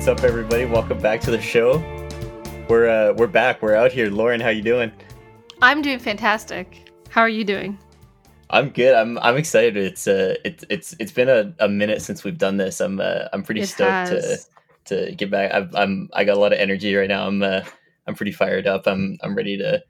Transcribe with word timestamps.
what's 0.00 0.08
up, 0.08 0.24
everybody? 0.24 0.64
Welcome 0.64 0.98
back 0.98 1.20
to 1.20 1.30
the 1.30 1.38
show. 1.38 1.76
We're 2.70 2.88
uh, 2.88 3.12
we're 3.12 3.26
back. 3.26 3.60
We're 3.60 3.74
out 3.74 3.92
here. 3.92 4.08
Lauren, 4.08 4.40
how 4.40 4.48
you 4.48 4.62
doing? 4.62 4.90
I'm 5.60 5.82
doing 5.82 5.98
fantastic. 5.98 6.90
How 7.10 7.20
are 7.20 7.28
you 7.28 7.44
doing? 7.44 7.78
I'm 8.48 8.70
good. 8.70 8.94
I'm 8.94 9.18
I'm 9.18 9.36
excited. 9.36 9.76
It's 9.76 10.08
uh 10.08 10.36
it's 10.42 10.64
it's 10.70 10.96
it's 10.98 11.12
been 11.12 11.28
a, 11.28 11.52
a 11.58 11.68
minute 11.68 12.00
since 12.00 12.24
we've 12.24 12.38
done 12.38 12.56
this. 12.56 12.80
I'm 12.80 12.98
uh, 12.98 13.24
I'm 13.34 13.42
pretty 13.42 13.60
It 13.60 13.66
stoked 13.66 13.90
has. 13.90 14.48
to 14.86 15.06
to 15.06 15.14
get 15.16 15.30
back. 15.30 15.52
I'm, 15.52 15.68
I'm 15.74 16.08
I 16.14 16.24
got 16.24 16.38
a 16.38 16.40
lot 16.40 16.54
of 16.54 16.58
energy 16.58 16.94
right 16.94 17.06
now. 17.06 17.26
I'm 17.26 17.42
uh, 17.42 17.60
I'm 18.06 18.14
pretty 18.14 18.32
fired 18.32 18.66
up. 18.66 18.86
I'm 18.86 19.18
I'm 19.22 19.34
ready 19.34 19.58
to 19.58 19.82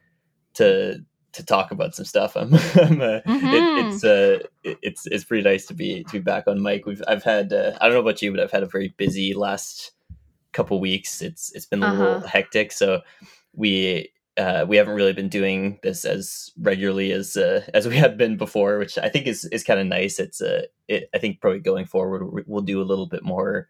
to 0.54 0.98
to 1.34 1.44
talk 1.44 1.70
about 1.70 1.94
some 1.94 2.04
stuff. 2.04 2.36
I'm, 2.36 2.52
I'm 2.74 3.00
uh, 3.00 3.20
Mhm. 3.28 3.52
it, 3.52 3.86
it's 3.86 4.02
uh 4.02 4.38
it, 4.64 4.76
it's 4.82 5.06
it's 5.06 5.22
pretty 5.22 5.48
nice 5.48 5.66
to 5.66 5.74
be 5.74 6.02
to 6.02 6.12
be 6.14 6.18
back 6.18 6.48
on 6.48 6.60
mic. 6.60 6.84
We've 6.84 7.00
I've 7.06 7.22
had 7.22 7.52
uh, 7.52 7.78
I 7.80 7.84
don't 7.86 7.94
know 7.94 8.00
about 8.00 8.20
you, 8.22 8.32
but 8.32 8.40
I've 8.40 8.50
had 8.50 8.64
a 8.64 8.66
very 8.66 8.92
busy 8.96 9.34
last 9.34 9.92
couple 10.52 10.80
weeks. 10.80 11.22
It's 11.22 11.52
it's 11.52 11.66
been 11.66 11.82
a 11.82 11.90
little 11.92 12.16
Uh-huh. 12.16 12.26
hectic. 12.26 12.72
So 12.72 13.00
we 13.54 14.10
uh, 14.36 14.64
we 14.68 14.76
haven't 14.76 14.94
really 14.94 15.12
been 15.12 15.28
doing 15.28 15.78
this 15.82 16.04
as 16.04 16.50
regularly 16.58 17.12
as 17.12 17.36
uh, 17.36 17.62
as 17.74 17.86
we 17.86 17.96
have 17.96 18.16
been 18.16 18.36
before, 18.36 18.78
which 18.78 18.96
I 18.98 19.08
think 19.08 19.26
is 19.26 19.44
is 19.46 19.64
kind 19.64 19.80
of 19.80 19.86
nice. 19.86 20.18
It's 20.18 20.40
uh, 20.40 20.62
it, 20.88 21.08
I 21.14 21.18
think 21.18 21.40
probably 21.40 21.60
going 21.60 21.84
forward 21.86 22.32
we- 22.32 22.44
we'll 22.46 22.62
do 22.62 22.80
a 22.80 22.84
little 22.90 23.06
bit 23.06 23.22
more 23.22 23.68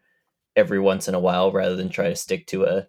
every 0.55 0.79
once 0.79 1.07
in 1.07 1.15
a 1.15 1.19
while 1.19 1.51
rather 1.51 1.75
than 1.75 1.89
try 1.89 2.09
to 2.09 2.15
stick 2.15 2.45
to 2.47 2.65
a 2.65 2.87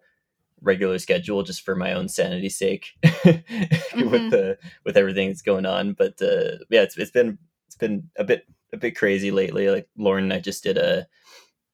regular 0.60 0.98
schedule 0.98 1.42
just 1.42 1.62
for 1.64 1.74
my 1.74 1.92
own 1.92 2.08
sanity's 2.08 2.56
sake 2.56 2.92
with 3.24 4.30
the 4.30 4.58
with 4.84 4.96
everything 4.96 5.28
that's 5.28 5.42
going 5.42 5.66
on. 5.66 5.92
But 5.94 6.20
uh, 6.22 6.58
yeah, 6.70 6.82
it's 6.82 6.96
it's 6.96 7.10
been 7.10 7.38
it's 7.66 7.76
been 7.76 8.10
a 8.16 8.24
bit 8.24 8.46
a 8.72 8.76
bit 8.76 8.96
crazy 8.96 9.30
lately. 9.30 9.68
Like 9.70 9.88
Lauren 9.96 10.24
and 10.24 10.32
I 10.32 10.38
just 10.40 10.62
did 10.62 10.78
a, 10.78 11.06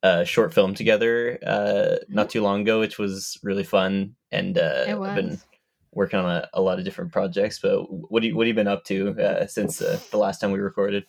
a 0.02 0.24
short 0.24 0.54
film 0.54 0.74
together 0.74 1.38
uh, 1.46 1.96
not 2.08 2.30
too 2.30 2.42
long 2.42 2.62
ago, 2.62 2.80
which 2.80 2.98
was 2.98 3.38
really 3.42 3.64
fun. 3.64 4.14
And 4.30 4.58
uh, 4.58 4.84
I've 4.88 5.14
been 5.14 5.41
working 5.92 6.18
on 6.18 6.27
a, 6.30 6.48
a 6.54 6.60
lot 6.62 6.78
of 6.78 6.84
different 6.84 7.12
projects. 7.12 7.58
But 7.58 7.84
what 7.91 8.22
do 8.22 8.28
you 8.28 8.36
what 8.36 8.46
have 8.46 8.48
you 8.48 8.54
been 8.54 8.69
up 8.69 8.84
to 8.84 9.10
uh, 9.20 9.46
since 9.46 9.82
uh, 9.82 9.98
the 10.10 10.19
last 10.19 10.41
time 10.41 10.52
we 10.52 10.58
recorded? 10.58 11.04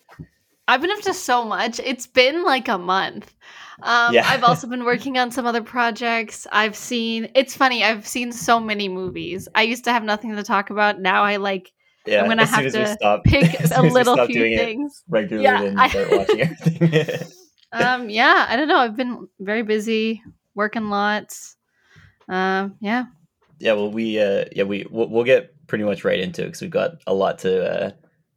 I've 0.68 0.80
been 0.80 0.90
up 0.90 1.00
to 1.00 1.14
so 1.14 1.44
much. 1.44 1.80
It's 1.80 2.06
been 2.06 2.44
like 2.44 2.68
a 2.68 2.78
month. 2.78 3.34
Um, 3.82 4.14
Yeah. 4.14 4.24
I've 4.26 4.44
also 4.44 4.66
been 4.74 4.84
working 4.84 5.18
on 5.18 5.30
some 5.30 5.46
other 5.46 5.62
projects. 5.62 6.46
I've 6.52 6.76
seen. 6.76 7.28
It's 7.34 7.56
funny. 7.56 7.82
I've 7.84 8.06
seen 8.06 8.32
so 8.32 8.60
many 8.60 8.88
movies. 8.88 9.48
I 9.54 9.62
used 9.62 9.84
to 9.84 9.92
have 9.92 10.04
nothing 10.04 10.34
to 10.36 10.42
talk 10.42 10.70
about. 10.70 11.00
Now 11.00 11.22
I 11.24 11.36
like 11.36 11.72
Yeah, 12.06 12.22
I'm 12.22 12.28
gonna 12.28 12.46
have 12.46 12.72
to 12.72 12.86
stop, 12.86 13.24
pick 13.24 13.54
a 13.60 13.68
soon 13.68 13.76
as 13.78 13.82
we 13.82 13.90
little 13.90 14.26
few 14.26 14.56
things. 14.56 15.02
regularly 15.08 15.44
Yeah, 15.44 15.62
and 15.62 15.90
start 15.90 16.10
watching 16.12 16.40
everything. 16.80 17.30
Um, 17.72 18.10
yeah, 18.10 18.46
I 18.48 18.56
don't 18.56 18.68
know. 18.68 18.78
I've 18.78 18.96
been 18.96 19.28
very 19.38 19.62
busy 19.62 20.22
working 20.54 20.88
lots. 20.90 21.56
Um, 22.28 22.76
yeah. 22.80 23.06
yeah 23.58 23.72
well 23.72 23.90
we 23.90 24.20
uh 24.20 24.44
yeah 24.54 24.62
we 24.62 24.86
we'll, 24.88 25.08
we'll 25.08 25.24
get 25.24 25.52
pretty 25.66 25.82
much 25.82 26.04
right 26.04 26.20
into 26.20 26.42
it 26.42 26.46
because 26.46 26.60
we've 26.60 26.70
got 26.70 26.92
a 27.06 27.14
lot 27.14 27.40
to 27.40 27.64
uh 27.64 27.90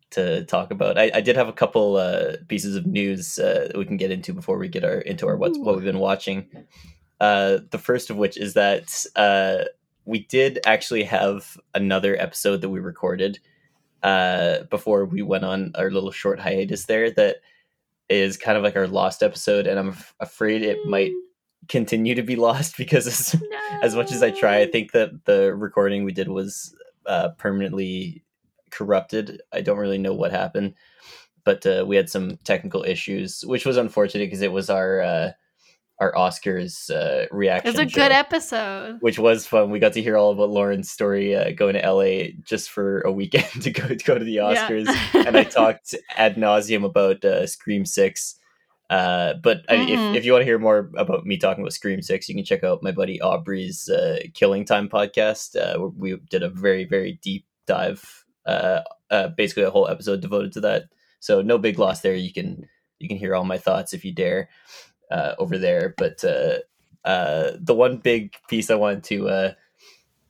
to 0.10 0.44
talk 0.46 0.72
about 0.72 0.98
i, 0.98 1.12
I 1.14 1.22
did 1.22 1.36
have 1.36 1.48
a 1.48 1.54
couple 1.54 1.98
uh 1.98 2.38
pieces 2.48 2.76
of 2.76 2.88
news 2.88 3.38
uh 3.38 3.68
that 3.68 3.78
we 3.78 3.86
can 3.86 3.98
get 3.98 4.10
into 4.12 4.34
before 4.34 4.58
we 4.58 4.68
get 4.68 4.84
our 4.84 4.98
into 5.00 5.28
our 5.28 5.38
what's 5.38 5.60
what 5.60 5.76
we've 5.76 5.86
been 5.86 6.00
watching 6.00 6.48
uh 7.20 7.60
the 7.70 7.78
first 7.78 8.10
of 8.10 8.18
which 8.18 8.36
is 8.36 8.56
that 8.56 9.06
uh 9.16 9.66
we 10.06 10.26
did 10.26 10.60
actually 10.66 11.04
have 11.04 11.58
another 11.76 12.20
episode 12.20 12.62
that 12.62 12.70
we 12.70 12.80
recorded 12.80 13.40
uh 14.02 14.64
before 14.72 15.06
we 15.06 15.22
went 15.22 15.46
on 15.46 15.72
our 15.76 15.92
little 15.92 16.12
short 16.12 16.40
hiatus 16.40 16.86
there 16.86 17.12
that 17.12 17.38
is 18.10 18.38
kind 18.38 18.58
of 18.58 18.64
like 18.64 18.76
our 18.76 18.88
lost 18.88 19.24
episode 19.24 19.66
and 19.68 19.80
i'm 19.80 19.90
af- 19.90 20.14
afraid 20.20 20.62
it 20.62 20.78
might 20.86 21.12
continue 21.68 22.16
to 22.16 22.24
be 22.24 22.36
lost 22.48 22.78
because 22.78 23.08
as, 23.08 23.42
as 23.82 23.96
much 23.96 24.12
as 24.12 24.24
I 24.24 24.32
try, 24.32 24.60
I 24.60 24.70
think 24.70 24.92
that 24.92 25.26
the 25.26 25.56
recording 25.56 26.04
we 26.04 26.12
did 26.12 26.28
was 26.28 26.76
uh, 27.06 27.30
permanently 27.38 28.24
corrupted. 28.72 29.42
I 29.52 29.62
don't 29.62 29.78
really 29.78 29.98
know 29.98 30.14
what 30.14 30.32
happened, 30.32 30.76
but 31.44 31.66
uh, 31.66 31.86
we 31.88 31.96
had 31.96 32.10
some 32.10 32.38
technical 32.44 32.84
issues, 32.84 33.44
which 33.46 33.66
was 33.66 33.78
unfortunate 33.78 34.26
because 34.26 34.42
it 34.42 34.52
was 34.52 34.70
our 34.70 35.02
uh, 35.02 35.32
our 36.04 36.12
Oscars 36.14 36.90
uh, 36.92 37.24
It 37.24 37.30
reaction. 37.32 37.72
was 37.72 37.80
a 37.80 37.88
show, 37.90 37.96
good 38.02 38.12
episode. 38.12 38.98
which 39.00 39.18
was 39.18 39.48
fun. 39.48 39.72
We 39.72 39.80
got 39.80 39.94
to 39.94 40.02
hear 40.02 40.18
all 40.18 40.32
about 40.32 40.50
Lauren's 40.50 40.92
story 40.92 41.36
uh, 41.36 41.52
going 41.52 41.76
to 41.76 41.82
LA 41.92 42.34
just 42.44 42.70
for 42.70 43.02
a 43.02 43.12
weekend 43.12 43.48
to 43.64 43.72
go 43.72 43.88
to 43.88 43.96
go 43.96 44.18
to 44.18 44.24
the 44.26 44.34
Yeah. 44.34 44.68
Oscars, 44.68 44.88
and 45.28 45.38
I 45.38 45.44
talked 45.46 45.96
ad 46.18 46.36
nauseum 46.36 46.84
about 46.84 47.24
uh, 47.26 47.48
Scream 47.48 47.86
Six. 47.86 48.36
Uh, 48.90 49.36
but 49.42 49.62
I 49.70 49.78
mean, 49.78 49.88
Mhm. 49.98 50.12
if, 50.12 50.18
if 50.18 50.26
you 50.26 50.34
want 50.34 50.42
to 50.42 50.46
hear 50.46 50.60
more 50.60 50.92
about 50.98 51.26
me 51.26 51.38
talking 51.38 51.64
about 51.64 51.74
Scream 51.74 52.02
Six, 52.02 52.28
you 52.30 52.36
can 52.36 52.44
check 52.46 52.64
out 52.64 52.84
my 52.84 52.92
buddy 52.92 53.20
Aubrey's 53.22 53.90
uh, 53.90 54.20
Killing 54.34 54.66
Time 54.66 54.90
podcast. 54.90 55.56
Uh, 55.56 55.88
we 55.98 56.18
did 56.30 56.44
a 56.44 56.50
very 56.50 56.84
very 56.84 57.18
deep 57.24 57.46
dive, 57.66 58.04
uh, 58.46 58.82
uh, 59.10 59.30
basically 59.30 59.64
a 59.64 59.72
whole 59.72 59.88
episode 59.88 60.20
devoted 60.22 60.52
to 60.54 60.62
that. 60.62 60.84
So 61.22 61.42
no 61.42 61.58
big 61.58 61.80
loss 61.80 62.02
there. 62.02 62.14
You 62.14 62.34
can 62.34 62.68
you 63.00 63.08
can 63.08 63.18
hear 63.18 63.34
all 63.36 63.46
my 63.46 63.58
thoughts 63.58 63.94
if 63.94 64.06
you 64.06 64.14
dare 64.14 64.50
uh, 65.14 65.36
over 65.38 65.58
there. 65.58 65.94
But 65.98 66.24
uh, 66.24 66.58
uh, 67.06 67.52
the 67.60 67.76
one 67.76 67.98
big 67.98 68.36
piece 68.50 68.70
I 68.70 68.76
wanted 68.76 69.04
to 69.06 69.30
uh, 69.30 69.54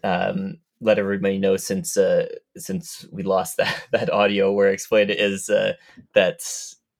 um, 0.04 0.58
let 0.82 1.00
everybody 1.00 1.40
know 1.40 1.58
since 1.58 1.98
uh, 1.98 2.28
since 2.58 3.06
we 3.12 3.24
lost 3.24 3.58
that 3.58 3.88
that 3.92 4.12
audio 4.12 4.52
where 4.52 4.70
I 4.70 4.74
explained 4.74 5.10
it 5.10 5.20
is 5.20 5.50
uh, 5.50 5.74
that 6.14 6.42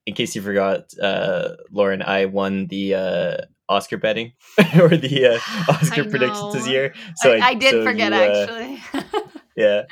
in 0.06 0.14
case 0.14 0.34
you 0.34 0.42
forgot, 0.42 0.92
uh, 1.00 1.50
Lauren, 1.70 2.02
I 2.02 2.26
won 2.26 2.66
the 2.66 2.94
uh, 2.94 3.36
Oscar 3.68 3.96
betting 3.96 4.32
or 4.78 4.88
the 4.96 5.26
uh, 5.26 5.38
Oscar 5.72 6.04
predictions 6.04 6.54
this 6.54 6.68
year. 6.68 6.94
I, 7.24 7.38
I 7.38 7.54
did 7.54 7.70
so 7.70 7.84
forget 7.84 8.12
you, 8.12 8.18
actually. 8.18 9.02
yeah. 9.56 9.82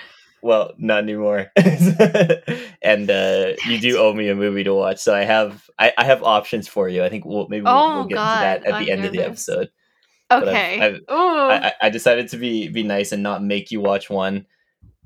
Well, 0.43 0.73
not 0.77 1.05
anymore. 1.05 1.53
and 1.57 3.11
uh, 3.11 3.53
you 3.67 3.79
do 3.81 3.99
owe 3.99 4.13
me 4.13 4.29
a 4.29 4.35
movie 4.35 4.65
to 4.65 4.75
watch, 4.75 4.99
so 4.99 5.15
I 5.15 5.23
have 5.25 5.69
I, 5.79 5.93
I 5.97 6.05
have 6.05 6.23
options 6.23 6.67
for 6.69 6.89
you. 6.89 7.05
I 7.05 7.09
think 7.09 7.25
we'll 7.25 7.47
maybe 7.49 7.63
we'll, 7.65 7.73
Oh, 7.75 7.95
we'll 7.99 8.07
get 8.07 8.15
God, 8.17 8.33
into 8.57 8.65
that 8.65 8.65
at 8.69 8.75
I'm 8.75 8.85
the 8.85 8.91
end 8.91 9.05
of 9.05 9.13
the 9.13 9.19
nervous. 9.19 9.49
episode. 9.49 9.69
I've- 10.31 10.47
okay. 10.47 10.81
I've- 10.81 11.01
I, 11.09 11.69
I- 11.69 11.87
I 11.87 11.91
decided 11.91 12.29
to 12.29 12.37
be 12.39 12.69
be 12.69 12.83
nice 12.83 13.13
and 13.13 13.23
not 13.23 13.43
make 13.43 13.71
you 13.71 13.81
watch 13.81 14.11
one. 14.11 14.47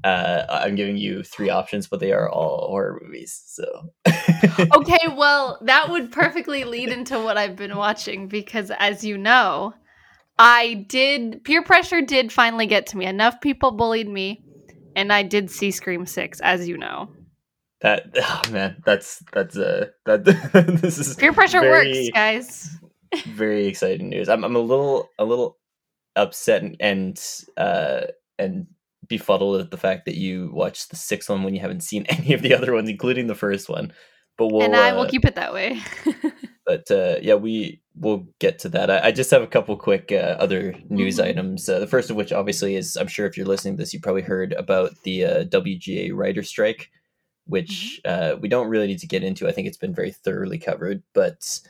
Uh, 0.05 0.45
I'm 0.49 0.75
giving 0.77 0.97
you 0.97 1.23
three 1.25 1.51
options, 1.51 1.89
but 1.89 2.01
they 2.01 2.13
are 2.13 2.31
all 2.31 2.69
horror 2.69 3.01
movies. 3.03 3.43
So 3.47 3.65
okay, 4.77 5.09
well, 5.17 5.59
that 5.63 5.89
would 5.91 6.13
perfectly 6.13 6.65
lead 6.65 6.91
into 6.91 7.19
what 7.19 7.37
I've 7.37 7.57
been 7.57 7.77
watching 7.77 8.29
because, 8.29 8.71
as 8.79 9.03
you 9.05 9.19
know, 9.19 9.75
I 10.39 10.87
did 10.89 11.43
peer 11.45 11.63
pressure 11.63 12.03
did 12.03 12.33
finally 12.33 12.67
get 12.67 12.87
to 12.89 12.97
me. 12.97 13.07
Enough 13.07 13.41
people 13.41 13.73
bullied 13.73 14.09
me, 14.09 14.45
and 14.97 15.13
I 15.13 15.23
did 15.23 15.51
see 15.51 15.71
Scream 15.71 16.05
Six, 16.07 16.41
as 16.41 16.67
you 16.67 16.77
know. 16.77 17.09
that 17.83 18.07
oh 18.21 18.43
man, 18.51 18.83
that's 18.85 19.23
that's 19.33 19.57
uh 19.57 19.87
that 20.07 20.25
this 20.83 20.99
is 20.99 21.15
Peer 21.15 21.33
pressure 21.33 21.61
very- 21.61 21.93
works, 21.93 22.11
guys. 22.13 22.77
very 23.29 23.67
exciting 23.67 24.09
news. 24.09 24.29
I'm 24.29 24.43
I'm 24.43 24.57
a 24.57 24.61
little 24.61 25.09
a 25.19 25.25
little 25.25 25.59
upset 26.17 26.63
and 26.63 26.77
and 26.81 27.23
uh 27.57 28.07
and 28.39 28.67
befuddled 29.09 29.61
at 29.61 29.71
the 29.71 29.77
fact 29.77 30.07
that 30.07 30.17
you 30.17 30.51
watched 30.53 30.91
the 30.91 30.97
sixth 30.97 31.29
one 31.31 31.45
when 31.45 31.55
you 31.55 31.61
haven't 31.61 31.83
seen 31.85 32.05
any 32.09 32.33
of 32.33 32.43
the 32.43 32.55
other 32.55 32.73
ones, 32.73 32.89
including 32.91 33.29
the 33.29 33.35
first 33.37 33.69
one. 33.69 33.93
But 34.39 34.49
we'll 34.49 34.63
and 34.63 34.75
I 34.75 34.93
will 34.93 35.03
uh, 35.03 35.09
keep 35.09 35.25
it 35.25 35.37
that 35.37 35.55
way. 35.55 35.81
But 36.67 36.91
uh, 36.91 37.17
yeah, 37.23 37.35
we 37.35 37.81
will 37.95 38.27
get 38.41 38.59
to 38.61 38.69
that. 38.71 38.91
I, 38.91 39.07
I 39.09 39.13
just 39.13 39.31
have 39.31 39.43
a 39.43 39.47
couple 39.47 39.77
quick 39.77 40.11
uh, 40.13 40.37
other 40.39 40.75
news 40.91 41.19
Mhm. 41.19 41.25
items. 41.25 41.69
Uh, 41.69 41.79
the 41.79 41.87
first 41.87 42.11
of 42.11 42.17
which, 42.17 42.33
obviously, 42.33 42.75
is 42.77 42.97
I'm 42.97 43.07
sure 43.07 43.27
if 43.27 43.37
you're 43.37 43.47
listening 43.47 43.77
to 43.77 43.83
this, 43.83 43.95
you 43.95 44.01
probably 44.01 44.23
heard 44.23 44.53
about 44.53 44.91
the 45.05 45.25
uh, 45.25 45.45
WGA 45.45 46.11
writer 46.13 46.43
strike, 46.43 46.91
which 47.47 48.01
uh, 48.05 48.37
we 48.41 48.49
don't 48.49 48.69
really 48.69 48.87
need 48.89 48.99
to 48.99 49.07
get 49.07 49.23
into. 49.25 49.49
I 49.49 49.53
think 49.53 49.69
it's 49.69 49.77
been 49.79 49.95
very 49.95 50.11
thoroughly 50.11 50.59
covered, 50.59 51.03
but 51.15 51.61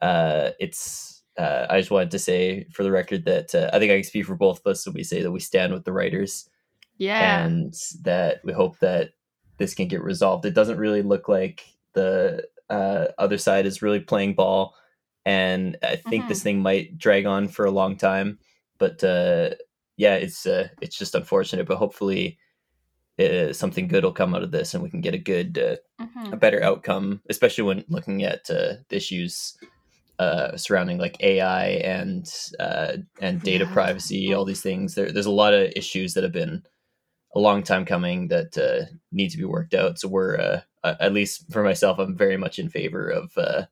uh, 0.00 0.50
it's. 0.58 1.22
Uh, 1.36 1.66
I 1.70 1.78
just 1.78 1.92
wanted 1.92 2.10
to 2.10 2.18
say, 2.18 2.66
for 2.72 2.82
the 2.82 2.90
record, 2.90 3.24
that 3.26 3.54
uh, 3.54 3.70
I 3.72 3.78
think 3.78 3.92
I 3.92 3.96
can 3.96 4.02
speak 4.04 4.26
for 4.26 4.34
both 4.34 4.58
of 4.58 4.70
us. 4.72 4.84
when 4.84 4.94
we 4.94 5.04
say 5.04 5.22
that 5.22 5.30
we 5.30 5.38
stand 5.38 5.72
with 5.72 5.84
the 5.84 5.92
writers 5.92 6.50
yeah. 6.96 7.44
and 7.46 7.74
that 8.02 8.40
we 8.42 8.52
hope 8.52 8.80
that 8.80 9.10
this 9.58 9.72
can 9.72 9.86
get 9.86 10.02
resolved. 10.02 10.44
It 10.46 10.54
doesn't 10.54 10.78
really 10.78 11.02
look 11.02 11.28
like 11.28 11.62
the 11.92 12.44
uh, 12.70 13.06
other 13.18 13.38
side 13.38 13.66
is 13.66 13.82
really 13.82 14.00
playing 14.00 14.34
ball, 14.34 14.74
and 15.24 15.76
I 15.82 15.96
think 15.96 16.28
this 16.28 16.42
thing 16.42 16.60
might 16.60 16.98
drag 16.98 17.26
on 17.26 17.48
for 17.48 17.64
a 17.66 17.70
long 17.70 17.96
time. 17.96 18.38
But 18.78 19.02
uh, 19.04 19.50
yeah, 19.96 20.14
it's 20.16 20.46
uh, 20.46 20.68
it's 20.80 20.96
just 20.98 21.14
unfortunate. 21.14 21.66
But 21.66 21.78
hopefully, 21.78 22.38
uh, 23.18 23.52
something 23.52 23.88
good 23.88 24.04
will 24.04 24.12
come 24.12 24.34
out 24.34 24.42
of 24.42 24.50
this, 24.52 24.74
and 24.74 24.82
we 24.82 24.90
can 24.90 25.00
get 25.00 25.14
a 25.14 25.18
good, 25.18 25.58
uh, 25.58 25.76
Mhm. 26.04 26.32
a 26.32 26.36
better 26.36 26.62
outcome, 26.62 27.22
especially 27.28 27.64
when 27.64 27.84
looking 27.88 28.22
at 28.24 28.48
uh, 28.50 28.74
the 28.88 28.96
issues. 28.96 29.56
Uh, 30.20 30.56
surrounding 30.56 30.98
like 30.98 31.16
AI 31.20 31.66
and 31.84 32.28
uh, 32.58 32.96
and 33.20 33.40
data 33.44 33.64
Yeah. 33.66 33.70
privacy, 33.72 34.34
all 34.34 34.44
these 34.44 34.62
things. 34.62 34.96
There, 34.96 35.12
there's 35.12 35.26
a 35.26 35.30
lot 35.30 35.54
of 35.54 35.70
issues 35.76 36.14
that 36.14 36.24
have 36.24 36.32
been 36.32 36.64
a 37.34 37.38
long 37.40 37.62
time 37.62 37.84
coming 37.84 38.28
that 38.28 38.56
uh, 38.58 38.86
need 39.12 39.30
to 39.30 39.38
be 39.38 39.44
worked 39.44 39.74
out. 39.74 39.98
So 39.98 40.08
we're 40.08 40.36
uh, 40.36 40.60
at 40.84 41.12
least 41.12 41.50
for 41.52 41.62
myself, 41.62 41.98
I'm 41.98 42.16
very 42.16 42.36
much 42.36 42.58
in 42.58 42.68
favor 42.70 43.08
of 43.10 43.30
uh, 43.36 43.66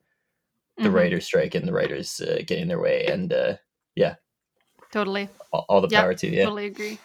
the 0.78 0.88
Mhm. 0.88 0.92
writers' 0.94 1.24
strike 1.24 1.54
and 1.54 1.66
the 1.66 1.72
writers 1.72 2.20
uh, 2.20 2.42
getting 2.46 2.68
their 2.68 2.80
way. 2.80 3.06
And 3.06 3.32
uh, 3.32 3.56
yeah, 3.94 4.16
Totally. 4.92 5.28
all, 5.52 5.64
all 5.68 5.80
the 5.80 5.88
Yep, 5.88 6.02
power 6.02 6.14
to 6.14 6.26
you. 6.26 6.32
Yeah. 6.36 6.44
Totally 6.44 6.66
agree. 6.66 6.98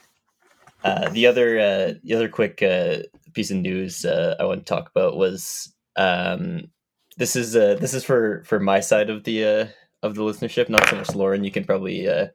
Uh, 0.84 1.10
the 1.10 1.28
other 1.28 1.60
uh, 1.60 1.94
the 2.04 2.16
other 2.16 2.28
quick 2.28 2.62
uh, 2.64 2.98
piece 3.34 3.52
of 3.52 3.58
news 3.58 4.04
uh, 4.04 4.36
I 4.40 4.46
want 4.46 4.66
to 4.66 4.70
talk 4.74 4.90
about 4.90 5.16
was 5.16 5.72
um, 5.96 6.72
this 7.18 7.36
is 7.36 7.56
uh, 7.56 7.76
this 7.80 7.94
is 7.94 8.04
for 8.04 8.44
for 8.46 8.60
my 8.60 8.80
side 8.80 9.10
of 9.10 9.24
the 9.24 9.46
uh, 9.46 9.68
of 10.02 10.16
the 10.16 10.24
listenership, 10.24 10.70
not 10.70 10.90
so 10.90 10.96
much 10.98 11.14
Lauren. 11.16 11.44
You 11.44 11.52
can 11.52 11.64
probably 11.66 12.08
uh, 12.10 12.28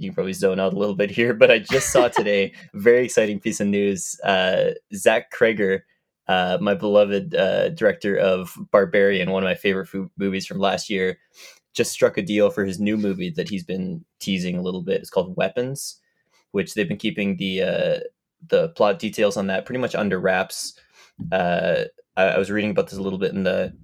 you 0.00 0.08
can 0.08 0.14
probably 0.14 0.32
zone 0.32 0.58
out 0.58 0.72
a 0.72 0.78
little 0.78 0.94
bit 0.94 1.10
here, 1.10 1.34
but 1.42 1.50
I 1.50 1.58
just 1.58 1.92
saw 1.92 2.08
today 2.08 2.52
very 2.74 3.04
exciting 3.04 3.38
piece 3.38 3.60
of 3.60 3.66
news. 3.66 4.18
Uh, 4.24 4.70
Zach 4.94 5.30
Cregger, 5.30 5.80
uh, 6.26 6.58
my 6.60 6.74
beloved 6.74 7.34
uh, 7.34 7.68
director 7.70 8.16
of 8.16 8.56
Barbarian, 8.72 9.30
one 9.30 9.42
of 9.42 9.48
my 9.48 9.54
favorite 9.54 9.88
movies 10.16 10.46
from 10.46 10.58
last 10.58 10.88
year, 10.88 11.18
just 11.74 11.92
struck 11.92 12.16
a 12.16 12.22
deal 12.22 12.50
for 12.50 12.64
his 12.64 12.80
new 12.80 12.96
movie 12.96 13.30
that 13.30 13.48
he's 13.48 13.62
been 13.62 14.04
teasing 14.18 14.56
a 14.56 14.62
little 14.62 14.82
bit. 14.82 15.00
It's 15.00 15.10
called 15.10 15.36
Weapons, 15.36 16.00
which 16.52 16.74
they've 16.74 16.88
been 16.88 16.96
keeping 16.96 17.36
the 17.36 17.62
uh, 17.62 17.98
the 18.48 18.70
plot 18.70 18.98
details 18.98 19.36
on 19.36 19.48
that 19.48 19.66
pretty 19.66 19.80
much 19.80 19.94
under 19.94 20.18
wraps. 20.18 20.80
Uh, 21.30 21.84
I, 22.16 22.22
I 22.22 22.38
was 22.38 22.50
reading 22.50 22.70
about 22.70 22.88
this 22.88 22.98
a 22.98 23.02
little 23.02 23.18
bit 23.18 23.34
in 23.34 23.42
the 23.42 23.76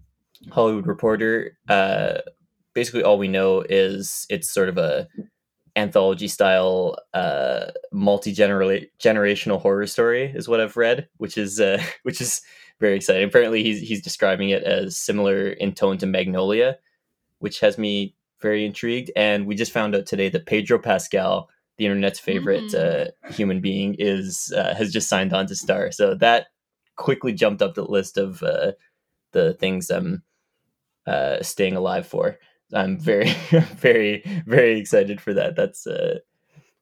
Hollywood 0.50 0.86
Reporter. 0.86 1.58
Uh, 1.68 2.18
basically, 2.72 3.02
all 3.02 3.18
we 3.18 3.28
know 3.28 3.60
is 3.68 4.26
it's 4.30 4.50
sort 4.50 4.70
of 4.70 4.78
a 4.78 5.08
anthology 5.76 6.28
style 6.28 6.96
uh 7.14 7.66
multi 7.92 8.34
generational 8.34 9.60
horror 9.60 9.86
story 9.86 10.32
is 10.34 10.48
what 10.48 10.60
i've 10.60 10.76
read 10.76 11.08
which 11.18 11.38
is 11.38 11.60
uh 11.60 11.82
which 12.02 12.20
is 12.20 12.42
very 12.80 12.96
exciting. 12.96 13.24
Apparently 13.28 13.62
he's 13.62 13.80
he's 13.80 14.02
describing 14.02 14.50
it 14.50 14.62
as 14.62 14.96
similar 14.98 15.48
in 15.48 15.72
tone 15.72 15.98
to 15.98 16.06
magnolia 16.06 16.78
which 17.38 17.60
has 17.60 17.78
me 17.78 18.14
very 18.40 18.64
intrigued. 18.66 19.10
And 19.16 19.46
we 19.46 19.54
just 19.54 19.72
found 19.72 19.94
out 19.94 20.06
today 20.06 20.28
that 20.30 20.46
pedro 20.46 20.78
pascal 20.78 21.48
the 21.78 21.86
internet's 21.86 22.18
favorite 22.20 22.64
Mm. 22.72 23.08
uh 23.08 23.30
human 23.32 23.60
being 23.60 23.96
is 23.98 24.52
uh, 24.56 24.74
has 24.74 24.92
just 24.92 25.08
signed 25.08 25.32
on 25.32 25.46
to 25.46 25.54
star. 25.54 25.92
So 25.92 26.14
that 26.16 26.48
quickly 26.96 27.32
jumped 27.32 27.62
up 27.62 27.74
the 27.74 27.84
list 27.84 28.18
of 28.18 28.42
uh 28.42 28.72
the 29.32 29.54
things 29.54 29.90
i'm 29.90 30.22
uh 31.06 31.42
staying 31.42 31.76
alive 31.76 32.06
for 32.06 32.38
I'm 32.72 32.98
very, 32.98 33.30
very, 33.76 34.22
very 34.46 34.78
excited 34.78 35.20
for 35.20 35.34
that. 35.34 35.56
That's 35.56 35.86
uh, 35.86 36.18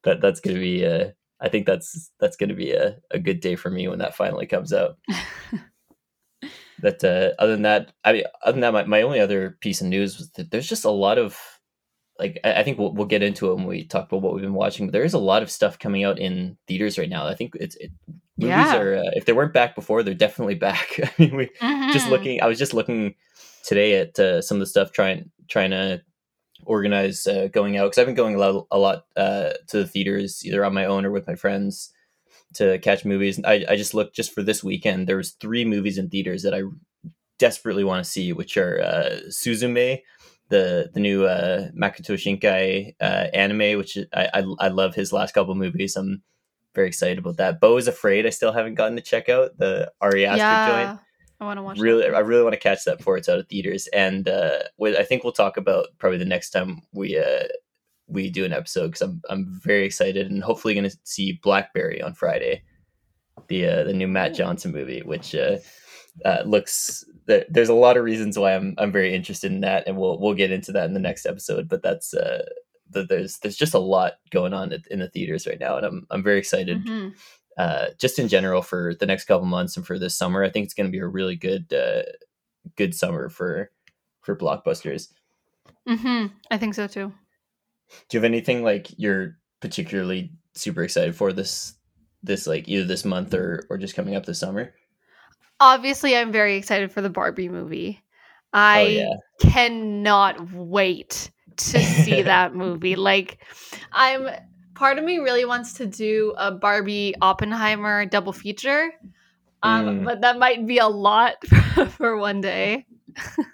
that 0.03 0.21
that's 0.21 0.39
gonna 0.39 0.59
be. 0.59 0.85
Uh, 0.85 1.09
I 1.41 1.49
think 1.49 1.65
that's 1.65 2.11
that's 2.19 2.37
gonna 2.37 2.53
be 2.55 2.71
a, 2.71 2.97
a 3.11 3.19
good 3.19 3.39
day 3.39 3.55
for 3.55 3.69
me 3.69 3.87
when 3.87 3.99
that 3.99 4.15
finally 4.15 4.45
comes 4.47 4.73
out. 4.73 4.97
but 6.79 7.03
uh, 7.03 7.31
other 7.39 7.53
than 7.53 7.63
that, 7.63 7.91
I 8.03 8.13
mean, 8.13 8.23
other 8.43 8.53
than 8.53 8.61
that, 8.61 8.73
my, 8.73 8.83
my 8.85 9.01
only 9.01 9.19
other 9.19 9.57
piece 9.61 9.81
of 9.81 9.87
news 9.87 10.17
was 10.17 10.29
that 10.31 10.51
there's 10.51 10.67
just 10.67 10.85
a 10.85 10.89
lot 10.91 11.17
of 11.17 11.37
like 12.19 12.39
I, 12.43 12.55
I 12.55 12.63
think 12.63 12.77
we'll, 12.79 12.93
we'll 12.93 13.07
get 13.07 13.23
into 13.23 13.51
it 13.51 13.55
when 13.55 13.65
we 13.65 13.85
talk 13.85 14.07
about 14.07 14.21
what 14.21 14.33
we've 14.33 14.41
been 14.43 14.53
watching. 14.53 14.87
But 14.87 14.93
there 14.93 15.03
is 15.03 15.13
a 15.13 15.19
lot 15.19 15.43
of 15.43 15.51
stuff 15.51 15.79
coming 15.79 16.03
out 16.03 16.19
in 16.19 16.57
theaters 16.67 16.97
right 16.97 17.09
now. 17.09 17.27
I 17.27 17.35
think 17.35 17.53
it's 17.59 17.75
it, 17.75 17.91
movies 18.37 18.55
Yeah. 18.55 18.77
are 18.77 18.95
uh, 18.95 19.11
if 19.13 19.25
they 19.25 19.33
weren't 19.33 19.53
back 19.53 19.75
before, 19.75 20.03
they're 20.03 20.13
definitely 20.13 20.55
back. 20.69 20.87
I 21.03 21.11
mean, 21.17 21.35
we 21.35 21.49
just 21.91 22.07
Mhm. 22.07 22.11
looking 22.11 22.41
i 22.41 22.47
was 22.47 22.57
just 22.57 22.73
looking 22.73 23.15
today 23.63 23.95
at 23.99 24.19
uh, 24.19 24.41
some 24.41 24.55
of 24.57 24.59
the 24.59 24.65
stuff 24.65 24.91
trying 24.91 25.31
trying 25.47 25.71
to 25.71 26.01
organize 26.65 27.27
uh, 27.27 27.47
going 27.51 27.77
out 27.77 27.85
because 27.85 27.97
i've 27.97 28.05
been 28.05 28.15
going 28.15 28.35
a 28.35 28.37
lot, 28.37 28.67
a 28.71 28.77
lot 28.77 29.05
uh, 29.15 29.51
to 29.67 29.77
the 29.77 29.87
theaters 29.87 30.45
either 30.45 30.63
on 30.63 30.73
my 30.73 30.85
own 30.85 31.05
or 31.05 31.11
with 31.11 31.27
my 31.27 31.35
friends 31.35 31.91
to 32.53 32.79
catch 32.79 33.03
movies. 33.03 33.39
I, 33.43 33.65
I 33.67 33.75
just 33.75 33.93
looked 33.93 34.15
just 34.15 34.33
for 34.33 34.41
this 34.41 34.63
weekend 34.63 35.07
there 35.07 35.17
was 35.17 35.31
three 35.31 35.65
movies 35.65 35.97
in 35.97 36.09
theaters 36.09 36.43
that 36.43 36.53
i 36.53 36.61
desperately 37.37 37.83
want 37.83 38.03
to 38.03 38.09
see 38.09 38.31
which 38.31 38.55
are 38.55 38.81
uh, 38.81 39.19
suzume 39.27 40.01
the 40.49 40.89
the 40.93 40.99
new 40.99 41.25
uh, 41.25 41.69
makoto 41.71 42.15
shinkai 42.15 42.95
uh, 43.01 43.27
anime 43.33 43.77
which 43.77 43.97
I, 44.13 44.29
I 44.33 44.45
i 44.59 44.67
love 44.69 44.95
his 44.95 45.11
last 45.11 45.33
couple 45.33 45.55
movies. 45.55 45.95
I'm 45.95 46.23
very 46.73 46.87
excited 46.87 47.17
about 47.17 47.37
that. 47.37 47.59
Beau 47.59 47.77
is 47.77 47.87
afraid 47.87 48.25
i 48.25 48.29
still 48.29 48.51
haven't 48.51 48.75
gotten 48.75 48.95
to 48.95 49.01
check 49.01 49.27
out 49.27 49.57
the 49.57 49.91
ari 50.01 50.25
aster 50.25 50.37
joint. 50.71 50.89
yeah. 50.89 50.97
I 51.39 51.45
want 51.45 51.57
to 51.57 51.63
watch. 51.63 51.77
really 51.79 52.03
that. 52.03 52.15
i 52.15 52.19
really 52.19 52.43
want 52.43 52.53
to 52.53 52.59
catch 52.59 52.85
that 52.85 52.97
before 52.99 53.17
it's 53.17 53.27
out 53.29 53.39
of 53.39 53.47
theaters 53.47 53.87
and 53.87 54.27
uh 54.27 54.59
with, 54.77 54.95
i 54.95 55.03
think 55.03 55.23
we'll 55.23 55.33
talk 55.33 55.57
about 55.57 55.87
probably 55.97 56.17
the 56.17 56.25
next 56.25 56.51
time 56.51 56.81
we 56.93 57.17
uh 57.17 57.43
we 58.07 58.29
do 58.29 58.45
an 58.45 58.53
episode 58.53 58.87
because 58.87 59.01
i'm 59.01 59.21
i'm 59.29 59.59
very 59.63 59.85
excited 59.85 60.29
and 60.31 60.43
hopefully 60.43 60.73
going 60.73 60.89
to 60.89 60.97
see 61.03 61.39
blackberry 61.43 62.01
on 62.01 62.13
friday 62.13 62.63
the 63.47 63.67
uh 63.67 63.83
the 63.83 63.93
new 63.93 64.07
matt 64.07 64.33
johnson 64.33 64.71
movie 64.71 65.01
which 65.01 65.35
uh, 65.35 65.57
uh 66.23 66.41
looks 66.45 67.03
there, 67.25 67.43
there's 67.49 67.69
a 67.69 67.73
lot 67.73 67.97
of 67.97 68.03
reasons 68.03 68.37
why 68.39 68.55
i'm 68.55 68.73
i'm 68.77 68.91
very 68.91 69.13
interested 69.13 69.51
in 69.51 69.61
that 69.61 69.83
and 69.87 69.97
we'll 69.97 70.19
we'll 70.19 70.33
get 70.35 70.51
into 70.51 70.71
that 70.71 70.85
in 70.85 70.93
the 70.93 70.99
next 70.99 71.25
episode 71.25 71.67
but 71.67 71.81
that's 71.83 72.13
uh 72.13 72.45
the, 72.91 73.03
there's 73.03 73.39
there's 73.39 73.57
just 73.57 73.73
a 73.73 73.79
lot 73.79 74.13
going 74.29 74.53
on 74.53 74.71
in 74.91 74.99
the 74.99 75.09
theaters 75.09 75.45
right 75.47 75.59
now 75.59 75.75
and 75.77 75.85
i'm 75.85 76.07
i'm 76.11 76.23
very 76.23 76.37
excited 76.39 76.85
Mhm. 76.85 77.13
Uh, 77.57 77.87
just 77.99 78.19
in 78.19 78.27
general 78.27 78.61
for 78.61 78.95
the 78.99 79.05
next 79.05 79.25
couple 79.25 79.45
months 79.45 79.77
and 79.77 79.85
for 79.85 79.97
this 79.97 80.17
summer. 80.17 80.43
I 80.43 80.49
think 80.49 80.65
it's 80.65 80.73
going 80.73 80.87
to 80.87 80.91
be 80.91 80.99
a 80.99 81.07
really 81.07 81.35
good 81.35 81.71
uh, 81.73 82.03
good 82.75 82.93
summer 82.95 83.29
for 83.29 83.71
for 84.21 84.35
blockbusters. 84.35 85.09
Mhm. 85.87 86.31
I 86.49 86.57
think 86.57 86.73
so 86.73 86.87
too. 86.87 87.13
Do 88.09 88.17
you 88.17 88.19
have 88.19 88.25
anything 88.25 88.63
like 88.63 88.87
you're 88.97 89.37
particularly 89.61 90.31
super 90.55 90.83
excited 90.83 91.15
for 91.15 91.31
this 91.31 91.75
this 92.23 92.47
like 92.47 92.67
either 92.67 92.85
this 92.85 93.05
month 93.05 93.33
or 93.33 93.65
or 93.69 93.77
just 93.77 93.95
coming 93.95 94.15
up 94.15 94.25
this 94.25 94.39
summer? 94.39 94.73
Obviously, 95.59 96.17
I'm 96.17 96.31
very 96.31 96.57
excited 96.57 96.91
for 96.91 97.01
the 97.01 97.09
Barbie 97.09 97.49
movie. 97.49 98.01
I 98.51 98.81
oh 98.81 98.87
yeah, 98.87 99.13
cannot 99.51 100.51
wait 100.51 101.31
to 101.57 101.79
see 101.79 102.21
that 102.23 102.55
movie. 102.55 102.95
Like, 102.95 103.39
I'm 103.91 104.29
part 104.75 104.97
of 104.99 105.03
me 105.03 105.17
really 105.19 105.45
wants 105.45 105.73
to 105.73 105.85
do 105.87 106.33
a 106.37 106.51
Barbie 106.51 107.15
Oppenheimer 107.21 108.05
double 108.05 108.33
feature, 108.33 108.91
um, 109.63 109.85
Mm. 110.01 110.05
but 110.05 110.21
that 110.21 110.37
might 110.37 110.67
be 110.67 110.77
a 110.77 110.87
lot 110.87 111.35
for 111.97 112.17
one 112.17 112.41
day. 112.41 112.85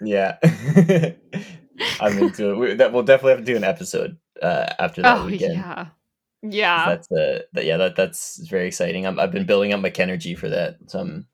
yeah. 0.02 0.36
I'm 2.00 2.18
into 2.18 2.50
it. 2.52 2.56
We, 2.58 2.74
that 2.74 2.92
we'll 2.92 3.02
definitely 3.02 3.32
have 3.32 3.40
to 3.40 3.52
do 3.52 3.56
an 3.56 3.64
episode 3.64 4.18
uh, 4.42 4.66
after 4.78 5.02
that 5.02 5.18
Oh 5.18 5.26
weekend. 5.26 5.54
yeah, 5.54 5.86
yeah. 6.42 6.86
That's 6.88 7.10
uh, 7.10 7.42
that, 7.54 7.64
yeah, 7.64 7.76
that 7.78 7.96
that's 7.96 8.38
very 8.48 8.66
exciting. 8.68 9.06
I'm, 9.06 9.18
I've 9.18 9.32
been 9.32 9.46
building 9.46 9.72
up 9.72 9.80
my 9.80 9.92
energy 9.96 10.34
for 10.34 10.48
that, 10.48 10.76
so 10.86 11.00
I'm 11.00 11.26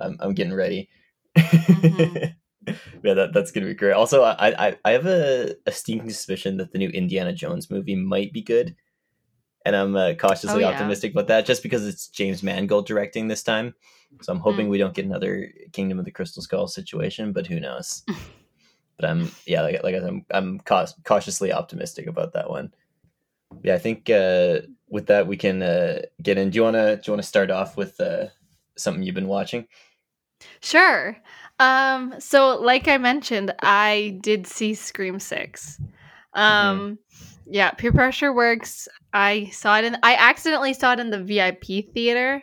I'm, 0.00 0.16
I'm 0.20 0.34
getting 0.34 0.54
ready. 0.54 0.88
Mhm. 1.36 2.34
yeah, 3.04 3.14
that, 3.14 3.32
that's 3.32 3.50
gonna 3.52 3.66
be 3.66 3.74
great. 3.74 3.92
Also, 3.92 4.22
I 4.22 4.68
I, 4.68 4.76
I 4.84 4.90
have 4.92 5.06
a, 5.06 5.54
a 5.66 5.72
sneaking 5.72 6.10
suspicion 6.10 6.56
that 6.58 6.72
the 6.72 6.78
new 6.78 6.88
Indiana 6.90 7.32
Jones 7.32 7.70
movie 7.70 7.96
might 7.96 8.32
be 8.32 8.42
good, 8.42 8.74
and 9.64 9.76
I'm 9.76 9.94
uh, 9.96 10.14
cautiously 10.14 10.56
Oh, 10.56 10.58
yeah. 10.58 10.70
optimistic 10.70 11.12
about 11.12 11.28
that, 11.28 11.46
just 11.46 11.62
because 11.62 11.86
it's 11.86 12.08
James 12.08 12.42
Mangold 12.42 12.86
directing 12.86 13.28
this 13.28 13.42
time. 13.42 13.74
So 14.22 14.32
I'm 14.32 14.40
hoping 14.40 14.66
Mm. 14.66 14.70
we 14.70 14.78
don't 14.78 14.94
get 14.94 15.04
another 15.04 15.52
Kingdom 15.72 15.98
of 15.98 16.04
the 16.04 16.10
Crystal 16.10 16.42
Skull 16.42 16.68
situation, 16.68 17.32
but 17.32 17.46
who 17.46 17.58
knows? 17.60 18.04
but 18.96 19.08
I'm 19.08 19.30
yeah, 19.46 19.62
like 19.62 19.82
like 19.82 19.94
I 19.94 19.98
said, 19.98 20.08
I'm 20.08 20.26
I'm 20.30 20.60
cautiously 21.04 21.52
optimistic 21.52 22.06
about 22.06 22.32
that 22.34 22.48
one. 22.48 22.72
Yeah, 23.62 23.74
I 23.74 23.78
think 23.78 24.08
uh, 24.10 24.60
with 24.88 25.06
that 25.06 25.26
we 25.26 25.36
can 25.36 25.62
uh, 25.62 26.02
get 26.22 26.38
in. 26.38 26.50
Do 26.50 26.56
you 26.56 26.62
wanna 26.62 26.96
do 26.96 27.02
you 27.06 27.12
wanna 27.12 27.22
start 27.22 27.50
off 27.50 27.76
with 27.76 28.00
uh, 28.00 28.26
something 28.76 29.02
you've 29.02 29.14
been 29.14 29.28
watching? 29.28 29.66
Sure. 30.60 31.16
Um, 31.58 32.14
so 32.18 32.60
like 32.60 32.88
I 32.88 32.98
mentioned, 32.98 33.54
I 33.60 34.18
did 34.22 34.46
see 34.46 34.74
Scream 34.74 35.18
6. 35.20 35.80
Um 36.34 36.98
yeah, 37.46 37.70
peer 37.72 37.92
pressure 37.92 38.32
works. 38.32 38.88
I 39.12 39.50
saw 39.52 39.78
it 39.78 39.84
in 39.84 39.96
I 40.02 40.14
accidentally 40.14 40.74
saw 40.74 40.92
it 40.92 41.00
in 41.00 41.10
the 41.10 41.22
VIP 41.22 41.92
theater. 41.94 42.42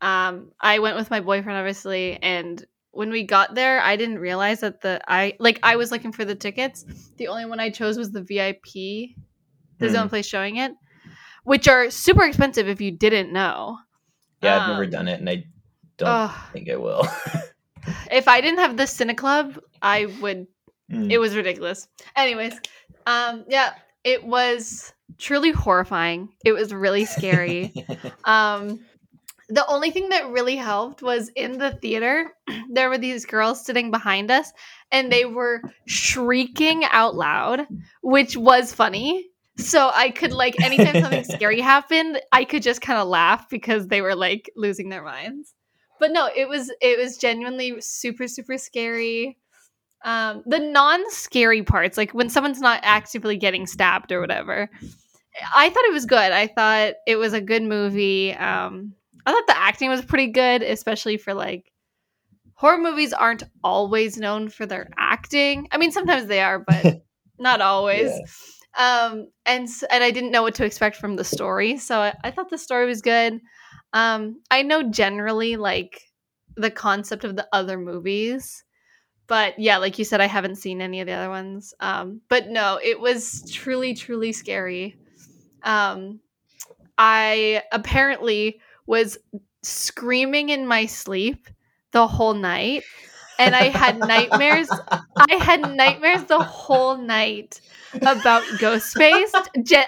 Um 0.00 0.50
I 0.60 0.78
went 0.80 0.96
with 0.96 1.10
my 1.10 1.20
boyfriend 1.20 1.58
obviously 1.58 2.18
and 2.22 2.64
when 2.90 3.10
we 3.10 3.22
got 3.24 3.54
there, 3.54 3.80
I 3.80 3.96
didn't 3.96 4.18
realize 4.18 4.60
that 4.60 4.82
the 4.82 5.00
I 5.08 5.34
like 5.38 5.58
I 5.62 5.76
was 5.76 5.90
looking 5.90 6.12
for 6.12 6.24
the 6.24 6.34
tickets. 6.34 6.84
The 7.16 7.28
only 7.28 7.46
one 7.46 7.58
I 7.60 7.70
chose 7.70 7.96
was 7.96 8.10
the 8.10 8.22
VIP. 8.22 9.14
There's 9.78 9.92
the 9.92 9.98
Hmm. 9.98 10.02
only 10.02 10.08
place 10.10 10.26
showing 10.26 10.56
it, 10.56 10.72
which 11.44 11.68
are 11.68 11.90
super 11.90 12.24
expensive 12.24 12.68
if 12.68 12.80
you 12.80 12.90
didn't 12.90 13.32
know. 13.32 13.78
Yeah, 14.42 14.56
I've 14.56 14.68
never 14.68 14.84
Um, 14.84 14.90
done 14.90 15.08
it, 15.08 15.20
and 15.20 15.30
I 15.30 15.44
don't 15.96 16.30
think 16.52 16.68
I 16.68 16.76
will. 16.76 17.06
if 18.10 18.28
I 18.28 18.40
didn't 18.40 18.58
have 18.58 18.76
the 18.76 18.84
Cine 18.84 19.16
Club, 19.16 19.58
I 19.80 20.06
would 20.20 20.46
Mm. 20.90 21.10
it 21.10 21.16
was 21.18 21.34
ridiculous. 21.34 21.88
Anyways, 22.14 22.52
um 23.06 23.44
yeah, 23.48 23.72
it 24.04 24.24
was 24.24 24.92
truly 25.18 25.50
horrifying. 25.50 26.30
It 26.44 26.52
was 26.52 26.72
really 26.72 27.04
scary. 27.04 27.72
um 28.24 28.80
the 29.48 29.66
only 29.66 29.90
thing 29.90 30.08
that 30.08 30.30
really 30.30 30.56
helped 30.56 31.02
was 31.02 31.28
in 31.36 31.58
the 31.58 31.72
theater 31.72 32.32
there 32.70 32.88
were 32.88 32.98
these 32.98 33.26
girls 33.26 33.64
sitting 33.64 33.90
behind 33.90 34.30
us 34.30 34.50
and 34.90 35.12
they 35.12 35.24
were 35.24 35.60
shrieking 35.86 36.84
out 36.90 37.14
loud, 37.14 37.66
which 38.02 38.36
was 38.36 38.72
funny. 38.72 39.28
So 39.58 39.90
I 39.92 40.10
could 40.10 40.32
like 40.32 40.60
anytime 40.62 41.02
something 41.02 41.24
scary 41.36 41.60
happened, 41.60 42.20
I 42.32 42.44
could 42.44 42.62
just 42.62 42.80
kind 42.80 42.98
of 42.98 43.08
laugh 43.08 43.48
because 43.50 43.88
they 43.88 44.00
were 44.00 44.14
like 44.14 44.50
losing 44.56 44.88
their 44.88 45.04
minds. 45.04 45.54
But 46.00 46.12
no, 46.12 46.28
it 46.34 46.48
was 46.48 46.72
it 46.80 46.98
was 46.98 47.18
genuinely 47.18 47.80
super 47.80 48.26
super 48.28 48.56
scary. 48.58 49.38
Um, 50.04 50.42
the 50.46 50.58
non-scary 50.58 51.62
parts, 51.62 51.96
like 51.96 52.12
when 52.12 52.28
someone's 52.28 52.60
not 52.60 52.80
actively 52.82 53.36
getting 53.36 53.66
stabbed 53.66 54.10
or 54.10 54.20
whatever, 54.20 54.68
I 55.54 55.70
thought 55.70 55.84
it 55.84 55.92
was 55.92 56.06
good. 56.06 56.32
I 56.32 56.46
thought 56.48 56.94
it 57.06 57.16
was 57.16 57.32
a 57.32 57.40
good 57.40 57.62
movie. 57.62 58.32
Um, 58.32 58.94
I 59.24 59.32
thought 59.32 59.46
the 59.46 59.56
acting 59.56 59.88
was 59.88 60.04
pretty 60.04 60.28
good, 60.28 60.62
especially 60.62 61.16
for 61.16 61.34
like 61.34 61.72
horror 62.54 62.78
movies 62.78 63.12
aren't 63.12 63.44
always 63.64 64.18
known 64.18 64.48
for 64.48 64.66
their 64.66 64.88
acting. 64.96 65.68
I 65.72 65.78
mean, 65.78 65.92
sometimes 65.92 66.26
they 66.26 66.40
are, 66.40 66.60
but 66.60 67.02
not 67.38 67.60
always. 67.60 68.10
Yeah. 68.10 69.08
Um, 69.10 69.28
and 69.44 69.68
and 69.90 70.04
I 70.04 70.10
didn't 70.10 70.30
know 70.30 70.42
what 70.42 70.54
to 70.56 70.64
expect 70.64 70.96
from 70.96 71.16
the 71.16 71.24
story, 71.24 71.76
so 71.76 71.98
I, 71.98 72.14
I 72.24 72.30
thought 72.30 72.50
the 72.50 72.58
story 72.58 72.86
was 72.86 73.02
good. 73.02 73.40
Um, 73.92 74.40
I 74.50 74.62
know 74.62 74.90
generally 74.90 75.56
like 75.56 76.00
the 76.56 76.70
concept 76.70 77.24
of 77.24 77.36
the 77.36 77.46
other 77.52 77.78
movies, 77.78 78.64
but 79.32 79.58
yeah, 79.58 79.78
like 79.78 79.98
you 79.98 80.04
said, 80.04 80.20
I 80.20 80.26
haven't 80.26 80.56
seen 80.56 80.82
any 80.82 81.00
of 81.00 81.06
the 81.06 81.14
other 81.14 81.30
ones. 81.30 81.72
Um, 81.80 82.20
but 82.28 82.50
no, 82.50 82.78
it 82.84 83.00
was 83.00 83.50
truly, 83.50 83.94
truly 83.94 84.30
scary. 84.30 84.94
Um, 85.62 86.20
I 86.98 87.62
apparently 87.72 88.60
was 88.86 89.16
screaming 89.62 90.50
in 90.50 90.66
my 90.66 90.84
sleep 90.84 91.48
the 91.92 92.06
whole 92.06 92.34
night 92.34 92.84
and 93.38 93.56
I 93.56 93.68
had 93.70 93.98
nightmares. 93.98 94.68
I 95.16 95.36
had 95.36 95.62
nightmares 95.62 96.24
the 96.24 96.42
whole 96.42 96.98
night 96.98 97.58
about 98.02 98.42
Ghostface. 98.60 99.32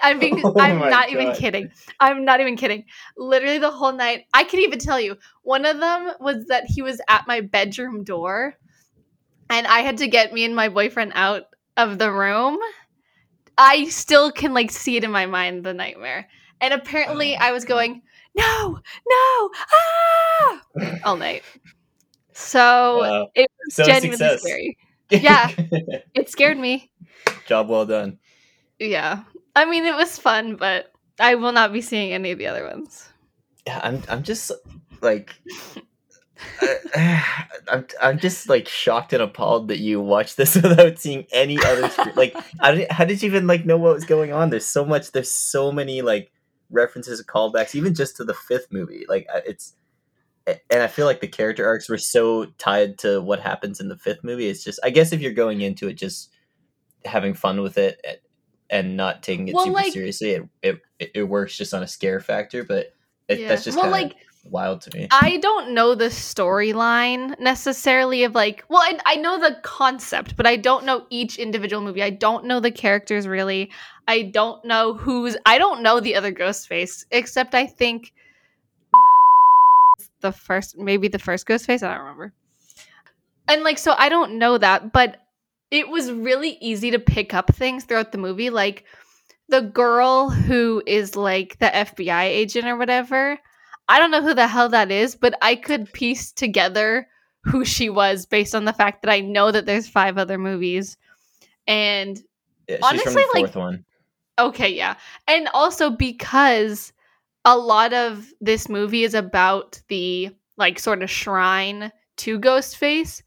I'm 0.01 0.17
being 0.17 0.41
oh 0.43 0.55
I'm 0.59 0.79
not 0.79 0.89
God. 0.89 1.09
even 1.11 1.33
kidding. 1.35 1.69
I'm 1.99 2.25
not 2.25 2.39
even 2.39 2.57
kidding. 2.57 2.85
Literally 3.15 3.59
the 3.59 3.69
whole 3.69 3.93
night. 3.93 4.25
I 4.33 4.43
can 4.43 4.61
even 4.61 4.79
tell 4.79 4.99
you. 4.99 5.17
One 5.43 5.65
of 5.65 5.79
them 5.79 6.13
was 6.19 6.47
that 6.47 6.63
he 6.65 6.81
was 6.81 6.99
at 7.07 7.27
my 7.27 7.41
bedroom 7.41 8.03
door 8.03 8.57
and 9.49 9.67
I 9.67 9.81
had 9.81 9.97
to 9.97 10.07
get 10.07 10.33
me 10.33 10.43
and 10.43 10.55
my 10.55 10.69
boyfriend 10.69 11.13
out 11.15 11.43
of 11.77 11.97
the 11.97 12.11
room. 12.11 12.57
I 13.57 13.85
still 13.85 14.31
can 14.31 14.53
like 14.53 14.71
see 14.71 14.97
it 14.97 15.03
in 15.03 15.11
my 15.11 15.25
mind 15.25 15.63
the 15.63 15.73
nightmare. 15.73 16.27
And 16.61 16.73
apparently 16.73 17.35
oh 17.35 17.39
I 17.39 17.51
was 17.51 17.65
going, 17.65 18.01
"No! 18.35 18.79
No! 19.07 19.49
Ah!" 19.73 20.61
all 21.03 21.17
night. 21.17 21.43
So 22.33 23.27
it 23.33 23.49
was 23.65 23.75
so 23.75 23.85
genuinely 23.85 24.17
success. 24.17 24.41
scary. 24.41 24.77
Yeah, 25.11 25.51
it 26.15 26.31
scared 26.31 26.57
me. 26.57 26.91
Job 27.45 27.69
well 27.69 27.85
done. 27.85 28.17
Yeah, 28.79 29.23
I 29.55 29.65
mean 29.65 29.85
it 29.85 29.95
was 29.95 30.17
fun, 30.17 30.55
but 30.55 30.91
I 31.19 31.35
will 31.35 31.51
not 31.51 31.71
be 31.71 31.81
seeing 31.81 32.11
any 32.11 32.31
of 32.31 32.39
the 32.39 32.47
other 32.47 32.65
ones. 32.65 33.07
Yeah, 33.67 33.79
I'm. 33.83 34.01
I'm 34.09 34.23
just 34.23 34.51
like. 35.01 35.35
I'm 37.67 37.87
I'm 38.01 38.19
just 38.19 38.47
like 38.47 38.67
shocked 38.67 39.13
and 39.13 39.21
appalled 39.21 39.67
that 39.69 39.79
you 39.79 39.99
watched 39.99 40.37
this 40.37 40.55
without 40.55 40.99
seeing 40.99 41.25
any 41.31 41.57
other 41.63 41.91
like 42.15 42.35
how 42.59 42.71
did, 42.71 42.91
how 42.91 43.05
did 43.05 43.21
you 43.21 43.27
even 43.27 43.47
like 43.47 43.65
know 43.65 43.77
what 43.77 43.93
was 43.93 44.05
going 44.05 44.31
on? 44.31 44.49
There's 44.49 44.65
so 44.65 44.85
much. 44.85 45.11
There's 45.11 45.31
so 45.31 45.71
many 45.71 46.01
like 46.01 46.31
references 46.69 47.19
and 47.19 47.27
callbacks, 47.27 47.75
even 47.75 47.93
just 47.93 48.17
to 48.17 48.23
the 48.23 48.33
fifth 48.33 48.67
movie. 48.71 49.05
Like 49.07 49.27
it's 49.45 49.75
and 50.47 50.83
I 50.83 50.87
feel 50.87 51.05
like 51.05 51.21
the 51.21 51.27
character 51.27 51.65
arcs 51.65 51.89
were 51.89 51.97
so 51.97 52.45
tied 52.57 52.99
to 52.99 53.21
what 53.21 53.39
happens 53.39 53.79
in 53.79 53.89
the 53.89 53.97
fifth 53.97 54.23
movie. 54.23 54.47
It's 54.47 54.63
just, 54.63 54.79
I 54.83 54.91
guess, 54.91 55.11
if 55.11 55.21
you're 55.21 55.33
going 55.33 55.61
into 55.61 55.87
it 55.87 55.93
just 55.93 56.31
having 57.03 57.33
fun 57.33 57.61
with 57.61 57.77
it 57.77 57.99
eh, 58.03 58.15
and 58.69 58.95
not 58.95 59.23
taking 59.23 59.47
it 59.47 59.55
well, 59.55 59.65
super 59.65 59.75
like, 59.75 59.93
seriously, 59.93 60.31
it, 60.31 60.49
it 60.61 60.81
it 60.99 61.23
works 61.23 61.57
just 61.57 61.73
on 61.73 61.83
a 61.83 61.87
scare 61.87 62.19
factor. 62.19 62.63
But 62.63 62.93
it, 63.27 63.39
yeah. 63.39 63.47
that's 63.47 63.63
just 63.63 63.77
well, 63.77 63.89
like 63.89 64.15
wild 64.45 64.81
to 64.81 64.97
me. 64.97 65.07
I 65.11 65.37
don't 65.37 65.73
know 65.73 65.95
the 65.95 66.05
storyline 66.05 67.39
necessarily 67.39 68.23
of 68.23 68.35
like, 68.35 68.63
well, 68.69 68.81
I, 68.81 68.99
I 69.05 69.15
know 69.15 69.39
the 69.39 69.57
concept, 69.63 70.35
but 70.35 70.45
I 70.45 70.55
don't 70.55 70.85
know 70.85 71.05
each 71.09 71.37
individual 71.37 71.81
movie. 71.81 72.03
I 72.03 72.11
don't 72.11 72.45
know 72.45 72.59
the 72.59 72.71
characters 72.71 73.27
really. 73.27 73.71
I 74.07 74.23
don't 74.23 74.63
know 74.65 74.93
who's. 74.93 75.35
I 75.45 75.57
don't 75.57 75.81
know 75.81 75.99
the 75.99 76.15
other 76.15 76.31
Ghostface, 76.31 77.05
except 77.11 77.55
I 77.55 77.65
think 77.65 78.13
the 80.21 80.31
first, 80.31 80.77
maybe 80.77 81.07
the 81.07 81.19
first 81.19 81.47
Ghostface. 81.47 81.83
I 81.83 81.93
don't 81.93 82.01
remember. 82.01 82.33
And 83.47 83.63
like, 83.63 83.77
so 83.77 83.93
I 83.97 84.09
don't 84.09 84.37
know 84.37 84.57
that, 84.57 84.91
but 84.91 85.17
it 85.71 85.89
was 85.89 86.11
really 86.11 86.57
easy 86.61 86.91
to 86.91 86.99
pick 86.99 87.33
up 87.33 87.53
things 87.53 87.83
throughout 87.83 88.11
the 88.11 88.17
movie. 88.17 88.49
Like 88.49 88.85
the 89.49 89.61
girl 89.61 90.29
who 90.29 90.81
is 90.85 91.15
like 91.15 91.59
the 91.59 91.67
FBI 91.67 92.23
agent 92.23 92.65
or 92.67 92.77
whatever. 92.77 93.39
I 93.87 93.99
don't 93.99 94.11
know 94.11 94.21
who 94.21 94.33
the 94.33 94.47
hell 94.47 94.69
that 94.69 94.91
is, 94.91 95.15
but 95.15 95.37
I 95.41 95.55
could 95.55 95.91
piece 95.93 96.31
together 96.31 97.07
who 97.41 97.63
she 97.63 97.89
was 97.89 98.25
based 98.25 98.55
on 98.55 98.65
the 98.65 98.73
fact 98.73 99.03
that 99.03 99.11
I 99.11 99.19
know 99.19 99.51
that 99.51 99.65
there's 99.65 99.87
five 99.87 100.17
other 100.17 100.37
movies. 100.37 100.97
And 101.67 102.19
yeah, 102.67 102.77
honestly, 102.81 103.23
like, 103.33 103.53
one. 103.55 103.85
Okay, 104.39 104.69
yeah. 104.69 104.95
And 105.27 105.47
also 105.53 105.91
because 105.91 106.91
a 107.45 107.57
lot 107.57 107.93
of 107.93 108.33
this 108.41 108.67
movie 108.67 109.03
is 109.03 109.13
about 109.13 109.79
the 109.87 110.31
like 110.57 110.79
sort 110.79 111.03
of 111.03 111.09
shrine 111.09 111.91
to 112.17 112.39
Ghostface. 112.39 113.21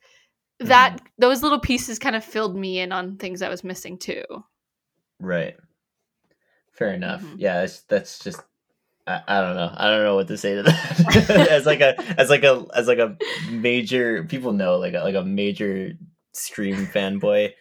That 0.60 0.96
mm. 0.96 1.06
those 1.18 1.44
little 1.44 1.60
pieces 1.60 2.00
kind 2.00 2.16
of 2.16 2.24
filled 2.24 2.56
me 2.56 2.80
in 2.80 2.90
on 2.90 3.16
things 3.16 3.42
I 3.42 3.48
was 3.48 3.62
missing 3.62 3.96
too. 3.96 4.24
Right. 5.20 5.56
Fair 6.72 6.92
enough. 6.92 7.22
Mm-hmm. 7.22 7.36
Yeah, 7.38 7.60
that's 7.60 7.82
that's 7.82 8.18
just 8.18 8.40
I, 9.08 9.22
I 9.26 9.40
don't 9.40 9.56
know. 9.56 9.72
I 9.74 9.88
don't 9.88 10.04
know 10.04 10.14
what 10.14 10.28
to 10.28 10.36
say 10.36 10.54
to 10.54 10.62
that. 10.64 11.48
as 11.50 11.64
like 11.66 11.80
a 11.80 11.98
as 12.20 12.28
like 12.28 12.44
a 12.44 12.66
as 12.74 12.86
like 12.86 12.98
a 12.98 13.16
major 13.50 14.24
people 14.24 14.52
know 14.52 14.76
like 14.76 14.94
a, 14.94 15.00
like 15.00 15.14
a 15.14 15.24
major 15.24 15.92
Scream 16.34 16.86
fanboy. 16.86 17.52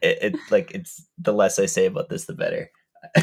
It, 0.00 0.18
it 0.22 0.36
like 0.50 0.72
it's 0.74 1.06
the 1.18 1.32
less 1.32 1.58
I 1.58 1.66
say 1.66 1.86
about 1.86 2.08
this, 2.08 2.24
the 2.24 2.34
better 2.34 2.70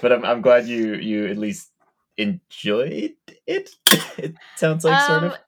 but 0.00 0.12
I'm 0.12 0.24
I'm 0.24 0.42
glad 0.42 0.66
you 0.66 0.94
you 0.94 1.26
at 1.26 1.38
least 1.38 1.70
enjoyed 2.16 3.12
it. 3.46 3.70
it 4.18 4.34
sounds 4.56 4.84
like 4.84 5.00
um, 5.00 5.06
sort 5.06 5.24
of. 5.24 5.32
Um, 5.32 5.38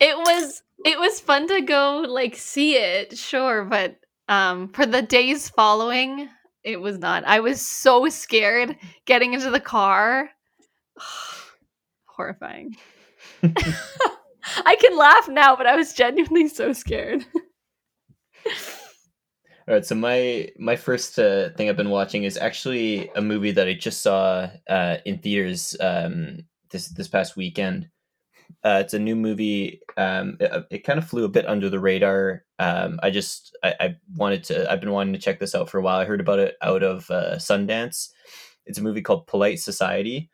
it 0.00 0.16
was 0.16 0.62
it 0.84 0.98
was 0.98 1.20
fun 1.20 1.48
to 1.48 1.60
go 1.62 2.04
like 2.08 2.36
see 2.36 2.76
it, 2.76 3.16
sure, 3.16 3.64
but 3.64 3.96
um 4.28 4.68
for 4.68 4.86
the 4.86 5.02
days 5.02 5.48
following, 5.48 6.28
it 6.68 6.80
was 6.80 6.98
not. 6.98 7.24
I 7.24 7.40
was 7.40 7.60
so 7.60 8.08
scared 8.08 8.76
getting 9.06 9.32
into 9.34 9.50
the 9.50 9.60
car. 9.60 10.30
Horrifying. 12.06 12.76
I 14.66 14.76
can 14.76 14.96
laugh 14.96 15.28
now, 15.28 15.56
but 15.56 15.66
I 15.66 15.76
was 15.76 15.92
genuinely 15.92 16.48
so 16.48 16.72
scared. 16.72 17.24
All 19.66 19.74
right, 19.74 19.84
so 19.84 19.94
my 19.94 20.48
my 20.58 20.76
first 20.76 21.18
uh, 21.18 21.50
thing 21.50 21.68
I've 21.68 21.76
been 21.76 21.90
watching 21.90 22.24
is 22.24 22.38
actually 22.38 23.10
a 23.14 23.20
movie 23.20 23.50
that 23.52 23.68
I 23.68 23.74
just 23.74 24.00
saw 24.00 24.48
uh, 24.68 24.96
in 25.04 25.18
theaters 25.18 25.76
um, 25.80 26.38
this 26.70 26.88
this 26.88 27.08
past 27.08 27.36
weekend. 27.36 27.88
Uh, 28.64 28.82
it's 28.84 28.94
a 28.94 28.98
new 28.98 29.14
movie. 29.14 29.80
Um, 29.96 30.36
it, 30.40 30.66
it, 30.70 30.84
kind 30.84 30.98
of 30.98 31.08
flew 31.08 31.24
a 31.24 31.28
bit 31.28 31.46
under 31.46 31.70
the 31.70 31.78
radar. 31.78 32.44
Um, 32.58 32.98
I 33.02 33.10
just 33.10 33.56
I, 33.62 33.74
I, 33.78 33.96
wanted 34.16 34.42
to. 34.44 34.70
I've 34.70 34.80
been 34.80 34.90
wanting 34.90 35.12
to 35.12 35.20
check 35.20 35.38
this 35.38 35.54
out 35.54 35.70
for 35.70 35.78
a 35.78 35.82
while. 35.82 35.98
I 35.98 36.04
heard 36.04 36.20
about 36.20 36.40
it 36.40 36.56
out 36.60 36.82
of 36.82 37.08
uh, 37.10 37.36
Sundance. 37.36 38.08
It's 38.66 38.78
a 38.78 38.82
movie 38.82 39.02
called 39.02 39.28
Polite 39.28 39.60
Society. 39.60 40.28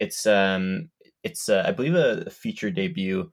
It's 0.00 0.26
um 0.26 0.90
it's 1.22 1.48
uh, 1.48 1.62
I 1.64 1.70
believe 1.70 1.94
a 1.94 2.28
feature 2.30 2.70
debut 2.70 3.30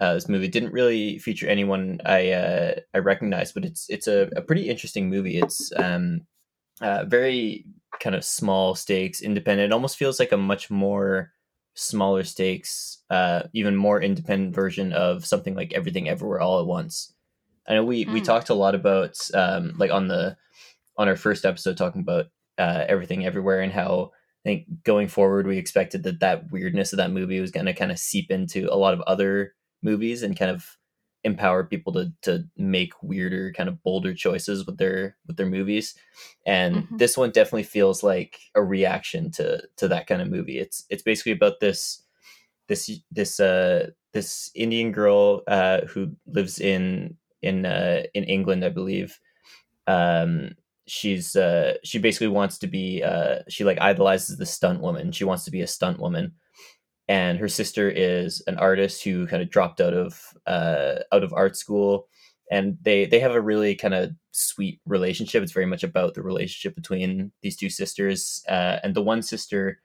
uh, 0.00 0.14
this 0.14 0.28
movie 0.28 0.48
didn't 0.48 0.72
really 0.72 1.18
feature 1.18 1.46
anyone 1.46 2.00
I 2.06 2.30
uh, 2.30 2.74
I 2.94 2.98
recognize, 2.98 3.52
but 3.52 3.66
it's 3.66 3.88
it's 3.90 4.06
a, 4.06 4.30
a 4.34 4.40
pretty 4.40 4.68
interesting 4.68 5.10
movie. 5.10 5.38
It's 5.38 5.70
um, 5.76 6.22
uh, 6.80 7.04
very 7.04 7.66
kind 8.00 8.16
of 8.16 8.24
small 8.24 8.74
stakes, 8.74 9.20
independent. 9.20 9.70
It 9.70 9.74
almost 9.74 9.98
feels 9.98 10.18
like 10.18 10.32
a 10.32 10.38
much 10.38 10.70
more 10.70 11.32
smaller 11.74 12.24
stakes, 12.24 12.98
uh, 13.10 13.42
even 13.52 13.76
more 13.76 14.02
independent 14.02 14.54
version 14.54 14.92
of 14.92 15.24
something 15.24 15.54
like 15.54 15.72
Everything 15.72 16.08
Everywhere 16.08 16.40
All 16.40 16.60
at 16.60 16.66
Once. 16.66 17.14
I 17.66 17.74
know 17.74 17.84
we 17.84 18.04
mm. 18.04 18.12
we 18.12 18.20
hmm. 18.20 18.26
talked 18.26 18.50
a 18.50 18.54
lot 18.54 18.74
about 18.74 19.16
um, 19.34 19.74
like 19.78 19.90
on 19.90 20.08
the 20.08 20.36
on 20.96 21.08
our 21.08 21.16
first 21.16 21.44
episode 21.44 21.76
talking 21.76 22.02
about 22.02 22.26
uh, 22.58 22.84
Everything 22.88 23.24
Everywhere 23.24 23.60
and 23.60 23.72
how 23.72 24.12
I 24.44 24.48
think 24.48 24.66
going 24.84 25.08
forward 25.08 25.46
we 25.46 25.58
expected 25.58 26.02
that 26.04 26.20
that 26.20 26.50
weirdness 26.50 26.92
of 26.92 26.96
that 26.96 27.12
movie 27.12 27.40
was 27.40 27.50
going 27.50 27.66
to 27.66 27.74
kind 27.74 27.92
of 27.92 27.98
seep 27.98 28.30
into 28.30 28.72
a 28.72 28.76
lot 28.76 28.94
of 28.94 29.00
other 29.02 29.54
movies 29.82 30.22
and 30.22 30.38
kind 30.38 30.50
of 30.50 30.76
empower 31.24 31.64
people 31.64 31.92
to 31.92 32.12
to 32.22 32.44
make 32.56 32.92
weirder 33.02 33.52
kind 33.52 33.68
of 33.68 33.82
bolder 33.82 34.14
choices 34.14 34.66
with 34.66 34.78
their 34.78 35.16
with 35.26 35.36
their 35.36 35.46
movies. 35.46 35.94
And 36.46 36.76
mm-hmm. 36.76 36.96
this 36.96 37.16
one 37.16 37.30
definitely 37.30 37.64
feels 37.64 38.02
like 38.02 38.40
a 38.54 38.62
reaction 38.62 39.30
to 39.32 39.62
to 39.76 39.88
that 39.88 40.06
kind 40.06 40.22
of 40.22 40.30
movie. 40.30 40.58
It's 40.58 40.84
it's 40.88 41.02
basically 41.02 41.32
about 41.32 41.60
this 41.60 42.02
this 42.68 42.90
this 43.10 43.40
uh 43.40 43.90
this 44.12 44.50
indian 44.54 44.92
girl 44.92 45.42
uh 45.46 45.82
who 45.82 46.10
lives 46.26 46.60
in 46.60 47.16
in 47.42 47.64
uh 47.66 48.02
in 48.14 48.24
england 48.24 48.64
i 48.64 48.68
believe. 48.68 49.18
Um 49.86 50.52
she's 50.86 51.36
uh 51.36 51.74
she 51.84 51.98
basically 51.98 52.28
wants 52.28 52.58
to 52.58 52.66
be 52.66 53.02
uh 53.02 53.40
she 53.48 53.64
like 53.64 53.80
idolizes 53.80 54.38
the 54.38 54.46
stunt 54.46 54.80
woman. 54.80 55.12
She 55.12 55.24
wants 55.24 55.44
to 55.44 55.50
be 55.50 55.60
a 55.60 55.66
stunt 55.66 56.00
woman 56.00 56.32
and 57.10 57.40
her 57.40 57.48
sister 57.48 57.90
is 57.90 58.40
an 58.46 58.56
artist 58.56 59.02
who 59.02 59.26
kind 59.26 59.42
of 59.42 59.50
dropped 59.50 59.80
out 59.80 59.92
of 59.92 60.32
uh, 60.46 61.00
out 61.12 61.24
of 61.24 61.32
art 61.32 61.56
school, 61.56 62.06
and 62.52 62.78
they 62.82 63.04
they 63.04 63.18
have 63.18 63.34
a 63.34 63.40
really 63.40 63.74
kind 63.74 63.94
of 63.94 64.12
sweet 64.30 64.80
relationship. 64.86 65.42
It's 65.42 65.50
very 65.50 65.66
much 65.66 65.82
about 65.82 66.14
the 66.14 66.22
relationship 66.22 66.76
between 66.76 67.32
these 67.42 67.56
two 67.56 67.68
sisters, 67.68 68.44
uh, 68.48 68.78
and 68.84 68.94
the 68.94 69.02
one 69.02 69.22
sister 69.22 69.80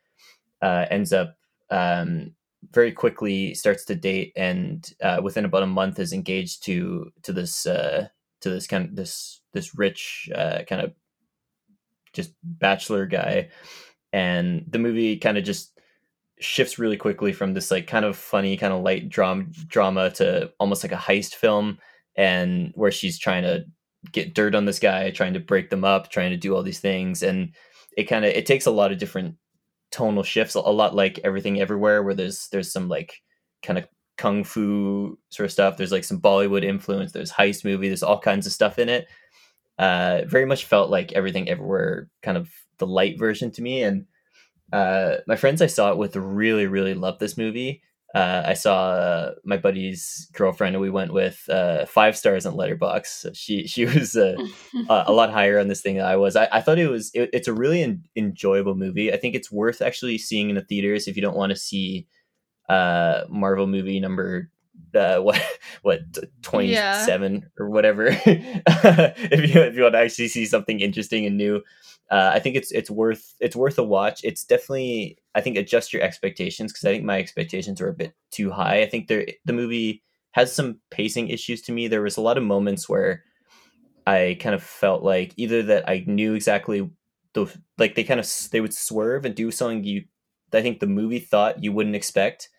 uh, 0.61 0.85
ends 0.91 1.11
up 1.11 1.35
um, 1.71 2.35
very 2.71 2.91
quickly 2.91 3.55
starts 3.55 3.85
to 3.85 3.95
date, 3.95 4.31
and 4.35 4.87
uh, 5.01 5.19
within 5.23 5.45
about 5.45 5.63
a 5.63 5.67
month 5.67 5.97
is 5.99 6.13
engaged 6.13 6.63
to 6.65 7.09
to 7.23 7.33
this 7.33 7.65
uh, 7.65 8.07
to 8.41 8.51
this 8.51 8.67
kind 8.67 8.85
of 8.85 8.95
this 8.95 9.41
this 9.51 9.73
rich 9.75 10.29
uh, 10.35 10.59
kind 10.69 10.83
of 10.83 10.93
just 12.13 12.33
bachelor 12.43 13.07
guy, 13.07 13.49
and 14.13 14.63
the 14.69 14.77
movie 14.77 15.17
kind 15.17 15.39
of 15.39 15.43
just 15.43 15.74
shifts 16.39 16.77
really 16.77 16.97
quickly 16.97 17.31
from 17.31 17.53
this 17.53 17.71
like 17.71 17.87
kind 17.87 18.05
of 18.05 18.17
funny 18.17 18.57
kind 18.57 18.73
of 18.73 18.81
light 18.81 19.09
drama 19.09 19.45
drama 19.67 20.09
to 20.09 20.51
almost 20.59 20.83
like 20.83 20.91
a 20.91 20.95
heist 20.95 21.35
film 21.35 21.77
and 22.17 22.71
where 22.75 22.91
she's 22.91 23.17
trying 23.17 23.43
to 23.43 23.63
get 24.11 24.35
dirt 24.35 24.53
on 24.53 24.65
this 24.65 24.79
guy 24.79 25.09
trying 25.11 25.33
to 25.33 25.39
break 25.39 25.69
them 25.69 25.83
up 25.83 26.09
trying 26.11 26.31
to 26.31 26.37
do 26.37 26.55
all 26.55 26.61
these 26.61 26.79
things 26.79 27.23
and 27.23 27.53
it 27.97 28.03
kind 28.03 28.25
of 28.25 28.31
it 28.31 28.45
takes 28.45 28.65
a 28.65 28.71
lot 28.71 28.91
of 28.91 28.97
different 28.97 29.35
tonal 29.91 30.23
shifts 30.23 30.55
a 30.55 30.59
lot 30.59 30.93
like 30.93 31.19
everything 31.23 31.59
everywhere 31.59 32.03
where 32.03 32.13
there's 32.13 32.49
there's 32.49 32.71
some 32.71 32.89
like 32.89 33.21
kind 33.63 33.79
of 33.79 33.87
kung 34.17 34.43
fu 34.43 35.17
sort 35.29 35.45
of 35.45 35.51
stuff 35.51 35.77
there's 35.77 35.91
like 35.91 36.03
some 36.03 36.19
bollywood 36.19 36.63
influence 36.63 37.11
there's 37.11 37.31
heist 37.31 37.63
movie 37.63 37.87
there's 37.87 38.03
all 38.03 38.19
kinds 38.19 38.45
of 38.45 38.53
stuff 38.53 38.77
in 38.77 38.89
it. 38.89 39.07
Uh 39.77 40.21
very 40.27 40.45
much 40.45 40.65
felt 40.65 40.89
like 40.89 41.11
everything 41.13 41.49
everywhere 41.49 42.09
kind 42.23 42.37
of 42.37 42.49
the 42.77 42.87
light 42.87 43.17
version 43.17 43.51
to 43.51 43.61
me 43.61 43.83
and 43.83 44.05
uh 44.73 45.17
my 45.27 45.35
friends 45.35 45.61
i 45.61 45.67
saw 45.67 45.91
it 45.91 45.97
with 45.97 46.15
really 46.15 46.65
really 46.65 46.93
loved 46.93 47.19
this 47.19 47.37
movie 47.37 47.81
uh, 48.15 48.43
I 48.45 48.53
saw 48.53 48.91
uh, 48.91 49.31
my 49.43 49.57
buddy's 49.57 50.29
girlfriend, 50.31 50.73
and 50.73 50.81
we 50.81 50.89
went 50.89 51.11
with 51.11 51.43
uh, 51.49 51.85
five 51.85 52.15
stars 52.15 52.45
on 52.45 52.53
Letterboxd. 52.55 53.35
She 53.35 53.67
she 53.67 53.85
was 53.93 54.15
uh, 54.15 54.37
a 54.89 55.11
lot 55.11 55.33
higher 55.33 55.59
on 55.59 55.67
this 55.67 55.81
thing 55.81 55.97
than 55.97 56.05
I 56.05 56.15
was. 56.15 56.37
I, 56.37 56.47
I 56.49 56.61
thought 56.61 56.79
it 56.79 56.87
was 56.87 57.11
it, 57.13 57.29
it's 57.33 57.49
a 57.49 57.53
really 57.53 57.83
en- 57.83 58.05
enjoyable 58.15 58.75
movie. 58.75 59.11
I 59.11 59.17
think 59.17 59.35
it's 59.35 59.51
worth 59.51 59.81
actually 59.81 60.17
seeing 60.17 60.49
in 60.49 60.55
the 60.55 60.61
theaters 60.61 61.09
if 61.09 61.17
you 61.17 61.21
don't 61.21 61.35
want 61.35 61.49
to 61.49 61.57
see 61.57 62.07
uh, 62.69 63.25
Marvel 63.27 63.67
movie 63.67 63.99
number 63.99 64.49
uh, 64.95 65.19
what 65.19 65.41
what 65.81 66.01
twenty 66.41 66.73
seven 66.73 67.33
yeah. 67.35 67.47
or 67.59 67.69
whatever. 67.69 68.07
if 68.25 69.55
you 69.55 69.61
if 69.61 69.75
you 69.75 69.83
want 69.83 69.93
to 69.93 69.99
actually 69.99 70.27
see 70.27 70.45
something 70.45 70.79
interesting 70.79 71.25
and 71.25 71.37
new, 71.37 71.57
uh, 72.11 72.31
I 72.33 72.39
think 72.39 72.55
it's 72.55 72.71
it's 72.71 72.89
worth 72.89 73.35
it's 73.39 73.55
worth 73.55 73.77
a 73.77 73.83
watch. 73.83 74.21
It's 74.23 74.43
definitely 74.43 75.17
I 75.33 75.41
think 75.41 75.57
adjust 75.57 75.93
your 75.93 76.01
expectations 76.01 76.71
because 76.71 76.85
I 76.85 76.91
think 76.91 77.03
my 77.03 77.19
expectations 77.19 77.81
were 77.81 77.89
a 77.89 77.93
bit 77.93 78.13
too 78.31 78.51
high. 78.51 78.81
I 78.81 78.89
think 78.89 79.07
there 79.07 79.25
the 79.45 79.53
movie 79.53 80.03
has 80.31 80.53
some 80.53 80.79
pacing 80.89 81.29
issues 81.29 81.61
to 81.63 81.71
me. 81.71 81.87
There 81.87 82.01
was 82.01 82.17
a 82.17 82.21
lot 82.21 82.37
of 82.37 82.43
moments 82.43 82.89
where 82.89 83.23
I 84.05 84.37
kind 84.39 84.53
of 84.53 84.61
felt 84.61 85.03
like 85.03 85.33
either 85.37 85.63
that 85.63 85.89
I 85.89 86.03
knew 86.05 86.33
exactly 86.33 86.89
the 87.33 87.53
like 87.77 87.95
they 87.95 88.03
kind 88.03 88.19
of 88.19 88.29
they 88.51 88.61
would 88.61 88.73
swerve 88.73 89.25
and 89.25 89.35
do 89.35 89.51
something 89.51 89.83
you 89.83 90.05
I 90.53 90.61
think 90.61 90.79
the 90.79 90.87
movie 90.87 91.19
thought 91.19 91.63
you 91.63 91.71
wouldn't 91.71 91.95
expect, 91.95 92.49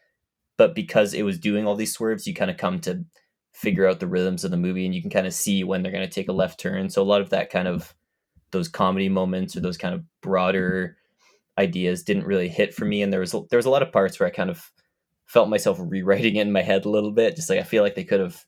but 0.56 0.74
because 0.74 1.14
it 1.14 1.22
was 1.22 1.38
doing 1.38 1.66
all 1.66 1.76
these 1.76 1.92
swerves, 1.92 2.26
you 2.26 2.34
kind 2.34 2.50
of 2.50 2.56
come 2.56 2.80
to 2.80 3.04
figure 3.52 3.86
out 3.86 4.00
the 4.00 4.06
rhythms 4.06 4.44
of 4.44 4.50
the 4.50 4.56
movie 4.56 4.84
and 4.84 4.94
you 4.94 5.00
can 5.00 5.10
kind 5.10 5.26
of 5.26 5.32
see 5.32 5.64
when 5.64 5.82
they're 5.82 5.92
going 5.92 6.06
to 6.06 6.14
take 6.14 6.28
a 6.28 6.32
left 6.32 6.60
turn. 6.60 6.90
So 6.90 7.02
a 7.02 7.04
lot 7.04 7.22
of 7.22 7.30
that 7.30 7.50
kind 7.50 7.66
of 7.66 7.94
those 8.50 8.68
comedy 8.68 9.08
moments 9.08 9.56
or 9.56 9.60
those 9.60 9.78
kind 9.78 9.94
of 9.94 10.02
broader 10.20 10.96
ideas 11.58 12.02
didn't 12.02 12.26
really 12.26 12.48
hit 12.48 12.74
for 12.74 12.84
me 12.84 13.02
and 13.02 13.12
there 13.12 13.20
was 13.20 13.32
there 13.32 13.56
was 13.56 13.66
a 13.66 13.70
lot 13.70 13.82
of 13.82 13.92
parts 13.92 14.20
where 14.20 14.26
I 14.26 14.30
kind 14.30 14.50
of 14.50 14.70
felt 15.26 15.48
myself 15.48 15.78
rewriting 15.80 16.36
it 16.36 16.42
in 16.42 16.52
my 16.52 16.62
head 16.62 16.84
a 16.84 16.90
little 16.90 17.12
bit 17.12 17.36
just 17.36 17.48
like 17.48 17.58
I 17.58 17.62
feel 17.62 17.82
like 17.82 17.94
they 17.94 18.04
could 18.04 18.20
have 18.20 18.44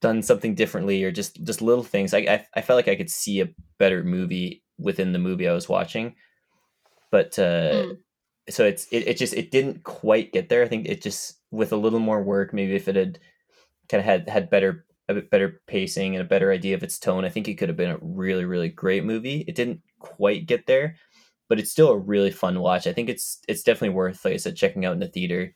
done 0.00 0.22
something 0.22 0.54
differently 0.54 1.02
or 1.04 1.10
just 1.10 1.42
just 1.44 1.62
little 1.62 1.84
things 1.84 2.12
I, 2.12 2.18
I, 2.18 2.46
I 2.54 2.60
felt 2.62 2.76
like 2.76 2.88
I 2.88 2.96
could 2.96 3.10
see 3.10 3.40
a 3.40 3.48
better 3.78 4.02
movie 4.02 4.62
within 4.78 5.12
the 5.12 5.18
movie 5.18 5.48
I 5.48 5.54
was 5.54 5.68
watching 5.68 6.16
but 7.10 7.38
uh 7.38 7.72
mm. 7.72 7.98
So 8.48 8.64
it's 8.64 8.86
it, 8.90 9.08
it 9.08 9.16
just 9.16 9.34
it 9.34 9.50
didn't 9.50 9.82
quite 9.84 10.32
get 10.32 10.48
there 10.48 10.62
I 10.62 10.68
think 10.68 10.86
it 10.86 11.02
just 11.02 11.40
with 11.50 11.72
a 11.72 11.76
little 11.76 11.98
more 11.98 12.22
work 12.22 12.52
maybe 12.52 12.74
if 12.74 12.88
it 12.88 12.96
had 12.96 13.18
kind 13.88 14.00
of 14.00 14.04
had 14.04 14.28
had 14.28 14.50
better 14.50 14.86
a 15.08 15.14
bit 15.14 15.30
better 15.30 15.60
pacing 15.66 16.14
and 16.14 16.22
a 16.22 16.28
better 16.28 16.50
idea 16.50 16.74
of 16.74 16.82
its 16.82 16.98
tone, 16.98 17.24
I 17.24 17.28
think 17.28 17.48
it 17.48 17.54
could 17.54 17.68
have 17.68 17.76
been 17.76 17.90
a 17.90 17.98
really, 18.00 18.44
really 18.44 18.68
great 18.68 19.04
movie. 19.04 19.44
It 19.46 19.54
didn't 19.54 19.80
quite 20.00 20.46
get 20.46 20.66
there, 20.66 20.96
but 21.48 21.58
it's 21.58 21.70
still 21.70 21.90
a 21.90 21.98
really 21.98 22.30
fun 22.30 22.60
watch. 22.60 22.86
I 22.86 22.92
think 22.92 23.08
it's 23.08 23.40
it's 23.48 23.62
definitely 23.62 23.94
worth, 23.94 24.24
like 24.24 24.34
I 24.34 24.38
said, 24.38 24.56
checking 24.56 24.84
out 24.84 24.94
in 24.94 25.00
the 25.00 25.08
theater. 25.08 25.54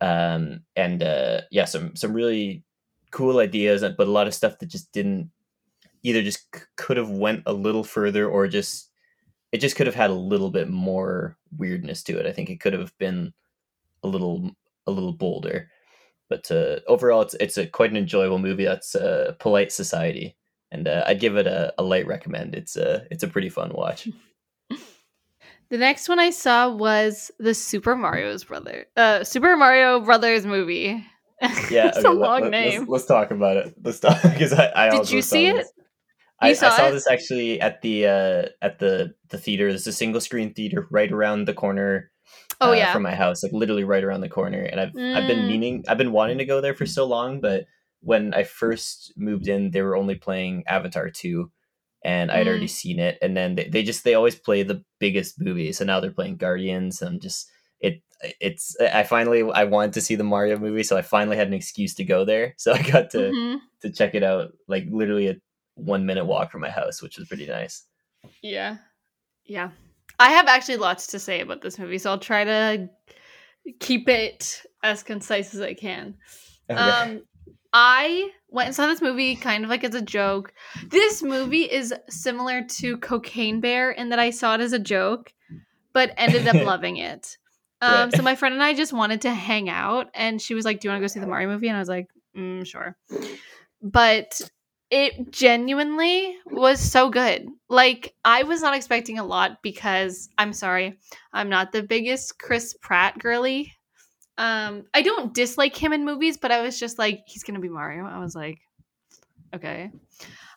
Um, 0.00 0.60
and 0.74 1.02
uh, 1.02 1.42
yeah, 1.50 1.64
some 1.64 1.96
some 1.96 2.12
really 2.12 2.64
cool 3.12 3.38
ideas, 3.38 3.82
but 3.96 4.06
a 4.06 4.10
lot 4.10 4.26
of 4.26 4.34
stuff 4.34 4.58
that 4.58 4.66
just 4.66 4.92
didn't 4.92 5.30
either 6.02 6.22
just 6.22 6.40
c- 6.54 6.62
could 6.76 6.98
have 6.98 7.10
went 7.10 7.42
a 7.46 7.52
little 7.52 7.84
further 7.84 8.28
or 8.28 8.46
just 8.46 8.90
it 9.56 9.60
just 9.60 9.74
could 9.74 9.86
have 9.86 9.96
had 9.96 10.10
a 10.10 10.14
little 10.14 10.50
bit 10.50 10.68
more 10.68 11.38
weirdness 11.56 12.02
to 12.02 12.18
it. 12.18 12.26
I 12.26 12.32
think 12.32 12.50
it 12.50 12.60
could 12.60 12.74
have 12.74 12.96
been 12.98 13.32
a 14.02 14.06
little 14.06 14.50
a 14.86 14.90
little 14.90 15.14
bolder. 15.14 15.70
But 16.28 16.50
uh, 16.50 16.80
overall, 16.86 17.22
it's 17.22 17.34
it's 17.40 17.56
a 17.56 17.66
quite 17.66 17.90
an 17.90 17.96
enjoyable 17.96 18.38
movie. 18.38 18.66
That's 18.66 18.94
uh, 18.94 19.32
Polite 19.38 19.72
Society, 19.72 20.36
and 20.70 20.86
uh, 20.86 21.04
I'd 21.06 21.20
give 21.20 21.36
it 21.36 21.46
a, 21.46 21.72
a 21.78 21.82
light 21.82 22.06
recommend. 22.06 22.54
It's 22.54 22.76
a 22.76 23.06
it's 23.10 23.22
a 23.22 23.28
pretty 23.28 23.48
fun 23.48 23.72
watch. 23.74 24.08
The 25.68 25.78
next 25.78 26.08
one 26.08 26.20
I 26.20 26.30
saw 26.30 26.70
was 26.70 27.32
the 27.40 27.52
Super 27.52 27.96
Mario's 27.96 28.44
brother, 28.44 28.86
uh, 28.96 29.24
Super 29.24 29.56
Mario 29.56 29.98
Brothers 29.98 30.46
movie. 30.46 31.04
Yeah, 31.72 31.88
it's 31.88 31.98
okay, 31.98 32.06
a 32.06 32.12
long 32.12 32.42
let, 32.42 32.50
name. 32.52 32.80
Let's, 32.82 32.90
let's, 32.90 33.06
talk 33.06 33.32
about 33.32 33.56
it. 33.56 33.74
Let's 33.82 33.98
talk 33.98 34.22
because 34.22 34.52
I, 34.52 34.70
I 34.74 34.90
did 34.90 35.10
you 35.10 35.22
see 35.22 35.48
it? 35.48 35.66
I, 36.40 36.52
saw, 36.52 36.68
I 36.68 36.76
saw 36.76 36.90
this 36.90 37.08
actually 37.08 37.60
at 37.60 37.82
the 37.82 38.06
uh, 38.06 38.42
at 38.60 38.78
the 38.78 39.14
the 39.30 39.38
theater. 39.38 39.68
There's 39.68 39.86
a 39.86 39.92
single 39.92 40.20
screen 40.20 40.52
theater 40.52 40.86
right 40.90 41.10
around 41.10 41.46
the 41.46 41.54
corner 41.54 42.10
Oh 42.60 42.70
uh, 42.70 42.74
yeah, 42.74 42.92
from 42.92 43.02
my 43.02 43.14
house, 43.14 43.42
like 43.42 43.52
literally 43.52 43.84
right 43.84 44.02
around 44.02 44.22
the 44.22 44.28
corner. 44.28 44.62
And 44.62 44.80
I've 44.80 44.92
mm. 44.92 45.14
I've 45.14 45.28
been 45.28 45.40
mm. 45.40 45.48
meaning, 45.48 45.84
I've 45.88 45.98
been 45.98 46.12
wanting 46.12 46.38
to 46.38 46.44
go 46.44 46.60
there 46.60 46.74
for 46.74 46.86
so 46.86 47.04
long, 47.04 47.40
but 47.40 47.66
when 48.00 48.32
I 48.34 48.44
first 48.44 49.12
moved 49.16 49.48
in, 49.48 49.70
they 49.70 49.82
were 49.82 49.96
only 49.96 50.14
playing 50.14 50.64
Avatar 50.66 51.10
two, 51.10 51.50
and 52.02 52.30
I'd 52.30 52.46
mm. 52.46 52.50
already 52.50 52.68
seen 52.68 52.98
it. 52.98 53.18
And 53.20 53.36
then 53.36 53.56
they, 53.56 53.68
they 53.68 53.82
just 53.82 54.04
they 54.04 54.14
always 54.14 54.36
play 54.36 54.62
the 54.62 54.82
biggest 54.98 55.40
movies, 55.40 55.78
so 55.78 55.84
now 55.84 56.00
they're 56.00 56.10
playing 56.10 56.36
Guardians. 56.36 57.02
And 57.02 57.10
I'm 57.10 57.20
just 57.20 57.50
it 57.80 58.02
it's 58.40 58.74
I 58.80 59.02
finally 59.02 59.42
I 59.52 59.64
wanted 59.64 59.92
to 59.94 60.00
see 60.00 60.14
the 60.14 60.24
Mario 60.24 60.58
movie, 60.58 60.82
so 60.82 60.96
I 60.96 61.02
finally 61.02 61.36
had 61.36 61.48
an 61.48 61.54
excuse 61.54 61.94
to 61.96 62.04
go 62.04 62.24
there. 62.24 62.54
So 62.58 62.72
I 62.72 62.80
got 62.80 63.10
to 63.10 63.18
mm-hmm. 63.18 63.56
to 63.82 63.92
check 63.92 64.14
it 64.14 64.22
out, 64.22 64.52
like 64.66 64.86
literally 64.90 65.28
a 65.28 65.36
one 65.76 66.04
minute 66.04 66.24
walk 66.24 66.50
from 66.50 66.62
my 66.62 66.70
house, 66.70 67.00
which 67.00 67.18
was 67.18 67.28
pretty 67.28 67.46
nice. 67.46 67.84
Yeah, 68.42 68.78
yeah. 69.44 69.70
I 70.18 70.30
have 70.30 70.46
actually 70.46 70.78
lots 70.78 71.06
to 71.08 71.18
say 71.18 71.40
about 71.40 71.62
this 71.62 71.78
movie, 71.78 71.98
so 71.98 72.10
I'll 72.10 72.18
try 72.18 72.44
to 72.44 72.88
keep 73.80 74.08
it 74.08 74.62
as 74.82 75.02
concise 75.02 75.54
as 75.54 75.60
I 75.60 75.74
can. 75.74 76.14
Okay. 76.70 76.80
Um, 76.80 77.22
I 77.72 78.30
went 78.48 78.68
and 78.68 78.74
saw 78.74 78.86
this 78.86 79.02
movie 79.02 79.36
kind 79.36 79.64
of 79.64 79.70
like 79.70 79.84
as 79.84 79.94
a 79.94 80.00
joke. 80.00 80.52
This 80.88 81.22
movie 81.22 81.70
is 81.70 81.92
similar 82.08 82.64
to 82.78 82.96
Cocaine 82.98 83.60
Bear 83.60 83.90
in 83.90 84.08
that 84.08 84.18
I 84.18 84.30
saw 84.30 84.54
it 84.54 84.60
as 84.60 84.72
a 84.72 84.78
joke, 84.78 85.32
but 85.92 86.14
ended 86.16 86.48
up 86.48 86.54
loving 86.66 86.96
it. 86.96 87.36
Um, 87.82 88.08
right. 88.08 88.16
So 88.16 88.22
my 88.22 88.34
friend 88.34 88.54
and 88.54 88.62
I 88.62 88.72
just 88.72 88.94
wanted 88.94 89.20
to 89.22 89.30
hang 89.30 89.68
out, 89.68 90.08
and 90.14 90.40
she 90.40 90.54
was 90.54 90.64
like, 90.64 90.80
"Do 90.80 90.88
you 90.88 90.92
want 90.92 91.00
to 91.00 91.04
go 91.04 91.08
see 91.08 91.20
the 91.20 91.26
Mario 91.26 91.48
movie?" 91.48 91.68
And 91.68 91.76
I 91.76 91.80
was 91.80 91.88
like, 91.88 92.06
mm, 92.34 92.66
"Sure." 92.66 92.96
But 93.82 94.40
it 94.90 95.30
genuinely 95.32 96.36
was 96.46 96.80
so 96.80 97.10
good. 97.10 97.48
Like 97.68 98.14
I 98.24 98.44
was 98.44 98.62
not 98.62 98.76
expecting 98.76 99.18
a 99.18 99.24
lot 99.24 99.62
because 99.62 100.28
I'm 100.38 100.52
sorry, 100.52 100.98
I'm 101.32 101.48
not 101.48 101.72
the 101.72 101.82
biggest 101.82 102.38
Chris 102.38 102.74
Pratt 102.80 103.18
girly. 103.18 103.72
Um, 104.38 104.84
I 104.94 105.02
don't 105.02 105.34
dislike 105.34 105.76
him 105.76 105.92
in 105.92 106.04
movies, 106.04 106.36
but 106.36 106.52
I 106.52 106.62
was 106.62 106.78
just 106.78 106.98
like, 106.98 107.22
he's 107.26 107.42
gonna 107.42 107.60
be 107.60 107.68
Mario. 107.68 108.06
I 108.06 108.18
was 108.18 108.34
like, 108.34 108.58
okay. 109.54 109.90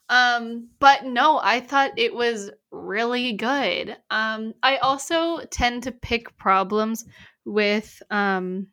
Um, 0.09 0.69
but 0.79 1.05
no, 1.05 1.39
I 1.41 1.59
thought 1.59 1.91
it 1.97 2.13
was 2.13 2.51
really 2.71 3.33
good. 3.33 3.95
Um, 4.09 4.53
I 4.63 4.77
also 4.77 5.45
tend 5.51 5.83
to 5.83 5.91
pick 5.91 6.35
problems 6.37 7.05
with 7.45 8.01
um 8.11 8.67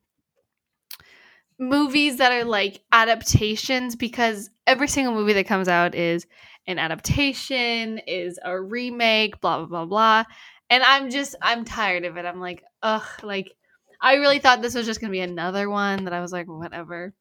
movies 1.58 2.18
that 2.18 2.32
are 2.32 2.44
like 2.44 2.82
adaptations 2.92 3.96
because 3.96 4.50
every 4.66 4.88
single 4.88 5.14
movie 5.14 5.32
that 5.34 5.46
comes 5.46 5.68
out 5.68 5.94
is 5.94 6.26
an 6.66 6.78
adaptation, 6.78 7.98
is 8.06 8.38
a 8.44 8.60
remake, 8.60 9.40
blah 9.40 9.58
blah 9.58 9.66
blah 9.66 9.86
blah. 9.86 10.24
And 10.68 10.82
I'm 10.82 11.10
just 11.10 11.36
I'm 11.40 11.64
tired 11.64 12.04
of 12.04 12.16
it. 12.16 12.24
I'm 12.24 12.40
like, 12.40 12.62
ugh, 12.82 13.06
like 13.22 13.52
I 14.00 14.14
really 14.14 14.38
thought 14.38 14.62
this 14.62 14.74
was 14.74 14.86
just 14.86 15.00
gonna 15.00 15.12
be 15.12 15.20
another 15.20 15.70
one 15.70 16.04
that 16.04 16.12
I 16.12 16.20
was 16.20 16.32
like, 16.32 16.46
whatever. 16.46 17.14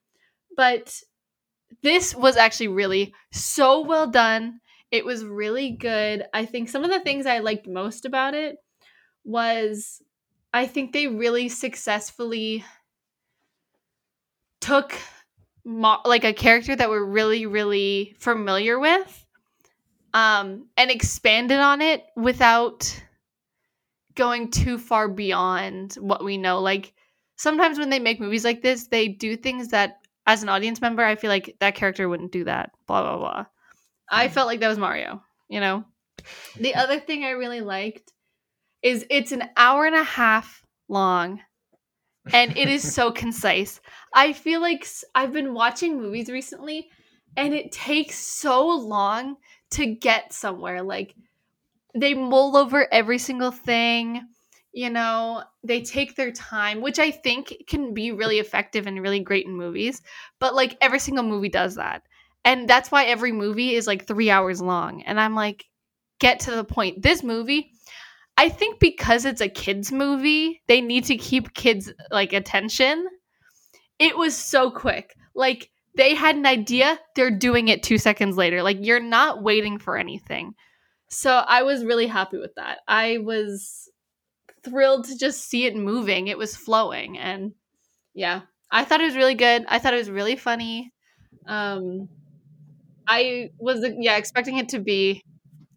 But 0.57 0.93
this 1.81 2.15
was 2.15 2.37
actually 2.37 2.69
really 2.69 3.13
so 3.31 3.81
well 3.81 4.07
done. 4.07 4.59
It 4.91 5.05
was 5.05 5.25
really 5.25 5.71
good. 5.71 6.25
I 6.33 6.45
think 6.45 6.69
some 6.69 6.83
of 6.83 6.91
the 6.91 6.99
things 6.99 7.25
I 7.25 7.39
liked 7.39 7.67
most 7.67 8.05
about 8.05 8.33
it 8.33 8.57
was 9.23 10.01
I 10.53 10.67
think 10.67 10.93
they 10.93 11.07
really 11.07 11.49
successfully 11.49 12.63
took 14.65 14.97
mo- 15.63 16.01
like 16.05 16.23
a 16.23 16.33
character 16.33 16.75
that 16.75 16.89
we're 16.89 17.05
really 17.05 17.45
really 17.45 18.15
familiar 18.19 18.79
with 18.79 19.25
um 20.13 20.67
and 20.77 20.91
expanded 20.91 21.59
on 21.59 21.81
it 21.81 22.03
without 22.15 23.01
going 24.15 24.49
too 24.49 24.77
far 24.77 25.07
beyond 25.09 25.93
what 25.95 26.23
we 26.23 26.37
know. 26.37 26.61
Like 26.61 26.93
sometimes 27.35 27.77
when 27.77 27.89
they 27.89 27.99
make 27.99 28.19
movies 28.19 28.45
like 28.45 28.61
this 28.61 28.87
they 28.87 29.07
do 29.07 29.35
things 29.35 29.69
that 29.69 29.99
as 30.25 30.41
an 30.41 30.49
audience 30.49 30.81
member 30.81 31.03
i 31.03 31.15
feel 31.15 31.29
like 31.29 31.55
that 31.59 31.75
character 31.75 32.07
wouldn't 32.09 32.31
do 32.31 32.43
that 32.45 32.71
blah 32.87 33.01
blah 33.01 33.17
blah. 33.17 33.45
I 34.09 34.29
felt 34.29 34.47
like 34.47 34.59
that 34.61 34.69
was 34.69 34.77
mario 34.77 35.21
you 35.47 35.59
know? 35.59 35.85
The 36.59 36.75
other 36.75 36.99
thing 36.99 37.23
i 37.23 37.31
really 37.31 37.61
liked 37.61 38.11
is 38.81 39.05
it's 39.09 39.31
an 39.31 39.43
hour 39.57 39.85
and 39.85 39.95
a 39.95 40.03
half 40.03 40.63
long 40.87 41.41
and 42.33 42.57
it 42.57 42.67
is 42.67 42.93
so 42.93 43.11
concise. 43.11 43.79
I 44.13 44.33
feel 44.33 44.61
like 44.61 44.87
I've 45.13 45.33
been 45.33 45.53
watching 45.53 45.97
movies 45.97 46.29
recently 46.29 46.89
and 47.37 47.53
it 47.53 47.71
takes 47.71 48.17
so 48.17 48.67
long 48.67 49.37
to 49.71 49.85
get 49.85 50.33
somewhere. 50.33 50.81
Like 50.81 51.15
they 51.95 52.13
mull 52.13 52.57
over 52.57 52.87
every 52.91 53.17
single 53.17 53.51
thing, 53.51 54.21
you 54.73 54.89
know, 54.89 55.43
they 55.63 55.81
take 55.81 56.15
their 56.15 56.31
time, 56.31 56.81
which 56.81 56.99
I 56.99 57.11
think 57.11 57.53
can 57.67 57.93
be 57.93 58.11
really 58.11 58.39
effective 58.39 58.87
and 58.87 59.01
really 59.01 59.19
great 59.19 59.45
in 59.45 59.55
movies. 59.55 60.01
But 60.39 60.55
like 60.55 60.77
every 60.81 60.99
single 60.99 61.23
movie 61.23 61.49
does 61.49 61.75
that. 61.75 62.03
And 62.43 62.67
that's 62.67 62.91
why 62.91 63.05
every 63.05 63.31
movie 63.31 63.75
is 63.75 63.87
like 63.87 64.05
three 64.05 64.29
hours 64.29 64.61
long. 64.61 65.01
And 65.03 65.19
I'm 65.19 65.35
like, 65.35 65.65
get 66.19 66.41
to 66.41 66.51
the 66.51 66.63
point. 66.63 67.01
This 67.01 67.23
movie, 67.23 67.71
I 68.37 68.49
think 68.49 68.79
because 68.79 69.25
it's 69.25 69.41
a 69.41 69.47
kids 69.47 69.91
movie, 69.91 70.61
they 70.67 70.81
need 70.81 71.05
to 71.05 71.17
keep 71.17 71.53
kids 71.53 71.91
like 72.11 72.33
attention. 72.33 73.07
It 73.97 74.17
was 74.17 74.35
so 74.35 74.71
quick. 74.71 75.15
Like 75.33 75.69
they 75.95 76.15
had 76.15 76.35
an 76.35 76.45
idea, 76.45 76.99
they're 77.15 77.31
doing 77.31 77.69
it 77.69 77.83
2 77.83 77.97
seconds 77.97 78.35
later. 78.35 78.61
Like 78.61 78.77
you're 78.81 78.99
not 78.99 79.41
waiting 79.41 79.79
for 79.79 79.97
anything. 79.97 80.53
So 81.07 81.31
I 81.31 81.63
was 81.63 81.85
really 81.85 82.07
happy 82.07 82.37
with 82.37 82.55
that. 82.55 82.79
I 82.87 83.19
was 83.19 83.89
thrilled 84.63 85.05
to 85.05 85.17
just 85.17 85.47
see 85.47 85.65
it 85.65 85.75
moving. 85.75 86.27
It 86.27 86.37
was 86.37 86.57
flowing 86.57 87.17
and 87.17 87.53
yeah, 88.13 88.41
I 88.69 88.83
thought 88.83 89.01
it 89.01 89.05
was 89.05 89.15
really 89.15 89.35
good. 89.35 89.65
I 89.69 89.79
thought 89.79 89.93
it 89.93 89.97
was 89.97 90.09
really 90.09 90.35
funny. 90.35 90.91
Um 91.47 92.09
I 93.07 93.51
was 93.59 93.85
yeah, 93.97 94.17
expecting 94.17 94.57
it 94.57 94.69
to 94.69 94.79
be 94.79 95.23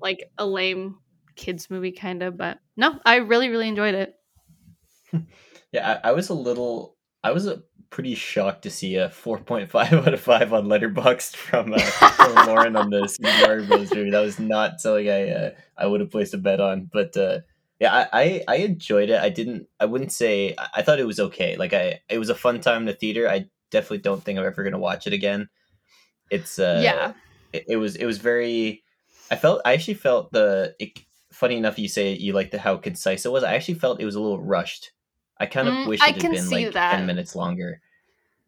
like 0.01 0.31
a 0.39 0.47
lame 0.47 0.97
kids 1.39 1.71
movie 1.71 1.93
kind 1.93 2.23
of, 2.23 2.37
but 2.37 2.59
no, 2.77 2.99
I 3.07 3.17
really 3.17 3.49
really 3.49 3.69
enjoyed 3.69 3.95
it. 3.95 4.15
Yeah, 5.73 6.01
I, 6.03 6.09
I 6.09 6.13
was 6.13 6.31
a 6.31 6.35
little. 6.35 6.97
I 7.23 7.33
was 7.33 7.47
a 7.47 7.63
pretty 7.91 8.15
shocked 8.15 8.63
to 8.63 8.71
see 8.71 8.97
a 8.97 9.09
4.5 9.09 9.75
out 10.07 10.15
of 10.15 10.21
5 10.21 10.53
on 10.53 10.67
Letterboxd 10.67 11.37
from, 11.37 11.73
uh, 11.73 11.79
from 11.79 12.35
Lauren 12.47 12.77
on 12.77 12.91
the 12.91 13.09
Super 13.09 13.47
Mario 13.47 13.67
Bros. 13.67 13.93
movie. 13.93 14.11
That 14.11 14.21
was 14.21 14.39
not 14.39 14.81
something 14.81 15.09
I 15.09 15.31
uh, 15.31 15.51
I 15.77 15.87
would 15.87 16.01
have 16.01 16.11
placed 16.11 16.35
a 16.35 16.39
bet 16.39 16.61
on. 16.61 16.89
But 16.93 17.17
uh, 17.17 17.41
yeah, 17.81 17.95
I, 17.95 18.23
I 18.23 18.45
I 18.49 18.57
enjoyed 18.57 19.11
it. 19.11 19.21
I 19.21 19.29
didn't. 19.29 19.67
I 19.79 19.85
wouldn't 19.85 20.13
say. 20.13 20.55
I, 20.57 20.69
I 20.77 20.83
thought 20.83 21.01
it 21.01 21.07
was 21.07 21.21
okay. 21.21 21.57
Like 21.57 21.73
I, 21.73 22.01
it 22.09 22.19
was 22.19 22.31
a 22.31 22.35
fun 22.35 22.61
time 22.61 22.83
in 22.83 22.87
the 22.87 22.95
theater. 22.95 23.29
I 23.29 23.47
definitely 23.71 23.99
don't 23.99 24.23
think 24.23 24.39
I'm 24.39 24.47
ever 24.47 24.65
gonna 24.65 24.79
watch 24.79 25.07
it 25.07 25.13
again. 25.13 25.49
It's 26.31 26.59
uh, 26.59 26.81
yeah. 26.83 27.13
it, 27.53 27.65
it 27.69 27.77
was 27.77 27.97
it 27.97 28.05
was 28.05 28.19
very 28.19 28.85
i 29.31 29.37
felt 29.37 29.61
i 29.65 29.75
actually 29.75 29.95
felt 29.95 30.33
the 30.33 30.75
it, 30.79 30.99
funny 31.39 31.57
enough 31.57 31.79
you 31.79 31.89
say 31.89 32.13
you 32.15 32.33
like 32.33 32.51
the 32.51 32.59
how 32.59 32.77
concise 32.77 33.25
it 33.25 33.33
was 33.33 33.45
i 33.45 33.55
actually 33.55 33.75
felt 33.75 34.01
it 34.01 34.05
was 34.05 34.17
a 34.17 34.21
little 34.21 34.43
rushed 34.43 34.93
i 35.39 35.47
kind 35.47 35.69
of 35.69 35.75
Mm, 35.75 35.87
wish 35.87 36.03
I 36.03 36.11
it 36.11 36.17
had 36.23 36.31
been 36.31 36.51
like 36.51 36.73
that. 36.73 36.91
10 36.91 37.07
minutes 37.07 37.37
longer 37.37 37.81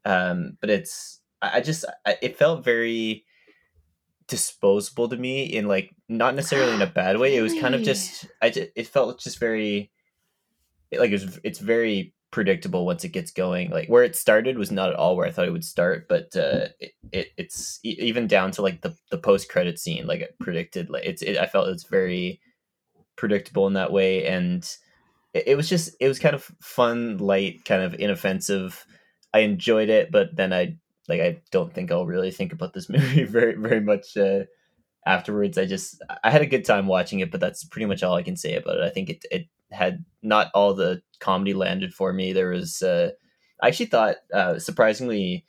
um 0.05 0.57
but 0.61 0.70
it's 0.70 1.20
i, 1.40 1.59
I 1.59 1.61
just 1.61 1.85
I, 2.05 2.16
it 2.20 2.37
felt 2.37 2.64
very 2.64 3.24
disposable 4.26 5.09
to 5.09 5.16
me 5.16 5.44
in 5.44 5.66
like 5.68 5.90
not 6.09 6.35
necessarily 6.35 6.74
in 6.74 6.83
a 6.83 6.87
bad 6.94 7.18
way 7.18 7.37
it 7.37 7.42
was 7.42 7.55
kind 7.55 7.74
of 7.74 7.83
just 7.83 8.26
i 8.42 8.50
just, 8.50 8.70
it 8.74 8.87
felt 8.87 9.20
just 9.20 9.38
very 9.38 9.90
like 10.92 11.12
it's 11.12 11.38
it's 11.44 11.59
very 11.59 12.14
predictable 12.31 12.87
once 12.87 13.05
it 13.05 13.11
gets 13.11 13.31
going. 13.31 13.70
Like 13.70 13.88
where 13.88 14.05
it 14.05 14.16
started 14.16 14.59
was 14.59 14.70
not 14.70 14.90
at 14.90 14.96
all 14.96 15.16
where 15.16 15.26
I 15.26 15.31
thought 15.31 15.48
it 15.48 15.53
would 15.53 15.64
start, 15.64 16.09
but 16.09 16.35
uh, 16.37 16.68
it, 16.79 16.92
it 17.12 17.29
it's 17.37 17.81
even 17.83 18.26
down 18.26 18.50
to 18.53 18.62
like 18.62 18.83
the 18.83 18.94
the 19.11 19.18
post 19.18 19.48
credit 19.48 19.79
scene. 19.79 20.07
Like 20.07 20.20
it 20.20 20.37
predicted, 20.40 20.90
like 20.90 21.05
it's 21.05 21.22
it, 21.22 21.38
I 21.38 21.46
felt 21.46 21.68
it's 21.68 21.85
very 21.85 22.40
predictable 23.21 23.67
in 23.67 23.75
that 23.75 23.93
way, 23.93 24.27
and 24.27 24.69
it, 25.35 25.57
was 25.57 25.69
just 25.69 25.95
it 26.01 26.09
was 26.09 26.19
kind 26.19 26.35
of 26.35 26.51
fun, 26.61 27.19
light, 27.19 27.65
kind 27.65 27.83
of 27.83 27.95
inoffensive. 27.95 28.85
I 29.33 29.41
enjoyed 29.41 29.91
it, 29.91 30.11
but 30.11 30.35
then 30.35 30.53
I 30.53 30.77
like 31.09 31.21
I 31.21 31.41
don't 31.53 31.73
think 31.73 31.93
I'll 31.93 32.07
really 32.07 32.33
think 32.33 32.53
about 32.53 32.73
this 32.73 32.89
movie 32.89 33.25
very 33.25 33.55
very 33.55 33.81
much. 33.81 34.17
Uh, 34.17 34.45
afterwards 35.07 35.57
i 35.57 35.65
just 35.65 36.03
i 36.25 36.31
had 36.31 36.43
a 36.43 36.47
good 36.47 36.65
time 36.65 36.87
watching 36.87 37.21
it 37.21 37.31
but 37.31 37.41
that's 37.41 37.65
pretty 37.65 37.87
much 37.87 38.03
all 38.03 38.17
i 38.17 38.23
can 38.23 38.37
say 38.37 38.55
about 38.55 38.77
it 38.77 38.83
i 38.83 38.91
think 38.91 39.09
it, 39.09 39.25
it 39.31 39.47
had 39.71 40.05
not 40.23 40.51
all 40.55 40.75
the 40.75 41.01
comedy 41.21 41.55
landed 41.55 41.95
for 41.95 42.13
me 42.13 42.33
there 42.33 42.51
was 42.51 42.83
uh 42.83 43.11
i 43.63 43.69
actually 43.69 43.87
thought 43.87 44.17
uh 44.35 44.59
surprisingly 44.59 45.45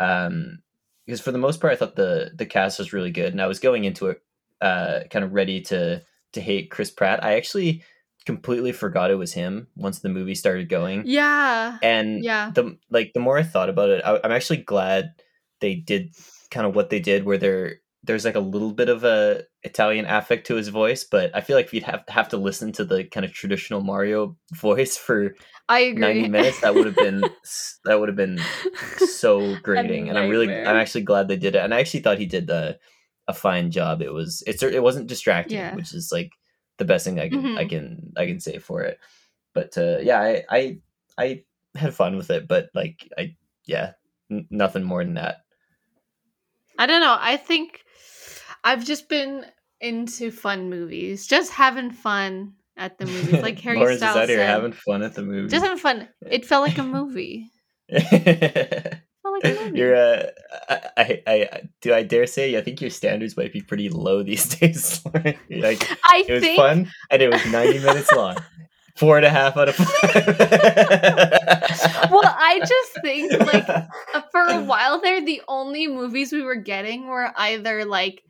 um 0.00 0.58
because 1.06 1.20
for 1.20 1.30
the 1.30 1.38
most 1.38 1.60
part 1.60 1.72
i 1.72 1.76
thought 1.76 1.94
the 1.94 2.32
the 2.34 2.46
cast 2.46 2.78
was 2.78 2.92
really 2.92 3.12
good 3.12 3.32
and 3.32 3.40
i 3.40 3.46
was 3.46 3.60
going 3.60 3.84
into 3.84 4.08
it 4.08 4.20
uh 4.60 5.00
kind 5.10 5.24
of 5.24 5.32
ready 5.32 5.60
to 5.60 6.02
to 6.32 6.40
hate 6.40 6.70
chris 6.70 6.90
pratt 6.90 7.22
i 7.24 7.34
actually 7.36 7.82
completely 8.26 8.70
forgot 8.70 9.10
it 9.10 9.14
was 9.14 9.32
him 9.32 9.66
once 9.76 10.00
the 10.00 10.08
movie 10.08 10.34
started 10.34 10.68
going 10.68 11.02
Yeah. 11.06 11.78
and 11.82 12.22
Yeah. 12.22 12.50
the 12.54 12.76
like 12.90 13.12
the 13.14 13.20
more 13.20 13.38
I 13.38 13.42
thought 13.42 13.70
about 13.70 13.88
it, 13.88 14.02
I, 14.04 14.20
I'm 14.22 14.30
actually 14.30 14.58
glad 14.58 15.12
they 15.60 15.74
did 15.74 16.14
kind 16.50 16.66
of 16.66 16.74
what 16.74 16.90
they 16.90 17.00
did, 17.00 17.24
where 17.24 17.38
there 17.38 17.76
there's 18.04 18.26
like 18.26 18.34
a 18.34 18.40
little 18.40 18.72
bit 18.72 18.88
of 18.90 19.04
a 19.04 19.44
Italian 19.62 20.04
affect 20.06 20.46
to 20.48 20.54
his 20.56 20.68
voice, 20.68 21.02
but 21.04 21.34
I 21.34 21.40
feel 21.40 21.56
like 21.56 21.66
if 21.66 21.74
you'd 21.74 21.84
have 21.84 22.02
have 22.08 22.28
to 22.28 22.36
listen 22.36 22.72
to 22.72 22.84
the 22.84 23.04
kind 23.04 23.24
of 23.24 23.32
traditional 23.32 23.80
Mario 23.80 24.36
voice 24.52 24.96
for 24.98 25.34
I 25.70 25.80
agree. 25.80 26.00
90 26.00 26.28
minutes, 26.28 26.60
that 26.60 26.74
would 26.74 26.86
have 26.86 26.96
been 26.96 27.20
that 27.86 27.98
would 27.98 28.10
have 28.10 28.16
been 28.16 28.38
so 28.98 29.56
grating. 29.62 30.08
And 30.10 30.18
I'm 30.18 30.28
really. 30.28 30.52
I'm 30.54 30.76
actually 30.76 31.02
glad 31.02 31.28
they 31.28 31.36
did 31.36 31.54
it, 31.54 31.64
and 31.64 31.72
I 31.74 31.80
actually 31.80 32.00
thought 32.00 32.18
he 32.18 32.26
did 32.26 32.50
a 32.50 32.76
a 33.30 33.34
fine 33.34 33.70
job. 33.70 34.02
It 34.02 34.12
was 34.12 34.42
it's 34.46 34.62
it 34.62 34.82
wasn't 34.82 35.06
distracting, 35.08 35.58
Yeah. 35.58 35.74
which 35.74 35.94
is 35.94 36.10
like 36.12 36.30
the 36.78 36.84
best 36.84 37.04
thing 37.04 37.18
I 37.20 37.28
can 37.28 37.56
I 37.58 37.64
Mhm. 37.64 37.68
can 37.70 38.12
I 38.16 38.26
can 38.26 38.40
say 38.40 38.58
for 38.58 38.82
it. 38.82 38.98
But 39.54 39.76
uh, 39.78 39.98
yeah, 40.02 40.20
I 40.20 40.44
I 40.50 40.78
I 41.18 41.44
had 41.74 41.94
fun 41.94 42.16
with 42.16 42.30
it, 42.30 42.46
but 42.48 42.68
like 42.74 43.08
I 43.18 43.36
yeah, 43.66 43.92
n- 44.30 44.46
nothing 44.50 44.84
more 44.84 45.02
than 45.04 45.14
that. 45.14 45.38
I 46.78 46.86
don't 46.86 47.00
know. 47.02 47.16
I 47.18 47.36
think 47.36 47.80
I've 48.64 48.84
just 48.84 49.08
been 49.08 49.44
into 49.80 50.30
fun 50.30 50.68
movies, 50.70 51.26
just 51.26 51.50
having 51.52 51.90
fun 51.90 52.54
at 52.76 52.98
the 52.98 53.06
movies, 53.06 53.42
like 53.42 53.58
Harry 53.66 53.96
Styles 53.96 54.16
is 54.16 54.22
out 54.22 54.28
here 54.28 54.44
having 54.46 54.72
fun 54.72 55.02
at 55.02 55.14
the 55.14 55.22
movie. 55.22 55.48
just 55.48 55.62
having 55.64 55.78
fun. 55.78 56.08
It 56.30 56.46
felt 56.46 56.66
like 56.66 56.78
a 56.78 56.82
movie. 56.82 57.50
It 59.42 59.56
felt 59.56 59.56
like 59.56 59.60
a 59.60 59.64
movie. 59.64 59.78
You're 59.78 59.96
uh, 59.96 60.22
I, 60.68 61.22
I, 61.26 61.32
I, 61.52 61.68
do 61.80 61.94
I 61.94 62.02
dare 62.02 62.26
say? 62.26 62.56
I 62.56 62.60
think 62.62 62.80
your 62.80 62.90
standards 62.90 63.36
might 63.36 63.52
be 63.52 63.60
pretty 63.60 63.88
low 63.88 64.22
these 64.22 64.46
days. 64.56 65.02
Like 65.50 65.88
I 66.04 66.24
it 66.26 66.32
was 66.32 66.42
think 66.42 66.56
fun 66.56 66.90
and 67.10 67.22
it 67.22 67.30
was 67.30 67.44
90 67.46 67.80
minutes 67.80 68.10
long. 68.12 68.36
Four 68.96 69.16
and 69.16 69.26
a 69.26 69.30
half 69.30 69.56
out 69.56 69.68
of 69.68 69.76
five. 69.76 70.26
well, 72.10 72.22
I 72.24 72.60
just 72.60 72.98
think 73.02 73.32
like 73.32 73.68
uh, 73.68 73.86
for 74.30 74.42
a 74.42 74.62
while 74.62 75.00
there, 75.00 75.24
the 75.24 75.42
only 75.48 75.86
movies 75.86 76.32
we 76.32 76.42
were 76.42 76.56
getting 76.56 77.06
were 77.06 77.32
either 77.36 77.84
like 77.84 78.22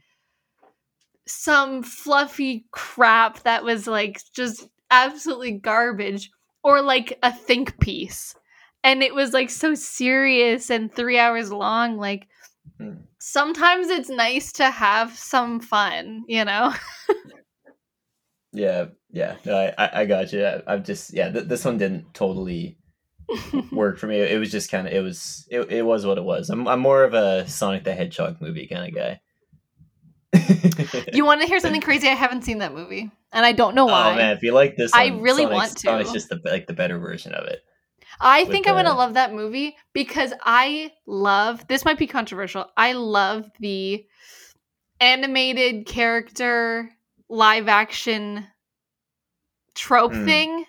some 1.27 1.83
fluffy 1.83 2.67
crap 2.73 3.43
that 3.43 3.65
was 3.65 3.87
like 3.87 4.21
just 4.33 4.69
absolutely 4.91 5.53
garbage, 5.53 6.31
or 6.63 6.83
like 6.83 7.19
a 7.23 7.33
think 7.33 7.79
piece, 7.81 8.35
and 8.85 9.03
it 9.03 9.15
was 9.15 9.33
like 9.33 9.51
so 9.51 9.75
serious 9.75 10.71
and 10.71 10.93
three 10.95 11.19
hours 11.19 11.51
long. 11.53 11.97
Like 11.97 12.27
Hmm. 12.79 12.93
sometimes 13.19 13.89
it's 13.89 14.09
nice 14.09 14.53
to 14.53 14.71
have 14.71 15.17
some 15.17 15.61
fun, 15.61 16.25
you 16.29 16.45
know. 16.45 16.73
yeah, 18.53 18.87
yeah. 19.11 19.37
No, 19.45 19.57
I, 19.57 19.75
I, 19.79 19.91
I 20.01 20.05
got 20.07 20.33
you. 20.33 20.45
I, 20.45 20.63
I'm 20.67 20.85
just 20.85 21.13
yeah. 21.13 21.31
Th- 21.31 21.45
this 21.47 21.65
one 21.65 21.79
didn't 21.79 22.13
totally 22.15 22.79
work 23.73 23.99
for 23.99 24.07
me. 24.07 24.19
It 24.21 24.39
was 24.39 24.51
just 24.51 24.71
kind 24.71 24.87
of 24.87 24.93
it 24.93 25.01
was 25.01 25.47
it, 25.51 25.61
it 25.71 25.83
was 25.83 26.05
what 26.07 26.19
it 26.19 26.25
was. 26.25 26.51
I'm 26.51 26.67
I'm 26.69 26.81
more 26.81 27.05
of 27.05 27.15
a 27.15 27.47
Sonic 27.49 27.85
the 27.85 27.95
Hedgehog 27.95 28.41
movie 28.41 28.67
kind 28.67 28.89
of 28.89 28.95
guy. 28.95 29.21
you 31.13 31.25
want 31.25 31.41
to 31.41 31.47
hear 31.47 31.61
something 31.61 31.81
crazy? 31.81 32.09
I 32.09 32.15
haven't 32.15 32.43
seen 32.45 32.59
that 32.59 32.75
movie, 32.75 33.11
and 33.33 33.45
I 33.47 33.53
don't 33.53 33.75
know 33.75 33.87
why. 33.87 34.13
Oh 34.13 34.17
man, 34.17 34.37
if 34.37 34.43
you 34.43 34.53
like 34.53 34.77
this, 34.77 34.93
I 34.95 35.09
really 35.09 35.43
Sonic's- 35.43 35.55
want 35.57 35.73
to. 35.73 35.81
Sonic's 35.81 36.13
just 36.13 36.29
the 36.29 36.41
like 36.45 36.67
the 36.67 36.73
better 36.73 36.99
version 36.99 37.33
of 37.35 37.47
it. 37.47 37.61
I 38.21 38.45
think 38.45 38.67
I'm 38.69 38.75
gonna 38.75 38.95
love 38.95 39.15
that 39.15 39.33
movie 39.33 39.77
because 39.93 40.33
I 40.43 40.93
love 41.07 41.67
this 41.69 41.85
might 41.85 41.99
be 41.99 42.07
controversial. 42.07 42.67
I 42.77 42.93
love 42.93 43.51
the 43.61 44.05
animated 45.01 45.87
character 45.87 46.91
live 47.29 47.69
action 47.69 48.47
trope 49.75 50.13
Hmm. 50.13 50.25
thing. 50.25 50.65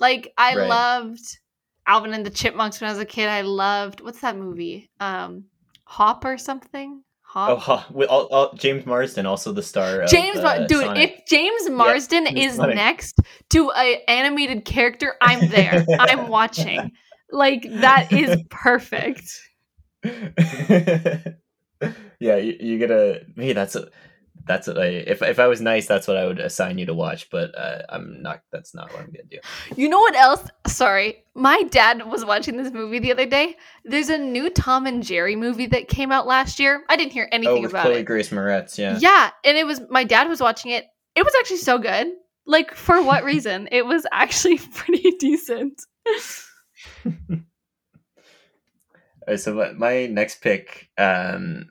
Like 0.00 0.32
I 0.38 0.54
Right. 0.54 0.68
loved 0.68 1.38
Alvin 1.86 2.14
and 2.14 2.26
the 2.26 2.30
Chipmunks 2.30 2.80
when 2.80 2.88
I 2.88 2.92
was 2.92 3.00
a 3.00 3.06
kid. 3.06 3.28
I 3.28 3.42
loved 3.42 4.00
what's 4.00 4.20
that 4.20 4.36
movie? 4.36 4.90
Um, 5.00 5.46
Hop 5.84 6.24
or 6.24 6.36
something. 6.38 7.04
Oh, 7.38 7.86
with 7.90 8.08
all, 8.08 8.26
all, 8.28 8.54
James 8.54 8.86
Marsden, 8.86 9.26
also 9.26 9.52
the 9.52 9.62
star. 9.62 10.00
Of, 10.00 10.08
James, 10.08 10.40
Mar- 10.40 10.56
uh, 10.56 10.66
dude, 10.66 10.84
Sonic. 10.84 11.10
if 11.10 11.26
James 11.26 11.68
Marsden 11.68 12.26
is 12.26 12.56
Sonic. 12.56 12.76
next 12.76 13.20
to 13.50 13.70
a 13.76 14.02
animated 14.08 14.64
character, 14.64 15.16
I'm 15.20 15.48
there. 15.50 15.84
I'm 16.00 16.28
watching. 16.28 16.92
Like 17.30 17.66
that 17.68 18.10
is 18.10 18.42
perfect. 18.48 19.30
yeah, 20.04 21.26
you, 22.20 22.56
you 22.58 22.78
gotta. 22.78 23.26
Me, 23.36 23.52
that's 23.52 23.76
a. 23.76 23.88
That's 24.46 24.68
a, 24.68 25.10
if 25.10 25.22
if 25.22 25.40
I 25.40 25.48
was 25.48 25.60
nice, 25.60 25.86
that's 25.86 26.06
what 26.06 26.16
I 26.16 26.24
would 26.24 26.38
assign 26.38 26.78
you 26.78 26.86
to 26.86 26.94
watch. 26.94 27.28
But 27.30 27.56
uh, 27.58 27.82
I'm 27.88 28.22
not. 28.22 28.42
That's 28.52 28.74
not 28.74 28.92
what 28.92 29.00
I'm 29.00 29.06
gonna 29.06 29.24
do. 29.28 29.38
You 29.76 29.88
know 29.88 29.98
what 29.98 30.14
else? 30.14 30.48
Sorry, 30.68 31.24
my 31.34 31.62
dad 31.64 32.06
was 32.08 32.24
watching 32.24 32.56
this 32.56 32.72
movie 32.72 33.00
the 33.00 33.10
other 33.10 33.26
day. 33.26 33.56
There's 33.84 34.08
a 34.08 34.16
new 34.18 34.48
Tom 34.50 34.86
and 34.86 35.02
Jerry 35.02 35.34
movie 35.34 35.66
that 35.66 35.88
came 35.88 36.12
out 36.12 36.26
last 36.28 36.60
year. 36.60 36.84
I 36.88 36.96
didn't 36.96 37.12
hear 37.12 37.28
Oh, 37.32 37.34
anything 37.34 37.62
with 37.62 37.72
about 37.72 37.86
Chloe 37.86 37.96
it. 38.00 38.04
Grace 38.04 38.28
Moretz. 38.30 38.78
Yeah. 38.78 38.98
Yeah, 39.00 39.30
and 39.44 39.56
it 39.58 39.66
was 39.66 39.80
my 39.90 40.04
dad 40.04 40.28
was 40.28 40.40
watching 40.40 40.70
it. 40.70 40.84
It 41.16 41.24
was 41.24 41.34
actually 41.40 41.56
so 41.58 41.78
good. 41.78 42.06
Like 42.46 42.72
for 42.74 43.02
what 43.02 43.24
reason? 43.32 43.68
It 43.72 43.84
was 43.84 44.06
actually 44.12 44.58
pretty 44.74 45.10
decent. 45.18 45.82
Uh, 49.28 49.36
so 49.36 49.52
my, 49.54 49.72
my 49.72 50.06
next 50.06 50.40
pick, 50.40 50.88
um, 50.98 51.68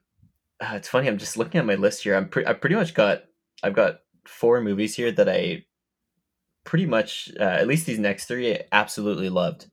uh, 0.61 0.73
it's 0.75 0.87
funny. 0.87 1.07
I'm 1.07 1.17
just 1.17 1.37
looking 1.37 1.59
at 1.59 1.65
my 1.65 1.75
list 1.75 2.03
here. 2.03 2.15
I'm 2.15 2.29
pre- 2.29 2.45
I 2.45 2.53
pretty 2.53 2.75
much 2.75 2.93
got 2.93 3.23
I've 3.63 3.73
got 3.73 3.99
four 4.25 4.61
movies 4.61 4.95
here 4.95 5.11
that 5.11 5.29
I 5.29 5.65
pretty 6.63 6.85
much 6.85 7.29
uh, 7.39 7.43
at 7.43 7.67
least 7.67 7.85
these 7.85 7.99
next 7.99 8.25
three 8.25 8.53
I 8.53 8.63
absolutely 8.71 9.29
loved. 9.29 9.67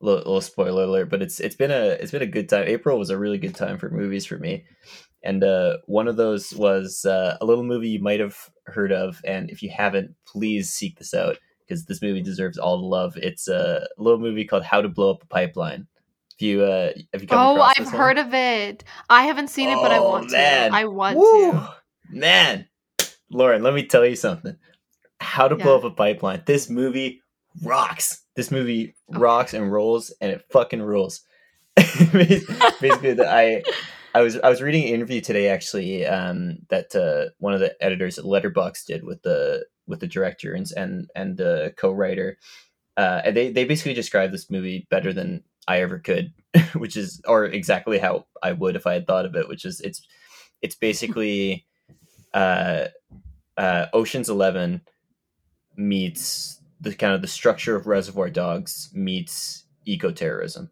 Little, 0.00 0.18
little 0.18 0.40
spoiler 0.40 0.84
alert, 0.84 1.10
but 1.10 1.22
it's 1.22 1.40
it's 1.40 1.56
been 1.56 1.72
a 1.72 1.88
it's 1.88 2.12
been 2.12 2.22
a 2.22 2.26
good 2.26 2.48
time. 2.48 2.68
April 2.68 2.98
was 2.98 3.10
a 3.10 3.18
really 3.18 3.38
good 3.38 3.54
time 3.54 3.78
for 3.78 3.90
movies 3.90 4.24
for 4.26 4.38
me, 4.38 4.64
and 5.24 5.42
uh, 5.42 5.78
one 5.86 6.06
of 6.06 6.16
those 6.16 6.54
was 6.54 7.04
uh, 7.04 7.36
a 7.40 7.44
little 7.44 7.64
movie 7.64 7.88
you 7.88 8.00
might 8.00 8.20
have 8.20 8.36
heard 8.66 8.92
of, 8.92 9.20
and 9.24 9.50
if 9.50 9.60
you 9.60 9.70
haven't, 9.70 10.14
please 10.24 10.70
seek 10.70 10.98
this 10.98 11.14
out 11.14 11.38
because 11.66 11.84
this 11.86 12.00
movie 12.00 12.22
deserves 12.22 12.58
all 12.58 12.78
the 12.78 12.86
love. 12.86 13.16
It's 13.16 13.48
a 13.48 13.88
little 13.98 14.20
movie 14.20 14.44
called 14.44 14.62
How 14.62 14.80
to 14.80 14.88
Blow 14.88 15.10
Up 15.10 15.22
a 15.24 15.26
Pipeline. 15.26 15.88
If 16.38 16.42
you 16.42 16.62
uh, 16.62 16.92
have 17.12 17.22
you 17.22 17.26
come 17.26 17.40
Oh, 17.40 17.60
I've 17.60 17.76
this 17.78 17.86
one? 17.92 17.96
heard 17.96 18.18
of 18.18 18.32
it. 18.32 18.84
I 19.10 19.24
haven't 19.24 19.48
seen 19.48 19.70
it, 19.70 19.82
but 19.82 19.90
I 19.90 19.98
Oh, 19.98 20.08
want 20.12 20.30
man. 20.30 20.70
to. 20.70 20.76
I 20.76 20.84
want 20.84 21.18
Woo! 21.18 21.52
to. 21.52 21.68
Man, 22.10 22.68
Lauren, 23.28 23.64
let 23.64 23.74
me 23.74 23.84
tell 23.86 24.06
you 24.06 24.14
something. 24.14 24.56
How 25.20 25.48
to 25.48 25.56
blow 25.56 25.76
up 25.76 25.84
a 25.84 25.90
pipeline. 25.90 26.44
This 26.46 26.70
movie 26.70 27.22
rocks. 27.64 28.22
This 28.36 28.52
movie 28.52 28.94
Okay. 29.10 29.18
rocks 29.18 29.52
and 29.52 29.72
rolls, 29.72 30.14
and 30.20 30.30
it 30.30 30.44
fucking 30.52 30.80
rules. 30.80 31.22
Basically, 31.76 33.14
the, 33.14 33.26
I 33.28 33.64
I 34.14 34.22
was 34.22 34.38
I 34.38 34.48
was 34.48 34.62
reading 34.62 34.84
an 34.84 34.94
interview 34.94 35.20
today 35.20 35.48
actually 35.48 36.06
um, 36.06 36.58
that 36.68 36.94
uh, 36.94 37.30
one 37.38 37.52
of 37.52 37.58
the 37.58 37.74
editors 37.82 38.16
at 38.16 38.24
Letterboxd 38.24 38.84
did 38.86 39.02
with 39.02 39.22
the 39.22 39.66
with 39.88 39.98
the 39.98 40.06
director 40.06 40.54
and 40.54 40.66
and 40.76 41.10
and 41.16 41.36
the 41.36 41.74
co-writer, 41.76 42.38
uh, 42.96 43.22
and 43.24 43.36
they 43.36 43.50
they 43.50 43.64
basically 43.64 43.94
described 43.94 44.32
this 44.32 44.50
movie 44.50 44.86
better 44.88 45.12
than 45.12 45.42
I 45.68 45.82
ever 45.82 45.98
could, 45.98 46.32
which 46.74 46.96
is 46.96 47.20
or 47.26 47.44
exactly 47.44 47.98
how 47.98 48.26
I 48.42 48.52
would 48.52 48.74
if 48.74 48.86
I 48.86 48.94
had 48.94 49.06
thought 49.06 49.26
of 49.26 49.36
it, 49.36 49.48
which 49.48 49.64
is 49.64 49.80
it's 49.80 50.02
it's 50.62 50.74
basically 50.74 51.66
uh, 52.34 52.86
uh, 53.56 53.86
Ocean's 53.92 54.30
Eleven 54.30 54.80
meets 55.76 56.60
the 56.80 56.94
kind 56.94 57.12
of 57.12 57.20
the 57.20 57.28
structure 57.28 57.76
of 57.76 57.86
Reservoir 57.86 58.30
Dogs 58.30 58.90
meets 58.94 59.64
eco 59.84 60.10
terrorism. 60.10 60.70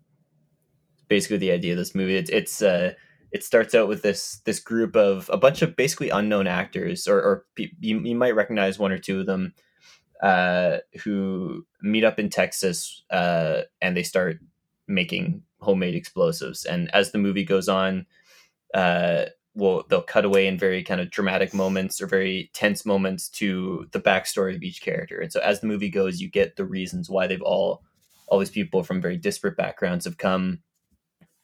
Basically, 1.08 1.36
the 1.36 1.52
idea 1.52 1.74
of 1.74 1.78
this 1.78 1.94
movie 1.94 2.16
it's 2.16 2.30
it's 2.30 2.62
uh, 2.62 2.94
it 3.32 3.44
starts 3.44 3.74
out 3.74 3.88
with 3.88 4.02
this 4.02 4.40
this 4.46 4.60
group 4.60 4.96
of 4.96 5.28
a 5.30 5.36
bunch 5.36 5.60
of 5.60 5.76
basically 5.76 6.08
unknown 6.08 6.46
actors, 6.46 7.06
or, 7.06 7.18
or 7.18 7.44
pe- 7.54 7.70
you 7.80 8.00
you 8.00 8.14
might 8.14 8.34
recognize 8.34 8.78
one 8.78 8.92
or 8.92 8.98
two 8.98 9.20
of 9.20 9.26
them, 9.26 9.52
uh, 10.22 10.78
who 11.04 11.66
meet 11.82 12.02
up 12.02 12.18
in 12.18 12.30
Texas, 12.30 13.04
uh, 13.10 13.60
and 13.82 13.96
they 13.96 14.02
start 14.02 14.38
making 14.88 15.42
homemade 15.60 15.94
explosives. 15.94 16.64
And 16.64 16.94
as 16.94 17.12
the 17.12 17.18
movie 17.18 17.44
goes 17.44 17.68
on, 17.68 18.06
uh, 18.74 19.26
will 19.54 19.84
they'll 19.88 20.02
cut 20.02 20.24
away 20.24 20.46
in 20.46 20.58
very 20.58 20.82
kind 20.82 21.00
of 21.00 21.10
dramatic 21.10 21.54
moments 21.54 22.00
or 22.00 22.06
very 22.06 22.50
tense 22.52 22.84
moments 22.84 23.28
to 23.30 23.88
the 23.92 24.00
backstory 24.00 24.54
of 24.54 24.62
each 24.62 24.82
character. 24.82 25.18
And 25.18 25.32
so 25.32 25.40
as 25.40 25.60
the 25.60 25.66
movie 25.66 25.88
goes, 25.88 26.20
you 26.20 26.30
get 26.30 26.56
the 26.56 26.66
reasons 26.66 27.08
why 27.08 27.26
they've 27.26 27.42
all 27.42 27.82
all 28.28 28.38
these 28.38 28.50
people 28.50 28.82
from 28.82 29.00
very 29.00 29.16
disparate 29.16 29.56
backgrounds 29.56 30.04
have 30.04 30.18
come. 30.18 30.60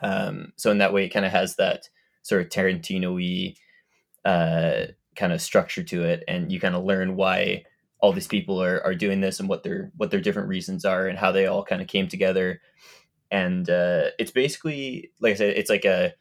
Um, 0.00 0.52
so 0.56 0.70
in 0.70 0.78
that 0.78 0.92
way, 0.92 1.04
it 1.04 1.10
kind 1.10 1.24
of 1.24 1.32
has 1.32 1.56
that 1.56 1.88
sort 2.22 2.42
of 2.42 2.48
Tarantino-y 2.48 3.54
uh, 4.24 4.86
kind 5.14 5.32
of 5.32 5.40
structure 5.40 5.82
to 5.84 6.04
it, 6.04 6.24
and 6.28 6.50
you 6.50 6.60
kind 6.60 6.74
of 6.74 6.84
learn 6.84 7.16
why 7.16 7.64
all 8.00 8.12
these 8.12 8.26
people 8.26 8.60
are, 8.60 8.84
are 8.84 8.96
doing 8.96 9.20
this 9.20 9.38
and 9.38 9.48
what 9.48 9.62
their 9.62 9.92
what 9.96 10.10
their 10.10 10.20
different 10.20 10.48
reasons 10.48 10.84
are 10.84 11.06
and 11.06 11.18
how 11.18 11.32
they 11.32 11.46
all 11.46 11.64
kind 11.64 11.80
of 11.80 11.88
came 11.88 12.08
together. 12.08 12.60
And 13.32 13.68
uh, 13.68 14.10
it's 14.18 14.30
basically 14.30 15.10
like 15.20 15.32
I 15.32 15.36
said, 15.36 15.56
it's 15.56 15.70
like 15.70 15.86
a 15.86 16.12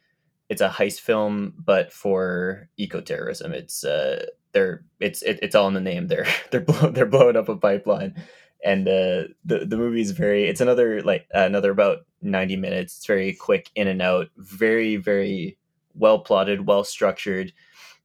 it's 0.48 0.62
a 0.62 0.68
heist 0.68 1.00
film, 1.00 1.54
but 1.56 1.92
for 1.92 2.68
eco 2.76 3.00
terrorism. 3.00 3.52
It's 3.52 3.84
uh, 3.84 4.26
they're 4.52 4.84
it's 4.98 5.22
it, 5.22 5.38
it's 5.42 5.54
all 5.54 5.68
in 5.68 5.74
the 5.74 5.80
name. 5.80 6.06
They're 6.08 6.26
they're 6.50 6.60
blow, 6.60 6.90
they're 6.90 7.06
blowing 7.06 7.36
up 7.36 7.48
a 7.48 7.56
pipeline, 7.56 8.14
and 8.64 8.88
uh, 8.88 9.28
the 9.44 9.64
the 9.66 9.76
movie 9.76 10.00
is 10.00 10.12
very. 10.12 10.44
It's 10.44 10.60
another 10.60 11.02
like 11.02 11.26
another 11.32 11.70
about 11.70 12.00
ninety 12.20 12.56
minutes. 12.56 12.96
It's 12.96 13.06
very 13.06 13.34
quick 13.34 13.70
in 13.74 13.88
and 13.88 14.02
out. 14.02 14.28
Very 14.36 14.96
very 14.96 15.58
well 15.94 16.20
plotted, 16.20 16.66
well 16.66 16.84
structured. 16.84 17.52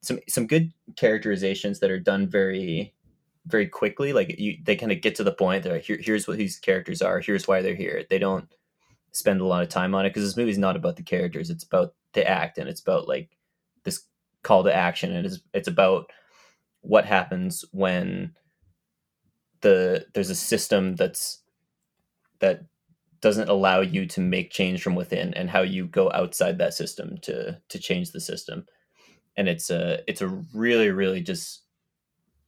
Some 0.01 0.19
some 0.27 0.47
good 0.47 0.73
characterizations 0.95 1.79
that 1.79 1.91
are 1.91 1.99
done 1.99 2.27
very 2.29 2.93
very 3.45 3.67
quickly. 3.67 4.13
Like 4.13 4.37
you, 4.37 4.57
they 4.63 4.75
kind 4.75 4.91
of 4.91 5.01
get 5.01 5.15
to 5.15 5.23
the 5.23 5.31
point. 5.31 5.63
They're 5.63 5.73
like, 5.73 5.83
Here, 5.83 5.99
here's 5.99 6.27
what 6.27 6.37
these 6.37 6.59
characters 6.59 7.01
are. 7.01 7.19
Here's 7.19 7.47
why 7.47 7.61
they're 7.61 7.75
here. 7.75 8.03
They 8.09 8.19
don't 8.19 8.49
spend 9.17 9.41
a 9.41 9.45
lot 9.45 9.63
of 9.63 9.69
time 9.69 9.95
on 9.95 10.05
it 10.05 10.09
because 10.09 10.23
this 10.23 10.37
movie's 10.37 10.57
not 10.57 10.75
about 10.75 10.95
the 10.95 11.03
characters. 11.03 11.49
It's 11.49 11.63
about 11.63 11.93
the 12.13 12.27
act 12.27 12.57
and 12.57 12.69
it's 12.69 12.81
about 12.81 13.07
like 13.07 13.29
this 13.83 14.03
call 14.43 14.63
to 14.63 14.73
action 14.73 15.13
and 15.13 15.25
it's 15.25 15.39
it's 15.53 15.67
about 15.67 16.11
what 16.81 17.05
happens 17.05 17.65
when 17.71 18.33
the 19.61 20.05
there's 20.13 20.29
a 20.29 20.35
system 20.35 20.95
that's 20.95 21.43
that 22.39 22.65
doesn't 23.19 23.49
allow 23.49 23.81
you 23.81 24.05
to 24.05 24.21
make 24.21 24.51
change 24.51 24.81
from 24.81 24.95
within 24.95 25.33
and 25.33 25.49
how 25.49 25.61
you 25.61 25.87
go 25.87 26.11
outside 26.11 26.57
that 26.57 26.73
system 26.73 27.17
to 27.17 27.59
to 27.69 27.79
change 27.79 28.11
the 28.11 28.19
system 28.19 28.65
and 29.35 29.49
it's 29.49 29.69
a 29.69 29.99
it's 30.07 30.21
a 30.21 30.27
really 30.53 30.89
really 30.89 31.21
just 31.21 31.63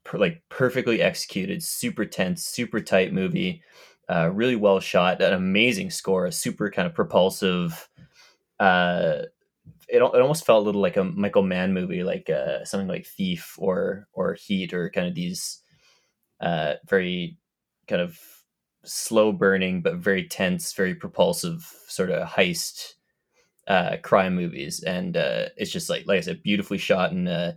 per, 0.04 0.18
like 0.18 0.44
perfectly 0.50 1.02
executed 1.02 1.64
super 1.64 2.06
tense 2.06 2.46
super 2.46 2.80
tight 2.80 3.12
movie 3.12 3.62
uh, 4.10 4.30
really 4.34 4.56
well 4.56 4.80
shot 4.80 5.22
an 5.22 5.34
amazing 5.34 5.90
score 5.92 6.26
a 6.26 6.32
super 6.32 6.72
kind 6.72 6.88
of 6.88 6.96
propulsive 6.96 7.90
uh 8.60 9.20
it, 9.90 9.98
it 9.98 10.02
almost 10.04 10.46
felt 10.46 10.64
a 10.64 10.66
little 10.66 10.82
like 10.82 10.98
a 10.98 11.04
michael 11.04 11.44
mann 11.44 11.74
movie 11.74 12.04
like 12.04 12.30
uh 12.30 12.64
something 12.66 12.88
like 12.88 13.06
thief 13.06 13.56
or 13.58 14.08
or 14.14 14.34
heat 14.36 14.74
or 14.74 14.90
kind 14.90 15.08
of 15.08 15.16
these 15.16 15.62
uh 16.42 16.76
very 16.88 17.38
kind 17.88 18.02
of 18.02 18.20
slow 18.86 19.32
burning 19.32 19.82
but 19.82 19.96
very 19.98 20.28
tense 20.28 20.74
very 20.74 20.96
propulsive 20.96 21.74
sort 21.88 22.12
of 22.12 22.28
heist 22.28 22.94
uh 23.68 23.98
crime 24.04 24.36
movies. 24.36 24.84
And 24.84 25.16
uh 25.16 25.46
it's 25.58 25.72
just 25.72 25.90
like 25.90 26.06
like 26.08 26.18
i 26.18 26.22
said 26.22 26.44
beautifully 26.44 26.78
shot 26.78 27.12
in 27.12 27.28
uh 27.28 27.54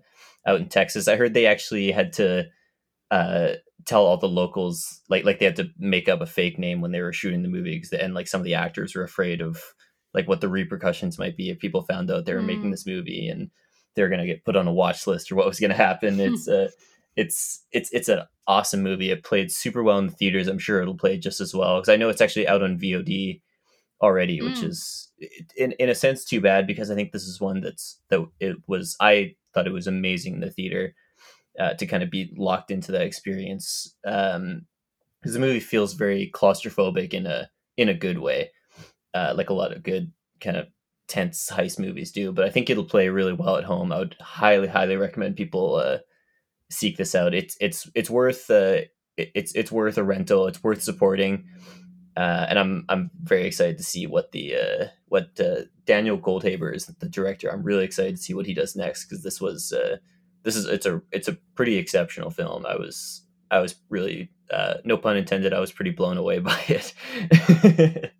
out 0.46 0.60
in 0.60 0.68
texas. 0.68 1.08
I 1.08 1.16
heard 1.16 1.34
they 1.34 1.46
actually 1.46 1.90
had 1.92 2.12
to 2.14 2.46
uh 3.10 3.52
tell 3.86 4.06
all 4.06 4.16
the 4.16 4.28
locals 4.28 5.00
like 5.08 5.24
like 5.24 5.38
they 5.38 5.44
had 5.44 5.56
to 5.56 5.68
make 5.78 6.08
up 6.08 6.20
a 6.20 6.26
fake 6.26 6.58
name 6.58 6.80
when 6.80 6.92
they 6.92 7.00
were 7.00 7.12
shooting 7.12 7.42
the 7.42 7.48
movie 7.48 7.82
and 7.98 8.14
like 8.14 8.28
some 8.28 8.40
of 8.40 8.44
the 8.44 8.54
actors 8.54 8.94
were 8.94 9.02
afraid 9.04 9.40
of 9.40 9.60
like 10.14 10.28
what 10.28 10.40
the 10.40 10.48
repercussions 10.48 11.18
might 11.18 11.36
be 11.36 11.50
if 11.50 11.58
people 11.58 11.82
found 11.82 12.10
out 12.10 12.24
they 12.26 12.34
were 12.34 12.42
making 12.42 12.68
Mm. 12.68 12.72
this 12.72 12.86
movie 12.86 13.28
and 13.28 13.50
they're 13.94 14.08
going 14.08 14.20
to 14.20 14.26
get 14.26 14.44
put 14.44 14.56
on 14.56 14.68
a 14.68 14.72
watch 14.72 15.06
list 15.06 15.30
or 15.30 15.36
what 15.36 15.46
was 15.46 15.60
going 15.60 15.70
to 15.70 15.76
happen 15.76 16.20
it's 16.20 16.48
uh 16.48 16.68
it's 17.16 17.64
it's 17.72 17.90
it's 17.92 18.08
an 18.08 18.22
awesome 18.46 18.82
movie 18.82 19.10
it 19.10 19.24
played 19.24 19.50
super 19.50 19.82
well 19.82 19.98
in 19.98 20.06
the 20.06 20.12
theaters 20.12 20.48
i'm 20.48 20.58
sure 20.58 20.80
it'll 20.80 20.96
play 20.96 21.18
just 21.18 21.40
as 21.40 21.54
well 21.54 21.76
because 21.78 21.88
i 21.88 21.96
know 21.96 22.08
it's 22.08 22.20
actually 22.20 22.48
out 22.48 22.62
on 22.62 22.78
vod 22.78 23.40
already 24.00 24.42
which 24.42 24.60
Mm. 24.60 24.68
is 24.68 25.12
in 25.56 25.72
in 25.72 25.88
a 25.88 25.94
sense 25.94 26.24
too 26.24 26.40
bad 26.40 26.66
because 26.66 26.90
i 26.90 26.94
think 26.94 27.12
this 27.12 27.24
is 27.24 27.40
one 27.40 27.60
that's 27.60 28.00
that 28.10 28.26
it 28.40 28.56
was 28.66 28.96
i 29.00 29.34
thought 29.54 29.66
it 29.66 29.72
was 29.72 29.86
amazing 29.86 30.34
in 30.34 30.40
the 30.40 30.50
theater 30.50 30.94
uh, 31.58 31.74
to 31.74 31.86
kind 31.86 32.02
of 32.02 32.10
be 32.10 32.32
locked 32.36 32.70
into 32.70 32.92
that 32.92 33.02
experience 33.02 33.94
um 34.06 34.62
because 35.20 35.34
the 35.34 35.40
movie 35.40 35.60
feels 35.60 35.94
very 35.94 36.30
claustrophobic 36.34 37.12
in 37.12 37.26
a 37.26 37.48
in 37.76 37.88
a 37.88 37.94
good 37.94 38.18
way 38.18 38.50
uh 39.14 39.32
like 39.36 39.50
a 39.50 39.54
lot 39.54 39.72
of 39.72 39.82
good 39.82 40.12
kind 40.40 40.56
of 40.56 40.66
tense 41.08 41.50
heist 41.52 41.78
movies 41.78 42.10
do 42.10 42.32
but 42.32 42.44
i 42.44 42.50
think 42.50 42.70
it'll 42.70 42.84
play 42.84 43.08
really 43.08 43.34
well 43.34 43.56
at 43.56 43.64
home 43.64 43.92
i 43.92 43.98
would 43.98 44.16
highly 44.20 44.68
highly 44.68 44.96
recommend 44.96 45.36
people 45.36 45.74
uh 45.76 45.98
seek 46.70 46.96
this 46.96 47.14
out 47.14 47.34
it's 47.34 47.56
it's 47.60 47.90
it's 47.94 48.08
worth 48.08 48.50
uh 48.50 48.78
it's 49.16 49.52
it's 49.54 49.72
worth 49.72 49.98
a 49.98 50.04
rental. 50.04 50.46
It's 50.46 50.62
worth 50.62 50.82
supporting. 50.82 51.44
Uh, 52.16 52.46
and 52.48 52.58
I'm 52.58 52.84
I'm 52.88 53.10
very 53.22 53.46
excited 53.46 53.78
to 53.78 53.84
see 53.84 54.06
what 54.06 54.32
the 54.32 54.56
uh, 54.56 54.86
what 55.06 55.38
uh, 55.40 55.62
Daniel 55.86 56.18
Goldhaber 56.18 56.74
is 56.74 56.86
the 56.86 57.08
director. 57.08 57.50
I'm 57.50 57.62
really 57.62 57.84
excited 57.84 58.16
to 58.16 58.22
see 58.22 58.34
what 58.34 58.46
he 58.46 58.54
does 58.54 58.76
next 58.76 59.04
because 59.04 59.22
this 59.22 59.40
was 59.40 59.72
uh, 59.72 59.96
this 60.42 60.56
is 60.56 60.66
it's 60.66 60.86
a 60.86 61.02
it's 61.10 61.28
a 61.28 61.38
pretty 61.54 61.76
exceptional 61.76 62.30
film. 62.30 62.66
I 62.66 62.76
was 62.76 63.22
I 63.50 63.60
was 63.60 63.76
really 63.88 64.30
uh, 64.50 64.74
no 64.84 64.96
pun 64.96 65.16
intended. 65.16 65.52
I 65.52 65.60
was 65.60 65.72
pretty 65.72 65.90
blown 65.90 66.16
away 66.16 66.38
by 66.40 66.60
it. 66.68 66.94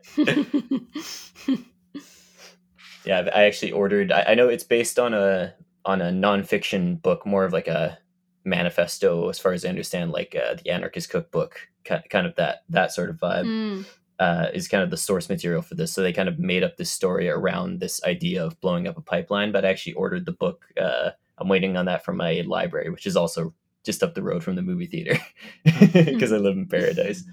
yeah, 3.04 3.28
I 3.34 3.44
actually 3.44 3.72
ordered. 3.72 4.12
I, 4.12 4.22
I 4.28 4.34
know 4.34 4.48
it's 4.48 4.64
based 4.64 4.98
on 4.98 5.14
a 5.14 5.54
on 5.84 6.00
a 6.00 6.10
nonfiction 6.10 7.02
book, 7.02 7.26
more 7.26 7.44
of 7.44 7.52
like 7.52 7.68
a 7.68 7.98
manifesto, 8.44 9.28
as 9.28 9.38
far 9.38 9.52
as 9.52 9.64
I 9.64 9.68
understand, 9.68 10.12
like 10.12 10.36
uh, 10.36 10.54
the 10.54 10.70
Anarchist 10.70 11.10
Cookbook, 11.10 11.68
kind 11.84 12.26
of 12.26 12.34
that 12.36 12.62
that 12.68 12.92
sort 12.92 13.10
of 13.10 13.16
vibe. 13.16 13.46
Mm. 13.46 13.86
Uh, 14.18 14.50
is 14.54 14.68
kind 14.68 14.84
of 14.84 14.90
the 14.90 14.96
source 14.96 15.28
material 15.28 15.62
for 15.62 15.74
this. 15.74 15.92
So 15.92 16.00
they 16.00 16.12
kind 16.12 16.28
of 16.28 16.38
made 16.38 16.62
up 16.62 16.76
this 16.76 16.92
story 16.92 17.28
around 17.28 17.80
this 17.80 18.00
idea 18.04 18.44
of 18.44 18.60
blowing 18.60 18.86
up 18.86 18.96
a 18.96 19.00
pipeline. 19.00 19.50
But 19.50 19.64
I 19.64 19.70
actually 19.70 19.94
ordered 19.94 20.26
the 20.26 20.32
book. 20.32 20.66
Uh, 20.80 21.10
I'm 21.42 21.48
waiting 21.48 21.76
on 21.76 21.86
that 21.86 22.04
from 22.04 22.16
my 22.16 22.42
library, 22.46 22.90
which 22.90 23.06
is 23.06 23.16
also 23.16 23.54
just 23.84 24.02
up 24.02 24.14
the 24.14 24.22
road 24.22 24.44
from 24.44 24.54
the 24.54 24.62
movie 24.62 24.86
theater 24.86 25.18
because 25.64 26.32
I 26.32 26.36
live 26.36 26.56
in 26.56 26.66
Paradise. 26.66 27.24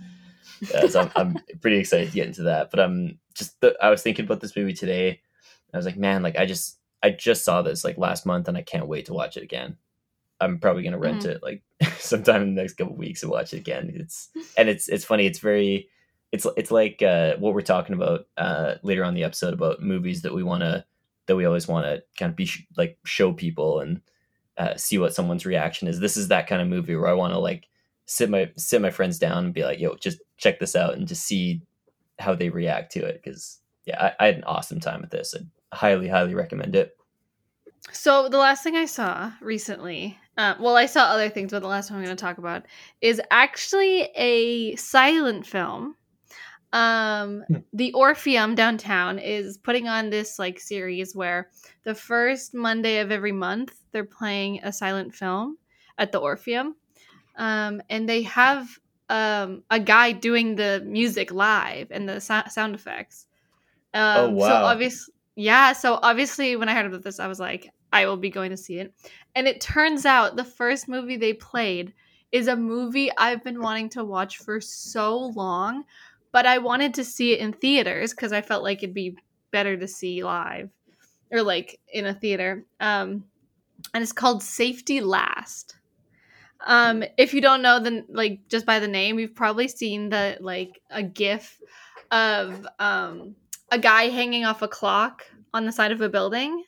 Uh, 0.74 0.88
so 0.88 1.02
I'm, 1.02 1.12
I'm, 1.15 1.39
pretty 1.62 1.78
excited 1.78 2.10
to 2.10 2.13
get 2.13 2.28
into 2.28 2.43
that. 2.43 2.72
But 2.72 2.80
I'm 2.80 3.19
just 3.36 3.60
the, 3.62 3.76
I 3.82 3.89
was 3.89 4.02
thinking 4.02 4.26
about 4.26 4.41
this 4.41 4.56
movie 4.56 4.74
today. 4.74 5.22
I 5.74 5.78
was 5.78 5.86
like, 5.86 5.98
man, 5.98 6.24
like 6.24 6.38
I 6.38 6.45
just 6.45 6.78
I 7.02 7.12
just 7.12 7.45
saw 7.45 7.62
this 7.62 7.84
like 7.84 7.98
last 7.98 8.26
month, 8.26 8.48
and 8.48 8.58
I 8.58 8.62
can't 8.62 8.88
wait 8.88 9.06
to 9.06 9.13
watch 9.13 9.38
it 9.38 9.43
again. 9.43 9.78
I'm 10.41 10.60
probably 10.60 10.84
gonna 10.84 10.98
rent 10.98 11.22
mm-hmm. 11.22 11.32
it 11.32 11.43
like 11.43 11.63
sometime 12.00 12.41
in 12.41 12.56
the 12.56 12.62
next 12.62 12.74
couple 12.74 12.95
weeks 12.95 13.24
and 13.24 13.32
watch 13.32 13.54
it 13.54 13.58
again. 13.58 13.91
It's 13.95 14.30
and 14.58 14.67
it's 14.67 14.89
it's 14.89 15.06
funny. 15.06 15.26
It's 15.26 15.39
very 15.39 15.89
it's 16.32 16.45
it's 16.58 16.72
like 16.72 17.02
uh, 17.02 17.36
what 17.38 17.54
we're 17.54 17.62
talking 17.62 17.95
about 17.95 18.28
uh, 18.38 18.76
later 18.84 19.04
on 19.04 19.13
the 19.13 19.24
episode 19.24 19.54
about 19.54 19.82
movies 19.82 20.24
that 20.24 20.34
we 20.34 20.43
want 20.43 20.62
to 20.62 20.86
that 21.29 21.35
we 21.35 21.45
always 21.45 21.67
want 21.67 21.85
to 21.85 22.03
kind 22.17 22.29
of 22.29 22.35
be 22.35 22.45
sh- 22.45 22.67
like 22.75 22.97
show 23.05 23.31
people 23.31 23.79
and 23.79 24.01
uh, 24.57 24.75
see 24.75 24.97
what 24.97 25.13
someone's 25.13 25.45
reaction 25.45 25.87
is. 25.87 25.99
This 25.99 26.17
is 26.17 26.27
that 26.27 26.47
kind 26.47 26.61
of 26.61 26.67
movie 26.67 26.95
where 26.95 27.07
I 27.07 27.13
want 27.13 27.33
to 27.33 27.39
like 27.39 27.67
sit 28.05 28.29
my 28.29 28.51
sit 28.57 28.81
my 28.81 28.89
friends 28.89 29.17
down 29.17 29.45
and 29.45 29.53
be 29.53 29.63
like, 29.63 29.79
"Yo, 29.79 29.95
just 29.95 30.19
check 30.37 30.59
this 30.59 30.75
out," 30.75 30.95
and 30.95 31.07
just 31.07 31.23
see 31.23 31.61
how 32.19 32.35
they 32.35 32.49
react 32.49 32.91
to 32.93 33.05
it. 33.05 33.21
Because 33.23 33.59
yeah, 33.85 34.11
I, 34.19 34.23
I, 34.23 34.25
had 34.25 34.35
an 34.35 34.43
awesome 34.43 34.81
time 34.81 35.01
with 35.01 35.11
this. 35.11 35.33
I 35.33 35.75
highly 35.75 36.09
highly 36.09 36.35
recommend 36.35 36.75
it. 36.75 36.97
So 37.93 38.27
the 38.27 38.37
last 38.37 38.63
thing 38.63 38.75
I 38.75 38.85
saw 38.85 39.31
recently 39.41 40.17
uh, 40.39 40.55
well, 40.57 40.77
I 40.77 40.85
saw 40.85 41.01
other 41.01 41.29
things, 41.29 41.51
but 41.51 41.59
the 41.59 41.67
last 41.67 41.91
one 41.91 41.99
I'm 41.99 42.05
going 42.05 42.15
to 42.15 42.21
talk 42.21 42.37
about 42.37 42.63
is 43.01 43.21
actually 43.29 44.03
a 44.15 44.73
silent 44.77 45.45
film. 45.45 45.97
Um, 46.71 47.43
hmm. 47.47 47.55
the 47.73 47.91
Orpheum 47.93 48.53
downtown 48.53 49.17
is 49.17 49.58
putting 49.58 49.88
on 49.88 50.10
this 50.10 50.38
like 50.38 50.60
series 50.60 51.15
where 51.15 51.49
the 51.84 51.95
first 51.95 52.53
Monday 52.53 52.99
of 52.99 53.12
every 53.12 53.32
month 53.32 53.79
they're 53.91 54.03
playing 54.03 54.60
a 54.63 54.71
silent 54.71 55.15
film 55.15 55.58
at 55.97 56.12
the 56.12 56.19
Orpheum, 56.19 56.75
um, 57.38 57.82
and 57.89 58.08
they 58.08 58.21
have 58.23 58.67
um, 59.10 59.63
a 59.71 59.79
guy 59.79 60.12
doing 60.12 60.55
the 60.55 60.84
music 60.86 61.32
live 61.32 61.88
and 61.89 62.08
the 62.08 62.21
so- 62.21 62.43
sound 62.49 62.75
effects. 62.75 63.25
Oh, 63.93 63.99
um, 63.99 64.29
oh 64.32 64.34
wow! 64.36 64.47
So 64.47 64.53
obviously, 64.53 65.13
yeah. 65.36 65.73
So 65.73 65.99
obviously, 66.03 66.55
when 66.55 66.69
I 66.69 66.75
heard 66.75 66.86
about 66.86 67.03
this, 67.03 67.19
I 67.19 67.27
was 67.27 67.39
like, 67.39 67.71
I 67.91 68.05
will 68.05 68.17
be 68.17 68.29
going 68.29 68.51
to 68.51 68.58
see 68.58 68.77
it. 68.77 68.93
And 69.36 69.47
it 69.47 69.62
turns 69.62 70.05
out 70.05 70.36
the 70.36 70.43
first 70.43 70.88
movie 70.88 71.17
they 71.17 71.34
played 71.34 71.93
is 72.32 72.47
a 72.47 72.55
movie 72.55 73.10
I've 73.17 73.43
been 73.43 73.60
wanting 73.60 73.89
to 73.89 74.03
watch 74.03 74.38
for 74.38 74.62
so 74.62 75.17
long, 75.36 75.86
but 76.31 76.45
I 76.45 76.57
wanted 76.59 76.93
to 76.95 77.03
see 77.03 77.33
it 77.33 77.39
in 77.39 77.53
theaters 77.53 78.11
because 78.11 78.31
I 78.31 78.41
felt 78.41 78.63
like 78.63 78.83
it'd 78.83 78.93
be 78.93 79.17
better 79.51 79.77
to 79.77 79.87
see 79.87 80.23
live 80.23 80.69
or 81.31 81.41
like 81.41 81.79
in 81.91 82.05
a 82.05 82.13
theater. 82.13 82.65
Um, 82.79 83.25
and 83.93 84.01
it's 84.01 84.11
called 84.11 84.43
Safety 84.43 85.01
Last. 85.01 85.75
Um, 86.65 87.03
if 87.17 87.33
you 87.33 87.41
don't 87.41 87.61
know, 87.61 87.79
then 87.79 88.05
like 88.09 88.47
just 88.49 88.65
by 88.65 88.79
the 88.79 88.87
name, 88.87 89.17
you've 89.17 89.35
probably 89.35 89.67
seen 89.67 90.09
the 90.09 90.37
like 90.41 90.81
a 90.89 91.01
GIF 91.01 91.59
of 92.11 92.67
um 92.79 93.35
a 93.71 93.77
guy 93.77 94.09
hanging 94.09 94.43
off 94.43 94.61
a 94.61 94.67
clock 94.67 95.25
on 95.53 95.65
the 95.65 95.71
side 95.71 95.91
of 95.91 96.01
a 96.01 96.09
building 96.09 96.63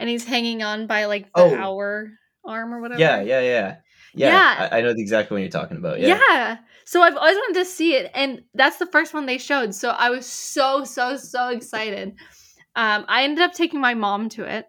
and 0.00 0.08
he's 0.08 0.24
hanging 0.24 0.62
on 0.62 0.86
by 0.86 1.04
like 1.04 1.26
the 1.34 1.42
oh. 1.42 1.54
hour 1.54 2.10
arm 2.44 2.72
or 2.72 2.80
whatever. 2.80 3.00
Yeah, 3.00 3.20
yeah, 3.20 3.40
yeah. 3.40 3.76
Yeah, 4.14 4.28
yeah. 4.28 4.68
I, 4.70 4.78
I, 4.78 4.80
know 4.80 4.90
exactly 4.96 5.34
what 5.34 5.42
you're 5.42 5.50
talking 5.50 5.76
about. 5.76 6.00
Yeah. 6.00 6.20
yeah. 6.28 6.58
So 6.84 7.02
I've 7.02 7.16
always 7.16 7.36
wanted 7.36 7.60
to 7.60 7.64
see 7.64 7.94
it, 7.94 8.10
and 8.14 8.42
that's 8.54 8.78
the 8.78 8.86
first 8.86 9.14
one 9.14 9.26
they 9.26 9.38
showed. 9.38 9.74
So 9.74 9.90
I 9.90 10.10
was 10.10 10.26
so, 10.26 10.84
so, 10.84 11.16
so 11.16 11.48
excited. 11.48 12.14
Um, 12.74 13.04
I 13.08 13.24
ended 13.24 13.44
up 13.44 13.52
taking 13.52 13.80
my 13.80 13.94
mom 13.94 14.28
to 14.30 14.44
it, 14.44 14.66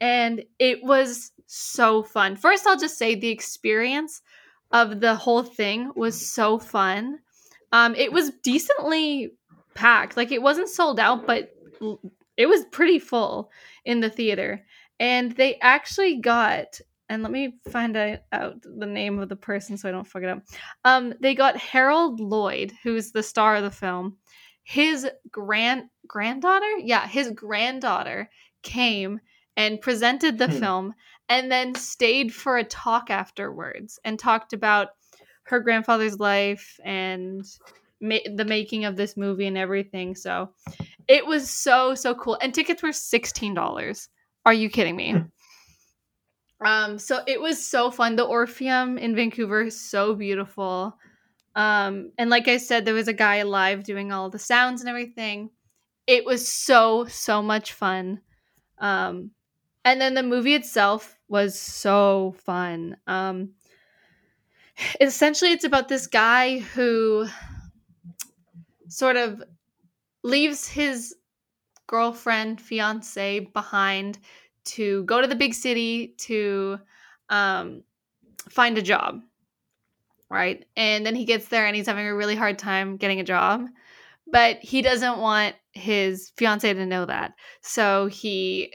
and 0.00 0.42
it 0.58 0.82
was 0.82 1.32
so 1.46 2.02
fun. 2.02 2.36
First, 2.36 2.66
I'll 2.66 2.78
just 2.78 2.98
say 2.98 3.14
the 3.14 3.28
experience 3.28 4.22
of 4.70 5.00
the 5.00 5.14
whole 5.14 5.42
thing 5.42 5.92
was 5.94 6.20
so 6.20 6.58
fun. 6.58 7.20
Um, 7.72 7.94
it 7.94 8.12
was 8.12 8.30
decently 8.42 9.32
packed. 9.74 10.16
Like 10.16 10.32
it 10.32 10.42
wasn't 10.42 10.68
sold 10.68 10.98
out, 10.98 11.26
but 11.26 11.54
it 12.36 12.46
was 12.46 12.64
pretty 12.66 12.98
full 12.98 13.50
in 13.84 14.00
the 14.00 14.10
theater. 14.10 14.64
And 14.98 15.32
they 15.32 15.58
actually 15.60 16.20
got, 16.20 16.80
and 17.08 17.22
let 17.22 17.32
me 17.32 17.54
find 17.70 17.96
out 17.96 18.62
the 18.62 18.86
name 18.86 19.18
of 19.18 19.28
the 19.28 19.36
person 19.36 19.76
so 19.76 19.88
I 19.88 19.92
don't 19.92 20.06
fuck 20.06 20.22
it 20.22 20.28
up. 20.28 20.42
Um, 20.84 21.14
they 21.20 21.34
got 21.34 21.56
Harold 21.56 22.20
Lloyd, 22.20 22.72
who's 22.82 23.12
the 23.12 23.22
star 23.22 23.56
of 23.56 23.62
the 23.62 23.70
film. 23.70 24.16
His 24.62 25.06
grand 25.30 25.84
granddaughter, 26.06 26.78
yeah, 26.78 27.06
his 27.06 27.30
granddaughter 27.30 28.30
came 28.62 29.20
and 29.56 29.80
presented 29.80 30.38
the 30.38 30.48
hmm. 30.48 30.58
film 30.58 30.94
and 31.28 31.50
then 31.50 31.74
stayed 31.74 32.34
for 32.34 32.56
a 32.56 32.64
talk 32.64 33.10
afterwards 33.10 33.98
and 34.04 34.18
talked 34.18 34.52
about 34.52 34.88
her 35.44 35.60
grandfather's 35.60 36.18
life 36.18 36.78
and 36.84 37.44
ma- 38.00 38.18
the 38.34 38.44
making 38.44 38.84
of 38.84 38.96
this 38.96 39.16
movie 39.16 39.46
and 39.46 39.58
everything. 39.58 40.14
So 40.14 40.50
it 41.08 41.26
was 41.26 41.50
so 41.50 41.94
so 41.94 42.14
cool, 42.14 42.38
and 42.40 42.54
tickets 42.54 42.82
were 42.82 42.92
sixteen 42.92 43.54
dollars. 43.54 44.08
Are 44.46 44.54
you 44.54 44.68
kidding 44.68 44.96
me? 44.96 45.22
Um, 46.64 46.98
so 46.98 47.22
it 47.26 47.40
was 47.40 47.64
so 47.64 47.90
fun. 47.90 48.16
The 48.16 48.24
Orpheum 48.24 48.98
in 48.98 49.14
Vancouver 49.14 49.62
is 49.62 49.80
so 49.80 50.14
beautiful. 50.14 50.96
Um, 51.54 52.10
and 52.18 52.30
like 52.30 52.48
I 52.48 52.56
said, 52.56 52.84
there 52.84 52.94
was 52.94 53.08
a 53.08 53.12
guy 53.12 53.42
live 53.42 53.84
doing 53.84 54.12
all 54.12 54.30
the 54.30 54.38
sounds 54.38 54.80
and 54.80 54.88
everything. 54.88 55.50
It 56.06 56.24
was 56.24 56.46
so 56.48 57.06
so 57.06 57.42
much 57.42 57.72
fun. 57.72 58.20
Um, 58.78 59.30
and 59.84 60.00
then 60.00 60.14
the 60.14 60.22
movie 60.22 60.54
itself 60.54 61.18
was 61.28 61.58
so 61.58 62.34
fun. 62.38 62.96
Um, 63.06 63.50
essentially, 65.00 65.52
it's 65.52 65.64
about 65.64 65.88
this 65.88 66.06
guy 66.06 66.58
who 66.58 67.26
sort 68.88 69.16
of 69.16 69.42
leaves 70.22 70.66
his 70.68 71.14
girlfriend, 71.86 72.60
fiance 72.60 73.40
behind 73.40 74.18
to 74.64 75.04
go 75.04 75.20
to 75.20 75.26
the 75.26 75.34
big 75.34 75.54
city 75.54 76.14
to 76.18 76.78
um, 77.28 77.82
find 78.48 78.78
a 78.78 78.82
job. 78.82 79.20
Right. 80.30 80.64
And 80.76 81.04
then 81.04 81.14
he 81.14 81.24
gets 81.24 81.48
there 81.48 81.66
and 81.66 81.76
he's 81.76 81.86
having 81.86 82.06
a 82.06 82.14
really 82.14 82.34
hard 82.34 82.58
time 82.58 82.96
getting 82.96 83.20
a 83.20 83.24
job. 83.24 83.66
But 84.26 84.58
he 84.58 84.82
doesn't 84.82 85.18
want 85.18 85.54
his 85.72 86.32
fiance 86.36 86.72
to 86.72 86.86
know 86.86 87.04
that. 87.04 87.34
So 87.60 88.06
he 88.06 88.72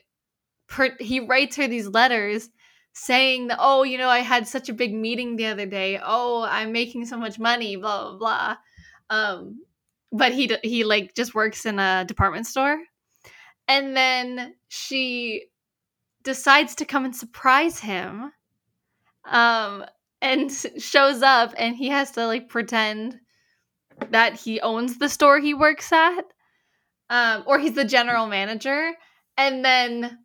per- 0.68 0.96
he 1.00 1.20
writes 1.20 1.56
her 1.58 1.68
these 1.68 1.88
letters 1.88 2.50
saying 2.94 3.48
that, 3.48 3.58
oh, 3.60 3.84
you 3.84 3.98
know, 3.98 4.10
I 4.10 4.20
had 4.20 4.48
such 4.48 4.70
a 4.70 4.74
big 4.74 4.94
meeting 4.94 5.36
the 5.36 5.48
other 5.48 5.66
day. 5.66 6.00
Oh, 6.02 6.44
I'm 6.44 6.72
making 6.72 7.06
so 7.08 7.18
much 7.18 7.40
money, 7.40 7.76
blah, 7.76 8.12
blah, 8.12 8.18
blah. 8.18 8.56
Um, 9.10 9.62
but 10.12 10.34
he 10.34 10.56
he 10.64 10.84
like 10.84 11.16
just 11.16 11.36
works 11.36 11.66
in 11.66 11.80
a 11.80 12.06
department 12.06 12.48
store 12.48 12.80
and 13.70 13.96
then 13.96 14.56
she 14.68 15.46
decides 16.30 16.76
to 16.76 16.86
come 16.86 17.06
and 17.06 17.16
surprise 17.16 17.80
him 17.80 18.32
um 19.26 19.84
and 20.22 20.52
shows 20.78 21.24
up 21.24 21.56
and 21.58 21.76
he 21.76 21.90
has 21.90 22.12
to 22.12 22.28
like 22.28 22.48
pretend 22.50 23.20
that 24.12 24.36
he 24.36 24.62
owns 24.62 25.00
the 25.00 25.10
store 25.10 25.40
he 25.40 25.56
works 25.56 25.92
at 25.92 26.22
um 27.10 27.44
or 27.48 27.58
he's 27.58 27.74
the 27.74 27.84
general 27.84 28.28
manager 28.28 28.94
and 29.40 29.66
then 29.66 30.20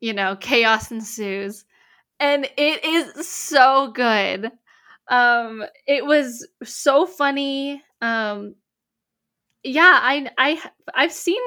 you 0.00 0.12
know 0.12 0.34
chaos 0.34 0.90
ensues. 0.90 1.64
And 2.18 2.48
it 2.56 2.84
is 2.84 3.28
so 3.28 3.92
good. 3.94 4.50
Um 5.08 5.62
it 5.86 6.04
was 6.04 6.44
so 6.64 7.06
funny. 7.06 7.82
Um 8.00 8.56
yeah, 9.62 10.00
I 10.02 10.28
I 10.38 10.60
I've 10.92 11.12
seen 11.12 11.42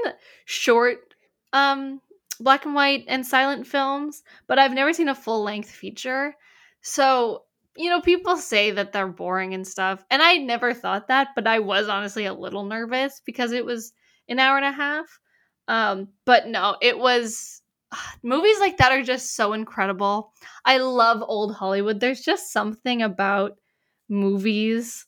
short 0.45 1.15
um 1.51 1.99
black 2.39 2.65
and 2.65 2.75
white 2.75 3.05
and 3.07 3.25
silent 3.25 3.67
films, 3.67 4.23
but 4.47 4.59
I've 4.59 4.73
never 4.73 4.93
seen 4.93 5.09
a 5.09 5.15
full 5.15 5.43
length 5.43 5.69
feature. 5.69 6.36
So 6.81 7.43
you 7.75 7.89
know, 7.89 8.01
people 8.01 8.38
say 8.38 8.69
that 8.71 8.91
they're 8.91 9.07
boring 9.07 9.53
and 9.53 9.67
stuff, 9.67 10.03
and 10.11 10.21
I 10.21 10.38
never 10.38 10.73
thought 10.73 11.07
that, 11.07 11.29
but 11.36 11.47
I 11.47 11.59
was 11.59 11.88
honestly 11.88 12.25
a 12.25 12.34
little 12.34 12.65
nervous 12.65 13.21
because 13.25 13.51
it 13.51 13.65
was 13.65 13.93
an 14.29 14.39
hour 14.39 14.57
and 14.57 14.65
a 14.65 14.71
half. 14.71 15.19
Um, 15.67 16.09
but 16.25 16.47
no, 16.47 16.77
it 16.81 16.97
was 16.97 17.61
movies 18.23 18.59
like 18.59 18.77
that 18.77 18.91
are 18.91 19.03
just 19.03 19.36
so 19.36 19.53
incredible. 19.53 20.34
I 20.65 20.77
love 20.77 21.23
old 21.25 21.55
Hollywood. 21.55 21.99
There's 21.99 22.21
just 22.21 22.51
something 22.51 23.01
about 23.01 23.57
movies, 24.09 25.05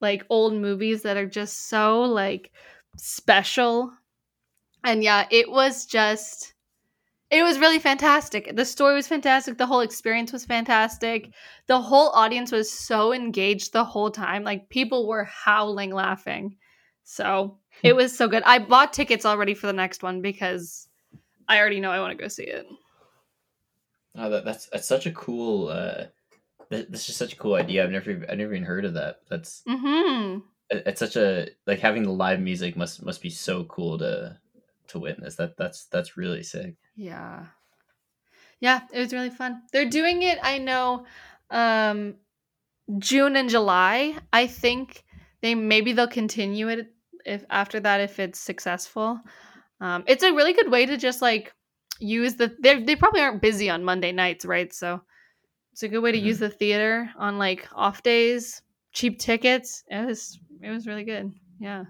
like 0.00 0.24
old 0.30 0.54
movies 0.54 1.02
that 1.02 1.16
are 1.16 1.26
just 1.26 1.68
so 1.68 2.02
like 2.02 2.52
special. 2.96 3.92
And 4.84 5.02
yeah, 5.02 5.26
it 5.30 5.50
was 5.50 5.86
just 5.86 6.54
it 7.30 7.44
was 7.44 7.60
really 7.60 7.78
fantastic. 7.78 8.56
The 8.56 8.64
story 8.64 8.94
was 8.94 9.06
fantastic. 9.06 9.56
The 9.56 9.66
whole 9.66 9.80
experience 9.80 10.32
was 10.32 10.44
fantastic. 10.44 11.30
The 11.68 11.80
whole 11.80 12.10
audience 12.10 12.50
was 12.50 12.70
so 12.70 13.12
engaged 13.12 13.72
the 13.72 13.84
whole 13.84 14.10
time. 14.10 14.42
Like 14.42 14.68
people 14.68 15.06
were 15.06 15.24
howling 15.24 15.92
laughing. 15.92 16.56
So 17.04 17.58
it 17.82 17.94
was 17.94 18.16
so 18.16 18.26
good. 18.26 18.42
I 18.44 18.58
bought 18.58 18.92
tickets 18.92 19.24
already 19.24 19.54
for 19.54 19.68
the 19.68 19.72
next 19.72 20.02
one 20.02 20.22
because 20.22 20.88
I 21.48 21.58
already 21.60 21.80
know 21.80 21.90
I 21.90 22.00
want 22.00 22.16
to 22.16 22.22
go 22.22 22.28
see 22.28 22.44
it. 22.44 22.66
Oh, 24.16 24.28
that, 24.28 24.44
that's 24.44 24.66
that's 24.66 24.88
such 24.88 25.06
a 25.06 25.12
cool. 25.12 25.68
Uh, 25.68 26.06
that's 26.68 27.06
just 27.06 27.18
such 27.18 27.32
a 27.32 27.36
cool 27.36 27.54
idea. 27.54 27.84
I've 27.84 27.90
never 27.90 28.10
I've 28.28 28.38
never 28.38 28.54
even 28.54 28.64
heard 28.64 28.84
of 28.84 28.94
that. 28.94 29.20
That's 29.28 29.62
mm-hmm. 29.68 30.40
it's 30.70 30.98
such 30.98 31.14
a 31.14 31.48
like 31.66 31.78
having 31.78 32.02
the 32.02 32.10
live 32.10 32.40
music 32.40 32.76
must 32.76 33.04
must 33.04 33.22
be 33.22 33.30
so 33.30 33.64
cool 33.64 33.98
to 33.98 34.38
to 34.90 34.98
witness. 34.98 35.36
That 35.36 35.56
that's 35.56 35.86
that's 35.86 36.16
really 36.16 36.42
sick. 36.42 36.76
Yeah, 36.96 37.46
yeah, 38.60 38.82
it 38.92 38.98
was 38.98 39.12
really 39.12 39.30
fun. 39.30 39.62
They're 39.72 39.88
doing 39.88 40.22
it. 40.22 40.38
I 40.42 40.58
know, 40.58 41.06
um, 41.50 42.16
June 42.98 43.36
and 43.36 43.48
July. 43.48 44.16
I 44.32 44.46
think 44.46 45.04
they 45.40 45.54
maybe 45.54 45.92
they'll 45.92 46.08
continue 46.08 46.68
it 46.68 46.92
if 47.24 47.44
after 47.50 47.80
that 47.80 48.00
if 48.00 48.18
it's 48.18 48.38
successful. 48.38 49.20
Um, 49.80 50.04
it's 50.06 50.22
a 50.22 50.32
really 50.32 50.52
good 50.52 50.70
way 50.70 50.86
to 50.86 50.96
just 50.96 51.22
like 51.22 51.54
use 51.98 52.34
the 52.34 52.54
they 52.60 52.82
they 52.82 52.96
probably 52.96 53.20
aren't 53.20 53.42
busy 53.42 53.70
on 53.70 53.84
Monday 53.84 54.12
nights, 54.12 54.44
right? 54.44 54.72
So 54.72 55.00
it's 55.72 55.82
a 55.82 55.88
good 55.88 56.00
way 56.00 56.12
to 56.12 56.18
mm-hmm. 56.18 56.26
use 56.26 56.38
the 56.38 56.50
theater 56.50 57.10
on 57.16 57.38
like 57.38 57.66
off 57.74 58.02
days, 58.02 58.62
cheap 58.92 59.18
tickets. 59.18 59.84
It 59.88 60.06
was 60.06 60.38
it 60.62 60.70
was 60.70 60.86
really 60.86 61.04
good. 61.04 61.32
Yeah. 61.58 61.80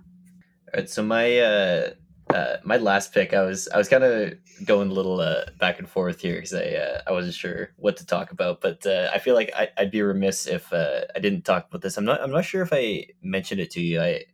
All 0.72 0.80
right, 0.80 0.88
so 0.88 1.03
my 1.03 1.38
uh, 1.38 1.90
uh 2.35 2.57
my 2.64 2.76
last 2.76 3.12
pick, 3.12 3.35
I 3.35 3.43
was 3.43 3.68
I 3.68 3.78
was 3.78 3.89
kind 3.89 4.05
of 4.05 4.35
going 4.64 4.91
a 4.91 4.95
little 4.95 5.20
uh, 5.20 5.45
back 5.59 5.78
and 5.78 5.89
forth 5.89 6.20
here 6.20 6.37
because 6.37 6.55
I 6.55 6.64
uh, 6.74 7.03
I 7.07 7.12
wasn't 7.12 7.35
sure 7.35 7.70
what 7.76 7.97
to 7.99 8.07
talk 8.07 8.33
about, 8.33 8.61
but 8.61 8.87
uh, 8.87 9.11
I 9.12 9.18
feel 9.18 9.35
like 9.35 9.53
I, 9.55 9.68
would 9.78 9.91
be 9.91 10.03
remiss 10.03 10.47
if 10.47 10.72
uh, 10.72 11.03
I 11.14 11.18
didn't 11.18 11.45
talk 11.45 11.68
about 11.68 11.83
this. 11.83 11.97
I'm 11.97 12.05
not 12.05 12.20
I'm 12.20 12.31
not 12.31 12.45
sure 12.45 12.62
if 12.62 12.72
I 12.72 13.07
mentioned 13.22 13.61
it 13.61 13.70
to 13.72 13.81
you. 13.81 14.01
I 14.01 14.24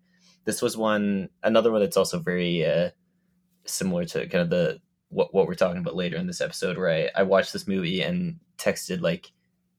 this 0.45 0.63
was 0.63 0.77
one 0.77 1.29
another 1.43 1.73
one 1.73 1.81
that's 1.81 1.97
also 1.97 2.19
very 2.19 2.65
uh, 2.65 2.91
similar 3.65 4.05
to 4.07 4.27
kind 4.29 4.43
of 4.43 4.51
the 4.51 4.81
what 5.09 5.35
what 5.35 5.47
we're 5.47 5.55
talking 5.55 5.81
about 5.81 5.97
later 5.97 6.17
in 6.17 6.27
this 6.27 6.41
episode, 6.41 6.77
where 6.77 6.91
I, 6.91 7.11
I 7.21 7.23
watched 7.23 7.53
this 7.53 7.69
movie 7.69 8.03
and 8.03 8.39
texted 8.59 9.01
like 9.01 9.33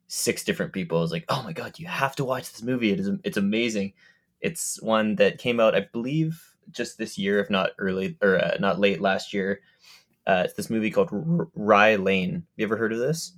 six 0.07 0.43
different 0.43 0.73
people. 0.73 0.97
I 0.97 1.01
was 1.01 1.11
like, 1.11 1.25
"Oh 1.29 1.41
my 1.43 1.53
god, 1.53 1.79
you 1.79 1.87
have 1.87 2.15
to 2.17 2.25
watch 2.25 2.51
this 2.51 2.63
movie! 2.63 2.91
It 2.91 2.99
is 2.99 3.09
it's 3.23 3.37
amazing." 3.37 3.93
It's 4.39 4.79
one 4.83 5.15
that 5.15 5.39
came 5.39 5.59
out, 5.59 5.73
I 5.73 5.87
believe, 5.91 6.39
just 6.71 6.97
this 6.97 7.17
year, 7.17 7.39
if 7.39 7.49
not 7.49 7.71
early 7.77 8.17
or 8.21 8.37
uh, 8.37 8.57
not 8.59 8.79
late 8.79 9.01
last 9.01 9.33
year. 9.33 9.61
Uh, 10.25 10.43
it's 10.45 10.55
this 10.55 10.69
movie 10.69 10.91
called 10.91 11.09
R- 11.11 11.47
Rye 11.55 11.95
Lane. 11.95 12.43
You 12.57 12.65
ever 12.65 12.77
heard 12.77 12.91
of 12.91 12.99
this? 12.99 13.33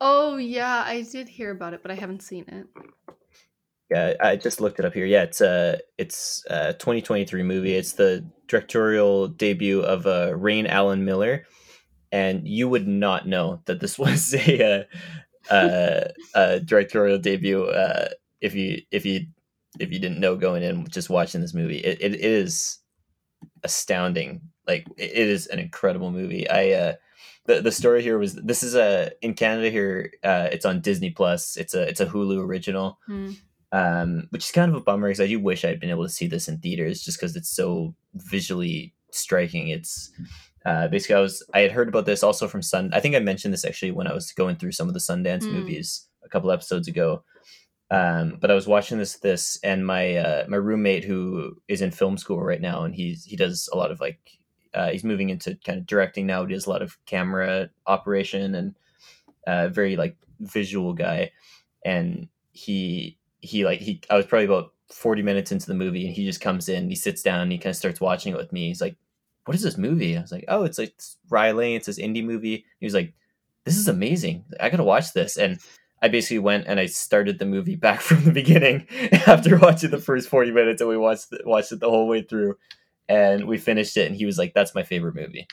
Oh 0.00 0.36
yeah, 0.36 0.82
I 0.86 1.02
did 1.02 1.28
hear 1.28 1.50
about 1.50 1.74
it, 1.74 1.82
but 1.82 1.90
I 1.90 1.94
haven't 1.94 2.22
seen 2.22 2.44
it. 2.48 2.66
Yeah, 3.90 4.14
I 4.20 4.36
just 4.36 4.60
looked 4.60 4.78
it 4.78 4.84
up 4.84 4.94
here. 4.94 5.06
Yeah, 5.06 5.22
it's 5.22 5.40
a 5.40 5.78
it's 5.96 6.44
a 6.50 6.72
2023 6.72 7.42
movie. 7.42 7.74
It's 7.74 7.92
the 7.92 8.28
directorial 8.48 9.28
debut 9.28 9.80
of 9.80 10.06
uh, 10.06 10.34
Raine 10.34 10.66
Allen-Miller, 10.66 11.46
and 12.10 12.46
you 12.48 12.68
would 12.68 12.88
not 12.88 13.28
know 13.28 13.60
that 13.66 13.80
this 13.80 13.98
was 13.98 14.34
a, 14.34 14.86
uh, 15.50 16.04
a 16.34 16.60
directorial 16.60 17.18
debut 17.18 17.64
uh, 17.64 18.08
if 18.40 18.54
you 18.54 18.82
if 18.90 19.06
you 19.06 19.26
if 19.80 19.92
you 19.92 19.98
didn't 19.98 20.20
know 20.20 20.36
going 20.36 20.62
in 20.62 20.86
just 20.88 21.10
watching 21.10 21.40
this 21.40 21.54
movie. 21.54 21.78
It, 21.78 21.98
it 22.00 22.20
is 22.20 22.78
astounding. 23.62 24.40
Like 24.66 24.86
it 24.96 25.12
is 25.12 25.46
an 25.46 25.58
incredible 25.58 26.10
movie. 26.10 26.48
I 26.48 26.70
uh, 26.70 26.92
the 27.44 27.62
the 27.62 27.72
story 27.72 28.02
here 28.02 28.18
was 28.18 28.34
this 28.34 28.62
is 28.62 28.74
a 28.74 29.12
in 29.22 29.34
Canada 29.34 29.70
here. 29.70 30.12
Uh, 30.24 30.48
it's 30.50 30.64
on 30.64 30.80
Disney 30.80 31.10
Plus. 31.10 31.56
It's 31.56 31.74
a 31.74 31.82
it's 31.82 32.00
a 32.00 32.06
Hulu 32.06 32.44
original. 32.44 32.98
Mm 33.08 33.36
um, 33.72 34.28
which 34.30 34.44
is 34.44 34.52
kind 34.52 34.70
of 34.70 34.76
a 34.76 34.80
bummer 34.80 35.08
because 35.08 35.20
I 35.20 35.26
do 35.26 35.40
wish 35.40 35.64
I'd 35.64 35.80
been 35.80 35.90
able 35.90 36.04
to 36.04 36.10
see 36.10 36.26
this 36.26 36.48
in 36.48 36.58
theaters 36.58 37.02
just 37.02 37.18
because 37.18 37.36
it's 37.36 37.50
so 37.50 37.94
visually 38.14 38.94
striking. 39.10 39.68
It's 39.68 40.12
uh, 40.64 40.88
basically 40.88 41.16
I 41.16 41.20
was 41.20 41.44
I 41.52 41.60
had 41.60 41.72
heard 41.72 41.88
about 41.88 42.06
this 42.06 42.22
also 42.22 42.48
from 42.48 42.62
Sun. 42.62 42.90
I 42.94 43.00
think 43.00 43.14
I 43.14 43.20
mentioned 43.20 43.52
this 43.52 43.64
actually 43.64 43.90
when 43.90 44.06
I 44.06 44.14
was 44.14 44.32
going 44.32 44.56
through 44.56 44.72
some 44.72 44.88
of 44.88 44.94
the 44.94 45.00
Sundance 45.00 45.42
mm. 45.42 45.52
movies 45.52 46.08
a 46.24 46.28
couple 46.28 46.50
episodes 46.50 46.88
ago. 46.88 47.22
Um, 47.90 48.38
but 48.40 48.50
I 48.50 48.54
was 48.54 48.66
watching 48.66 48.98
this 48.98 49.18
this 49.18 49.58
and 49.62 49.86
my 49.86 50.16
uh, 50.16 50.44
my 50.48 50.56
roommate 50.56 51.04
who 51.04 51.56
is 51.68 51.82
in 51.82 51.92
film 51.92 52.18
school 52.18 52.42
right 52.42 52.60
now 52.60 52.82
and 52.82 52.94
he's 52.94 53.24
he 53.24 53.36
does 53.36 53.68
a 53.72 53.76
lot 53.76 53.92
of 53.92 54.00
like 54.00 54.18
uh, 54.74 54.90
he's 54.90 55.04
moving 55.04 55.30
into 55.30 55.56
kind 55.64 55.78
of 55.78 55.86
directing 55.86 56.26
now. 56.26 56.44
He 56.44 56.52
does 56.52 56.66
a 56.66 56.70
lot 56.70 56.82
of 56.82 56.98
camera 57.06 57.70
operation 57.86 58.54
and 58.54 58.74
uh, 59.46 59.68
very 59.68 59.96
like 59.96 60.16
visual 60.40 60.92
guy 60.92 61.30
and 61.84 62.28
he 62.50 63.18
he 63.40 63.64
like 63.64 63.80
he 63.80 64.00
I 64.10 64.16
was 64.16 64.26
probably 64.26 64.46
about 64.46 64.72
40 64.92 65.22
minutes 65.22 65.52
into 65.52 65.66
the 65.66 65.74
movie 65.74 66.06
and 66.06 66.14
he 66.14 66.24
just 66.24 66.40
comes 66.40 66.68
in, 66.68 66.88
he 66.88 66.96
sits 66.96 67.22
down, 67.22 67.40
and 67.40 67.52
he 67.52 67.58
kind 67.58 67.70
of 67.70 67.76
starts 67.76 68.00
watching 68.00 68.32
it 68.32 68.36
with 68.36 68.52
me. 68.52 68.68
He's 68.68 68.80
like, 68.80 68.96
"What 69.44 69.54
is 69.54 69.62
this 69.62 69.78
movie?" 69.78 70.16
I 70.16 70.20
was 70.20 70.32
like, 70.32 70.44
"Oh, 70.48 70.64
it's 70.64 70.78
like 70.78 71.00
Rye 71.30 71.52
Lane. 71.52 71.76
It's 71.76 71.86
this 71.86 71.98
indie 71.98 72.24
movie." 72.24 72.64
He 72.80 72.86
was 72.86 72.94
like, 72.94 73.14
"This 73.64 73.76
is 73.76 73.88
amazing. 73.88 74.44
I 74.60 74.68
got 74.70 74.78
to 74.78 74.84
watch 74.84 75.12
this." 75.12 75.36
And 75.36 75.58
I 76.02 76.08
basically 76.08 76.38
went 76.38 76.66
and 76.66 76.78
I 76.78 76.86
started 76.86 77.38
the 77.38 77.46
movie 77.46 77.76
back 77.86 78.00
from 78.00 78.24
the 78.24 78.32
beginning 78.32 78.86
after 79.26 79.58
watching 79.58 79.90
the 79.90 79.98
first 79.98 80.28
40 80.28 80.52
minutes 80.52 80.80
and 80.80 80.90
we 80.90 80.96
watched 80.96 81.30
the, 81.30 81.40
watched 81.44 81.72
it 81.72 81.80
the 81.80 81.90
whole 81.90 82.08
way 82.08 82.22
through 82.22 82.56
and 83.08 83.46
we 83.46 83.58
finished 83.58 83.96
it 83.96 84.06
and 84.06 84.16
he 84.16 84.26
was 84.26 84.38
like 84.38 84.54
that's 84.54 84.74
my 84.74 84.82
favorite 84.82 85.14
movie. 85.14 85.46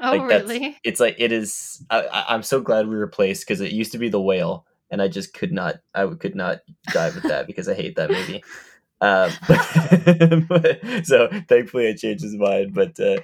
Oh 0.00 0.16
like, 0.16 0.28
really? 0.28 0.78
It's 0.84 1.00
like 1.00 1.16
it 1.18 1.32
is 1.32 1.84
I, 1.90 2.24
I'm 2.28 2.42
so 2.42 2.60
glad 2.60 2.88
we 2.88 2.96
replaced 2.96 3.46
because 3.46 3.60
it 3.60 3.72
used 3.72 3.92
to 3.92 3.98
be 3.98 4.08
The 4.08 4.20
Whale 4.20 4.66
and 4.90 5.00
I 5.00 5.08
just 5.08 5.34
could 5.34 5.52
not 5.52 5.76
I 5.94 6.06
could 6.06 6.34
not 6.34 6.60
dive 6.92 7.14
with 7.14 7.24
that 7.24 7.46
because 7.46 7.68
I 7.68 7.74
hate 7.74 7.96
that 7.96 8.10
movie. 8.10 8.42
Um, 9.00 9.30
but, 9.48 10.48
but, 10.48 11.06
so 11.06 11.28
thankfully 11.48 11.88
I 11.88 11.94
changed 11.94 12.22
his 12.22 12.36
mind, 12.36 12.72
but 12.72 12.98
uh, 12.98 13.20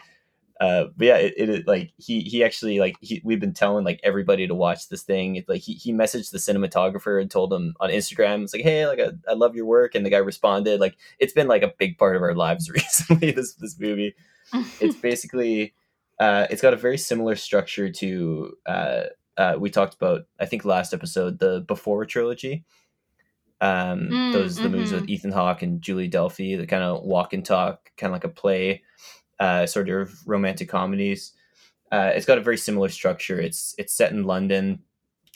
uh, 0.60 0.84
but 0.94 1.06
yeah, 1.06 1.16
it, 1.16 1.34
it 1.38 1.66
like 1.66 1.92
he 1.96 2.20
he 2.20 2.44
actually 2.44 2.78
like 2.78 2.94
he, 3.00 3.22
we've 3.24 3.40
been 3.40 3.54
telling 3.54 3.82
like 3.82 3.98
everybody 4.02 4.46
to 4.46 4.54
watch 4.54 4.90
this 4.90 5.02
thing. 5.02 5.36
It, 5.36 5.48
like 5.48 5.62
he 5.62 5.72
he 5.72 5.90
messaged 5.90 6.32
the 6.32 6.38
cinematographer 6.38 7.18
and 7.18 7.30
told 7.30 7.50
him 7.50 7.74
on 7.80 7.88
Instagram, 7.88 8.42
it's 8.42 8.52
like, 8.52 8.62
hey, 8.62 8.86
like 8.86 9.00
I, 9.00 9.12
I 9.26 9.32
love 9.32 9.56
your 9.56 9.64
work, 9.64 9.94
and 9.94 10.04
the 10.04 10.10
guy 10.10 10.18
responded. 10.18 10.78
Like 10.78 10.98
it's 11.18 11.32
been 11.32 11.48
like 11.48 11.62
a 11.62 11.72
big 11.78 11.96
part 11.96 12.14
of 12.14 12.22
our 12.22 12.34
lives 12.34 12.68
recently. 12.74 13.30
This 13.30 13.54
this 13.54 13.78
movie, 13.80 14.14
it's 14.80 14.96
basically. 15.00 15.74
Uh, 16.18 16.46
it's 16.50 16.60
got 16.60 16.74
a 16.74 16.76
very 16.76 16.98
similar 16.98 17.34
structure 17.34 17.90
to 17.90 18.54
uh, 18.66 19.04
uh, 19.38 19.56
we 19.58 19.70
talked 19.70 19.94
about 19.94 20.26
I 20.38 20.44
think 20.44 20.66
last 20.66 20.92
episode 20.92 21.38
the 21.38 21.64
Before 21.66 22.04
trilogy. 22.04 22.64
Um, 23.62 24.08
mm, 24.10 24.32
those 24.34 24.56
the 24.56 24.64
mm-hmm. 24.64 24.72
movies 24.72 24.92
with 24.92 25.04
mm-hmm. 25.04 25.12
Ethan 25.12 25.32
Hawke 25.32 25.62
and 25.62 25.80
Julie 25.80 26.10
Delpy, 26.10 26.58
the 26.58 26.66
kind 26.66 26.82
of 26.82 27.02
walk 27.02 27.32
and 27.32 27.44
talk, 27.44 27.90
kind 27.96 28.10
of 28.10 28.12
like 28.12 28.24
a 28.24 28.28
play, 28.28 28.82
uh, 29.40 29.66
sort 29.66 29.88
of 29.88 30.12
romantic 30.26 30.68
comedies. 30.68 31.32
Uh, 31.90 32.12
it's 32.14 32.26
got 32.26 32.38
a 32.38 32.42
very 32.42 32.56
similar 32.56 32.88
structure. 32.88 33.40
It's 33.40 33.74
it's 33.78 33.92
set 33.92 34.12
in 34.12 34.24
London, 34.24 34.80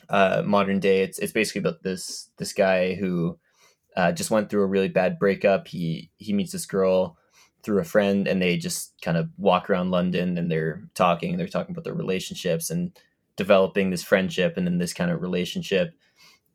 uh, 0.09 0.43
modern 0.45 0.79
day. 0.79 1.03
It's 1.03 1.19
it's 1.19 1.33
basically 1.33 1.61
about 1.61 1.83
this 1.83 2.31
this 2.37 2.53
guy 2.53 2.95
who 2.95 3.39
uh, 3.97 4.13
just 4.13 4.31
went 4.31 4.51
through 4.51 4.63
a 4.63 4.69
really 4.69 4.89
bad 4.89 5.19
breakup. 5.19 5.69
He 5.69 6.11
he 6.19 6.33
meets 6.33 6.53
this 6.53 6.67
girl 6.67 7.17
through 7.65 7.81
a 7.81 7.85
friend, 7.85 8.29
and 8.29 8.41
they 8.41 8.57
just 8.57 8.95
kind 9.03 9.17
of 9.17 9.31
walk 9.39 9.69
around 9.69 9.91
London, 9.91 10.39
and 10.39 10.51
they're 10.51 10.85
talking. 10.95 11.37
They're 11.37 11.49
talking 11.49 11.73
about 11.73 11.85
their 11.85 11.95
relationships, 11.95 12.71
and 12.71 12.97
developing 13.37 13.91
this 13.91 14.03
friendship 14.05 14.57
and 14.57 14.65
then 14.67 14.79
this 14.79 14.93
kind 14.93 15.11
of 15.11 15.21
relationship 15.21 15.93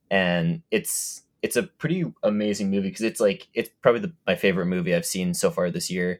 and 0.09 0.61
it's 0.71 1.23
it's 1.41 1.55
a 1.55 1.63
pretty 1.63 2.05
amazing 2.23 2.69
movie 2.69 2.89
because 2.89 3.01
it's 3.01 3.19
like 3.19 3.47
it's 3.53 3.69
probably 3.81 4.01
the, 4.01 4.13
my 4.27 4.35
favorite 4.35 4.65
movie 4.65 4.93
I've 4.93 5.05
seen 5.05 5.33
so 5.33 5.51
far 5.51 5.71
this 5.71 5.89
year. 5.89 6.19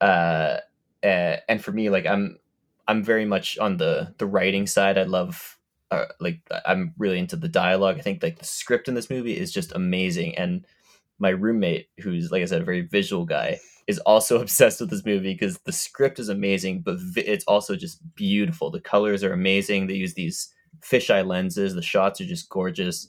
Uh, 0.00 0.58
uh, 1.02 1.36
and 1.48 1.62
for 1.62 1.72
me, 1.72 1.90
like 1.90 2.06
I'm 2.06 2.38
I'm 2.88 3.02
very 3.02 3.24
much 3.24 3.58
on 3.58 3.76
the 3.76 4.14
the 4.18 4.26
writing 4.26 4.66
side. 4.66 4.98
I 4.98 5.04
love 5.04 5.58
uh, 5.90 6.06
like 6.20 6.40
I'm 6.66 6.94
really 6.98 7.18
into 7.18 7.36
the 7.36 7.48
dialogue. 7.48 7.98
I 7.98 8.02
think 8.02 8.22
like 8.22 8.38
the 8.38 8.44
script 8.44 8.88
in 8.88 8.94
this 8.94 9.10
movie 9.10 9.36
is 9.36 9.52
just 9.52 9.72
amazing. 9.74 10.36
And 10.36 10.66
my 11.18 11.30
roommate, 11.30 11.88
who's 12.00 12.30
like 12.30 12.42
I 12.42 12.46
said, 12.46 12.62
a 12.62 12.64
very 12.64 12.82
visual 12.82 13.24
guy, 13.24 13.58
is 13.86 13.98
also 14.00 14.40
obsessed 14.42 14.80
with 14.80 14.90
this 14.90 15.04
movie 15.04 15.34
because 15.34 15.58
the 15.60 15.72
script 15.72 16.18
is 16.18 16.28
amazing, 16.28 16.82
but 16.82 16.98
vi- 16.98 17.22
it's 17.22 17.44
also 17.44 17.76
just 17.76 18.00
beautiful. 18.14 18.70
The 18.70 18.80
colors 18.80 19.22
are 19.24 19.32
amazing. 19.32 19.86
They 19.86 19.94
use 19.94 20.14
these 20.14 20.52
fisheye 20.82 21.26
lenses. 21.26 21.74
The 21.74 21.82
shots 21.82 22.20
are 22.20 22.26
just 22.26 22.48
gorgeous. 22.48 23.08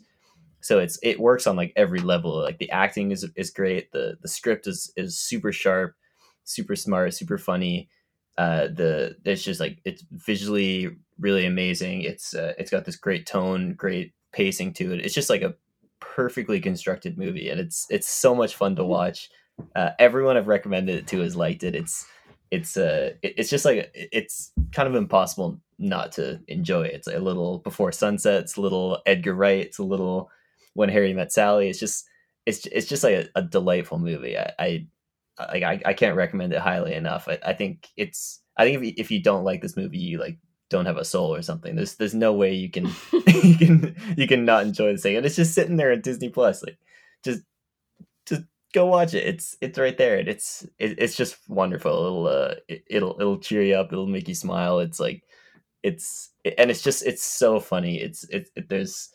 So 0.61 0.79
it's 0.79 0.99
it 1.01 1.19
works 1.19 1.47
on 1.47 1.55
like 1.55 1.73
every 1.75 1.99
level. 1.99 2.39
Like 2.41 2.59
the 2.59 2.71
acting 2.71 3.11
is 3.11 3.27
is 3.35 3.49
great. 3.49 3.91
The 3.91 4.17
the 4.21 4.27
script 4.27 4.67
is 4.67 4.91
is 4.95 5.17
super 5.17 5.51
sharp, 5.51 5.95
super 6.43 6.75
smart, 6.75 7.13
super 7.13 7.37
funny. 7.37 7.89
Uh, 8.37 8.67
the 8.67 9.15
it's 9.25 9.43
just 9.43 9.59
like 9.59 9.79
it's 9.85 10.03
visually 10.11 10.89
really 11.19 11.45
amazing. 11.45 12.01
It's 12.01 12.33
uh, 12.33 12.53
it's 12.57 12.71
got 12.71 12.85
this 12.85 12.95
great 12.95 13.25
tone, 13.25 13.73
great 13.73 14.13
pacing 14.31 14.73
to 14.73 14.93
it. 14.93 15.05
It's 15.05 15.13
just 15.13 15.29
like 15.29 15.41
a 15.41 15.55
perfectly 15.99 16.59
constructed 16.59 17.17
movie, 17.17 17.49
and 17.49 17.59
it's 17.59 17.87
it's 17.89 18.09
so 18.09 18.33
much 18.33 18.55
fun 18.55 18.75
to 18.77 18.83
watch. 18.83 19.29
Uh, 19.75 19.91
everyone 19.99 20.37
I've 20.37 20.47
recommended 20.47 20.95
it 20.95 21.07
to 21.07 21.19
has 21.19 21.35
liked 21.35 21.63
it. 21.63 21.75
It's 21.75 22.05
it's 22.51 22.75
uh 22.75 23.11
it's 23.23 23.49
just 23.49 23.63
like 23.63 23.91
it's 23.93 24.51
kind 24.73 24.87
of 24.87 24.95
impossible 24.95 25.59
not 25.79 26.11
to 26.13 26.39
enjoy 26.47 26.83
it. 26.83 26.93
It's 26.93 27.07
a 27.07 27.19
little 27.19 27.59
before 27.59 27.91
sunset. 27.91 28.43
It's 28.43 28.57
a 28.57 28.61
little 28.61 28.99
Edgar 29.05 29.33
Wright. 29.33 29.65
It's 29.65 29.79
a 29.79 29.83
little 29.83 30.29
when 30.73 30.89
Harry 30.89 31.13
met 31.13 31.31
Sally. 31.31 31.69
It's 31.69 31.79
just 31.79 32.07
it's 32.45 32.65
it's 32.67 32.87
just 32.87 33.03
like 33.03 33.15
a, 33.15 33.39
a 33.39 33.41
delightful 33.41 33.99
movie. 33.99 34.37
I, 34.37 34.51
I 34.59 34.87
like 35.39 35.63
I, 35.63 35.81
I 35.85 35.93
can't 35.93 36.15
recommend 36.15 36.53
it 36.53 36.59
highly 36.59 36.93
enough. 36.93 37.27
I, 37.27 37.39
I 37.45 37.53
think 37.53 37.89
it's 37.97 38.41
I 38.57 38.63
think 38.63 38.77
if 38.77 38.83
you, 38.83 38.93
if 38.97 39.11
you 39.11 39.21
don't 39.21 39.43
like 39.43 39.61
this 39.61 39.77
movie, 39.77 39.97
you 39.97 40.19
like 40.19 40.37
don't 40.69 40.85
have 40.85 40.97
a 40.97 41.05
soul 41.05 41.33
or 41.33 41.41
something. 41.41 41.75
There's 41.75 41.95
there's 41.95 42.13
no 42.13 42.33
way 42.33 42.53
you 42.53 42.69
can 42.69 42.85
you 43.27 43.57
can 43.57 43.95
you 44.17 44.27
can 44.27 44.45
not 44.45 44.63
enjoy 44.63 44.91
this 44.91 45.03
thing. 45.03 45.17
And 45.17 45.25
it's 45.25 45.35
just 45.35 45.53
sitting 45.53 45.77
there 45.77 45.91
at 45.91 46.03
Disney 46.03 46.29
Plus. 46.29 46.63
Like 46.63 46.77
just 47.23 47.41
just 48.25 48.43
go 48.73 48.85
watch 48.85 49.13
it. 49.13 49.25
It's 49.25 49.57
it's 49.61 49.77
right 49.77 49.97
there. 49.97 50.17
And 50.17 50.27
it's 50.27 50.63
it, 50.79 50.95
it's 50.97 51.15
just 51.15 51.37
wonderful. 51.47 51.91
It'll 51.91 52.27
uh 52.27 52.55
it, 52.67 52.83
it'll 52.87 53.19
it'll 53.19 53.39
cheer 53.39 53.63
you 53.63 53.75
up. 53.75 53.91
It'll 53.91 54.07
make 54.07 54.27
you 54.27 54.35
smile. 54.35 54.79
It's 54.79 54.99
like 54.99 55.23
it's 55.83 56.29
and 56.57 56.71
it's 56.71 56.81
just 56.81 57.05
it's 57.05 57.23
so 57.23 57.59
funny. 57.59 57.99
It's 57.99 58.23
it, 58.25 58.49
it 58.55 58.69
there's 58.69 59.09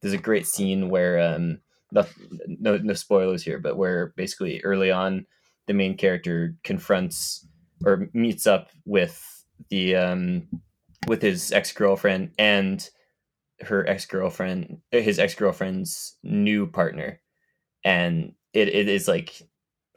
there's 0.00 0.14
a 0.14 0.18
great 0.18 0.46
scene 0.46 0.88
where 0.88 1.20
um 1.20 1.60
no, 1.92 2.06
no 2.46 2.78
no 2.78 2.94
spoilers 2.94 3.42
here, 3.42 3.58
but 3.58 3.76
where 3.76 4.12
basically 4.16 4.60
early 4.62 4.90
on 4.90 5.26
the 5.70 5.74
main 5.74 5.96
character 5.96 6.56
confronts 6.64 7.46
or 7.86 8.08
meets 8.12 8.44
up 8.44 8.70
with 8.84 9.44
the 9.68 9.94
um 9.94 10.48
with 11.06 11.22
his 11.22 11.52
ex-girlfriend 11.52 12.32
and 12.40 12.90
her 13.60 13.88
ex-girlfriend 13.88 14.78
his 14.90 15.20
ex-girlfriend's 15.20 16.16
new 16.24 16.66
partner. 16.66 17.20
And 17.84 18.32
it, 18.52 18.66
it 18.66 18.88
is 18.88 19.06
like 19.06 19.40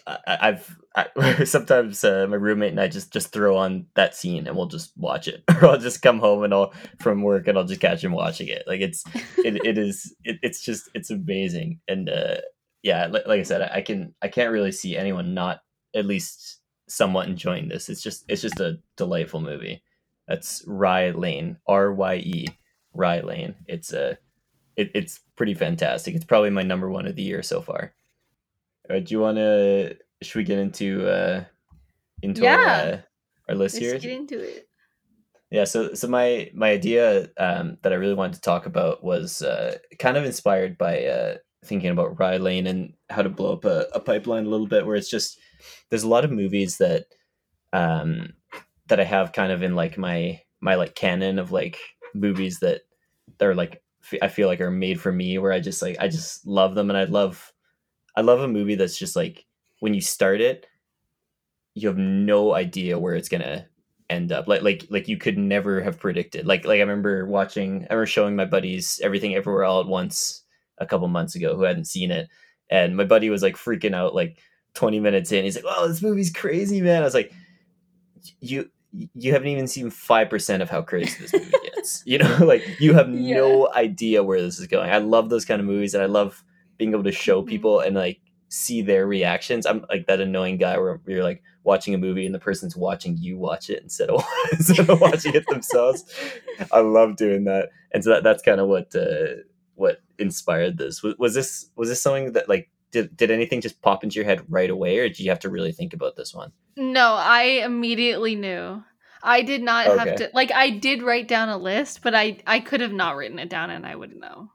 I, 0.06 0.38
have 0.40 0.76
I, 0.96 1.44
sometimes 1.44 2.04
uh, 2.04 2.28
my 2.30 2.36
roommate 2.36 2.70
and 2.70 2.80
I 2.80 2.88
just 2.88 3.12
just 3.12 3.30
throw 3.30 3.58
on 3.58 3.88
that 3.96 4.14
scene 4.16 4.46
and 4.46 4.56
we'll 4.56 4.68
just 4.68 4.96
watch 4.96 5.28
it, 5.28 5.44
or 5.50 5.66
I'll 5.66 5.80
just 5.80 6.04
come 6.04 6.20
home 6.20 6.44
and 6.44 6.54
I'll 6.54 6.72
from 7.00 7.24
work 7.24 7.48
and 7.48 7.58
I'll 7.58 7.64
just 7.64 7.82
catch 7.82 8.04
him 8.04 8.12
watching 8.12 8.48
it. 8.48 8.62
Like 8.68 8.82
it's 8.82 9.04
it, 9.38 9.66
it 9.66 9.80
is 9.80 10.14
it, 10.24 10.38
it's 10.44 10.62
just 10.62 10.88
it's 10.94 11.10
amazing. 11.10 11.80
And 11.88 12.10
uh, 12.10 12.42
yeah, 12.84 13.08
like, 13.08 13.26
like 13.26 13.40
I 13.40 13.44
said, 13.44 13.62
I, 13.62 13.78
I 13.78 13.82
can 13.82 14.14
I 14.22 14.28
can't 14.28 14.52
really 14.52 14.72
see 14.72 14.96
anyone 14.96 15.34
not 15.34 15.62
at 15.96 16.06
least 16.06 16.60
somewhat 16.88 17.28
enjoying 17.28 17.70
this. 17.70 17.90
It's 17.90 18.04
just 18.04 18.26
it's 18.28 18.42
just 18.42 18.60
a 18.60 18.80
delightful 18.98 19.42
movie. 19.42 19.82
That's 20.28 20.64
Rye 20.68 21.12
Lane, 21.12 21.58
R 21.66 21.94
Y 21.94 22.16
E, 22.16 22.48
Rye 22.94 23.22
Lane. 23.22 23.56
It's 23.68 23.94
a 23.94 24.18
it, 24.76 24.92
it's 24.94 25.20
pretty 25.36 25.54
fantastic. 25.54 26.14
It's 26.14 26.26
probably 26.26 26.50
my 26.50 26.64
number 26.64 26.90
one 26.90 27.08
of 27.08 27.16
the 27.16 27.24
year 27.24 27.42
so 27.42 27.62
far. 27.62 27.94
Uh, 28.90 29.00
do 29.00 29.14
you 29.14 29.20
want 29.22 29.38
to? 29.38 29.96
Should 30.22 30.40
we 30.40 30.44
get 30.44 30.60
into 30.60 31.08
uh, 31.08 31.46
into 32.22 32.42
yeah. 32.42 32.56
our, 32.56 32.94
uh, 32.94 32.98
our 33.50 33.56
list 33.56 33.76
Let's 33.76 33.86
here? 33.86 34.00
Get 34.00 34.12
into 34.12 34.40
it. 34.40 34.68
Yeah. 35.52 35.64
So 35.64 35.94
so 35.94 36.08
my 36.08 36.52
my 36.54 36.72
idea 36.72 37.30
um, 37.38 37.78
that 37.82 37.94
I 37.94 37.96
really 37.96 38.14
wanted 38.14 38.36
to 38.36 38.42
talk 38.42 38.66
about 38.66 39.04
was 39.04 39.42
uh, 39.42 39.78
kind 40.00 40.18
of 40.18 40.26
inspired 40.26 40.78
by 40.78 41.06
uh, 41.06 41.36
thinking 41.66 41.90
about 41.90 42.20
Rye 42.20 42.38
Lane 42.38 42.68
and 42.68 42.94
how 43.10 43.22
to 43.22 43.30
blow 43.30 43.54
up 43.54 43.66
a, 43.66 43.88
a 43.94 44.00
pipeline 44.00 44.46
a 44.46 44.50
little 44.50 44.68
bit, 44.68 44.86
where 44.86 44.96
it's 44.96 45.10
just 45.10 45.40
there's 45.90 46.04
a 46.04 46.10
lot 46.10 46.26
of 46.26 46.32
movies 46.32 46.78
that 46.78 47.06
um, 47.72 48.34
that 48.88 49.00
I 49.00 49.04
have 49.04 49.34
kind 49.34 49.52
of 49.52 49.64
in 49.64 49.76
like 49.76 49.98
my 49.98 50.42
my 50.62 50.76
like 50.76 50.96
canon 50.96 51.40
of 51.40 51.52
like 51.52 51.80
movies 52.14 52.60
that 52.60 52.82
they're 53.38 53.56
like 53.56 53.82
I 54.22 54.28
feel 54.28 54.48
like 54.48 54.62
are 54.62 54.72
made 54.72 55.00
for 55.00 55.12
me, 55.12 55.38
where 55.38 55.52
I 55.52 55.60
just 55.60 55.82
like 55.82 55.98
I 56.00 56.08
just 56.08 56.46
love 56.46 56.76
them 56.76 56.90
and 56.90 56.98
I 56.98 57.06
love 57.06 57.52
I 58.16 58.22
love 58.22 58.42
a 58.42 58.48
movie 58.48 58.76
that's 58.76 58.98
just 58.98 59.16
like 59.16 59.46
when 59.80 59.94
you 59.94 60.02
start 60.02 60.42
it, 60.42 60.68
you 61.76 61.88
have 61.88 61.98
no 61.98 62.54
idea 62.54 63.00
where 63.00 63.16
it's 63.16 63.30
gonna 63.30 63.68
end 64.10 64.32
up. 64.32 64.48
Like 64.48 64.62
like 64.62 64.86
like 64.90 65.08
you 65.08 65.18
could 65.18 65.38
never 65.38 65.82
have 65.82 66.00
predicted. 66.00 66.46
Like 66.46 66.66
like 66.66 66.78
I 66.78 66.82
remember 66.82 67.26
watching 67.26 67.88
I 67.90 67.94
remember 67.94 68.06
showing 68.06 68.36
my 68.36 68.46
buddies 68.46 69.00
everything 69.04 69.36
everywhere 69.36 69.64
all 69.64 69.82
at 69.82 69.88
once 69.88 70.44
a 70.78 70.86
couple 70.86 71.08
months 71.08 71.36
ago 71.36 71.56
who 71.56 71.64
hadn't 71.64 71.86
seen 71.86 72.12
it. 72.12 72.30
And 72.70 72.96
my 72.98 73.04
buddy 73.04 73.30
was 73.30 73.44
like 73.44 73.56
freaking 73.56 73.94
out 73.94 74.16
like 74.16 74.40
20 74.76 75.00
minutes 75.00 75.32
in. 75.32 75.44
He's 75.44 75.56
like, 75.56 75.66
Oh, 75.68 75.88
this 75.88 76.02
movie's 76.02 76.32
crazy, 76.32 76.82
man. 76.82 77.02
I 77.02 77.06
was 77.06 77.14
like, 77.14 77.34
You 78.40 78.70
you 79.16 79.32
haven't 79.32 79.48
even 79.48 79.68
seen 79.68 79.90
five 79.90 80.30
percent 80.30 80.62
of 80.62 80.70
how 80.70 80.84
crazy 80.84 81.20
this 81.20 81.34
movie 81.34 81.52
gets. 81.76 82.04
you 82.06 82.18
know, 82.20 82.38
like 82.46 82.64
you 82.80 82.94
have 82.94 83.10
yeah. 83.10 83.36
no 83.36 83.70
idea 83.74 84.24
where 84.24 84.42
this 84.42 84.60
is 84.60 84.68
going. 84.68 84.90
I 84.90 84.98
love 84.98 85.30
those 85.30 85.46
kind 85.46 85.60
of 85.60 85.66
movies 85.66 85.94
and 85.94 86.04
I 86.04 86.08
love 86.08 86.44
being 86.78 86.92
able 86.92 87.04
to 87.04 87.12
show 87.12 87.42
mm-hmm. 87.42 87.50
people 87.50 87.80
and 87.80 87.96
like 87.96 88.20
see 88.50 88.84
their 88.84 89.08
reactions. 89.08 89.66
I'm 89.66 89.84
like 89.90 90.06
that 90.08 90.22
annoying 90.22 90.58
guy 90.58 90.78
where 90.78 91.02
you're 91.08 91.24
like 91.24 91.42
watching 91.64 91.94
a 91.96 91.98
movie 91.98 92.26
and 92.26 92.36
the 92.36 92.40
person's 92.40 92.76
watching 92.76 93.18
you 93.18 93.38
watch 93.38 93.70
it 93.70 93.82
instead 93.82 94.10
of 94.10 94.24
instead 94.52 94.90
of 94.90 95.02
watching 95.02 95.34
it 95.34 95.48
themselves. 95.48 96.04
I 96.72 96.80
love 96.82 97.16
doing 97.16 97.46
that, 97.46 97.70
and 97.92 98.04
so 98.04 98.12
that, 98.12 98.24
that's 98.24 98.44
kind 98.44 98.60
of 98.60 98.68
what 98.68 98.96
uh, 98.96 99.42
what 99.76 100.02
inspired 100.18 100.78
this. 100.78 101.04
Was, 101.04 101.16
was 101.18 101.34
this 101.34 101.70
was 101.76 101.90
this 101.90 102.02
something 102.02 102.34
that 102.34 102.50
like 102.50 102.70
did 102.92 103.16
did 103.18 103.32
anything 103.32 103.62
just 103.62 103.82
pop 103.82 104.04
into 104.04 104.16
your 104.16 104.26
head 104.26 104.44
right 104.50 104.70
away, 104.70 105.00
or 105.00 105.08
did 105.08 105.20
you 105.20 105.30
have 105.30 105.40
to 105.40 105.50
really 105.50 105.72
think 105.72 105.94
about 105.94 106.16
this 106.16 106.34
one? 106.34 106.52
No, 106.78 107.14
I 107.14 107.64
immediately 107.66 108.36
knew. 108.36 108.84
I 109.22 109.42
did 109.42 109.64
not 109.64 109.88
okay. 109.88 109.98
have 109.98 110.16
to 110.18 110.30
like 110.34 110.52
I 110.52 110.70
did 110.70 111.02
write 111.02 111.28
down 111.28 111.50
a 111.50 111.58
list, 111.58 112.02
but 112.04 112.14
I 112.14 112.38
I 112.46 112.60
could 112.60 112.82
have 112.82 112.94
not 112.94 113.16
written 113.16 113.40
it 113.40 113.50
down 113.50 113.70
and 113.70 113.86
I 113.86 113.96
wouldn't 113.96 114.20
know. 114.20 114.52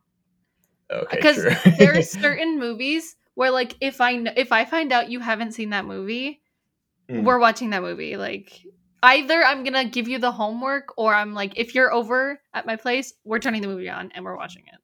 Okay, 0.91 1.16
because 1.16 1.43
there 1.79 1.97
are 1.97 2.03
certain 2.23 2.59
movies 2.59 3.16
where 3.35 3.51
like 3.51 3.77
if 3.81 4.01
I 4.01 4.12
if 4.37 4.53
I 4.53 4.64
find 4.64 4.93
out 4.93 5.11
you 5.11 5.21
haven't 5.21 5.53
seen 5.53 5.71
that 5.71 5.85
movie, 5.85 6.43
mm. 7.09 7.25
we're 7.25 7.39
watching 7.39 7.71
that 7.71 7.83
movie. 7.83 8.16
Like 8.16 8.61
either 9.03 9.43
I'm 9.43 9.64
gonna 9.64 9.87
give 9.87 10.07
you 10.07 10.19
the 10.19 10.33
homework, 10.33 10.99
or 10.99 11.14
I'm 11.14 11.35
like, 11.35 11.57
if 11.57 11.75
you're 11.75 11.93
over 11.93 12.41
at 12.53 12.66
my 12.66 12.77
place, 12.77 13.14
we're 13.25 13.39
turning 13.39 13.62
the 13.62 13.69
movie 13.69 13.89
on 13.89 14.12
and 14.14 14.25
we're 14.25 14.37
watching 14.37 14.64
it. 14.66 14.79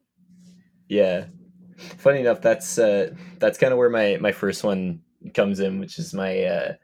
Yeah, 0.88 1.26
funny 1.76 2.20
enough, 2.20 2.40
that's 2.40 2.78
uh, 2.78 3.14
that's 3.38 3.58
kind 3.58 3.72
of 3.72 3.78
where 3.78 3.90
my 3.90 4.18
my 4.20 4.32
first 4.32 4.64
one 4.64 5.00
comes 5.32 5.60
in, 5.60 5.80
which 5.80 5.98
is 5.98 6.14
my 6.14 6.42
uh, 6.42 6.74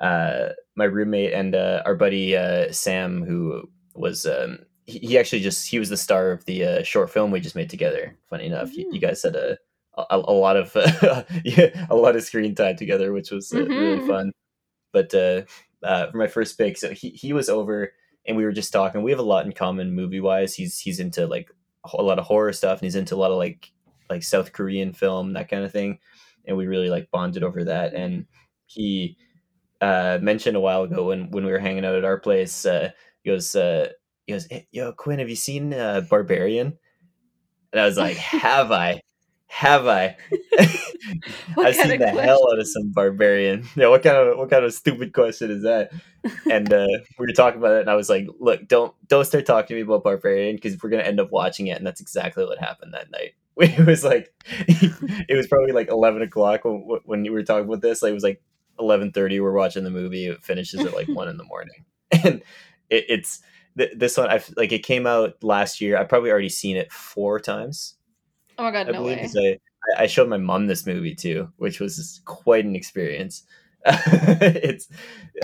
uh, 0.00 0.50
my 0.76 0.84
roommate 0.84 1.32
and 1.32 1.54
uh, 1.54 1.82
our 1.84 1.94
buddy 1.94 2.36
uh, 2.36 2.72
Sam, 2.72 3.22
who 3.22 3.68
was 3.94 4.26
um, 4.26 4.58
he, 4.86 5.18
actually 5.18 5.40
just 5.40 5.68
he 5.68 5.78
was 5.78 5.88
the 5.88 5.96
star 5.96 6.30
of 6.32 6.44
the 6.44 6.64
uh, 6.64 6.82
short 6.82 7.10
film 7.10 7.30
we 7.30 7.40
just 7.40 7.56
made 7.56 7.70
together. 7.70 8.16
Funny 8.28 8.46
enough, 8.46 8.68
mm-hmm. 8.70 8.80
you, 8.80 8.90
you, 8.94 9.00
guys 9.00 9.22
had 9.22 9.36
a, 9.36 9.58
a, 9.96 10.16
a 10.16 10.32
lot 10.32 10.56
of 10.56 10.74
uh, 10.76 11.22
yeah, 11.44 11.86
a 11.88 11.96
lot 11.96 12.16
of 12.16 12.22
screen 12.22 12.54
time 12.54 12.76
together, 12.76 13.12
which 13.12 13.30
was 13.30 13.52
uh, 13.52 13.58
mm-hmm. 13.58 13.72
really 13.72 14.06
fun. 14.06 14.32
But 14.92 15.14
uh, 15.14 15.42
uh, 15.82 16.10
for 16.10 16.16
my 16.18 16.26
first 16.26 16.58
pick, 16.58 16.76
so 16.76 16.90
he 16.92 17.10
he 17.10 17.32
was 17.32 17.48
over 17.48 17.92
and 18.26 18.36
we 18.36 18.44
were 18.44 18.52
just 18.52 18.72
talking. 18.72 19.02
We 19.02 19.10
have 19.10 19.20
a 19.20 19.24
lot 19.24 19.46
in 19.46 19.52
common 19.52 19.94
movie 19.94 20.20
wise. 20.20 20.54
He's 20.54 20.78
he's 20.78 21.00
into 21.00 21.26
like 21.26 21.50
a 21.94 22.02
lot 22.02 22.18
of 22.18 22.26
horror 22.26 22.52
stuff 22.52 22.78
and 22.78 22.86
he's 22.86 22.96
into 22.96 23.14
a 23.14 23.16
lot 23.16 23.30
of 23.30 23.38
like 23.38 23.72
like 24.10 24.22
South 24.22 24.52
Korean 24.52 24.92
film 24.92 25.32
that 25.34 25.48
kind 25.48 25.64
of 25.64 25.72
thing, 25.72 25.98
and 26.46 26.56
we 26.56 26.66
really 26.66 26.90
like 26.90 27.10
bonded 27.10 27.42
over 27.44 27.64
that. 27.64 27.94
And 27.94 28.26
he 28.66 29.16
uh, 29.80 30.18
mentioned 30.22 30.56
a 30.56 30.60
while 30.60 30.82
ago 30.84 31.06
when 31.06 31.30
when 31.30 31.44
we 31.44 31.52
were 31.52 31.58
hanging 31.58 31.84
out 31.84 31.94
at 31.96 32.04
our 32.04 32.18
place. 32.18 32.66
Uh, 32.66 32.90
he 33.22 33.30
goes, 33.30 33.54
uh, 33.56 33.90
he 34.26 34.32
goes, 34.34 34.46
hey, 34.50 34.66
"Yo, 34.72 34.92
Quinn, 34.92 35.18
have 35.20 35.28
you 35.30 35.36
seen 35.36 35.74
uh, 35.74 36.02
Barbarian?" 36.08 36.78
And 37.72 37.80
I 37.80 37.84
was 37.86 37.96
like, 37.98 38.16
"Have 38.18 38.72
I? 38.72 39.00
Have 39.50 39.88
I? 39.88 40.16
I've 41.58 41.74
seen 41.74 41.88
the 41.88 41.96
question? 41.98 42.18
hell 42.18 42.40
out 42.52 42.60
of 42.60 42.68
some 42.68 42.92
Barbarian." 42.92 43.66
Yeah, 43.76 43.88
what 43.88 44.02
kind 44.04 44.16
of 44.16 44.38
what 44.38 44.48
kind 44.48 44.64
of 44.64 44.72
stupid 44.72 45.12
question 45.12 45.50
is 45.50 45.64
that? 45.64 45.90
and 46.48 46.72
uh, 46.72 46.86
we 47.18 47.26
were 47.26 47.32
talking 47.32 47.58
about 47.58 47.72
it, 47.72 47.80
and 47.80 47.90
I 47.90 47.96
was 47.96 48.08
like, 48.08 48.28
"Look, 48.38 48.68
don't 48.68 48.94
don't 49.08 49.24
start 49.24 49.46
talking 49.46 49.68
to 49.68 49.74
me 49.74 49.80
about 49.80 50.04
Barbarian 50.04 50.54
because 50.54 50.80
we're 50.80 50.90
gonna 50.90 51.02
end 51.02 51.18
up 51.18 51.32
watching 51.32 51.66
it." 51.66 51.76
And 51.76 51.86
that's 51.86 52.00
exactly 52.00 52.44
what 52.44 52.58
happened 52.58 52.94
that 52.94 53.10
night. 53.10 53.34
It 53.60 53.84
was 53.86 54.04
like, 54.04 54.32
it 54.48 55.36
was 55.36 55.48
probably 55.48 55.72
like 55.72 55.90
eleven 55.90 56.22
o'clock 56.22 56.64
when 56.64 57.00
when 57.04 57.24
you 57.24 57.32
were 57.32 57.42
talking 57.42 57.66
about 57.66 57.82
this. 57.82 58.02
Like 58.02 58.10
it 58.10 58.14
was 58.14 58.22
like 58.22 58.40
eleven 58.78 59.10
thirty. 59.10 59.40
We're 59.40 59.52
watching 59.52 59.82
the 59.82 59.90
movie. 59.90 60.26
It 60.26 60.44
finishes 60.44 60.80
at 60.80 60.94
like 60.94 61.08
one 61.08 61.28
in 61.28 61.36
the 61.36 61.44
morning, 61.44 61.84
and 62.12 62.40
it, 62.88 63.04
it's 63.08 63.40
th- 63.76 63.92
this 63.96 64.16
one, 64.16 64.30
I 64.30 64.40
like 64.56 64.72
it 64.72 64.84
came 64.84 65.06
out 65.06 65.42
last 65.42 65.80
year. 65.80 65.98
I've 65.98 66.08
probably 66.08 66.30
already 66.30 66.48
seen 66.48 66.76
it 66.76 66.92
four 66.92 67.40
times. 67.40 67.96
Oh 68.60 68.64
my 68.64 68.72
god, 68.72 68.90
I 68.90 68.92
no 68.92 69.04
way! 69.04 69.58
I, 69.96 70.02
I 70.02 70.06
showed 70.06 70.28
my 70.28 70.36
mom 70.36 70.66
this 70.66 70.84
movie 70.84 71.14
too, 71.14 71.50
which 71.56 71.80
was 71.80 72.20
quite 72.26 72.66
an 72.66 72.76
experience. 72.76 73.44
it's, 73.86 74.86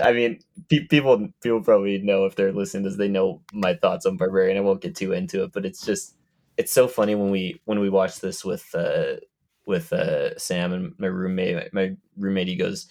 I 0.03 0.13
mean, 0.13 0.37
pe- 0.69 0.85
people 0.85 1.27
people 1.41 1.63
probably 1.63 1.97
know 1.97 2.25
if 2.27 2.35
they're 2.35 2.53
listening, 2.53 2.85
as 2.85 2.97
they 2.97 3.07
know 3.07 3.41
my 3.51 3.73
thoughts 3.73 4.05
on 4.05 4.17
Barbarian. 4.17 4.55
I 4.55 4.61
won't 4.61 4.81
get 4.81 4.95
too 4.95 5.13
into 5.13 5.41
it, 5.43 5.51
but 5.51 5.65
it's 5.65 5.83
just 5.83 6.15
it's 6.57 6.71
so 6.71 6.87
funny 6.87 7.15
when 7.15 7.31
we 7.31 7.59
when 7.65 7.79
we 7.79 7.89
watch 7.89 8.19
this 8.19 8.45
with 8.45 8.69
uh 8.75 9.15
with 9.65 9.91
uh 9.91 10.37
Sam 10.37 10.71
and 10.71 10.93
my 10.99 11.07
roommate. 11.07 11.73
My 11.73 11.95
roommate 12.19 12.49
he 12.49 12.55
goes, 12.55 12.85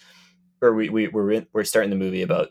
or 0.61 0.73
we 0.73 0.89
we 0.89 1.07
we're 1.07 1.31
in, 1.31 1.47
we're 1.53 1.63
starting 1.63 1.89
the 1.89 1.95
movie 1.95 2.21
about 2.21 2.49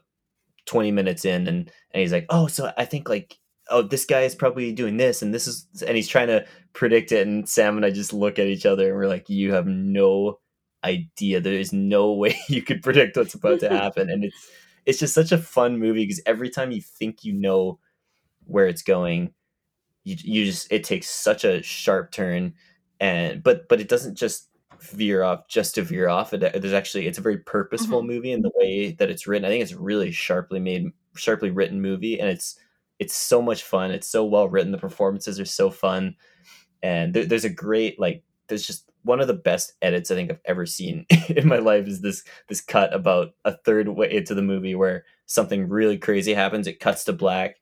twenty 0.65 0.93
minutes 0.93 1.27
in, 1.27 1.47
and 1.47 1.71
and 1.91 2.01
he's 2.01 2.13
like, 2.13 2.25
oh, 2.31 2.47
so 2.47 2.73
I 2.79 2.87
think 2.87 3.11
like 3.11 3.37
oh 3.71 3.83
this 3.83 4.05
guy 4.05 4.23
is 4.23 4.35
probably 4.35 4.73
doing 4.73 4.97
this 4.97 5.23
and 5.23 5.35
this 5.35 5.47
is 5.47 5.67
and 5.87 5.97
he's 5.97 6.09
trying 6.09 6.29
to 6.29 6.45
predict 6.73 7.13
it 7.13 7.27
and 7.27 7.49
sam 7.49 7.77
and 7.77 7.85
i 7.87 7.91
just 7.91 8.13
look 8.13 8.39
at 8.39 8.47
each 8.47 8.67
other 8.67 8.89
and 8.89 8.97
we're 8.97 9.09
like 9.09 9.29
you 9.29 9.53
have 9.53 9.67
no 9.67 10.39
idea. 10.85 11.41
There 11.41 11.55
is 11.55 11.73
no 11.73 12.13
way 12.23 12.39
you 12.49 12.63
could 12.63 12.83
predict 12.83 13.17
what's 13.17 13.35
about 13.35 13.61
to 13.61 13.69
happen. 13.69 14.09
And 14.09 14.25
it's 14.25 14.49
it's 14.85 14.99
just 15.01 15.15
such 15.15 15.33
a 15.33 15.39
fun 15.39 15.79
movie 15.81 16.05
because 16.05 16.23
every 16.27 16.49
time 16.49 16.71
you 16.71 16.81
think 16.81 17.25
you 17.25 17.33
know 17.33 17.81
where 18.47 18.69
it's 18.69 18.83
going 18.83 19.33
you, 20.05 20.15
you 20.21 20.45
just 20.45 20.71
it 20.71 20.85
takes 20.85 21.11
such 21.11 21.45
a 21.45 21.61
sharp 21.63 22.13
turn 22.13 22.55
and 23.01 23.43
but 23.43 23.69
but 23.69 23.81
it 23.81 23.89
doesn't 23.89 24.15
just 24.15 24.49
veer 24.81 25.25
off 25.25 25.49
just 25.49 25.75
to 25.75 25.83
veer 25.83 26.09
off 26.09 26.33
it, 26.33 26.41
there's 26.41 26.73
actually 26.73 27.09
it's 27.09 27.19
a 27.19 27.23
very 27.23 27.39
purposeful 27.39 28.03
Mhm. 28.03 28.07
movie 28.07 28.31
in 28.33 28.43
the 28.43 28.53
way 28.55 28.93
that 28.93 29.11
it's 29.11 29.27
written. 29.27 29.45
I 29.45 29.49
think 29.49 29.63
it's 29.65 29.73
a 29.73 29.79
really 29.81 30.13
sharply 30.13 30.61
made 30.61 30.85
sharply 31.17 31.51
written 31.51 31.81
movie 31.81 32.21
and 32.21 32.29
it's 32.29 32.57
it's 32.99 33.17
so 33.17 33.43
much 33.43 33.63
fun. 33.63 33.91
It's 33.91 34.09
so 34.09 34.25
well 34.25 34.49
written. 34.49 34.73
The 34.73 34.79
performances 34.79 35.39
are 35.39 35.45
so 35.45 35.71
fun. 35.71 36.17
And 36.83 37.15
there, 37.15 37.25
there's 37.25 37.45
a 37.45 37.51
great 37.51 37.99
like 37.99 38.23
there's 38.49 38.67
just 38.67 38.91
one 39.03 39.21
of 39.21 39.29
the 39.29 39.35
best 39.35 39.73
edits 39.83 40.11
i 40.11 40.15
think 40.15 40.31
i've 40.31 40.41
ever 40.45 40.67
seen 40.67 41.07
in 41.29 41.47
my 41.47 41.59
life 41.59 41.87
is 41.87 42.01
this 42.01 42.25
this 42.49 42.61
cut 42.61 42.93
about 42.93 43.35
a 43.45 43.57
third 43.59 43.89
way 43.89 44.13
into 44.13 44.35
the 44.35 44.43
movie 44.43 44.75
where 44.75 45.05
something 45.27 45.69
really 45.69 45.99
crazy 45.99 46.33
happens. 46.33 46.67
It 46.67 46.81
cuts 46.81 47.05
to 47.05 47.13
black. 47.13 47.57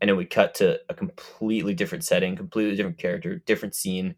And 0.00 0.08
then 0.08 0.16
we 0.16 0.24
cut 0.24 0.54
to 0.56 0.78
a 0.88 0.94
completely 0.94 1.74
different 1.74 2.04
setting 2.04 2.36
completely 2.36 2.76
different 2.76 2.98
character 2.98 3.36
different 3.46 3.74
scene. 3.74 4.14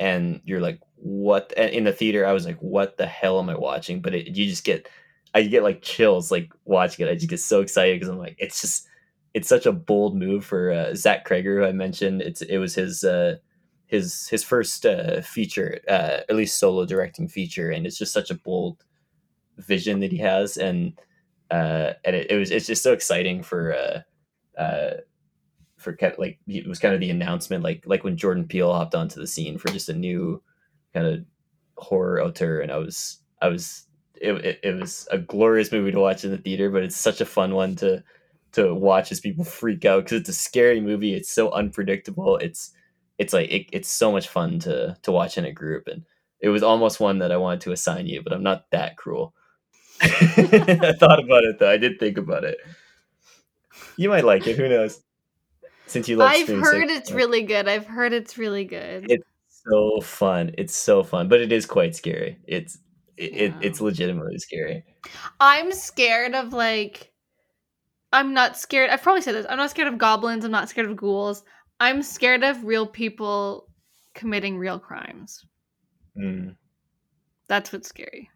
And 0.00 0.40
you're 0.44 0.60
like 0.60 0.80
what 0.96 1.52
in 1.52 1.84
the 1.84 1.92
theater 1.92 2.26
i 2.26 2.32
was 2.32 2.44
like 2.44 2.58
what 2.58 2.96
the 2.96 3.06
hell 3.06 3.38
am 3.38 3.48
i 3.48 3.56
watching? 3.56 4.02
But 4.02 4.14
it, 4.14 4.26
you 4.28 4.46
just 4.46 4.64
get 4.64 4.88
i 5.34 5.42
get 5.42 5.62
like 5.62 5.82
chills 5.82 6.30
like 6.30 6.52
watching 6.64 7.06
it. 7.06 7.10
I 7.10 7.14
just 7.14 7.28
get 7.28 7.40
so 7.40 7.60
excited 7.60 7.96
because 7.96 8.08
i'm 8.08 8.18
like 8.18 8.36
it's 8.38 8.60
just 8.60 8.86
it's 9.34 9.48
such 9.48 9.66
a 9.66 9.72
bold 9.72 10.16
move 10.16 10.44
for 10.44 10.72
uh, 10.72 10.94
Zach 10.94 11.26
Cregger, 11.26 11.60
who 11.60 11.64
i 11.64 11.72
mentioned. 11.72 12.22
It's 12.22 12.42
it 12.42 12.58
was 12.58 12.74
his 12.74 13.04
uh 13.04 13.36
his 13.88 14.28
his 14.28 14.44
first 14.44 14.84
uh 14.86 15.22
feature 15.22 15.80
uh 15.88 16.20
at 16.28 16.36
least 16.36 16.58
solo 16.58 16.84
directing 16.84 17.26
feature 17.26 17.70
and 17.70 17.86
it's 17.86 17.96
just 17.98 18.12
such 18.12 18.30
a 18.30 18.34
bold 18.34 18.84
vision 19.56 20.00
that 20.00 20.12
he 20.12 20.18
has 20.18 20.58
and 20.58 20.92
uh 21.50 21.94
and 22.04 22.14
it, 22.14 22.30
it 22.30 22.36
was 22.36 22.50
it's 22.50 22.66
just 22.66 22.82
so 22.82 22.92
exciting 22.92 23.42
for 23.42 23.74
uh 23.74 24.60
uh 24.60 24.90
for 25.78 25.96
kind 25.96 26.12
of 26.12 26.18
like 26.18 26.38
it 26.46 26.66
was 26.66 26.78
kind 26.78 26.94
of 26.94 27.00
the 27.00 27.10
announcement 27.10 27.64
like 27.64 27.82
like 27.86 28.04
when 28.04 28.16
Jordan 28.16 28.46
Peele 28.46 28.72
hopped 28.72 28.94
onto 28.94 29.20
the 29.20 29.26
scene 29.26 29.56
for 29.56 29.68
just 29.68 29.88
a 29.88 29.94
new 29.94 30.42
kind 30.92 31.06
of 31.06 31.24
horror 31.76 32.22
auteur 32.22 32.60
and 32.60 32.70
I 32.70 32.76
was 32.76 33.20
I 33.40 33.48
was 33.48 33.86
it, 34.20 34.32
it, 34.44 34.60
it 34.62 34.80
was 34.80 35.08
a 35.10 35.18
glorious 35.18 35.72
movie 35.72 35.92
to 35.92 36.00
watch 36.00 36.24
in 36.24 36.30
the 36.30 36.38
theater 36.38 36.70
but 36.70 36.82
it's 36.82 36.96
such 36.96 37.22
a 37.22 37.26
fun 37.26 37.54
one 37.54 37.74
to 37.76 38.02
to 38.64 38.74
watch 38.74 39.12
as 39.12 39.20
people 39.20 39.44
freak 39.60 39.84
out 39.84 40.04
because 40.04 40.20
it's 40.20 40.28
a 40.28 40.34
scary 40.34 40.80
movie 40.80 41.14
it's 41.14 41.30
so 41.30 41.50
unpredictable 41.52 42.36
it's 42.36 42.72
it's 43.18 43.32
like 43.32 43.50
it, 43.50 43.66
it's 43.72 43.88
so 43.88 44.12
much 44.12 44.28
fun 44.28 44.58
to 44.60 44.96
to 45.02 45.12
watch 45.12 45.38
in 45.38 45.44
a 45.44 45.52
group 45.52 45.88
and 45.88 46.04
it 46.40 46.50
was 46.50 46.62
almost 46.62 47.00
one 47.00 47.18
that 47.18 47.32
I 47.32 47.36
wanted 47.36 47.62
to 47.62 47.72
assign 47.72 48.06
you 48.06 48.22
but 48.22 48.32
I'm 48.32 48.42
not 48.42 48.70
that 48.70 48.96
cruel 48.96 49.34
I 50.00 50.94
thought 50.98 51.22
about 51.22 51.44
it 51.44 51.58
though 51.58 51.70
I 51.70 51.76
did 51.76 51.98
think 51.98 52.18
about 52.18 52.44
it 52.44 52.58
you 53.96 54.08
might 54.08 54.24
like 54.24 54.46
it 54.46 54.56
who 54.56 54.68
knows 54.68 55.00
since 55.88 56.08
you 56.08 56.16
love 56.16 56.30
I've 56.30 56.42
Scream 56.42 56.60
heard 56.60 56.90
it's 56.90 57.10
really 57.10 57.42
good. 57.42 57.66
I've 57.66 57.86
heard 57.86 58.12
it's 58.12 58.36
really 58.36 58.64
good. 58.64 59.06
It's 59.08 59.24
so 59.66 60.00
fun. 60.02 60.54
It's 60.58 60.76
so 60.76 61.02
fun, 61.02 61.28
but 61.28 61.40
it 61.40 61.50
is 61.50 61.66
quite 61.66 61.96
scary. 61.96 62.38
It's 62.46 62.78
it, 63.16 63.34
it 63.34 63.54
it's 63.62 63.80
legitimately 63.80 64.38
scary. 64.38 64.84
I'm 65.40 65.72
scared 65.72 66.34
of 66.34 66.52
like 66.52 67.12
I'm 68.12 68.32
not 68.34 68.56
scared. 68.56 68.90
I've 68.90 69.02
probably 69.02 69.22
said 69.22 69.34
this. 69.34 69.46
I'm 69.48 69.58
not 69.58 69.70
scared 69.70 69.88
of 69.88 69.98
goblins. 69.98 70.44
I'm 70.44 70.50
not 70.50 70.68
scared 70.68 70.88
of 70.90 70.96
ghouls. 70.96 71.42
I'm 71.80 72.02
scared 72.02 72.42
of 72.42 72.64
real 72.64 72.86
people 72.86 73.68
committing 74.14 74.58
real 74.58 74.78
crimes. 74.78 75.44
Mm, 76.18 76.56
That's 77.48 77.72
what's 77.72 77.88
scary. 77.88 78.30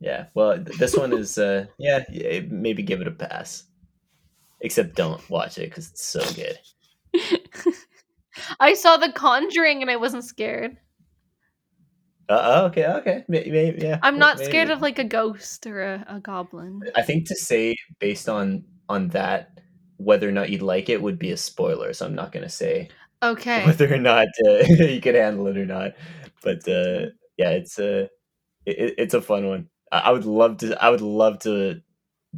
yeah. 0.00 0.26
Well, 0.34 0.64
this 0.78 0.96
one 0.96 1.12
is 1.12 1.36
uh 1.38 1.66
yeah, 1.78 2.04
yeah, 2.10 2.40
maybe 2.48 2.82
give 2.82 3.00
it 3.00 3.06
a 3.08 3.10
pass. 3.12 3.64
Except 4.60 4.94
don't 4.94 5.28
watch 5.28 5.58
it 5.58 5.68
because 5.68 5.90
it's 5.90 6.04
so 6.06 6.22
good. 6.34 6.56
I 8.60 8.74
saw 8.74 8.96
The 8.96 9.12
Conjuring 9.12 9.82
and 9.82 9.90
I 9.90 9.96
wasn't 9.96 10.24
scared. 10.24 10.76
Uh, 12.28 12.68
okay, 12.70 12.86
okay, 12.86 13.24
maybe, 13.28 13.78
yeah. 13.78 13.98
I'm 14.02 14.18
not 14.18 14.38
maybe. 14.38 14.48
scared 14.48 14.70
of 14.70 14.80
like 14.80 14.98
a 14.98 15.04
ghost 15.04 15.66
or 15.66 15.82
a, 15.82 16.04
a 16.08 16.20
goblin. 16.20 16.80
I 16.94 17.02
think 17.02 17.26
to 17.28 17.34
say 17.34 17.76
based 17.98 18.28
on 18.28 18.64
on 18.88 19.08
that 19.08 19.58
whether 19.96 20.28
or 20.28 20.32
not 20.32 20.50
you'd 20.50 20.62
like 20.62 20.88
it 20.88 21.02
would 21.02 21.18
be 21.18 21.30
a 21.30 21.36
spoiler, 21.36 21.92
so 21.92 22.06
I'm 22.06 22.14
not 22.14 22.32
gonna 22.32 22.48
say 22.48 22.88
Okay. 23.22 23.64
whether 23.66 23.92
or 23.92 23.98
not 23.98 24.26
uh, 24.46 24.50
you 24.68 25.00
could 25.00 25.14
handle 25.14 25.46
it 25.46 25.56
or 25.56 25.66
not. 25.66 25.92
But 26.42 26.66
uh, 26.68 27.06
yeah, 27.36 27.50
it's 27.50 27.78
a 27.78 28.04
it, 28.66 28.94
it's 28.98 29.14
a 29.14 29.20
fun 29.22 29.46
one. 29.46 29.68
I, 29.90 30.10
would 30.10 30.24
love 30.24 30.58
to. 30.58 30.82
I 30.82 30.88
would 30.90 31.02
love 31.02 31.40
to 31.40 31.82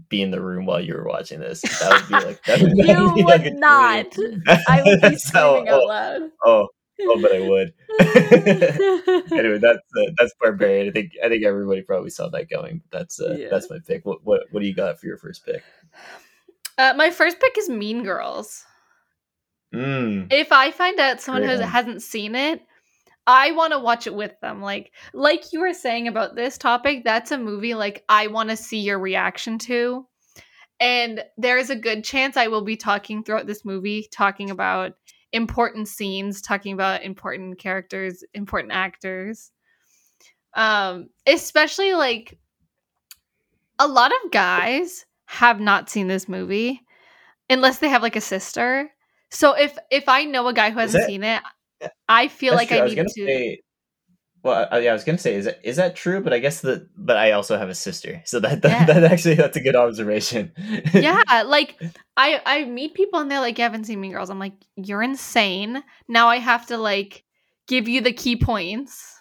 be 0.09 0.21
in 0.21 0.31
the 0.33 0.43
room 0.43 0.67
while 0.67 0.81
you 0.81 0.95
were 0.95 1.07
watching 1.07 1.39
this. 1.41 1.63
That 1.63 1.93
would 1.93 2.09
be 2.09 2.27
like 2.27 2.43
that 2.45 2.61
would, 2.61 2.73
You 2.77 3.13
would 3.15 3.25
like 3.27 3.55
not. 3.55 4.07
I 4.69 4.83
would 4.85 5.01
be 5.01 5.17
So- 5.17 5.55
screaming 5.55 5.69
out 5.69 5.81
oh, 5.83 5.87
loud. 5.87 6.23
oh, 6.45 6.69
oh, 7.01 7.19
but 7.21 7.35
I 7.35 7.41
would. 7.41 7.73
anyway, 9.33 9.59
that's 9.59 9.79
uh, 9.97 10.11
that's 10.19 10.35
barbarian. 10.41 10.89
I 10.89 10.93
think 10.93 11.13
I 11.25 11.29
think 11.29 11.45
everybody 11.45 11.83
probably 11.83 12.11
saw 12.11 12.29
that 12.29 12.49
going. 12.51 12.83
But 12.91 12.99
that's 12.99 13.21
uh, 13.21 13.37
Yeah. 13.39 13.49
that's 13.51 13.71
my 13.71 13.79
pick. 13.87 14.05
What 14.07 14.25
what 14.25 14.45
what 14.51 14.61
do 14.61 14.67
you 14.67 14.75
got 14.75 14.99
for 15.01 15.07
your 15.07 15.19
first 15.19 15.45
pick? 15.45 15.63
Uh, 16.79 16.95
my 16.97 17.11
first 17.11 17.41
pick 17.41 17.57
is 17.59 17.69
Mean 17.69 18.03
Girls. 18.03 18.65
Mm, 19.75 20.33
If 20.33 20.53
I 20.53 20.71
find 20.71 20.99
out 21.01 21.21
someone 21.21 21.43
has, 21.43 21.61
hasn't 21.61 22.03
seen 22.03 22.35
it, 22.35 22.63
I 23.27 23.51
want 23.53 23.73
to 23.73 23.79
watch 23.79 24.07
it 24.07 24.15
with 24.15 24.33
them. 24.41 24.61
Like 24.63 24.93
like 25.13 25.53
you 25.53 25.61
were 25.61 25.73
saying 25.75 26.09
about 26.09 26.37
this 26.37 26.59
topic, 26.59 27.03
that's 27.05 27.33
a 27.33 27.39
movie 27.39 27.75
like 27.75 28.05
I 28.09 28.29
want 28.29 28.51
to 28.51 28.57
see 28.57 28.79
your 28.79 28.99
reaction 28.99 29.59
to. 29.61 30.07
And 30.81 31.25
there 31.39 31.57
is 31.57 31.71
a 31.71 31.77
good 31.77 32.05
chance 32.05 32.37
I 32.37 32.49
will 32.49 32.63
be 32.65 32.77
talking 32.77 33.23
throughout 33.23 33.47
this 33.47 33.65
movie 33.65 34.09
talking 34.13 34.51
about 34.51 34.95
important 35.35 35.89
scenes, 35.89 36.41
talking 36.41 36.73
about 36.73 37.03
important 37.03 37.59
characters, 37.59 38.25
important 38.33 38.73
actors. 38.73 39.51
Um 40.55 41.09
especially 41.27 41.93
like 41.95 42.39
a 43.79 43.89
lot 43.89 44.13
of 44.25 44.31
guys 44.31 45.05
have 45.27 45.61
not 45.61 45.91
seen 45.91 46.07
this 46.07 46.29
movie 46.29 46.81
unless 47.51 47.79
they 47.79 47.89
have 47.89 48.03
like 48.03 48.17
a 48.17 48.21
sister. 48.21 48.91
So 49.31 49.53
if 49.55 49.77
if 49.91 50.09
I 50.09 50.25
know 50.25 50.47
a 50.47 50.55
guy 50.55 50.71
who 50.71 50.79
hasn't 50.79 51.03
that- 51.03 51.09
seen 51.09 51.25
it, 51.25 51.43
I 52.09 52.29
feel 52.29 52.55
like 52.55 52.69
true. 52.69 52.79
I 52.79 52.83
was 52.83 52.95
need 52.95 53.07
to. 53.07 53.27
say. 53.27 53.61
Well, 54.45 54.69
I, 54.71 54.79
yeah, 54.81 54.91
I 54.91 54.93
was 54.93 55.05
gonna 55.05 55.19
say, 55.19 55.35
is 55.35 55.47
that 55.47 55.59
is 55.65 55.77
that 55.77 55.97
true? 55.97 56.21
But 56.23 56.33
I 56.35 56.39
guess 56.39 56.61
that, 56.61 56.87
but 56.97 57.17
I 57.17 57.33
also 57.33 57.57
have 57.59 57.71
a 57.71 57.75
sister, 57.75 58.23
so 58.27 58.39
that 58.41 58.61
that, 58.63 58.71
Yeah. 58.71 58.85
that 59.01 59.05
actually 59.11 59.35
that's 59.37 59.57
a 59.57 59.61
good 59.63 59.75
observation. 59.75 60.53
yeah, 60.93 61.23
like 61.47 61.81
I 62.17 62.41
I 62.45 62.65
meet 62.67 62.95
people 62.95 63.21
and 63.21 63.31
they're 63.31 63.41
like, 63.41 63.57
"You 63.59 63.65
haven't 63.65 63.85
seen 63.85 64.01
Mean 64.01 64.13
Girls." 64.13 64.29
I'm 64.31 64.39
like, 64.39 64.53
"You're 64.77 65.03
insane." 65.03 65.83
Now 66.09 66.29
I 66.29 66.37
have 66.39 66.67
to 66.67 66.77
like 66.77 67.25
give 67.67 67.89
you 67.89 68.03
the 68.03 68.13
key 68.13 68.37
points, 68.37 69.19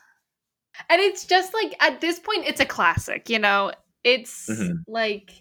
and 0.89 0.99
it's 1.01 1.25
just 1.25 1.53
like 1.53 1.73
at 1.79 2.01
this 2.01 2.19
point, 2.19 2.45
it's 2.45 2.59
a 2.59 2.65
classic. 2.65 3.29
You 3.29 3.39
know, 3.39 3.71
it's 4.03 4.49
Mhm. 4.49 4.83
like. 4.87 5.31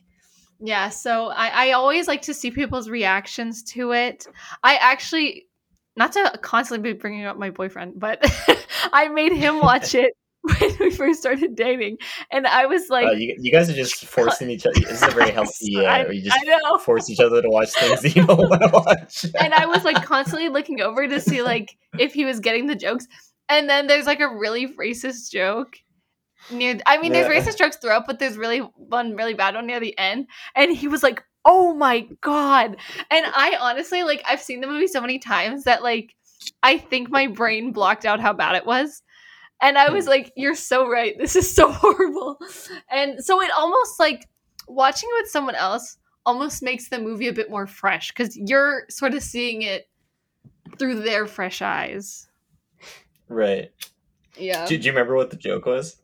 Yeah, 0.65 0.91
so 0.91 1.27
I, 1.27 1.49
I 1.49 1.73
always 1.73 2.07
like 2.07 2.23
to 2.23 2.35
see 2.35 2.53
people's 2.53 2.89
reactions 2.89 3.65
to 3.75 3.91
it. 3.95 4.29
I 4.63 4.77
actually, 4.77 5.49
not 5.97 6.13
to 6.13 6.39
constantly 6.43 6.93
be 6.93 6.99
bringing 6.99 7.25
up 7.25 7.39
my 7.39 7.51
boyfriend, 7.51 7.95
but 7.99 8.21
I 8.93 9.09
made 9.09 9.33
him 9.33 9.61
watch 9.61 9.95
it 9.95 10.15
when 10.43 10.77
we 10.81 10.91
first 10.91 11.21
started 11.21 11.55
dating, 11.55 11.99
and 12.33 12.47
I 12.47 12.67
was 12.67 12.89
like, 12.89 13.17
you, 13.19 13.37
you 13.39 13.53
guys 13.53 13.71
are 13.71 13.75
just 13.75 14.05
forcing 14.07 14.51
each 14.51 14.67
other. 14.67 14.81
This 14.81 15.03
is 15.03 15.03
a 15.03 15.11
very 15.11 15.31
healthy. 15.31 15.77
Uh, 15.77 15.83
I, 15.83 16.09
you 16.11 16.23
just 16.23 16.85
force 16.85 17.09
each 17.09 17.21
other 17.21 17.41
to 17.41 17.49
watch 17.49 17.71
things 17.73 18.03
that 18.03 18.17
you 18.17 18.27
don't 18.27 18.39
want 18.39 18.63
to 18.63 18.71
watch. 18.73 19.27
and 19.39 19.55
I 19.55 19.67
was 19.67 19.85
like 19.85 20.05
constantly 20.05 20.49
looking 20.49 20.81
over 20.81 21.07
to 21.07 21.21
see 21.21 21.43
like 21.43 21.77
if 21.99 22.13
he 22.13 22.25
was 22.25 22.41
getting 22.41 22.67
the 22.67 22.75
jokes. 22.75 23.07
And 23.49 23.69
then 23.69 23.87
there's 23.87 24.07
like 24.07 24.21
a 24.21 24.29
really 24.29 24.67
racist 24.77 25.31
joke 25.31 25.77
near 26.51 26.81
I 26.87 26.99
mean 26.99 27.13
there's 27.13 27.29
racist 27.29 27.59
jokes 27.59 27.77
throughout, 27.77 28.07
but 28.07 28.19
there's 28.19 28.37
really 28.37 28.59
one 28.75 29.15
really 29.15 29.35
bad 29.35 29.55
one 29.55 29.67
near 29.67 29.79
the 29.79 29.97
end. 29.99 30.27
And 30.57 30.75
he 30.75 30.89
was 30.89 31.03
like, 31.03 31.23
Oh 31.45 31.75
my 31.75 32.07
god. 32.21 32.77
And 33.11 33.27
I 33.27 33.57
honestly 33.61 34.03
like 34.03 34.23
I've 34.29 34.41
seen 34.41 34.61
the 34.61 34.67
movie 34.67 34.87
so 34.87 35.01
many 35.01 35.19
times 35.19 35.65
that 35.65 35.83
like 35.83 36.15
I 36.63 36.79
think 36.79 37.11
my 37.11 37.27
brain 37.27 37.73
blocked 37.73 38.05
out 38.05 38.21
how 38.21 38.33
bad 38.33 38.57
it 38.57 38.67
was. 38.67 39.03
And 39.61 39.79
I 39.79 39.91
was 39.91 40.07
like, 40.07 40.33
you're 40.37 40.57
so 40.57 40.89
right. 40.89 41.17
This 41.17 41.37
is 41.37 41.53
so 41.53 41.71
horrible. 41.73 42.39
And 42.91 43.25
so 43.25 43.41
it 43.41 43.51
almost 43.57 44.01
like 44.01 44.29
watching 44.67 45.09
it 45.13 45.23
with 45.23 45.31
someone 45.31 45.55
else 45.55 45.99
almost 46.27 46.63
makes 46.63 46.89
the 46.89 46.99
movie 46.99 47.29
a 47.29 47.33
bit 47.33 47.51
more 47.51 47.67
fresh 47.67 48.11
because 48.11 48.37
you're 48.37 48.85
sort 48.89 49.15
of 49.15 49.23
seeing 49.23 49.63
it 49.63 49.89
through 50.79 51.01
their 51.01 51.27
fresh 51.27 51.63
eyes. 51.63 52.29
Right. 53.29 53.71
Yeah. 54.37 54.67
Do, 54.67 54.77
do 54.79 54.85
you 54.85 54.93
remember 54.93 55.15
what 55.15 55.31
the 55.31 55.37
joke 55.37 55.67
was? 55.67 55.97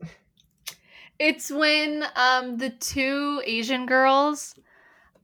It's 1.17 1.51
when 1.51 2.05
um 2.15 2.57
the 2.57 2.69
two 2.69 3.41
Asian 3.45 3.85
girls 3.85 4.55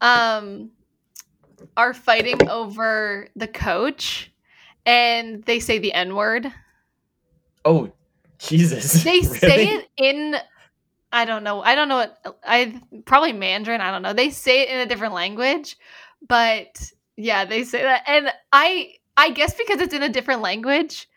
um 0.02 0.72
are 1.78 1.94
fighting 1.94 2.50
over 2.50 3.28
the 3.36 3.48
coach 3.48 4.32
and 4.86 5.44
they 5.44 5.60
say 5.60 5.80
the 5.80 5.94
N-word. 5.94 6.52
Oh, 7.64 7.92
Jesus. 8.38 9.04
They 9.04 9.22
say 9.22 9.70
it 9.70 9.88
in 9.98 10.36
I 11.12 11.24
don't 11.24 11.44
know. 11.44 11.62
I 11.62 11.76
don't 11.76 11.88
know 11.88 11.96
what 11.96 12.38
I 12.44 12.82
probably 13.06 13.34
Mandarin, 13.34 13.82
I 13.82 13.92
don't 13.92 14.02
know. 14.02 14.14
They 14.14 14.30
say 14.30 14.62
it 14.62 14.70
in 14.70 14.80
a 14.80 14.86
different 14.86 15.14
language, 15.14 15.78
but 16.28 16.92
yeah, 17.16 17.46
they 17.46 17.64
say 17.64 17.84
that 17.84 18.04
and 18.08 18.30
I 18.52 18.94
I 19.18 19.30
guess 19.32 19.56
because 19.56 19.80
it's 19.80 19.94
in 19.94 20.04
a 20.04 20.10
different 20.10 20.42
language, 20.42 21.08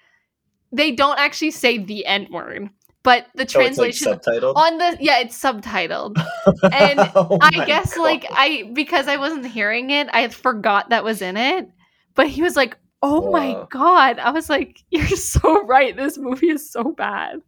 they 0.70 0.92
don't 0.92 1.18
actually 1.18 1.50
say 1.50 1.78
the 1.78 2.06
N-word, 2.06 2.70
but 3.08 3.24
the 3.34 3.40
Oh, 3.40 3.42
it's 3.42 3.54
like 3.78 3.94
translation 3.94 4.20
on 4.54 4.76
the 4.76 4.98
yeah, 5.00 5.20
it's 5.20 5.42
subtitled. 5.42 6.22
and 6.62 7.00
Oh 7.14 7.38
I 7.40 7.64
guess 7.64 7.96
like 7.96 8.26
I 8.28 8.70
because 8.74 9.08
I 9.08 9.16
wasn't 9.16 9.46
hearing 9.46 9.88
it, 9.88 10.10
I 10.12 10.28
forgot 10.28 10.90
that 10.90 11.04
was 11.04 11.22
in 11.22 11.38
it. 11.38 11.70
But 12.14 12.28
he 12.28 12.42
was 12.42 12.54
like, 12.54 12.76
"Oh 13.02 13.30
my 13.30 13.66
god!" 13.70 14.18
I 14.18 14.30
was 14.30 14.50
like, 14.50 14.84
"You're 14.90 15.06
so 15.16 15.64
right. 15.64 15.96
This 15.96 16.18
movie 16.18 16.50
is 16.50 16.70
so 16.70 16.92
bad." 16.92 17.40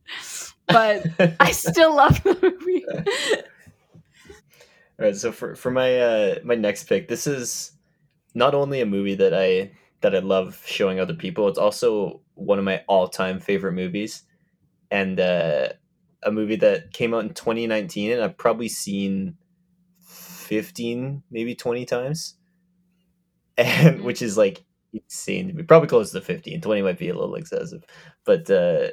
But 0.67 1.05
I 1.39 1.53
still 1.53 1.95
love 1.95 2.23
the 2.23 2.39
movie. 2.41 2.87
All 4.99 5.05
right, 5.05 5.15
so 5.15 5.31
for 5.31 5.55
for 5.55 5.71
my 5.71 5.99
uh 5.99 6.35
my 6.43 6.55
next 6.55 6.85
pick, 6.85 7.07
this 7.07 7.27
is 7.27 7.73
not 8.35 8.55
only 8.55 8.81
a 8.81 8.87
movie 8.87 9.17
that 9.17 9.35
I 9.35 9.73
that 10.01 10.17
I 10.17 10.21
love 10.21 10.63
showing 10.65 11.01
other 11.01 11.13
people, 11.13 11.49
it's 11.49 11.59
also 11.59 12.23
one 12.33 12.59
of 12.59 12.65
my 12.65 12.83
all-time 12.89 13.39
favorite 13.39 13.75
movies 13.75 14.23
and 14.91 15.21
uh 15.21 15.69
a 16.23 16.31
movie 16.31 16.57
that 16.57 16.93
came 16.93 17.15
out 17.15 17.25
in 17.25 17.35
2019 17.35 18.13
and 18.13 18.23
I've 18.23 18.37
probably 18.37 18.69
seen 18.69 19.37
15, 20.01 21.23
maybe 21.31 21.55
20 21.55 21.85
times. 21.87 22.37
And 23.57 24.01
Mhm. 24.01 24.05
which 24.05 24.23
is 24.23 24.37
like 24.39 24.65
insane 24.93 25.49
to 25.49 25.55
me. 25.55 25.63
Probably 25.63 25.89
close 25.89 26.13
to 26.13 26.21
15. 26.21 26.61
20 26.61 26.83
might 26.83 26.99
be 26.99 27.09
a 27.09 27.15
little 27.15 27.35
excessive. 27.35 27.85
But 28.25 28.51
uh 28.51 28.89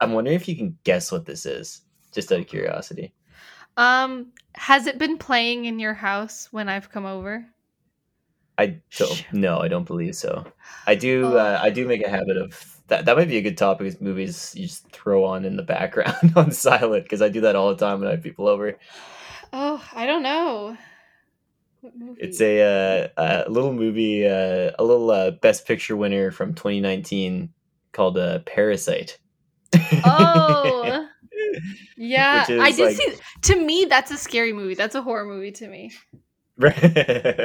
I'm 0.00 0.12
wondering 0.12 0.36
if 0.36 0.48
you 0.48 0.56
can 0.56 0.78
guess 0.84 1.12
what 1.12 1.26
this 1.26 1.46
is, 1.46 1.82
just 2.12 2.32
out 2.32 2.40
of 2.40 2.46
curiosity. 2.46 3.14
Um, 3.76 4.32
has 4.54 4.86
it 4.86 4.98
been 4.98 5.18
playing 5.18 5.66
in 5.66 5.78
your 5.78 5.94
house 5.94 6.48
when 6.52 6.68
I've 6.68 6.90
come 6.90 7.06
over? 7.06 7.46
I 8.58 8.78
don't. 8.96 9.26
No, 9.32 9.58
I 9.58 9.68
don't 9.68 9.86
believe 9.86 10.14
so. 10.14 10.44
I 10.86 10.94
do. 10.94 11.26
Oh. 11.26 11.36
Uh, 11.36 11.58
I 11.62 11.70
do 11.70 11.86
make 11.86 12.02
a 12.04 12.08
habit 12.08 12.36
of 12.36 12.80
that. 12.88 13.04
That 13.04 13.16
might 13.16 13.28
be 13.28 13.36
a 13.36 13.42
good 13.42 13.58
topic. 13.58 13.86
Is 13.86 14.00
movies 14.00 14.54
you 14.56 14.66
just 14.66 14.88
throw 14.90 15.24
on 15.24 15.44
in 15.44 15.56
the 15.56 15.62
background 15.62 16.32
on 16.36 16.50
silent 16.52 17.04
because 17.04 17.20
I 17.22 17.28
do 17.28 17.42
that 17.42 17.56
all 17.56 17.68
the 17.68 17.76
time 17.76 18.00
when 18.00 18.08
I 18.08 18.12
have 18.12 18.22
people 18.22 18.48
over. 18.48 18.78
Oh, 19.52 19.82
I 19.94 20.06
don't 20.06 20.22
know. 20.22 20.76
It's 22.18 22.40
a, 22.40 23.12
uh, 23.16 23.44
a 23.46 23.50
little 23.50 23.72
movie, 23.72 24.26
uh, 24.26 24.72
a 24.76 24.82
little 24.82 25.08
uh, 25.10 25.30
Best 25.30 25.66
Picture 25.66 25.96
winner 25.96 26.32
from 26.32 26.52
2019 26.52 27.50
called 27.92 28.18
uh, 28.18 28.40
Parasite. 28.40 29.18
Oh. 30.04 31.06
Yeah, 31.98 32.44
I 32.48 32.70
did 32.72 32.78
like- 32.78 32.96
see. 32.96 33.12
To 33.42 33.56
me, 33.56 33.86
that's 33.88 34.10
a 34.10 34.18
scary 34.18 34.52
movie. 34.52 34.74
That's 34.74 34.94
a 34.94 35.00
horror 35.00 35.24
movie 35.24 35.52
to 35.52 35.68
me. 35.68 35.92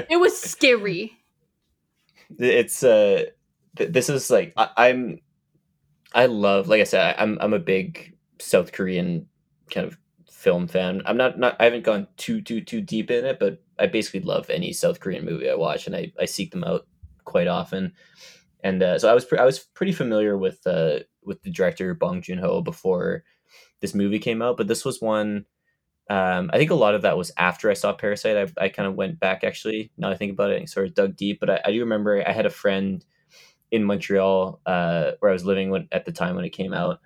It 0.09 0.20
was 0.20 0.39
scary. 0.41 1.18
it's 2.39 2.84
uh 2.84 3.26
th- 3.78 3.91
this 3.91 4.09
is 4.09 4.30
like 4.30 4.53
I, 4.57 4.70
i'm 4.78 5.20
i 6.14 6.26
love 6.28 6.68
like 6.68 6.82
i 6.82 6.86
said 6.86 7.16
I, 7.18 7.22
i'm 7.22 7.38
i'm 7.41 7.53
a 7.53 7.59
big 7.59 8.16
south 8.39 8.72
korean 8.72 9.28
kind 9.70 9.86
of 9.86 9.97
film 10.32 10.68
fan 10.68 11.01
i'm 11.05 11.18
not 11.18 11.38
not 11.38 11.55
i 11.59 11.66
haven't 11.66 11.84
gone 11.84 12.07
too 12.18 12.41
too 12.41 12.62
too 12.62 12.82
deep 12.82 13.12
in 13.12 13.26
it 13.26 13.38
but 13.39 13.62
i 13.80 13.86
basically 13.86 14.22
love 14.22 14.49
any 14.49 14.72
south 14.74 14.99
korean 14.99 15.26
movie 15.26 15.49
i 15.49 15.55
watch 15.55 15.88
and 15.88 15.95
i 15.95 16.12
i 16.20 16.26
seek 16.26 16.51
them 16.51 16.64
out 16.64 16.88
quite 17.26 17.47
often 17.47 17.93
and 18.64 18.82
uh, 18.82 18.97
so 18.97 19.09
i 19.09 19.14
was 19.14 19.26
pre- 19.26 19.38
i 19.39 19.45
was 19.45 19.59
pretty 19.59 19.91
familiar 19.91 20.38
with 20.38 20.66
uh 20.66 20.99
with 21.24 21.41
the 21.43 21.51
director 21.51 21.93
bong 21.93 22.22
joon-ho 22.22 22.62
before 22.62 23.24
this 23.82 23.93
movie 23.93 24.20
came 24.20 24.41
out 24.41 24.57
but 24.57 24.68
this 24.68 24.86
was 24.86 25.01
one 25.01 25.45
um, 26.12 26.49
I 26.51 26.57
think 26.57 26.72
a 26.72 26.76
lot 26.76 26.93
of 26.93 27.03
that 27.03 27.16
was 27.16 27.32
after 27.38 27.72
I 27.72 27.74
saw 27.74 27.93
Parasite. 27.93 28.53
I, 28.59 28.66
I 28.66 28.68
kind 28.68 28.86
of 28.86 28.95
went 28.95 29.18
back 29.18 29.45
actually. 29.45 29.91
Now 29.97 30.09
I 30.09 30.18
think 30.18 30.34
about 30.34 30.51
it, 30.51 30.57
and 30.57 30.70
sort 30.70 30.86
of 30.88 30.93
dug 30.93 31.16
deep. 31.16 31.39
But 31.39 31.49
I, 31.49 31.62
I 31.64 31.72
do 31.72 31.80
remember 31.80 32.22
I 32.28 32.34
had 32.34 32.45
a 32.45 32.49
friend 32.49 33.03
in 33.72 33.86
Montreal 33.86 34.59
uh, 34.66 35.12
where 35.20 35.32
I 35.32 35.34
was 35.34 35.45
living 35.45 35.70
when, 35.70 35.88
at 35.93 36.03
the 36.03 36.12
time 36.12 36.36
when 36.36 36.43
it 36.43 36.49
came 36.49 36.74
out, 36.74 36.99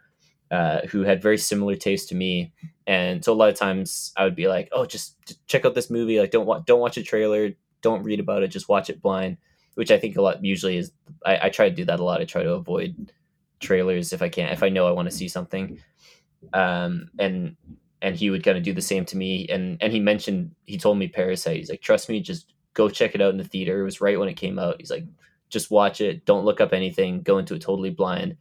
uh, 0.50 0.80
who 0.88 1.04
had 1.04 1.22
very 1.22 1.38
similar 1.38 1.76
taste 1.76 2.10
to 2.10 2.16
me. 2.16 2.52
And 2.88 3.24
so 3.24 3.32
a 3.32 3.36
lot 3.36 3.50
of 3.50 3.56
times 3.56 4.12
I 4.18 4.24
would 4.24 4.36
be 4.36 4.48
like, 4.48 4.70
"Oh, 4.72 4.88
just, 4.88 5.24
just 5.28 5.46
check 5.46 5.66
out 5.66 5.76
this 5.76 5.92
movie. 5.92 6.20
Like, 6.20 6.32
don't 6.32 6.48
watch, 6.48 6.66
don't 6.66 6.80
watch 6.80 6.98
a 6.98 7.04
trailer. 7.04 7.52
Don't 7.84 8.02
read 8.02 8.20
about 8.20 8.42
it. 8.42 8.48
Just 8.48 8.70
watch 8.70 8.90
it 8.90 9.04
blind." 9.04 9.38
Which 9.76 9.92
I 9.92 10.00
think 10.00 10.18
a 10.18 10.22
lot 10.24 10.44
usually 10.44 10.78
is. 10.78 10.92
I, 11.24 11.40
I 11.44 11.50
try 11.50 11.70
to 11.70 11.76
do 11.76 11.86
that 11.86 12.00
a 12.00 12.04
lot. 12.04 12.22
I 12.22 12.26
try 12.26 12.42
to 12.42 12.54
avoid 12.54 13.12
trailers 13.60 14.14
if 14.14 14.24
I 14.24 14.30
can. 14.30 14.52
If 14.52 14.64
I 14.64 14.70
know 14.70 14.88
I 14.88 14.92
want 14.92 15.08
to 15.12 15.16
see 15.16 15.28
something, 15.28 15.80
um, 16.54 17.12
and 17.20 17.56
and 18.02 18.16
he 18.16 18.30
would 18.30 18.44
kind 18.44 18.58
of 18.58 18.64
do 18.64 18.74
the 18.74 18.82
same 18.82 19.06
to 19.06 19.18
me 19.18 19.48
and 19.50 19.78
and 19.82 19.92
he 19.94 20.00
mentioned 20.00 20.52
he 20.66 20.78
told 20.78 20.98
me 20.98 21.08
parasite 21.08 21.58
he's 21.58 21.70
like 21.70 21.82
trust 21.82 22.10
me 22.10 22.20
just 22.20 22.54
go 22.76 22.90
check 22.90 23.16
it 23.16 23.22
out 23.22 23.32
in 23.32 23.38
the 23.38 23.44
theater. 23.44 23.82
It 23.82 23.86
was 23.86 24.02
right 24.02 24.20
when 24.20 24.30
it 24.30 24.36
came 24.36 24.60
out. 24.60 24.76
He's 24.78 24.92
like 24.92 25.06
just 25.50 25.72
watch 25.72 26.02
it. 26.02 26.26
Don't 26.26 26.46
look 26.46 26.62
up 26.62 26.74
anything. 26.74 27.22
Go 27.22 27.40
into 27.40 27.56
it 27.56 27.62
totally 27.62 27.90
blind. 27.90 28.38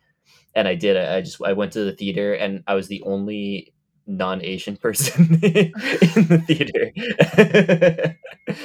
And 0.55 0.69
i 0.69 0.75
did 0.77 0.97
i, 0.97 1.21
just 1.21 1.43
i 1.43 1.53
went 1.53 1.73
to 1.73 1.85
the 1.85 1.93
theater 1.93 2.33
and 2.35 2.63
i 2.69 2.75
was 2.75 2.87
the 2.87 3.03
only 3.03 3.73
non-asian 4.07 4.77
person 4.85 5.35
in 5.43 5.73
the 6.29 6.45
theater 6.47 6.93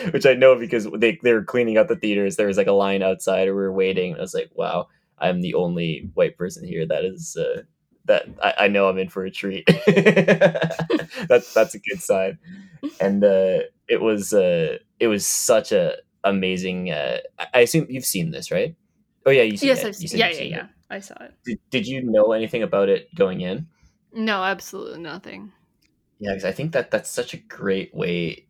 which 0.11 0.27
i 0.27 0.33
know 0.35 0.55
because 0.55 0.87
they, 0.97 1.17
they 1.23 1.33
were 1.33 1.43
cleaning 1.43 1.77
out 1.77 1.87
the 1.87 1.95
theaters. 1.95 2.35
There 2.35 2.45
was 2.45 2.57
like 2.57 2.67
a 2.67 2.73
line 2.73 3.01
outside 3.01 3.47
or 3.47 3.55
we 3.55 3.61
were 3.61 3.73
waiting 3.73 4.15
i 4.15 4.19
was 4.19 4.35
like 4.35 4.51
wow 4.53 4.87
i'm 5.17 5.41
the 5.41 5.55
only 5.55 6.11
white 6.13 6.37
person 6.37 6.63
here 6.67 6.85
that 6.85 7.03
is 7.03 7.35
uh, 7.35 7.63
that 8.09 8.25
I, 8.43 8.65
I 8.65 8.67
know 8.67 8.89
I'm 8.89 8.97
in 8.97 9.07
for 9.07 9.23
a 9.23 9.31
treat. 9.31 9.65
that's 9.87 11.53
that's 11.53 11.75
a 11.75 11.79
good 11.79 12.01
sign. 12.01 12.37
And 12.99 13.23
uh, 13.23 13.59
it 13.87 14.01
was 14.01 14.33
uh, 14.33 14.79
it 14.99 15.07
was 15.07 15.25
such 15.25 15.71
a 15.71 15.95
amazing. 16.23 16.91
Uh, 16.91 17.19
I- 17.53 17.61
assume 17.61 17.87
you've 17.89 18.05
seen 18.05 18.31
this, 18.31 18.51
right? 18.51 18.75
Oh 19.25 19.31
yeah, 19.31 19.43
you 19.43 19.55
seen 19.57 19.67
Yes, 19.69 19.83
it. 19.83 19.87
I've 19.87 19.95
seen. 19.95 20.19
Yeah, 20.19 20.29
yeah, 20.29 20.41
yeah. 20.41 20.63
it. 20.65 20.69
I 20.89 20.99
saw 20.99 21.15
it. 21.21 21.33
Did, 21.45 21.59
did 21.69 21.87
you 21.87 22.01
know 22.03 22.31
anything 22.33 22.63
about 22.63 22.89
it 22.89 23.13
going 23.15 23.41
in? 23.41 23.67
No, 24.11 24.43
absolutely 24.43 24.99
nothing. 24.99 25.51
Yeah, 26.19 26.31
because 26.31 26.45
I 26.45 26.51
think 26.51 26.71
that 26.73 26.91
that's 26.91 27.09
such 27.09 27.33
a 27.33 27.37
great 27.37 27.93
way 27.93 28.47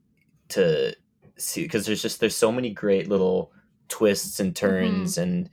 to 0.50 0.96
see 1.38 1.64
because 1.64 1.86
there's 1.86 2.02
just 2.02 2.20
there's 2.20 2.36
so 2.36 2.52
many 2.52 2.72
great 2.72 3.10
little 3.10 3.52
twists 3.90 4.40
and 4.40 4.56
turns 4.56 5.18
and 5.18 5.50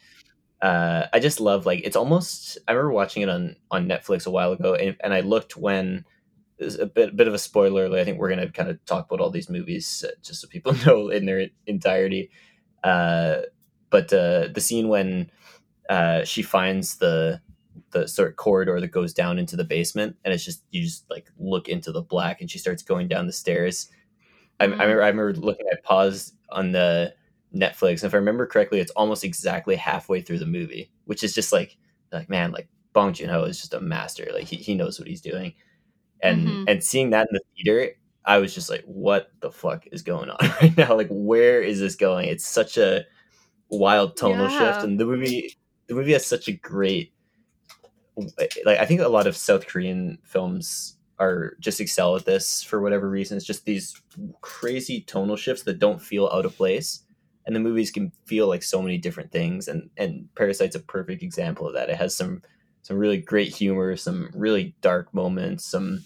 uh, 0.62 1.07
I 1.12 1.20
just 1.20 1.40
love 1.40 1.66
like 1.66 1.82
it's 1.84 1.96
almost 1.96 2.59
I 2.68 2.72
remember 2.72 2.92
watching 2.92 3.22
it 3.22 3.28
on 3.28 3.57
on 3.70 3.86
Netflix 3.88 4.26
a 4.26 4.30
while 4.30 4.52
ago 4.52 4.74
and, 4.74 4.96
and 5.00 5.12
I 5.14 5.20
looked 5.20 5.57
when 5.57 6.04
this 6.59 6.74
is 6.74 6.80
a 6.80 6.86
bit 6.86 7.16
bit 7.16 7.28
of 7.28 7.34
a 7.34 7.38
spoiler 7.38 7.86
alert. 7.86 8.00
I 8.00 8.04
think 8.04 8.18
we're 8.18 8.30
gonna 8.30 8.50
kind 8.50 8.70
of 8.70 8.84
talk 8.86 9.07
about 9.07 9.20
all 9.22 9.30
these 9.30 9.50
movies 9.50 10.04
uh, 10.07 10.12
just 10.22 10.40
so 10.40 10.48
people 10.48 10.74
know 10.86 11.09
in 11.11 11.26
their 11.26 11.48
entirety. 11.66 12.30
Uh, 12.84 13.42
but 13.90 14.12
uh, 14.12 14.48
the 14.54 14.61
scene 14.61 14.88
when 14.88 15.30
uh, 15.88 16.24
she 16.24 16.42
finds 16.42 16.96
the 16.98 17.40
the 17.90 18.09
sort 18.09 18.28
of 18.30 18.36
corridor 18.36 18.80
that 18.80 18.88
goes 18.88 19.12
down 19.12 19.38
into 19.38 19.57
the 19.57 19.64
basement, 19.64 20.16
and 20.24 20.32
it's 20.34 20.44
just 20.44 20.64
you 20.70 20.82
just 20.82 21.09
like 21.11 21.28
look 21.38 21.68
into 21.68 21.92
the 21.92 22.02
black, 22.02 22.40
and 22.40 22.50
she 22.50 22.59
starts 22.59 22.82
going 22.82 23.09
down 23.09 23.26
the 23.26 23.32
stairs. 23.32 23.88
I, 24.61 24.64
I 24.64 24.68
Mm. 24.68 24.72
remember 24.72 25.02
I 25.02 25.09
remember 25.09 25.32
looking 25.34 25.66
at 25.72 25.84
pause 25.84 26.32
on 26.50 26.72
the 26.72 27.14
Netflix, 27.59 28.02
and 28.02 28.04
if 28.04 28.14
I 28.14 28.18
remember 28.18 28.46
correctly, 28.46 28.80
it's 28.80 28.92
almost 28.92 29.24
exactly 29.24 29.76
halfway 29.76 30.20
through 30.20 30.38
the 30.40 30.46
movie, 30.46 30.90
which 31.07 31.24
is 31.24 31.34
just 31.34 31.52
like 31.52 31.76
like 32.12 32.28
man, 32.30 32.52
like 32.52 32.68
Bong 32.92 33.12
Joon 33.12 33.28
Ho 33.30 33.44
is 33.44 33.59
just 33.61 33.74
a 33.74 33.80
master. 33.80 34.28
Like 34.32 34.44
he, 34.44 34.57
he 34.57 34.74
knows 34.74 34.98
what 34.98 35.09
he's 35.09 35.20
doing, 35.22 35.54
and 36.22 36.38
Mhm. 36.48 36.64
and 36.68 36.84
seeing 36.84 37.11
that 37.11 37.28
in 37.30 37.34
the 37.34 37.42
theater, 37.64 37.92
I 38.24 38.38
was 38.38 38.54
just 38.54 38.70
like, 38.70 38.84
what 38.86 39.28
the 39.40 39.50
fuck 39.52 39.84
is 39.92 40.02
going 40.02 40.30
on 40.30 40.38
right 40.62 40.76
now? 40.76 40.96
Like 40.96 41.09
where 41.11 41.62
is 41.62 41.80
this 41.80 41.96
going? 41.96 42.28
It's 42.28 42.46
such 42.46 42.78
a 42.78 43.04
wild 43.70 44.16
tonal 44.16 44.44
Yeah. 44.50 44.57
shift, 44.72 44.84
and 44.84 45.00
the 45.00 45.07
movie 45.07 45.54
the 45.88 45.94
movie 45.94 46.12
has 46.14 46.26
such 46.26 46.48
a 46.48 46.52
great 46.52 47.12
like 48.64 48.78
I 48.78 48.86
think 48.86 49.00
a 49.00 49.09
lot 49.09 49.26
of 49.26 49.36
South 49.36 49.66
Korean 49.66 50.18
films 50.24 50.96
are 51.18 51.54
just 51.61 51.80
excel 51.80 52.16
at 52.16 52.24
this 52.24 52.62
for 52.62 52.80
whatever 52.80 53.09
reason. 53.09 53.36
It's 53.36 53.46
just 53.46 53.64
these 53.64 53.94
crazy 54.40 55.02
tonal 55.02 55.36
shifts 55.36 55.62
that 55.64 55.78
don't 55.78 56.00
feel 56.00 56.28
out 56.32 56.46
of 56.46 56.57
place. 56.57 57.00
And 57.47 57.55
the 57.55 57.61
movies 57.61 57.90
can 57.90 58.12
feel 58.24 58.49
like 58.49 58.62
so 58.62 58.82
many 58.82 58.99
different 58.99 59.30
things 59.30 59.68
and 59.68 59.90
and 59.97 60.28
Parasite's 60.34 60.74
a 60.74 60.80
perfect 60.80 61.22
example 61.22 61.66
of 61.66 61.74
that. 61.74 61.88
It 61.90 61.97
has 61.97 62.16
some 62.16 62.42
some 62.82 62.99
really 62.99 63.18
great 63.18 63.55
humor, 63.55 63.97
some 63.97 64.30
really 64.34 64.74
dark 64.80 65.12
moments, 65.12 65.64
some 65.64 66.05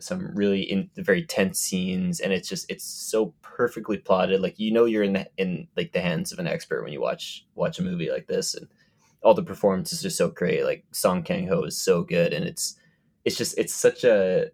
some 0.00 0.34
really 0.34 0.62
in 0.62 0.90
very 0.96 1.24
tense 1.24 1.58
scenes, 1.58 2.20
and 2.20 2.32
it's 2.32 2.48
just 2.48 2.70
it's 2.70 2.84
so 2.84 3.34
perfectly 3.42 3.98
plotted. 3.98 4.40
Like 4.40 4.58
you 4.58 4.72
know 4.72 4.84
you're 4.84 5.02
in 5.02 5.14
the, 5.14 5.28
in 5.36 5.68
like 5.76 5.92
the 5.92 6.00
hands 6.00 6.32
of 6.32 6.38
an 6.38 6.46
expert 6.46 6.82
when 6.82 6.92
you 6.92 7.00
watch 7.00 7.46
watch 7.54 7.78
a 7.78 7.82
movie 7.82 8.10
like 8.10 8.26
this, 8.26 8.54
and 8.54 8.68
all 9.22 9.34
the 9.34 9.42
performances 9.42 10.04
are 10.04 10.10
so 10.10 10.28
great. 10.28 10.64
Like 10.64 10.84
Song 10.92 11.22
Kang 11.22 11.48
Ho 11.48 11.64
is 11.64 11.76
so 11.76 12.02
good, 12.02 12.32
and 12.32 12.44
it's 12.46 12.76
it's 13.24 13.36
just 13.36 13.58
it's 13.58 13.74
such 13.74 14.04
a 14.04 14.50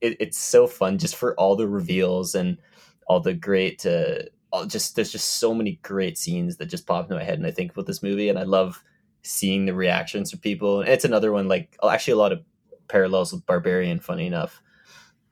it, 0.00 0.16
it's 0.20 0.38
so 0.38 0.66
fun 0.66 0.98
just 0.98 1.16
for 1.16 1.34
all 1.36 1.56
the 1.56 1.68
reveals 1.68 2.34
and 2.34 2.58
all 3.06 3.20
the 3.20 3.34
great 3.34 3.86
uh, 3.86 4.22
just 4.66 4.96
there's 4.96 5.12
just 5.12 5.28
so 5.34 5.54
many 5.54 5.78
great 5.82 6.16
scenes 6.18 6.56
that 6.56 6.66
just 6.66 6.86
pop 6.86 7.04
into 7.04 7.16
my 7.16 7.24
head 7.24 7.38
and 7.38 7.46
I 7.46 7.50
think 7.50 7.72
about 7.72 7.86
this 7.86 8.02
movie 8.02 8.28
and 8.28 8.38
I 8.38 8.44
love 8.44 8.82
seeing 9.22 9.66
the 9.66 9.74
reactions 9.74 10.32
of 10.32 10.40
people. 10.40 10.80
And 10.80 10.88
it's 10.88 11.04
another 11.04 11.32
one 11.32 11.48
like 11.48 11.76
actually 11.82 12.14
a 12.14 12.16
lot 12.16 12.32
of 12.32 12.42
parallels 12.88 13.32
with 13.32 13.44
Barbarian 13.46 14.00
funny 14.00 14.26
enough 14.26 14.62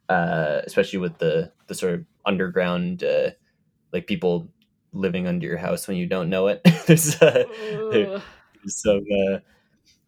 uh, 0.09 0.61
especially 0.64 0.99
with 0.99 1.19
the 1.19 1.53
the 1.67 1.75
sort 1.75 1.95
of 1.95 2.05
underground 2.25 3.03
uh, 3.03 3.31
like 3.93 4.07
people 4.07 4.49
living 4.93 5.27
under 5.27 5.47
your 5.47 5.57
house 5.57 5.87
when 5.89 5.97
you 5.97 6.07
don't 6.07 6.31
know 6.31 6.47
it. 6.49 6.62
There's 6.87 7.21
uh, 7.21 7.45
there, 7.91 8.23
there's 8.62 8.83
some 8.83 9.03
uh, 9.12 9.39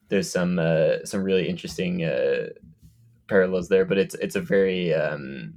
there's 0.09 0.31
some 0.31 0.59
uh, 0.59 1.05
some 1.05 1.23
really 1.23 1.49
interesting 1.49 2.05
uh, 2.05 2.49
parallels 3.27 3.69
there 3.69 3.85
but 3.85 3.99
it's 3.99 4.15
it's 4.17 4.37
a 4.37 4.41
very 4.41 4.95
um, 4.95 5.55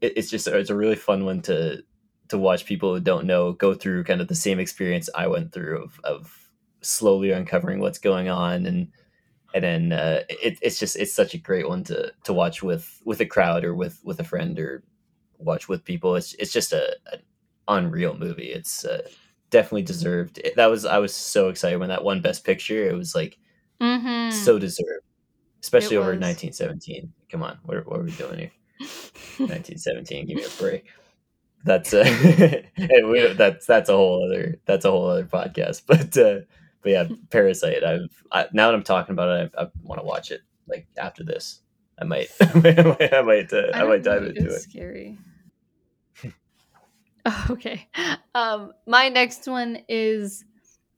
it, 0.00 0.14
it's 0.16 0.30
just 0.30 0.48
it's 0.48 0.70
a 0.70 0.76
really 0.76 0.96
fun 0.96 1.24
one 1.24 1.42
to 1.42 1.82
to 2.28 2.38
watch 2.38 2.64
people 2.66 2.94
who 2.94 3.00
don't 3.00 3.26
know 3.26 3.52
go 3.52 3.74
through 3.74 4.04
kind 4.04 4.20
of 4.20 4.28
the 4.28 4.34
same 4.34 4.58
experience 4.60 5.08
I 5.14 5.26
went 5.26 5.52
through 5.52 5.82
of, 5.84 6.00
of 6.04 6.50
slowly 6.82 7.30
uncovering 7.32 7.80
what's 7.80 7.98
going 7.98 8.28
on 8.28 8.66
and 8.66 8.88
and 9.54 9.64
then 9.64 9.92
uh, 9.92 10.20
it, 10.28 10.58
it's 10.60 10.78
just 10.78 10.96
it's 10.96 11.12
such 11.14 11.34
a 11.34 11.38
great 11.38 11.68
one 11.68 11.82
to 11.84 12.12
to 12.24 12.32
watch 12.32 12.62
with 12.62 13.00
with 13.04 13.20
a 13.20 13.26
crowd 13.26 13.64
or 13.64 13.74
with 13.74 13.98
with 14.04 14.20
a 14.20 14.24
friend 14.24 14.58
or 14.58 14.84
watch 15.38 15.68
with 15.68 15.84
people. 15.84 16.16
It's 16.16 16.34
it's 16.34 16.52
just 16.52 16.72
a, 16.72 16.96
an 17.12 17.20
unreal 17.66 18.16
movie. 18.16 18.50
It's 18.52 18.84
uh, 18.84 19.08
definitely 19.50 19.82
deserved. 19.82 20.38
It, 20.38 20.56
that 20.56 20.66
was 20.66 20.84
i 20.84 20.98
was 20.98 21.14
so 21.14 21.48
excited 21.48 21.78
when 21.80 21.88
that 21.88 22.04
one 22.04 22.20
best 22.20 22.44
picture 22.44 22.88
it 22.88 22.94
was 22.94 23.14
like 23.14 23.38
Mm-hmm. 23.80 24.30
so 24.32 24.58
deserved 24.58 25.04
especially 25.62 25.96
It 25.96 26.00
over 26.00 26.10
was. 26.10 26.20
1917 26.20 27.12
come 27.30 27.42
on 27.44 27.58
what, 27.64 27.86
what 27.86 28.00
are 28.00 28.02
we 28.02 28.10
doing 28.12 28.38
here? 28.38 28.52
1917 29.38 30.26
give 30.26 30.36
me 30.36 30.44
a 30.44 30.48
break 30.60 30.86
that's 31.64 31.92
uh 31.92 32.04
we, 32.78 33.32
that's 33.34 33.66
that's 33.66 33.88
a 33.88 33.92
whole 33.96 34.24
other 34.24 34.58
that's 34.64 34.84
a 34.84 34.90
whole 34.90 35.08
other 35.08 35.24
podcast 35.24 35.82
but 35.86 36.16
uh 36.16 36.40
but 36.82 36.90
yeah 36.90 37.08
parasite 37.30 37.82
i've 37.84 38.22
I, 38.32 38.46
now 38.52 38.68
that 38.68 38.74
i'm 38.74 38.82
talking 38.84 39.12
about 39.12 39.28
it 39.28 39.52
i, 39.58 39.62
I 39.64 39.68
want 39.82 40.00
to 40.00 40.06
watch 40.06 40.30
it 40.30 40.42
like 40.68 40.86
after 40.96 41.24
this 41.24 41.60
i 42.00 42.04
might 42.04 42.28
i 42.40 42.54
might 42.54 43.14
i 43.14 43.22
might, 43.22 43.52
uh, 43.52 43.70
I 43.74 43.84
might 43.84 44.02
dive 44.04 44.24
into 44.24 44.46
it 44.46 44.60
Scary. 44.62 45.18
Okay. 47.50 47.86
Um, 48.34 48.72
my 48.86 49.08
next 49.10 49.46
one 49.46 49.78
is 49.88 50.44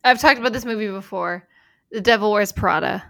I've 0.04 0.20
talked 0.20 0.38
about 0.38 0.52
this 0.52 0.64
movie 0.64 0.88
before, 0.88 1.48
The 1.90 2.00
Devil 2.00 2.30
Wears 2.30 2.52
Prada. 2.52 3.02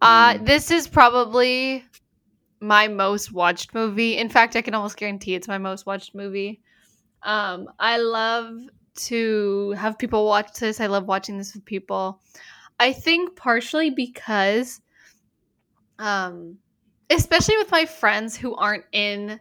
Uh, 0.00 0.34
Mm. 0.34 0.46
this 0.46 0.70
is 0.70 0.86
probably 0.86 1.84
my 2.60 2.88
most 2.88 3.32
watched 3.32 3.74
movie. 3.74 4.16
In 4.16 4.28
fact, 4.28 4.56
I 4.56 4.62
can 4.62 4.74
almost 4.74 4.96
guarantee 4.96 5.34
it's 5.34 5.48
my 5.48 5.58
most 5.58 5.86
watched 5.86 6.14
movie. 6.14 6.60
Um, 7.22 7.68
I 7.78 7.98
love 7.98 8.54
to 8.94 9.70
have 9.72 9.98
people 9.98 10.26
watch 10.26 10.52
this. 10.58 10.80
I 10.80 10.86
love 10.86 11.06
watching 11.06 11.38
this 11.38 11.54
with 11.54 11.64
people. 11.64 12.20
I 12.78 12.92
think 12.92 13.36
partially 13.36 13.90
because, 13.90 14.80
um, 15.98 16.58
especially 17.10 17.56
with 17.58 17.70
my 17.70 17.86
friends 17.86 18.36
who 18.36 18.54
aren't 18.54 18.84
in 18.92 19.40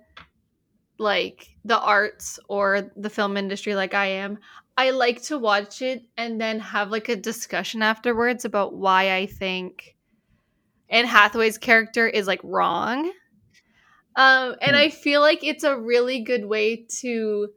like 0.97 1.47
the 1.63 1.79
arts 1.79 2.39
or 2.49 2.91
the 2.97 3.09
film 3.09 3.37
industry 3.37 3.75
like 3.75 3.93
I 3.93 4.07
am, 4.07 4.39
I 4.77 4.91
like 4.91 5.21
to 5.23 5.37
watch 5.37 5.81
it 5.81 6.03
and 6.17 6.39
then 6.39 6.59
have 6.59 6.89
like 6.91 7.09
a 7.09 7.15
discussion 7.15 7.81
afterwards 7.81 8.45
about 8.45 8.75
why 8.75 9.15
I 9.15 9.25
think 9.25 9.95
Anne 10.89 11.05
Hathaway's 11.05 11.57
character 11.57 12.07
is 12.07 12.27
like 12.27 12.41
wrong. 12.43 13.11
Um, 14.15 14.55
and 14.61 14.75
Hmm. 14.75 14.81
I 14.81 14.89
feel 14.89 15.21
like 15.21 15.43
it's 15.43 15.63
a 15.63 15.77
really 15.77 16.21
good 16.21 16.45
way 16.45 16.85
to 16.99 17.49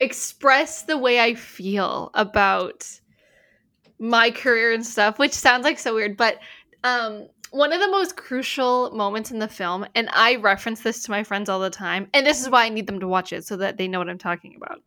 express 0.00 0.82
the 0.82 0.96
way 0.98 1.20
I 1.20 1.34
feel 1.34 2.10
about 2.14 2.88
my 3.98 4.30
career 4.30 4.72
and 4.72 4.86
stuff, 4.86 5.18
which 5.18 5.32
sounds 5.32 5.64
like 5.64 5.78
so 5.78 5.94
weird, 5.94 6.16
but 6.16 6.38
um 6.84 7.26
one 7.50 7.72
of 7.72 7.80
the 7.80 7.88
most 7.90 8.16
crucial 8.16 8.90
moments 8.94 9.30
in 9.30 9.38
the 9.38 9.48
film, 9.48 9.86
and 9.94 10.08
I 10.12 10.36
reference 10.36 10.82
this 10.82 11.02
to 11.04 11.10
my 11.10 11.24
friends 11.24 11.48
all 11.48 11.60
the 11.60 11.70
time, 11.70 12.08
and 12.12 12.26
this 12.26 12.40
is 12.42 12.50
why 12.50 12.66
I 12.66 12.68
need 12.68 12.86
them 12.86 13.00
to 13.00 13.08
watch 13.08 13.32
it 13.32 13.44
so 13.44 13.56
that 13.56 13.78
they 13.78 13.88
know 13.88 13.98
what 13.98 14.08
I'm 14.10 14.18
talking 14.18 14.54
about. 14.56 14.82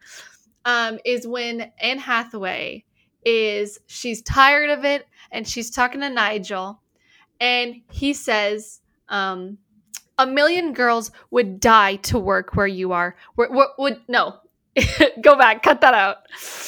Um, 0.64 1.00
is 1.04 1.26
when 1.26 1.72
Anne 1.82 1.98
Hathaway 1.98 2.86
is 3.26 3.80
she's 3.88 4.22
tired 4.22 4.70
of 4.70 4.86
it 4.86 5.08
and 5.32 5.48
she's 5.48 5.70
talking 5.72 6.02
to 6.02 6.10
Nigel, 6.10 6.82
and 7.40 7.82
he 7.92 8.14
says, 8.14 8.82
um, 9.10 9.58
a 10.18 10.28
million 10.28 10.74
girls 10.74 11.12
would 11.32 11.60
die 11.60 11.96
to 11.98 12.20
work 12.20 12.56
where 12.56 12.68
you 12.68 12.92
are. 12.94 13.16
Where, 13.36 13.50
would 13.78 14.02
no, 14.08 14.36
go 15.22 15.38
back, 15.38 15.64
cut 15.64 15.82
that 15.82 15.94
out. 15.94 16.18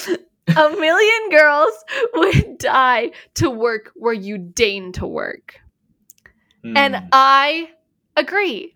a 0.47 0.70
million 0.72 1.30
girls 1.30 1.72
would 2.16 2.57
die 2.57 3.11
to 3.36 3.49
work 3.49 3.91
where 3.95 4.14
you 4.14 4.38
deign 4.38 4.91
to 4.93 5.07
work. 5.07 5.59
And 6.76 6.95
Hmm. 6.95 7.05
I 7.11 7.70
agree. 8.16 8.76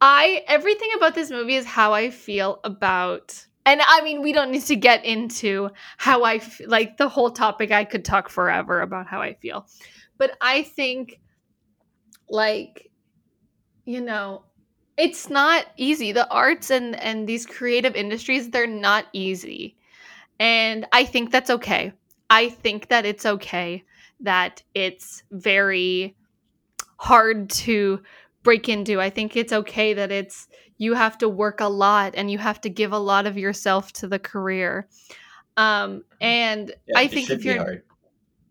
I 0.00 0.44
everything 0.48 0.90
about 0.96 1.14
this 1.14 1.30
movie 1.30 1.54
is 1.54 1.64
how 1.64 1.92
I 1.92 2.10
feel 2.10 2.60
about 2.64 3.46
and 3.66 3.80
I 3.86 4.02
mean 4.02 4.22
we 4.22 4.32
don't 4.32 4.50
need 4.50 4.64
to 4.64 4.76
get 4.76 5.04
into 5.04 5.70
how 5.96 6.22
I 6.22 6.36
f- 6.36 6.60
like 6.66 6.96
the 6.96 7.08
whole 7.08 7.30
topic 7.30 7.70
I 7.70 7.84
could 7.84 8.04
talk 8.04 8.28
forever 8.28 8.80
about 8.80 9.06
how 9.06 9.20
I 9.20 9.34
feel. 9.34 9.66
But 10.18 10.36
I 10.40 10.62
think 10.62 11.20
like 12.28 12.90
you 13.84 14.00
know 14.00 14.44
it's 14.96 15.30
not 15.30 15.66
easy. 15.76 16.12
The 16.12 16.28
arts 16.30 16.70
and 16.70 16.96
and 16.96 17.28
these 17.28 17.46
creative 17.46 17.94
industries 17.96 18.50
they're 18.50 18.66
not 18.66 19.06
easy. 19.12 19.76
And 20.38 20.86
i 20.92 21.04
think 21.04 21.30
that's 21.30 21.50
okay. 21.50 21.92
I 22.30 22.48
think 22.48 22.88
that 22.88 23.04
it's 23.04 23.26
okay 23.26 23.84
that 24.20 24.62
it's 24.74 25.22
very 25.30 26.16
hard 26.96 27.50
to 27.50 28.00
break 28.42 28.68
into. 28.68 29.00
I 29.00 29.10
think 29.10 29.36
it's 29.36 29.52
okay 29.52 29.94
that 29.94 30.10
it's 30.10 30.48
you 30.82 30.94
have 30.94 31.16
to 31.18 31.28
work 31.28 31.60
a 31.60 31.68
lot 31.68 32.14
and 32.16 32.28
you 32.28 32.38
have 32.38 32.60
to 32.62 32.68
give 32.68 32.92
a 32.92 32.98
lot 32.98 33.26
of 33.26 33.38
yourself 33.38 33.92
to 33.92 34.08
the 34.08 34.18
career. 34.18 34.88
Um 35.56 36.02
and 36.20 36.74
Yeah, 36.88 36.98
i 36.98 37.06
think 37.06 37.30
if 37.30 37.44
you're 37.44 37.58
hard. 37.58 37.82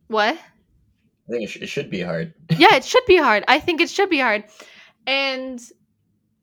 What? 0.07 0.35
I 0.35 1.31
think 1.31 1.43
it, 1.43 1.49
sh- 1.49 1.61
it 1.61 1.67
should 1.67 1.89
be 1.89 2.01
hard. 2.01 2.33
Yeah, 2.49 2.75
it 2.75 2.85
should 2.85 3.05
be 3.05 3.17
hard. 3.17 3.43
I 3.47 3.59
think 3.59 3.81
it 3.81 3.89
should 3.89 4.09
be 4.09 4.19
hard. 4.19 4.45
And 5.07 5.61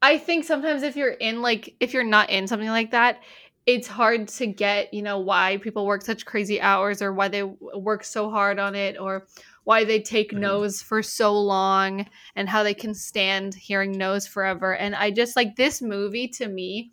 I 0.02 0.18
think 0.18 0.44
sometimes 0.44 0.82
if 0.82 0.96
you're 0.96 1.10
in 1.10 1.40
like 1.42 1.74
if 1.80 1.94
you're 1.94 2.04
not 2.04 2.28
in 2.30 2.46
something 2.46 2.68
like 2.68 2.90
that, 2.90 3.20
it's 3.66 3.88
hard 3.88 4.28
to 4.28 4.46
get, 4.46 4.92
you 4.92 5.02
know, 5.02 5.18
why 5.18 5.58
people 5.58 5.86
work 5.86 6.02
such 6.02 6.24
crazy 6.24 6.60
hours 6.60 7.02
or 7.02 7.12
why 7.12 7.28
they 7.28 7.42
work 7.42 8.04
so 8.04 8.30
hard 8.30 8.58
on 8.58 8.74
it 8.74 8.98
or 8.98 9.26
why 9.68 9.84
they 9.84 10.00
take 10.00 10.32
Mhm. 10.32 10.38
no's 10.38 10.80
for 10.80 11.02
so 11.02 11.38
long 11.38 12.06
and 12.34 12.48
how 12.48 12.62
they 12.62 12.72
can 12.72 12.94
stand 12.94 13.54
hearing 13.54 13.92
no's 13.92 14.26
forever. 14.26 14.74
And 14.74 14.94
I 14.96 15.10
just 15.10 15.36
like 15.36 15.56
this 15.56 15.82
movie 15.82 16.26
to 16.38 16.48
me 16.48 16.90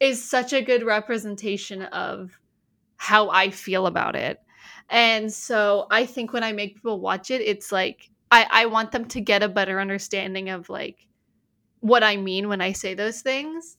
is 0.00 0.28
such 0.28 0.52
a 0.52 0.62
good 0.62 0.82
representation 0.82 1.82
of 1.82 2.32
how 2.96 3.30
I 3.30 3.50
feel 3.50 3.86
about 3.86 4.16
it. 4.16 4.38
And 4.90 5.32
so 5.32 5.86
I 5.92 6.04
think 6.04 6.32
when 6.32 6.42
I 6.42 6.50
make 6.50 6.74
people 6.74 6.98
watch 6.98 7.30
it, 7.30 7.40
it's 7.40 7.70
like 7.70 8.10
I, 8.32 8.48
I 8.50 8.66
want 8.66 8.90
them 8.90 9.04
to 9.04 9.20
get 9.20 9.44
a 9.44 9.48
better 9.48 9.78
understanding 9.78 10.48
of 10.48 10.68
like 10.68 11.06
what 11.78 12.02
I 12.02 12.16
mean 12.16 12.48
when 12.48 12.60
I 12.60 12.72
say 12.72 12.94
those 12.94 13.22
things. 13.22 13.76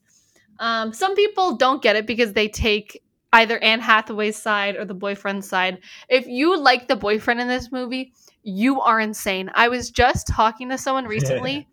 Um, 0.59 0.93
some 0.93 1.13
people 1.13 1.57
don't 1.57 1.81
get 1.81 1.97
it 1.97 2.07
because 2.07 2.31
they 2.31 2.47
take 2.47 3.03
either 3.33 3.61
Anne 3.63 3.81
Hathaway's 3.81 4.37
side 4.37 4.77
or 4.77 4.85
the 4.85 4.93
boyfriend's 4.93 5.49
side. 5.49 5.79
If 6.07 6.27
you 6.27 6.57
like 6.57 6.87
the 6.87 6.95
boyfriend 6.95 7.41
in 7.41 7.47
this 7.47 7.71
movie, 7.71 8.13
you 8.43 8.79
are 8.79 8.99
insane. 8.99 9.51
I 9.55 9.67
was 9.67 9.89
just 9.89 10.27
talking 10.27 10.69
to 10.69 10.77
someone 10.77 11.05
recently 11.17 11.67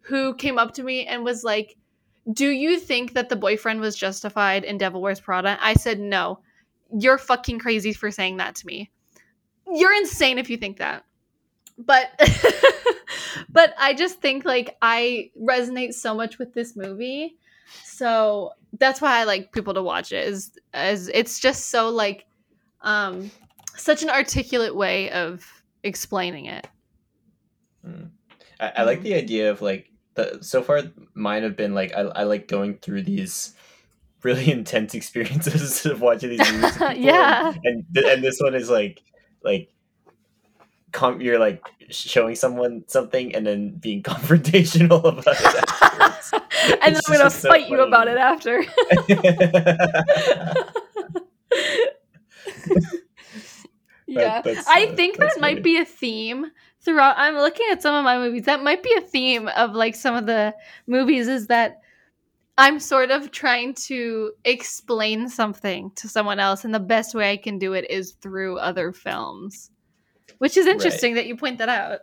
who 0.00 0.34
came 0.34 0.58
up 0.58 0.74
to 0.74 0.82
me 0.82 1.06
and 1.06 1.22
was 1.22 1.44
like, 1.44 1.76
Do 2.32 2.48
you 2.48 2.80
think 2.80 3.12
that 3.12 3.28
the 3.28 3.36
boyfriend 3.36 3.80
was 3.80 3.94
justified 3.94 4.64
in 4.64 4.78
Devil 4.78 5.02
Wears 5.02 5.20
Prada? 5.20 5.58
I 5.60 5.74
said, 5.74 6.00
No. 6.00 6.40
You're 6.94 7.18
fucking 7.18 7.58
crazy 7.58 7.92
for 7.92 8.10
saying 8.10 8.38
that 8.38 8.56
to 8.56 8.66
me. 8.66 8.90
You're 9.66 9.94
insane 9.94 10.38
if 10.38 10.50
you 10.50 10.56
think 10.56 10.78
that. 10.78 11.04
But 11.78 12.10
but 13.48 13.74
I 13.78 13.94
just 13.94 14.20
think 14.20 14.44
like 14.44 14.76
I 14.82 15.30
resonate 15.40 15.94
so 15.94 16.14
much 16.14 16.38
with 16.38 16.52
this 16.52 16.76
movie. 16.76 17.36
So 18.02 18.50
that's 18.80 19.00
why 19.00 19.20
I 19.20 19.22
like 19.22 19.52
people 19.52 19.74
to 19.74 19.82
watch 19.82 20.10
it 20.10 20.26
is 20.26 20.58
as 20.74 21.06
it's 21.14 21.38
just 21.38 21.70
so 21.70 21.88
like 21.88 22.26
um 22.80 23.30
such 23.76 24.02
an 24.02 24.10
articulate 24.10 24.74
way 24.74 25.08
of 25.12 25.46
explaining 25.84 26.46
it. 26.46 26.66
Mm. 27.86 28.10
I, 28.58 28.72
I 28.78 28.82
like 28.82 29.00
Mm. 29.00 29.02
the 29.04 29.14
idea 29.14 29.50
of 29.52 29.62
like 29.62 29.88
the 30.14 30.38
so 30.40 30.62
far 30.64 30.82
mine 31.14 31.44
have 31.44 31.56
been 31.56 31.74
like 31.74 31.92
I, 31.94 32.00
I 32.00 32.22
like 32.24 32.48
going 32.48 32.78
through 32.78 33.02
these 33.04 33.54
really 34.24 34.50
intense 34.58 34.94
experiences 34.94 35.86
of 35.92 36.00
watching 36.00 36.30
these 36.30 36.52
movies. 36.52 36.76
Yeah. 36.96 37.54
and 37.62 37.84
and, 37.94 38.04
and 38.04 38.24
this 38.24 38.40
one 38.40 38.56
is 38.56 38.68
like 38.68 39.00
like 39.44 39.68
com- 40.92 41.20
you're 41.20 41.38
like 41.38 41.64
showing 41.90 42.34
someone 42.34 42.84
something 42.86 43.34
and 43.34 43.46
then 43.46 43.70
being 43.70 44.02
confrontational 44.04 45.00
about 45.00 45.26
it 45.26 46.12
and 46.82 46.94
then 46.94 47.02
I'm 47.08 47.18
gonna 47.18 47.30
so 47.30 47.48
fight 47.48 47.68
you 47.68 47.80
about 47.80 48.08
it 48.08 48.16
after. 48.16 48.62
yeah. 54.06 54.40
that's, 54.42 54.66
I 54.68 54.86
uh, 54.86 54.94
think 54.94 55.18
that 55.18 55.40
might 55.40 55.54
funny. 55.56 55.60
be 55.60 55.78
a 55.78 55.84
theme 55.84 56.46
throughout. 56.80 57.16
I'm 57.18 57.34
looking 57.36 57.66
at 57.70 57.82
some 57.82 57.94
of 57.94 58.04
my 58.04 58.16
movies. 58.18 58.44
That 58.44 58.62
might 58.62 58.82
be 58.82 58.94
a 58.96 59.00
theme 59.00 59.48
of 59.48 59.74
like 59.74 59.94
some 59.94 60.14
of 60.14 60.26
the 60.26 60.54
movies 60.86 61.28
is 61.28 61.48
that 61.48 61.80
I'm 62.58 62.78
sort 62.78 63.10
of 63.10 63.30
trying 63.30 63.74
to 63.86 64.32
explain 64.44 65.28
something 65.28 65.90
to 65.96 66.08
someone 66.08 66.38
else, 66.38 66.64
and 66.64 66.74
the 66.74 66.80
best 66.80 67.14
way 67.14 67.32
I 67.32 67.36
can 67.36 67.58
do 67.58 67.72
it 67.72 67.90
is 67.90 68.12
through 68.12 68.58
other 68.58 68.92
films. 68.92 69.70
Which 70.38 70.56
is 70.56 70.66
interesting 70.66 71.14
that 71.14 71.26
you 71.26 71.36
point 71.36 71.58
that 71.58 71.68
out. 71.68 72.00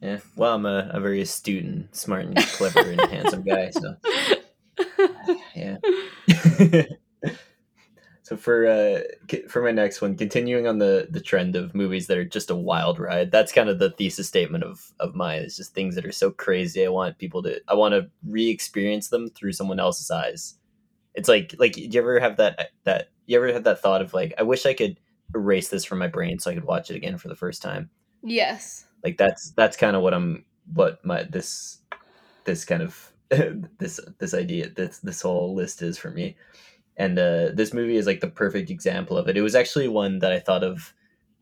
yeah. 0.00 0.18
Well, 0.36 0.54
I'm 0.54 0.66
a, 0.66 0.90
a 0.92 1.00
very 1.00 1.20
astute 1.20 1.64
and 1.64 1.88
smart 1.92 2.26
and 2.26 2.36
clever 2.36 2.80
and 2.80 3.00
handsome 3.00 3.42
guy, 3.42 3.70
so 3.70 3.96
yeah. 5.54 5.76
so 8.22 8.36
for 8.36 8.66
uh 8.66 9.00
for 9.48 9.62
my 9.62 9.70
next 9.70 10.00
one, 10.00 10.16
continuing 10.16 10.66
on 10.66 10.78
the 10.78 11.08
the 11.10 11.20
trend 11.20 11.56
of 11.56 11.74
movies 11.74 12.06
that 12.06 12.18
are 12.18 12.24
just 12.24 12.50
a 12.50 12.56
wild 12.56 12.98
ride, 12.98 13.30
that's 13.30 13.52
kind 13.52 13.68
of 13.68 13.78
the 13.78 13.90
thesis 13.90 14.28
statement 14.28 14.64
of 14.64 14.92
of 14.98 15.14
mine. 15.14 15.42
It's 15.42 15.56
just 15.56 15.74
things 15.74 15.94
that 15.94 16.06
are 16.06 16.12
so 16.12 16.30
crazy. 16.30 16.84
I 16.84 16.88
want 16.88 17.18
people 17.18 17.42
to 17.44 17.60
I 17.68 17.74
want 17.74 17.92
to 17.92 18.08
re-experience 18.26 19.08
them 19.08 19.30
through 19.30 19.52
someone 19.52 19.80
else's 19.80 20.10
eyes. 20.10 20.54
It's 21.14 21.28
like 21.28 21.54
like 21.58 21.74
do 21.74 21.82
you 21.82 22.00
ever 22.00 22.18
have 22.20 22.38
that 22.38 22.70
that 22.84 23.10
you 23.26 23.36
ever 23.36 23.52
had 23.52 23.64
that 23.64 23.80
thought 23.80 24.02
of 24.02 24.14
like 24.14 24.34
I 24.38 24.42
wish 24.42 24.66
I 24.66 24.74
could 24.74 24.98
erase 25.34 25.68
this 25.68 25.84
from 25.84 25.98
my 25.98 26.08
brain 26.08 26.38
so 26.38 26.50
I 26.50 26.54
could 26.54 26.64
watch 26.64 26.90
it 26.90 26.96
again 26.96 27.18
for 27.18 27.28
the 27.28 27.36
first 27.36 27.62
time. 27.62 27.90
yes. 28.22 28.86
Like 29.04 29.16
that's 29.16 29.50
that's 29.56 29.76
kind 29.76 29.96
of 29.96 30.02
what 30.02 30.14
I'm 30.14 30.44
what 30.72 31.04
my 31.04 31.24
this 31.24 31.78
this 32.44 32.64
kind 32.64 32.82
of 32.82 33.12
this 33.78 33.98
this 34.18 34.32
idea 34.32 34.68
this 34.68 34.98
this 34.98 35.22
whole 35.22 35.56
list 35.56 35.82
is 35.82 35.98
for 35.98 36.10
me 36.10 36.36
and 36.96 37.18
uh, 37.18 37.50
this 37.52 37.72
movie 37.72 37.96
is 37.96 38.06
like 38.06 38.20
the 38.20 38.28
perfect 38.28 38.70
example 38.70 39.16
of 39.16 39.28
it. 39.28 39.36
It 39.36 39.42
was 39.42 39.54
actually 39.54 39.88
one 39.88 40.18
that 40.20 40.32
I 40.32 40.40
thought 40.40 40.64
of. 40.64 40.94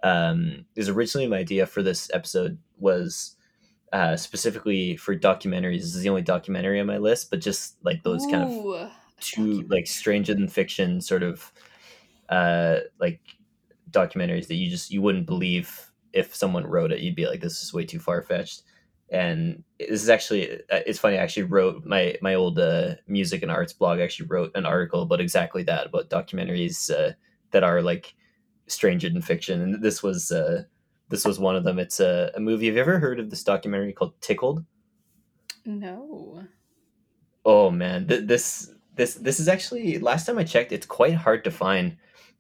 Um, 0.03 0.65
was 0.77 0.89
originally 0.89 1.27
my 1.27 1.39
idea 1.39 1.67
for 1.67 1.83
this 1.83 2.11
episode 2.15 2.59
was 2.79 3.37
uh, 3.93 4.17
specifically 4.17 4.97
for 4.97 5.15
documentaries. 5.15 5.81
This 5.81 5.97
is 5.97 6.03
the 6.03 6.09
only 6.09 6.23
documentary 6.23 6.81
on 6.81 6.87
my 6.87 6.97
list, 6.97 7.31
but 7.31 7.41
just 7.41 7.77
like 7.85 8.03
those 8.03 8.25
kind 8.27 8.45
of 8.45 8.91
two 9.21 9.63
like 9.69 9.87
stranger 9.87 10.33
than 10.33 10.49
fiction 10.49 11.03
sort 11.03 11.23
of 11.23 11.53
uh, 12.31 12.79
like 12.99 13.21
documentaries 13.91 14.47
that 14.49 14.55
you 14.55 14.71
just 14.71 14.91
you 14.91 15.03
wouldn't 15.03 15.27
believe 15.27 15.91
if 16.13 16.35
someone 16.35 16.67
wrote 16.67 16.93
it. 16.93 17.01
You'd 17.01 17.17
be 17.17 17.27
like, 17.27 17.41
this 17.41 17.63
is 17.63 17.73
way 17.73 17.85
too 17.85 17.99
far 17.99 18.23
fetched. 18.23 18.63
And 19.11 19.65
this 19.79 20.03
is 20.03 20.09
actually 20.09 20.53
uh, 20.53 20.81
it's 20.87 20.99
funny. 20.99 21.19
I 21.19 21.23
actually 21.23 21.45
wrote 21.45 21.85
my 21.85 22.17
my 22.23 22.35
old 22.35 22.59
uh, 22.59 22.95
music 23.07 23.43
and 23.43 23.51
arts 23.51 23.73
blog. 23.73 23.99
I 23.99 24.03
Actually 24.03 24.29
wrote 24.29 24.53
an 24.55 24.67
article 24.67 25.03
about 25.03 25.21
exactly 25.21 25.63
that 25.65 25.87
about 25.87 26.11
documentaries 26.11 26.91
uh, 26.91 27.13
that 27.51 27.65
are 27.65 27.83
like 27.83 28.15
stranger 28.69 29.09
than 29.09 29.23
fiction. 29.23 29.61
And 29.61 29.83
this 29.83 30.03
was 30.03 30.31
uh, 30.31 30.63
this 31.09 31.25
was 31.25 31.41
one 31.41 31.57
of 31.57 31.65
them. 31.65 31.79
It's 31.79 31.99
a, 31.99 32.31
a 32.37 32.41
movie. 32.41 32.67
Have 32.67 32.77
you 32.77 32.81
ever 32.81 33.01
heard 33.01 33.19
of 33.19 33.31
this 33.31 33.43
documentary 33.43 33.93
called 33.93 34.21
Tickled? 34.21 34.65
No. 35.65 36.45
Oh 37.45 37.71
man, 37.71 38.07
th- 38.07 38.27
this 38.27 38.71
this 38.95 39.15
this 39.15 39.41
is 39.41 39.49
actually 39.49 39.99
last 39.99 40.27
time 40.27 40.39
I 40.39 40.45
checked, 40.45 40.73
it's 40.73 40.87
quite 40.87 41.15
hard 41.15 41.43
to 41.45 41.51
find. 41.51 41.97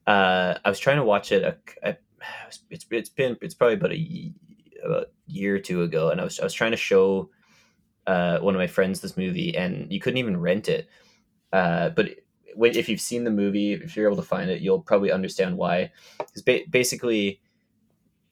Uh, 0.07 0.59
I 0.65 0.69
was 0.69 0.79
trying 0.79 0.97
to 0.97 1.05
watch 1.05 1.33
it. 1.33 1.43
A, 1.43 1.57
a, 1.83 1.97
it's 2.71 2.87
it's 2.91 3.09
been 3.09 3.37
it's 3.41 3.55
probably 3.55 3.75
about 3.75 3.93
a 3.93 4.33
about 4.85 5.03
a 5.05 5.07
year 5.27 5.57
or 5.57 5.59
two 5.59 5.83
ago, 5.83 6.11
and 6.11 6.21
I 6.21 6.25
was 6.25 6.41
I 6.41 6.45
was 6.45 6.55
trying 6.55 6.73
to 6.73 6.77
show 6.77 7.31
uh, 8.07 8.39
one 8.39 8.55
of 8.55 8.59
my 8.59 8.67
friends 8.67 9.01
this 9.01 9.17
movie, 9.17 9.57
and 9.57 9.93
you 9.93 10.01
couldn't 10.01 10.19
even 10.19 10.41
rent 10.41 10.69
it. 10.69 10.89
Uh, 11.53 11.91
but 11.91 12.11
when 12.55 12.77
if 12.77 12.89
you've 12.89 13.01
seen 13.01 13.25
the 13.25 13.31
movie, 13.31 13.75
if 13.75 13.97
you're 13.97 14.07
able 14.07 14.17
to 14.17 14.29
find 14.29 14.51
it, 14.51 14.61
you'll 14.61 14.81
probably 14.81 15.13
understand 15.13 15.57
why. 15.57 15.93
Because 16.19 16.43
ba- 16.43 16.65
basically, 16.69 17.41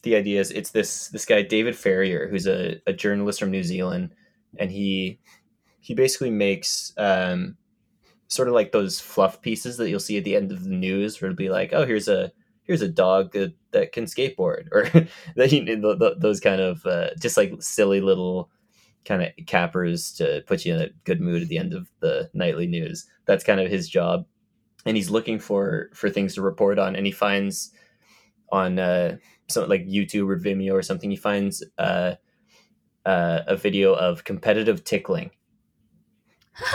the 0.03 0.16
idea 0.16 0.41
is 0.41 0.51
it's 0.51 0.71
this 0.71 1.09
this 1.09 1.25
guy 1.25 1.43
David 1.43 1.77
Farrier, 1.77 2.29
who's 2.29 2.47
a, 2.47 2.81
a 2.87 2.93
journalist 2.93 3.41
from 3.41 3.51
New 3.51 3.62
Zealand, 3.62 4.14
and 4.59 4.71
he 4.71 5.19
he 5.81 5.95
basically 5.95 6.31
makes 6.31 6.93
um, 6.97 7.57
sort 8.29 8.49
of 8.49 8.55
like 8.55 8.72
those 8.72 9.01
fluff 9.01 9.41
pieces 9.43 9.76
that 9.79 9.89
you'll 9.89 10.01
see 10.01 10.18
at 10.18 10.24
the 10.24 10.37
end 10.37 10.53
of 10.53 10.64
the 10.64 10.70
news, 10.70 11.20
where 11.20 11.31
it'll 11.31 11.37
be 11.37 11.51
like, 11.51 11.72
oh, 11.72 11.85
here's 11.85 12.09
a 12.09 12.33
here's 12.62 12.83
a 12.83 12.89
dog 12.89 13.33
that, 13.33 13.55
that 13.72 13.93
can 13.93 14.05
skateboard, 14.05 14.68
or 14.72 14.85
that 15.37 15.53
you 15.53 16.18
those 16.20 16.41
kind 16.41 16.61
of 16.61 16.85
uh, 16.87 17.11
just 17.20 17.37
like 17.37 17.53
silly 17.61 18.01
little 18.01 18.51
kind 19.05 19.22
of 19.22 19.31
cappers 19.47 20.12
to 20.12 20.43
put 20.47 20.64
you 20.64 20.74
in 20.74 20.83
a 20.83 20.91
good 21.05 21.20
mood 21.20 21.43
at 21.43 21.49
the 21.49 21.59
end 21.59 21.72
of 21.72 21.91
the 22.01 22.31
nightly 22.35 22.66
news. 22.66 23.07
That's 23.24 23.45
kind 23.45 23.61
of 23.61 23.70
his 23.70 23.89
job, 23.89 24.26
and 24.85 24.97
he's 24.97 25.11
looking 25.11 25.39
for 25.39 25.91
for 25.95 26.11
things 26.11 26.35
to 26.35 26.43
report 26.43 26.79
on, 26.79 26.95
and 26.95 27.07
he 27.07 27.12
finds 27.12 27.72
on 28.51 28.79
uh, 28.79 29.16
something 29.49 29.70
like 29.70 29.87
YouTube 29.87 30.31
or 30.31 30.39
Vimeo 30.39 30.72
or 30.72 30.83
something, 30.83 31.11
he 31.11 31.16
finds 31.16 31.64
uh, 31.79 32.14
uh, 33.05 33.41
a 33.47 33.57
video 33.57 33.95
of 33.95 34.24
competitive 34.24 34.85
tickling 34.85 35.31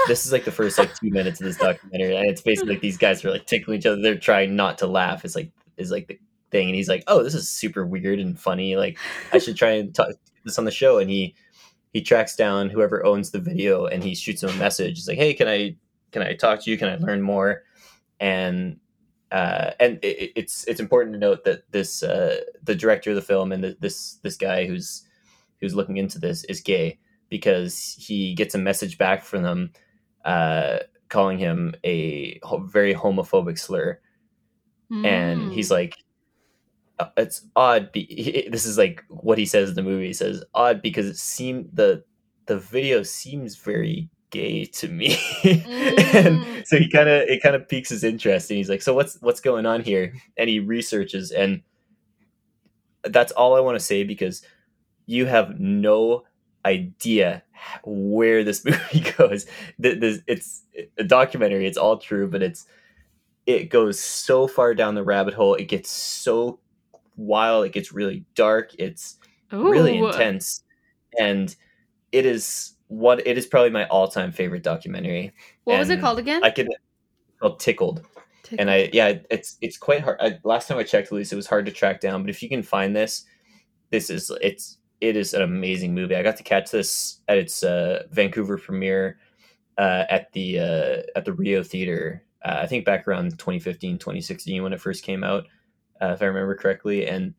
this 0.08 0.26
is 0.26 0.32
like 0.32 0.46
the 0.46 0.52
first 0.52 0.78
like 0.78 0.94
two 0.96 1.10
minutes 1.10 1.40
of 1.42 1.46
this 1.46 1.58
documentary, 1.58 2.16
and 2.16 2.30
it's 2.30 2.42
basically 2.42 2.74
like 2.74 2.82
these 2.82 2.98
guys 2.98 3.24
are 3.24 3.32
like 3.32 3.46
tickling 3.46 3.80
each 3.80 3.86
other. 3.86 4.02
They're 4.02 4.18
trying 4.18 4.56
not 4.56 4.78
to 4.80 4.88
laugh. 4.88 5.26
It's 5.26 5.36
like 5.36 5.52
is 5.78 5.92
like 5.92 6.08
the 6.08 6.20
thing, 6.52 6.68
and 6.68 6.76
he's 6.76 6.90
like, 6.90 7.04
"Oh, 7.08 7.24
this 7.24 7.34
is 7.34 7.50
super 7.50 7.86
weird 7.86 8.20
and 8.20 8.40
funny. 8.40 8.76
Like, 8.76 8.98
I 9.32 9.40
should 9.40 9.56
try 9.58 9.72
and 9.72 9.94
talk 9.94 10.10
this 10.46 10.58
on 10.58 10.66
the 10.66 10.72
show." 10.72 11.00
And 11.00 11.10
he 11.10 11.36
he 11.92 12.02
tracks 12.02 12.36
down 12.36 12.70
whoever 12.70 13.06
owns 13.06 13.32
the 13.32 13.40
video, 13.40 13.86
and 13.86 14.04
he 14.04 14.16
shoots 14.16 14.44
him 14.44 14.50
a 14.50 14.56
message. 14.56 14.98
He's 14.98 15.08
like, 15.08 15.18
"Hey, 15.18 15.34
can 15.34 15.48
I 15.48 15.76
can 16.12 16.22
I 16.22 16.34
talk 16.34 16.62
to 16.64 16.72
you? 16.72 16.78
Can 16.78 16.90
I 16.90 16.96
learn 16.96 17.22
more?" 17.22 17.64
And 18.20 18.80
uh, 19.32 19.72
and 19.80 20.00
it, 20.04 20.32
it's 20.36 20.66
it's 20.66 20.80
important 20.80 21.14
to 21.14 21.20
note 21.20 21.44
that 21.44 21.72
this 21.72 22.04
uh, 22.04 22.42
the 22.62 22.76
director 22.76 23.10
of 23.10 23.16
the 23.16 23.22
film 23.22 23.52
and 23.52 23.64
the, 23.64 23.78
this 23.80 24.20
this 24.24 24.38
guy 24.38 24.66
who's 24.66 25.04
who's 25.60 25.76
looking 25.76 25.98
into 25.98 26.20
this 26.20 26.44
is 26.46 26.62
gay 26.62 27.00
because 27.34 27.98
he 28.00 28.36
gets 28.36 28.56
a 28.56 28.60
message 28.70 28.98
back 28.98 29.24
from 29.26 29.44
them 29.44 29.72
uh, 30.26 30.78
calling 31.10 31.38
him 31.40 31.74
a 31.84 32.40
very 32.70 32.94
homophobic 32.96 33.58
slur, 33.60 34.00
and 35.04 35.52
he's 35.52 35.70
Mm. 35.70 35.72
like, 35.80 35.96
uh, 37.00 37.10
"It's 37.18 37.42
odd." 37.56 37.92
Be- 37.92 38.48
this 38.52 38.66
is 38.66 38.78
like 38.78 39.04
what 39.10 39.38
he 39.38 39.46
says 39.46 39.70
in 39.70 39.76
the 39.76 39.84
movie. 39.84 40.08
He 40.08 40.14
says, 40.14 40.44
"Odd 40.54 40.82
because 40.82 41.08
it 41.08 41.18
seemed 41.18 41.70
the 41.74 42.04
the 42.46 42.60
video 42.60 43.04
seems 43.04 43.56
very 43.58 44.10
gay 44.30 44.66
to 44.66 44.88
me," 44.88 45.18
and 45.44 46.40
Mm. 46.46 46.68
so 46.68 46.78
he 46.78 46.90
kind 46.90 47.10
of 47.10 47.28
it 47.28 47.42
kind 47.44 47.56
of 47.56 47.68
piques 47.68 47.90
his 47.90 48.04
interest, 48.04 48.52
and 48.52 48.58
he's 48.58 48.70
like, 48.70 48.82
"So 48.84 48.94
what's 48.94 49.18
what's 49.22 49.42
going 49.42 49.66
on 49.66 49.82
here?" 49.84 50.14
And 50.38 50.50
he 50.50 50.60
researches, 50.60 51.32
and 51.32 51.62
that's 53.04 53.32
all 53.34 53.56
I 53.56 53.60
want 53.60 53.78
to 53.78 53.84
say 53.84 54.04
because 54.04 54.42
you 55.06 55.26
have 55.26 55.60
no 55.60 56.24
idea 56.66 57.44
where 57.84 58.44
this 58.44 58.64
movie 58.66 59.12
goes. 59.18 59.46
It's 59.80 60.64
a 60.98 61.04
documentary. 61.04 61.68
It's 61.68 61.78
all 61.78 61.98
true, 61.98 62.28
but 62.28 62.42
it's 62.42 62.66
it 63.46 63.70
goes 63.70 64.00
so 64.00 64.48
far 64.48 64.74
down 64.74 64.96
the 64.96 65.04
rabbit 65.04 65.34
hole. 65.34 65.56
It 65.56 65.66
gets 65.66 65.90
so 65.90 66.60
wild. 67.18 67.66
It 67.66 67.74
gets 67.74 67.92
really 67.92 68.26
dark. 68.36 68.72
It's 68.80 69.18
really 69.52 69.98
intense, 69.98 70.64
and 71.20 71.56
it 72.12 72.26
is 72.26 72.76
what 72.88 73.26
it 73.28 73.38
is 73.38 73.46
probably 73.46 73.70
my 73.70 73.86
all 73.88 74.08
time 74.08 74.32
favorite 74.32 74.64
documentary. 74.64 75.34
What 75.66 75.80
was 75.80 75.90
it 75.90 76.00
called 76.00 76.20
again? 76.20 76.44
I 76.44 76.50
could 76.50 76.70
called 77.40 77.60
Tickled 77.60 78.06
and 78.58 78.70
I 78.70 78.90
yeah, 78.94 79.20
it's 79.30 79.58
it's 79.62 79.78
quite 79.78 80.02
hard. 80.02 80.18
I, 80.20 80.40
last 80.44 80.68
time 80.68 80.78
I 80.78 80.84
checked, 80.84 81.08
at 81.08 81.14
least 81.14 81.34
it 81.34 81.38
was 81.38 81.48
hard 81.48 81.66
to 81.66 81.72
track 81.72 82.02
down. 82.02 82.24
But 82.24 82.30
if 82.30 82.44
you 82.44 82.50
can 82.50 82.64
find 82.64 82.96
this, 82.96 83.26
this 83.90 84.10
is 84.10 84.32
it's 84.42 84.78
it 85.04 85.18
is 85.18 85.34
an 85.34 85.42
amazing 85.42 85.94
movie. 85.94 86.16
I 86.16 86.24
got 86.24 86.38
to 86.38 86.44
catch 86.44 86.72
this 86.72 87.20
at 87.28 87.38
its 87.38 87.62
uh, 87.62 88.04
Vancouver 88.12 88.58
premiere 88.58 89.18
uh, 89.78 90.06
at 90.10 90.32
the 90.32 90.60
uh, 90.60 91.02
at 91.18 91.26
the 91.26 91.34
Rio 91.34 91.62
Theater. 91.62 92.24
Uh, 92.44 92.60
I 92.62 92.68
think 92.68 92.86
back 92.86 93.06
around 93.06 93.32
2015, 93.32 93.98
2016 93.98 94.64
when 94.64 94.72
it 94.72 94.80
first 94.80 95.04
came 95.04 95.22
out, 95.22 95.44
uh, 96.02 96.14
if 96.14 96.22
I 96.22 96.26
remember 96.26 96.56
correctly. 96.56 97.06
And 97.06 97.34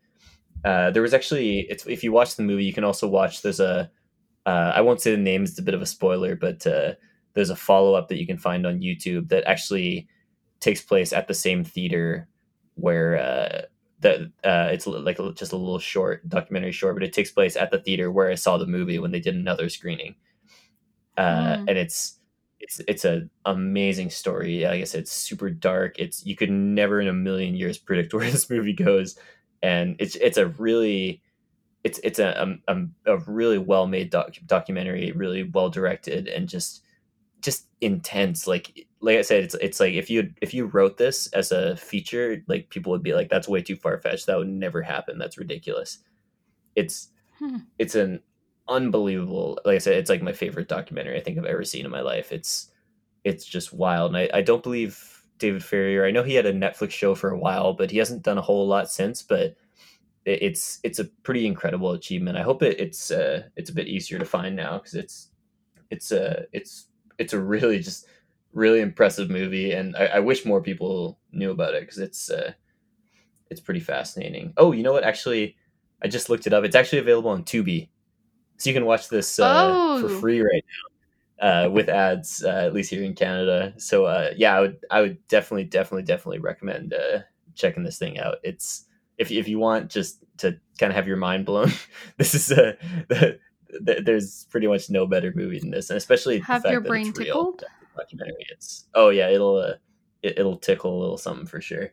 uh, 0.62 0.91
there 0.91 1.01
was 1.01 1.15
actually 1.15 1.61
if 1.61 2.05
you 2.05 2.12
watch 2.12 2.37
the 2.37 2.43
movie, 2.43 2.67
you 2.67 2.75
can 2.75 2.85
also 2.85 3.09
watch. 3.09 3.41
There's 3.41 3.61
a 3.61 3.91
I 4.45 4.83
won't 4.83 5.01
say 5.01 5.12
the 5.12 5.17
name; 5.17 5.45
it's 5.45 5.59
a 5.59 5.62
bit 5.62 5.75
of 5.75 5.81
a 5.81 5.87
spoiler, 5.87 6.37
but 6.37 6.67
there's 7.33 7.51
a 7.51 7.57
follow 7.57 7.95
up 7.95 8.09
that 8.09 8.21
you 8.21 8.27
can 8.27 8.39
find 8.39 8.67
on 8.67 8.81
YouTube 8.81 9.31
that 9.31 9.49
actually 9.49 10.07
takes 10.61 10.83
place 10.83 11.15
at 11.15 11.29
the 11.29 11.35
same 11.35 11.65
theater 11.65 12.29
where 12.75 13.67
that 14.05 14.21
uh, 14.45 14.71
it's 14.73 14.87
like 14.87 15.19
just 15.37 15.53
a 15.53 15.57
little 15.59 15.81
short 15.81 16.29
documentary 16.29 16.73
short, 16.73 16.97
but 16.97 17.05
it 17.05 17.13
takes 17.13 17.33
place 17.33 17.57
at 17.57 17.73
the 17.73 17.81
theater 17.81 18.13
where 18.13 18.31
I 18.31 18.37
saw 18.37 18.59
the 18.59 18.67
movie 18.69 19.01
when 19.01 19.13
they 19.13 19.21
did 19.21 19.35
another 19.37 19.69
screening, 19.69 20.17
uh, 21.17 21.57
Mm. 21.59 21.65
and 21.69 21.79
it's 21.79 22.19
it's 22.61 22.81
it's 22.89 23.05
a 23.05 23.29
amazing 23.45 24.11
story. 24.11 24.63
Like 24.65 24.81
I 24.81 24.85
said, 24.85 25.01
it's 25.03 25.13
super 25.13 25.51
dark. 25.51 25.99
It's 25.99 26.25
you 26.27 26.37
could 26.37 26.51
never 26.51 27.01
in 27.01 27.09
a 27.09 27.13
million 27.13 27.55
years 27.55 27.79
predict 27.79 28.15
where 28.15 28.31
this 28.31 28.51
movie 28.51 28.73
goes, 28.73 29.17
and 29.63 29.97
it's 29.99 30.17
it's 30.17 30.39
a 30.39 30.49
really 30.49 31.23
it's 31.85 32.01
it's 32.05 32.19
a 32.19 32.41
um, 32.43 32.63
um, 32.69 32.95
a 33.07 33.19
really 33.19 33.59
well 33.59 33.87
made 33.87 34.11
doc- 34.11 34.37
documentary, 34.47 35.13
really 35.13 35.45
well 35.45 35.71
directed, 35.71 36.29
and 36.29 36.49
just 36.49 36.83
just 37.43 37.69
intense. 37.81 38.47
Like 38.47 38.87
like 39.05 39.19
I 39.19 39.23
said, 39.23 39.45
it's 39.45 39.55
it's 39.57 39.81
like 39.81 39.95
if 39.95 40.11
you 40.11 40.33
if 40.41 40.55
you 40.55 40.67
wrote 40.67 40.97
this 40.97 41.27
as 41.29 41.53
a 41.53 41.77
feature, 41.77 42.43
like 42.49 42.71
people 42.71 42.91
would 42.93 43.03
be 43.03 43.15
like, 43.15 43.29
"That's 43.29 43.49
way 43.49 43.63
too 43.63 43.77
far 43.77 43.99
fetched. 43.99 44.27
That 44.27 44.39
would 44.39 44.49
never 44.49 44.83
happen. 44.83 45.19
That's 45.19 45.39
ridiculous." 45.39 45.99
It's 46.77 47.11
Hmm. 47.39 47.59
it's 47.79 47.95
an 47.97 48.23
unbelievable. 48.69 49.59
Like 49.65 49.77
I 49.77 49.79
said, 49.79 49.97
it's 49.97 50.11
like 50.11 50.23
my 50.23 50.33
favorite 50.33 50.69
documentary 50.69 51.19
I 51.19 51.23
think 51.23 51.39
I've 51.39 51.45
ever 51.45 51.65
seen 51.65 51.85
in 51.85 51.91
my 51.91 52.01
life. 52.01 52.33
It's 52.33 52.71
it's 53.25 53.45
just 53.47 53.73
wild, 53.73 54.15
and 54.15 54.19
I, 54.19 54.39
I 54.39 54.43
don't 54.43 54.63
believe 54.63 55.25
David 55.39 55.65
Farrier. 55.65 56.07
I 56.07 56.11
know 56.13 56.23
he 56.23 56.35
had 56.35 56.47
a 56.47 56.53
Netflix 56.53 56.93
show 56.93 57.15
for 57.15 57.31
a 57.31 57.39
while, 57.39 57.75
but 57.75 57.91
he 57.91 57.99
hasn't 57.99 58.23
done 58.23 58.39
a 58.39 58.43
whole 58.43 58.67
lot 58.67 58.91
since. 58.91 59.23
But 59.23 59.57
it, 60.25 60.43
it's 60.43 60.81
it's 60.85 60.99
a 60.99 61.07
pretty 61.25 61.47
incredible 61.47 61.93
achievement. 61.93 62.39
I 62.39 62.43
hope 62.43 62.63
it, 62.63 62.79
it's 62.81 63.11
uh, 63.11 63.45
it's 63.57 63.71
a 63.71 63.75
bit 63.75 63.89
easier 63.89 64.19
to 64.19 64.25
find 64.25 64.57
now 64.57 64.79
because 64.79 64.95
it's 64.95 65.31
it's 65.91 66.13
uh, 66.13 66.45
it's 66.53 66.89
it's 67.19 67.33
a 67.33 67.41
really 67.41 67.79
just 67.81 68.07
really 68.55 68.81
impressive 68.81 69.29
movie, 69.31 69.73
and 69.73 69.95
I, 69.97 70.07
I 70.07 70.19
wish 70.21 70.47
more 70.47 70.63
people 70.63 71.19
knew 71.33 71.51
about 71.51 71.75
it 71.75 71.83
because 71.83 71.99
it's 71.99 72.31
uh, 72.31 72.53
it's 73.51 73.61
pretty 73.61 73.81
fascinating. 73.81 74.55
Oh, 74.57 74.73
you 74.73 74.83
know 74.83 74.93
what? 74.93 75.05
Actually, 75.05 75.57
I 76.03 76.09
just 76.09 76.31
looked 76.31 76.47
it 76.47 76.53
up. 76.55 76.65
It's 76.65 76.77
actually 76.77 77.01
available 77.01 77.31
on 77.31 77.45
Tubi, 77.45 77.89
so 78.57 78.71
you 78.71 78.75
can 78.75 78.87
watch 78.87 79.09
this 79.09 79.39
uh, 79.39 79.99
for 80.01 80.09
Oh. 80.09 80.21
free 80.21 80.41
right 80.41 80.65
now 81.41 81.67
uh, 81.67 81.71
with 81.71 81.89
ads, 81.89 82.45
uh, 82.45 82.49
at 82.67 82.75
least 82.75 82.91
here 82.91 83.03
in 83.03 83.15
Canada. 83.15 83.75
So 83.77 84.07
uh, 84.07 84.31
yeah, 84.37 84.57
I 84.57 84.61
would 84.61 84.77
I 84.91 85.01
would 85.03 85.27
definitely 85.29 85.65
definitely 85.65 86.05
definitely 86.05 86.39
recommend 86.41 86.95
uh, 86.95 87.21
checking 87.55 87.83
this 87.85 87.99
thing 87.99 88.19
out. 88.19 88.37
It's 88.43 88.87
if 89.19 89.31
if 89.31 89.49
you 89.49 89.59
want 89.59 89.91
just 89.91 90.25
to 90.39 90.59
kind 90.79 90.91
of 90.91 90.97
have 90.97 91.07
your 91.09 91.17
mind 91.17 91.47
blown, 91.47 91.71
this 92.19 92.35
is 92.35 92.51
a. 92.53 92.77
The, 93.17 93.39
the, 93.81 94.03
there's 94.05 94.47
pretty 94.51 94.69
much 94.69 94.89
no 94.89 95.05
better 95.05 95.33
movie 95.35 95.59
than 95.59 95.71
this, 95.73 95.91
and 95.91 95.97
especially 95.97 96.39
Have 96.39 96.65
your 96.65 96.81
brain 96.81 97.09
it's 97.09 97.19
real 97.19 97.27
tickled? 97.27 97.65
Documentary. 97.97 98.47
It's 98.51 98.87
oh 98.95 99.11
yeah, 99.11 99.29
it'll 99.29 99.57
uh, 99.57 99.75
it, 100.23 100.39
it'll 100.39 100.59
tickle 100.59 100.99
a 100.99 101.01
little 101.01 101.19
something 101.19 101.47
for 101.47 101.61
sure. 101.61 101.93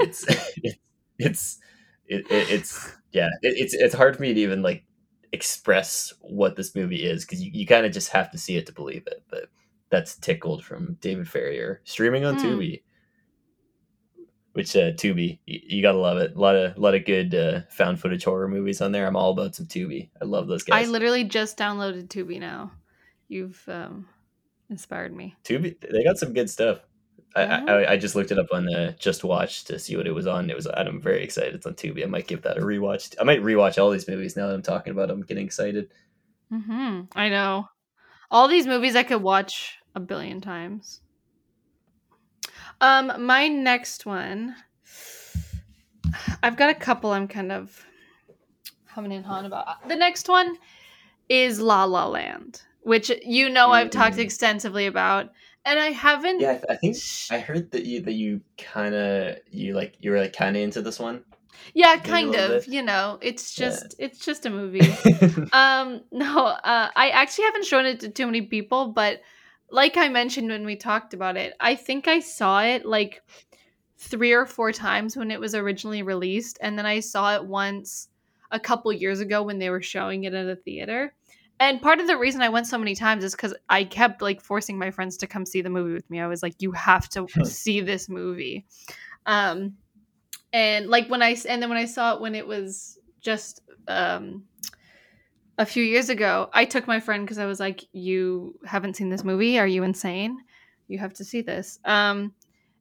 It's 0.00 0.24
it, 0.62 0.78
it's 1.18 1.58
it, 2.06 2.30
it, 2.30 2.50
it's 2.50 2.92
yeah, 3.12 3.28
it, 3.42 3.54
it's 3.56 3.74
it's 3.74 3.94
hard 3.94 4.16
for 4.16 4.22
me 4.22 4.34
to 4.34 4.40
even 4.40 4.62
like 4.62 4.84
express 5.32 6.12
what 6.20 6.56
this 6.56 6.74
movie 6.74 7.02
is 7.04 7.24
because 7.24 7.42
you, 7.42 7.50
you 7.52 7.66
kind 7.66 7.84
of 7.84 7.92
just 7.92 8.10
have 8.10 8.30
to 8.30 8.38
see 8.38 8.56
it 8.56 8.66
to 8.66 8.72
believe 8.72 9.06
it. 9.06 9.24
But 9.30 9.48
that's 9.90 10.16
tickled 10.16 10.64
from 10.64 10.96
David 11.00 11.28
Farrier 11.28 11.80
streaming 11.84 12.24
on 12.24 12.36
Hmm. 12.36 12.46
Tubi. 12.46 12.82
Which 14.52 14.74
uh, 14.74 14.92
Tubi, 14.92 15.38
you, 15.44 15.60
you 15.66 15.82
gotta 15.82 15.98
love 15.98 16.16
it. 16.16 16.34
A 16.34 16.40
lot 16.40 16.56
of 16.56 16.78
lot 16.78 16.94
of 16.94 17.04
good 17.04 17.34
uh, 17.34 17.60
found 17.68 18.00
footage 18.00 18.24
horror 18.24 18.48
movies 18.48 18.80
on 18.80 18.90
there. 18.90 19.06
I'm 19.06 19.16
all 19.16 19.32
about 19.32 19.54
some 19.54 19.66
Tubi. 19.66 20.08
I 20.20 20.24
love 20.24 20.48
those 20.48 20.62
guys. 20.62 20.86
I 20.86 20.90
literally 20.90 21.24
just 21.24 21.58
downloaded 21.58 22.08
Tubi 22.08 22.40
now. 22.40 22.72
You've 23.28 23.62
um, 23.68 24.08
inspired 24.70 25.14
me. 25.14 25.34
Tubi, 25.44 25.78
they 25.80 26.04
got 26.04 26.18
some 26.18 26.32
good 26.32 26.50
stuff. 26.50 26.80
I, 27.34 27.42
Yeah. 27.42 27.64
I, 27.66 27.92
I 27.92 27.96
just 27.96 28.14
looked 28.14 28.32
it 28.32 28.38
up 28.38 28.46
on 28.52 28.64
the 28.64 28.96
Just 28.98 29.22
Watch 29.22 29.64
to 29.64 29.78
see 29.78 29.96
what 29.96 30.06
it 30.06 30.12
was 30.12 30.26
on. 30.26 30.48
It 30.48 30.56
was, 30.56 30.66
I'm 30.66 31.00
very 31.00 31.22
excited. 31.22 31.54
It's 31.54 31.66
on 31.66 31.74
Tubi. 31.74 32.02
I 32.02 32.06
might 32.06 32.26
give 32.26 32.42
that 32.42 32.56
a 32.58 32.62
rewatch. 32.62 33.14
I 33.20 33.24
might 33.24 33.42
rewatch 33.42 33.80
all 33.82 33.90
these 33.90 34.08
movies 34.08 34.36
now 34.36 34.46
that 34.46 34.54
I'm 34.54 34.62
talking 34.62 34.92
about. 34.92 35.10
I'm 35.10 35.20
getting 35.22 35.44
excited. 35.46 35.92
hmm 36.50 37.02
I 37.14 37.28
know. 37.28 37.68
All 38.30 38.48
these 38.48 38.66
movies 38.66 38.96
I 38.96 39.02
could 39.02 39.22
watch 39.22 39.78
a 39.94 40.00
billion 40.00 40.40
times. 40.40 41.00
Um, 42.80 43.12
my 43.24 43.48
next 43.48 44.06
one. 44.06 44.56
I've 46.42 46.56
got 46.56 46.70
a 46.70 46.74
couple 46.74 47.12
I'm 47.12 47.28
kind 47.28 47.52
of 47.52 47.84
humming 48.86 49.12
and 49.12 49.24
hawing 49.24 49.46
about. 49.46 49.86
The 49.88 49.96
next 49.96 50.28
one 50.28 50.56
is 51.28 51.60
La 51.60 51.84
La 51.84 52.06
Land, 52.06 52.62
which 52.86 53.10
you 53.24 53.48
know 53.50 53.70
I've 53.72 53.90
talked 53.90 54.16
Mm. 54.16 54.20
extensively 54.20 54.86
about, 54.86 55.32
and 55.64 55.78
I 55.78 55.86
haven't. 55.90 56.40
Yeah, 56.40 56.60
I, 56.70 56.76
think 56.76 56.96
I 57.30 57.40
heard 57.40 57.72
that 57.72 57.84
you 57.84 58.00
that 58.02 58.12
you 58.12 58.40
kind 58.58 58.94
of 58.94 59.38
you 59.50 59.74
like 59.74 59.96
you 59.98 60.12
were 60.12 60.20
like 60.20 60.32
kind 60.32 60.56
of 60.56 60.62
into 60.62 60.82
this 60.82 61.00
one. 61.00 61.24
Yeah, 61.74 61.96
kind 61.98 62.34
of. 62.36 62.64
bit. 62.64 62.68
You 62.68 62.82
know, 62.82 63.18
it's 63.20 63.58
Yeah. 63.58 63.66
just 63.70 63.96
it's 63.98 64.24
just 64.24 64.46
a 64.46 64.50
movie. 64.50 64.88
um, 65.52 66.02
no, 66.12 66.46
uh, 66.46 66.90
I 66.94 67.10
actually 67.10 67.44
haven't 67.46 67.64
shown 67.66 67.86
it 67.86 68.00
to 68.00 68.08
too 68.08 68.26
many 68.26 68.42
people, 68.42 68.92
but 68.92 69.20
like 69.68 69.96
I 69.96 70.08
mentioned 70.08 70.48
when 70.48 70.64
we 70.64 70.76
talked 70.76 71.12
about 71.12 71.36
it, 71.36 71.54
I 71.58 71.74
think 71.74 72.06
I 72.06 72.20
saw 72.20 72.62
it 72.62 72.86
like 72.86 73.20
three 73.98 74.32
or 74.32 74.46
four 74.46 74.70
times 74.70 75.16
when 75.16 75.32
it 75.32 75.40
was 75.40 75.56
originally 75.56 76.04
released, 76.04 76.56
and 76.60 76.78
then 76.78 76.86
I 76.86 77.00
saw 77.00 77.34
it 77.34 77.44
once 77.44 78.08
a 78.52 78.60
couple 78.60 78.92
years 78.92 79.18
ago 79.18 79.42
when 79.42 79.58
they 79.58 79.70
were 79.70 79.82
showing 79.82 80.22
it 80.22 80.34
at 80.34 80.46
a 80.46 80.54
theater. 80.54 81.14
And 81.58 81.80
part 81.80 82.00
of 82.00 82.06
the 82.06 82.18
reason 82.18 82.42
I 82.42 82.50
went 82.50 82.66
so 82.66 82.76
many 82.76 82.94
times 82.94 83.24
is 83.24 83.34
because 83.34 83.54
I 83.68 83.84
kept 83.84 84.20
like 84.20 84.42
forcing 84.42 84.78
my 84.78 84.90
friends 84.90 85.16
to 85.18 85.26
come 85.26 85.46
see 85.46 85.62
the 85.62 85.70
movie 85.70 85.94
with 85.94 86.08
me. 86.10 86.20
I 86.20 86.26
was 86.26 86.42
like, 86.42 86.54
"You 86.58 86.72
have 86.72 87.08
to 87.10 87.26
see 87.44 87.80
this 87.80 88.08
movie." 88.08 88.66
Um, 89.24 89.76
and 90.52 90.88
like 90.88 91.08
when 91.08 91.22
I, 91.22 91.36
and 91.48 91.62
then 91.62 91.68
when 91.70 91.78
I 91.78 91.86
saw 91.86 92.14
it 92.14 92.20
when 92.20 92.34
it 92.34 92.46
was 92.46 92.98
just 93.20 93.62
um 93.88 94.44
a 95.58 95.64
few 95.64 95.82
years 95.82 96.10
ago, 96.10 96.50
I 96.52 96.66
took 96.66 96.86
my 96.86 97.00
friend 97.00 97.24
because 97.24 97.38
I 97.38 97.46
was 97.46 97.58
like, 97.58 97.84
"You 97.92 98.58
haven't 98.66 98.96
seen 98.96 99.08
this 99.08 99.24
movie? 99.24 99.58
Are 99.58 99.66
you 99.66 99.82
insane? 99.82 100.38
You 100.88 100.98
have 100.98 101.14
to 101.14 101.24
see 101.24 101.40
this." 101.40 101.78
Um, 101.84 102.34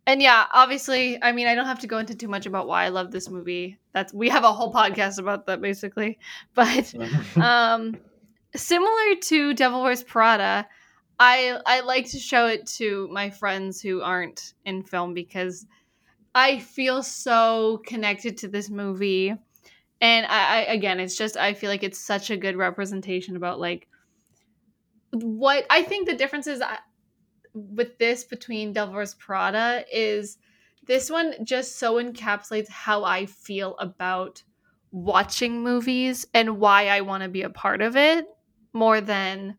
and 0.08 0.22
yeah, 0.22 0.46
obviously, 0.54 1.22
I 1.24 1.32
mean, 1.32 1.48
I 1.48 1.56
don't 1.56 1.66
have 1.66 1.80
to 1.80 1.88
go 1.88 1.98
into 1.98 2.14
too 2.14 2.28
much 2.28 2.46
about 2.46 2.68
why 2.68 2.84
I 2.84 2.90
love 2.90 3.12
this 3.12 3.30
movie. 3.30 3.80
That's 3.94 4.14
we 4.14 4.30
have 4.30 4.44
a 4.44 4.52
whole 4.54 4.74
podcast 4.82 5.18
about 5.18 5.46
that 5.48 5.62
basically. 5.62 6.20
But 6.54 6.94
um, 7.38 7.98
similar 8.56 9.16
to 9.24 9.54
Devil 9.54 9.84
Wears 9.84 10.04
Prada, 10.04 10.68
I 11.20 11.60
I 11.66 11.82
like 11.82 12.10
to 12.12 12.20
show 12.20 12.48
it 12.48 12.68
to 12.78 13.08
my 13.12 13.30
friends 13.30 13.82
who 13.82 14.02
aren't 14.02 14.54
in 14.66 14.84
film 14.84 15.14
because 15.14 15.66
I 16.34 16.60
feel 16.60 17.04
so 17.04 17.82
connected 17.86 18.38
to 18.40 18.48
this 18.48 18.70
movie. 18.70 19.34
And 20.02 20.26
I, 20.26 20.58
I 20.58 20.60
again, 20.74 21.00
it's 21.00 21.18
just 21.18 21.38
I 21.38 21.54
feel 21.54 21.70
like 21.70 21.84
it's 21.84 22.00
such 22.00 22.30
a 22.30 22.38
good 22.38 22.58
representation 22.58 23.36
about 23.36 23.60
like 23.60 23.88
what 25.12 25.66
I 25.70 25.84
think 25.84 26.08
the 26.08 26.16
difference 26.16 26.48
is 26.48 26.62
uh, 26.62 26.76
with 27.54 27.98
this 27.98 28.26
between 28.26 28.74
Devil 28.74 28.96
Wears 28.96 29.16
Prada 29.16 29.86
is 29.92 30.38
this 30.86 31.10
one 31.10 31.34
just 31.44 31.80
so 31.80 31.96
encapsulates 31.96 32.70
how 32.70 33.06
I 33.06 33.26
feel 33.26 33.78
about 33.80 34.44
watching 34.92 35.64
movies 35.64 36.28
and 36.34 36.60
why 36.60 36.88
I 36.88 37.02
want 37.02 37.24
to 37.24 37.30
be 37.30 37.42
a 37.42 37.50
part 37.50 37.82
of 37.82 37.96
it 37.96 38.28
more 38.76 39.02
than 39.02 39.58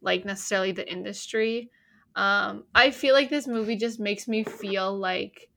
like 0.00 0.24
necessarily 0.24 0.72
the 0.72 0.90
industry. 0.90 1.70
Um, 2.16 2.64
I 2.74 2.90
feel 2.90 3.14
like 3.14 3.30
this 3.30 3.46
movie 3.46 3.76
just 3.76 4.00
makes 4.00 4.28
me 4.28 4.44
feel 4.44 4.96
like 4.96 5.50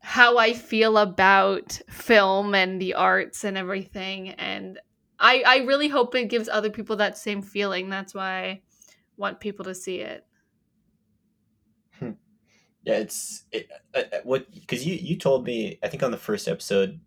how 0.00 0.38
I 0.38 0.52
feel 0.52 0.98
about 0.98 1.80
film 1.90 2.54
and 2.54 2.80
the 2.80 2.94
arts 2.94 3.44
and 3.44 3.56
everything. 3.58 4.30
And 4.30 4.80
I, 5.18 5.42
I 5.46 5.56
really 5.58 5.88
hope 5.88 6.14
it 6.14 6.28
gives 6.28 6.48
other 6.48 6.70
people 6.70 6.96
that 6.96 7.18
same 7.18 7.42
feeling. 7.42 7.88
That's 7.88 8.14
why 8.14 8.42
I 8.44 8.62
want 9.16 9.40
people 9.40 9.64
to 9.66 9.74
see 9.74 10.00
it. 10.00 10.24
yeah, 12.00 12.14
it's 12.84 13.44
it, 13.52 13.68
uh, 13.94 14.02
uh, 14.12 14.18
what 14.24 14.50
because 14.52 14.86
you 14.86 14.94
you 14.94 15.16
told 15.16 15.44
me 15.44 15.78
I 15.82 15.88
think 15.88 16.02
on 16.02 16.10
the 16.10 16.16
first 16.16 16.48
episode 16.48 17.00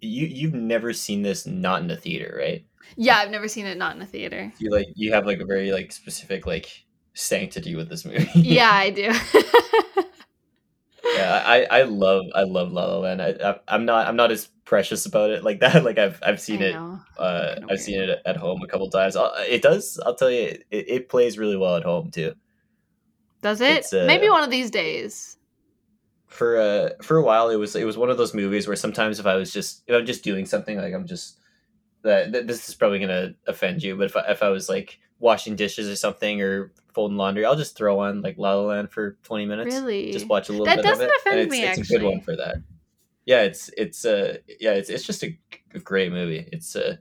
you 0.00 0.26
you've 0.26 0.54
never 0.54 0.92
seen 0.92 1.22
this 1.22 1.46
not 1.46 1.82
in 1.82 1.90
a 1.90 1.96
theater, 1.96 2.36
right? 2.38 2.66
Yeah, 2.94 3.16
I've 3.16 3.30
never 3.30 3.48
seen 3.48 3.66
it 3.66 3.76
not 3.76 3.96
in 3.96 4.02
a 4.02 4.06
theater. 4.06 4.52
You 4.58 4.70
like 4.70 4.86
you 4.94 5.12
have 5.12 5.26
like 5.26 5.40
a 5.40 5.44
very 5.44 5.72
like 5.72 5.90
specific 5.92 6.46
like 6.46 6.84
sanctity 7.14 7.74
with 7.74 7.88
this 7.88 8.04
movie. 8.04 8.28
Yeah, 8.34 8.70
I 8.70 8.90
do. 8.90 9.12
yeah 11.14 11.42
I, 11.46 11.66
I 11.70 11.82
love 11.82 12.24
i 12.34 12.42
love 12.42 12.72
la 12.72 12.84
la 12.84 12.98
land 12.98 13.22
I, 13.22 13.28
I 13.42 13.58
i'm 13.68 13.84
not 13.84 14.08
i'm 14.08 14.16
not 14.16 14.32
as 14.32 14.48
precious 14.64 15.06
about 15.06 15.30
it 15.30 15.44
like 15.44 15.60
that 15.60 15.84
like 15.88 15.98
i've 15.98 16.18
i've 16.22 16.40
seen 16.40 16.60
it 16.60 16.74
uh 17.16 17.54
i've 17.70 17.80
seen 17.80 18.00
it 18.02 18.20
at 18.26 18.36
home 18.36 18.60
a 18.62 18.66
couple 18.66 18.90
times 18.90 19.16
it 19.48 19.62
does 19.62 20.00
i'll 20.04 20.16
tell 20.16 20.30
you 20.30 20.58
it, 20.70 20.88
it 20.88 21.08
plays 21.08 21.38
really 21.38 21.56
well 21.56 21.76
at 21.76 21.84
home 21.84 22.10
too 22.10 22.34
Does 23.40 23.60
it? 23.60 23.86
Uh, 23.92 24.06
Maybe 24.06 24.28
one 24.28 24.42
of 24.42 24.50
these 24.50 24.70
days. 24.70 25.36
for 26.26 26.56
uh 26.58 26.88
for 27.02 27.16
a 27.18 27.22
while 27.22 27.50
it 27.50 27.56
was 27.56 27.76
it 27.76 27.84
was 27.84 27.96
one 27.96 28.10
of 28.10 28.18
those 28.18 28.34
movies 28.34 28.66
where 28.66 28.76
sometimes 28.76 29.20
if 29.20 29.26
i 29.26 29.36
was 29.36 29.52
just 29.52 29.84
if 29.86 29.94
i'm 29.94 30.06
just 30.06 30.24
doing 30.24 30.44
something 30.44 30.76
like 30.76 30.92
i'm 30.92 31.06
just 31.06 31.38
that 32.06 32.32
th- 32.32 32.46
this 32.46 32.68
is 32.68 32.74
probably 32.74 32.98
gonna 32.98 33.34
offend 33.46 33.82
you 33.82 33.96
but 33.96 34.06
if 34.06 34.16
I, 34.16 34.20
if 34.30 34.42
I 34.42 34.48
was 34.48 34.68
like 34.68 34.98
washing 35.18 35.56
dishes 35.56 35.88
or 35.88 35.96
something 35.96 36.42
or 36.42 36.72
folding 36.92 37.16
laundry 37.16 37.44
i'll 37.44 37.56
just 37.56 37.76
throw 37.76 38.00
on 38.00 38.22
like 38.22 38.38
la 38.38 38.54
la 38.54 38.62
land 38.62 38.90
for 38.90 39.18
20 39.22 39.46
minutes 39.46 39.74
Really? 39.74 40.12
just 40.12 40.28
watch 40.28 40.48
a 40.48 40.52
little 40.52 40.66
That 40.66 40.76
bit 40.76 40.84
doesn't 40.84 41.04
of 41.04 41.10
it 41.10 41.16
offend 41.20 41.40
and 41.40 41.46
it's, 41.46 41.50
me, 41.50 41.62
it's 41.64 41.90
a 41.90 41.92
good 41.92 42.02
one 42.02 42.20
for 42.20 42.36
that 42.36 42.56
yeah, 43.26 43.42
it's 43.42 43.70
it's 43.76 44.04
uh 44.04 44.38
yeah, 44.60 44.72
it's 44.72 44.88
it's 44.88 45.04
just 45.04 45.24
a, 45.24 45.36
a 45.74 45.80
great 45.80 46.12
movie. 46.12 46.48
It's 46.52 46.76
uh 46.76 46.96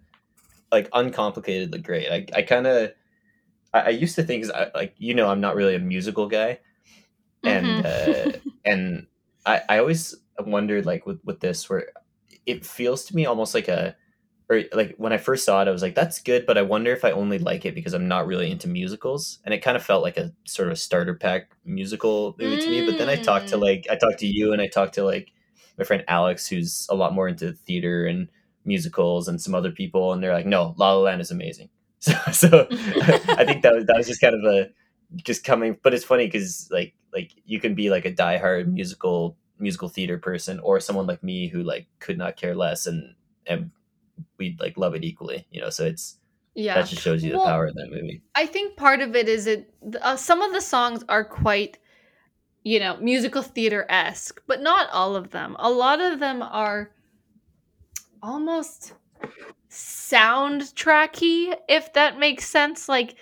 like 0.71 0.89
uncomplicatedly 0.89 1.83
great. 1.83 2.09
I 2.09 2.25
I 2.37 2.41
kind 2.41 2.65
of 2.65 2.91
I, 3.73 3.81
I, 3.81 3.89
used 3.89 4.15
to 4.15 4.23
think 4.23 4.45
I, 4.51 4.71
like 4.73 4.95
you 4.97 5.13
know 5.13 5.29
I'm 5.29 5.39
not 5.39 5.55
really 5.55 5.75
a 5.75 5.79
musical 5.79 6.27
guy, 6.27 6.59
and 7.43 7.65
mm-hmm. 7.67 8.29
uh, 8.29 8.51
and 8.65 9.05
I 9.45 9.61
I 9.69 9.77
always 9.77 10.15
wondered 10.39 10.87
like 10.87 11.05
with 11.05 11.23
with 11.23 11.39
this 11.41 11.69
where 11.69 11.89
it 12.47 12.65
feels 12.65 13.05
to 13.05 13.15
me 13.15 13.27
almost 13.27 13.53
like 13.53 13.67
a 13.67 13.95
or 14.49 14.61
like 14.73 14.95
when 14.97 15.13
I 15.13 15.17
first 15.17 15.45
saw 15.45 15.61
it, 15.61 15.67
I 15.67 15.71
was 15.71 15.81
like, 15.81 15.95
that's 15.95 16.21
good, 16.21 16.45
but 16.45 16.57
I 16.57 16.61
wonder 16.61 16.91
if 16.91 17.03
I 17.03 17.11
only 17.11 17.39
like 17.39 17.65
it 17.65 17.73
because 17.73 17.93
I'm 17.93 18.07
not 18.07 18.27
really 18.27 18.51
into 18.51 18.67
musicals. 18.67 19.39
And 19.43 19.53
it 19.53 19.63
kind 19.63 19.75
of 19.75 19.83
felt 19.83 20.03
like 20.03 20.17
a 20.17 20.31
sort 20.45 20.69
of 20.69 20.77
starter 20.77 21.15
pack 21.15 21.51
musical 21.65 22.35
movie 22.39 22.57
mm. 22.57 22.61
to 22.63 22.69
me. 22.69 22.85
But 22.85 22.97
then 22.97 23.09
I 23.09 23.15
talked 23.15 23.47
to 23.49 23.57
mm. 23.57 23.61
like 23.61 23.87
I 23.89 23.95
talked 23.95 24.19
to 24.19 24.27
you 24.27 24.53
and 24.53 24.61
I 24.61 24.67
talked 24.67 24.95
to 24.95 25.03
like 25.03 25.31
my 25.77 25.83
friend 25.83 26.03
Alex, 26.07 26.47
who's 26.47 26.87
a 26.89 26.95
lot 26.95 27.13
more 27.13 27.27
into 27.27 27.53
theater 27.53 28.05
and 28.05 28.29
musicals 28.63 29.27
and 29.27 29.41
some 29.41 29.55
other 29.55 29.71
people, 29.71 30.13
and 30.13 30.23
they're 30.23 30.33
like, 30.33 30.45
no, 30.45 30.75
La 30.77 30.93
La 30.93 31.01
Land 31.01 31.21
is 31.21 31.31
amazing. 31.31 31.69
So, 32.01 32.13
so 32.31 32.67
I 32.71 33.45
think 33.45 33.63
that 33.63 33.73
was 33.73 33.85
that 33.87 33.97
was 33.97 34.05
just 34.05 34.21
kind 34.21 34.35
of 34.35 34.43
a 34.43 34.69
just 35.15 35.43
coming, 35.43 35.75
but 35.81 35.91
it's 35.91 36.05
funny 36.05 36.27
because 36.27 36.69
like 36.71 36.93
like 37.11 37.31
you 37.45 37.59
can 37.59 37.73
be 37.73 37.89
like 37.89 38.05
a 38.05 38.11
diehard 38.11 38.67
musical 38.67 39.37
musical 39.57 39.89
theater 39.89 40.19
person 40.19 40.59
or 40.59 40.79
someone 40.79 41.07
like 41.07 41.23
me 41.23 41.47
who 41.47 41.63
like 41.63 41.87
could 41.99 42.19
not 42.19 42.35
care 42.37 42.53
less 42.53 42.85
and 42.85 43.15
and 43.47 43.71
we 44.37 44.57
like 44.59 44.77
love 44.77 44.95
it 44.95 45.03
equally, 45.03 45.45
you 45.51 45.61
know. 45.61 45.69
So 45.69 45.85
it's 45.85 46.17
yeah, 46.53 46.75
that 46.75 46.87
just 46.87 47.01
shows 47.01 47.23
you 47.23 47.31
the 47.31 47.37
well, 47.37 47.47
power 47.47 47.65
of 47.67 47.75
that 47.75 47.89
movie. 47.89 48.21
I 48.35 48.45
think 48.45 48.77
part 48.77 49.01
of 49.01 49.15
it 49.15 49.27
is 49.27 49.47
it. 49.47 49.73
Uh, 50.01 50.15
some 50.15 50.41
of 50.41 50.53
the 50.53 50.61
songs 50.61 51.03
are 51.09 51.23
quite, 51.23 51.77
you 52.63 52.79
know, 52.79 52.97
musical 52.97 53.41
theater 53.41 53.85
esque, 53.89 54.41
but 54.47 54.61
not 54.61 54.89
all 54.91 55.15
of 55.15 55.31
them. 55.31 55.55
A 55.59 55.69
lot 55.69 55.99
of 56.01 56.19
them 56.19 56.41
are 56.41 56.91
almost 58.23 58.93
soundtracky, 59.69 61.53
if 61.67 61.93
that 61.93 62.17
makes 62.17 62.45
sense. 62.47 62.87
Like, 62.87 63.15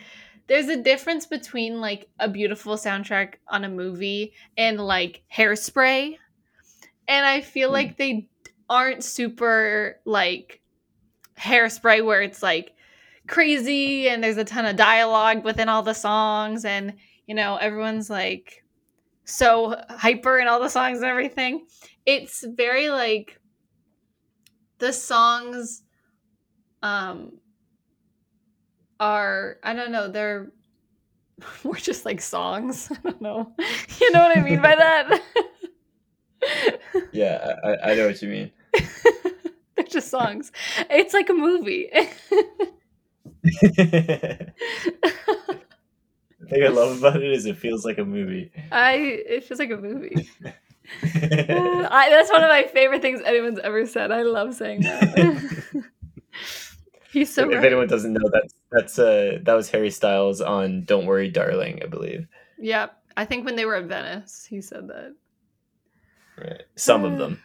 there's 0.48 0.68
a 0.68 0.82
difference 0.82 1.26
between 1.26 1.82
like 1.82 2.10
a 2.20 2.30
beautiful 2.30 2.76
soundtrack 2.76 3.36
on 3.48 3.64
a 3.64 3.70
movie 3.70 4.34
and 4.58 4.80
like 4.80 5.24
hairspray. 5.34 6.18
And 7.08 7.26
I 7.26 7.42
feel 7.42 7.70
mm. 7.70 7.74
like 7.74 7.98
they 7.98 8.28
aren't 8.70 9.04
super 9.04 10.00
like 10.06 10.62
hairspray 11.40 12.04
where 12.04 12.22
it's 12.22 12.44
like 12.44 12.74
crazy 13.28 14.10
and 14.10 14.24
there's 14.24 14.38
a 14.38 14.44
ton 14.44 14.66
of 14.66 14.76
dialogue 14.76 15.44
within 15.44 15.70
all 15.70 15.82
the 15.82 15.94
songs 15.94 16.66
and 16.66 16.94
you 17.26 17.34
know 17.36 17.56
everyone's 17.58 18.10
like 18.10 18.64
so 19.26 19.76
hyper 19.90 20.40
in 20.40 20.48
all 20.48 20.60
the 20.60 20.70
songs 20.70 20.98
and 21.00 21.08
everything. 21.08 21.66
It's 22.06 22.44
very 22.46 22.90
like 22.90 23.40
the 24.80 24.92
songs 24.92 25.84
um 26.82 27.32
are 29.00 29.58
i 29.64 29.74
don't 29.74 29.92
know 29.92 30.10
they're 30.10 30.52
we're 31.64 31.76
just 31.76 32.06
like 32.06 32.20
songs. 32.20 32.92
I 32.92 32.96
don't 33.04 33.22
know. 33.22 33.54
You 34.02 34.12
know 34.12 34.20
what 34.20 34.38
i 34.38 34.42
mean 34.42 34.62
by 34.62 34.76
that? 34.76 35.22
Yeah 37.14 37.56
I, 37.64 37.92
I 37.92 37.96
know 37.96 38.08
what 38.08 38.22
you 38.22 38.28
mean 38.28 38.52
Just 39.90 40.10
songs. 40.10 40.52
It's 40.90 41.14
like 41.14 41.30
a 41.30 41.34
movie. 41.34 41.90
the 43.44 44.54
thing 46.50 46.64
I 46.64 46.68
love 46.68 47.00
about 47.00 47.22
it 47.22 47.32
is 47.32 47.46
it 47.46 47.58
feels 47.58 47.86
like 47.86 47.98
a 47.98 48.06
movie. 48.06 48.52
I 48.72 48.96
it 48.96 49.44
feels 49.44 49.60
like 49.60 49.72
a 49.72 49.78
movie. 49.78 50.30
I, 51.04 52.08
that's 52.10 52.32
one 52.32 52.44
of 52.44 52.50
my 52.50 52.64
favorite 52.64 53.02
things 53.02 53.22
anyone's 53.26 53.60
ever 53.60 53.86
said. 53.86 54.12
I 54.12 54.24
love 54.24 54.54
saying 54.54 54.82
that. 54.82 55.64
He's 57.12 57.34
so. 57.34 57.50
If 57.50 57.56
right. 57.58 57.66
anyone 57.66 57.88
doesn't 57.88 58.12
know, 58.12 58.30
that's 58.32 58.54
that's 58.72 59.00
uh 59.00 59.38
that 59.44 59.54
was 59.54 59.70
Harry 59.70 59.92
Styles 59.92 60.42
on 60.42 60.84
"Don't 60.84 61.06
Worry, 61.06 61.30
Darling," 61.30 61.80
I 61.84 61.86
believe. 61.86 62.28
Yeah, 62.58 62.88
I 63.16 63.26
think 63.26 63.46
when 63.46 63.56
they 63.56 63.66
were 63.66 63.76
at 63.76 63.86
Venice, 63.86 64.46
he 64.50 64.62
said 64.62 64.88
that. 64.88 65.14
Right, 66.38 66.64
some 66.76 67.06
of 67.06 67.20
them, 67.20 67.42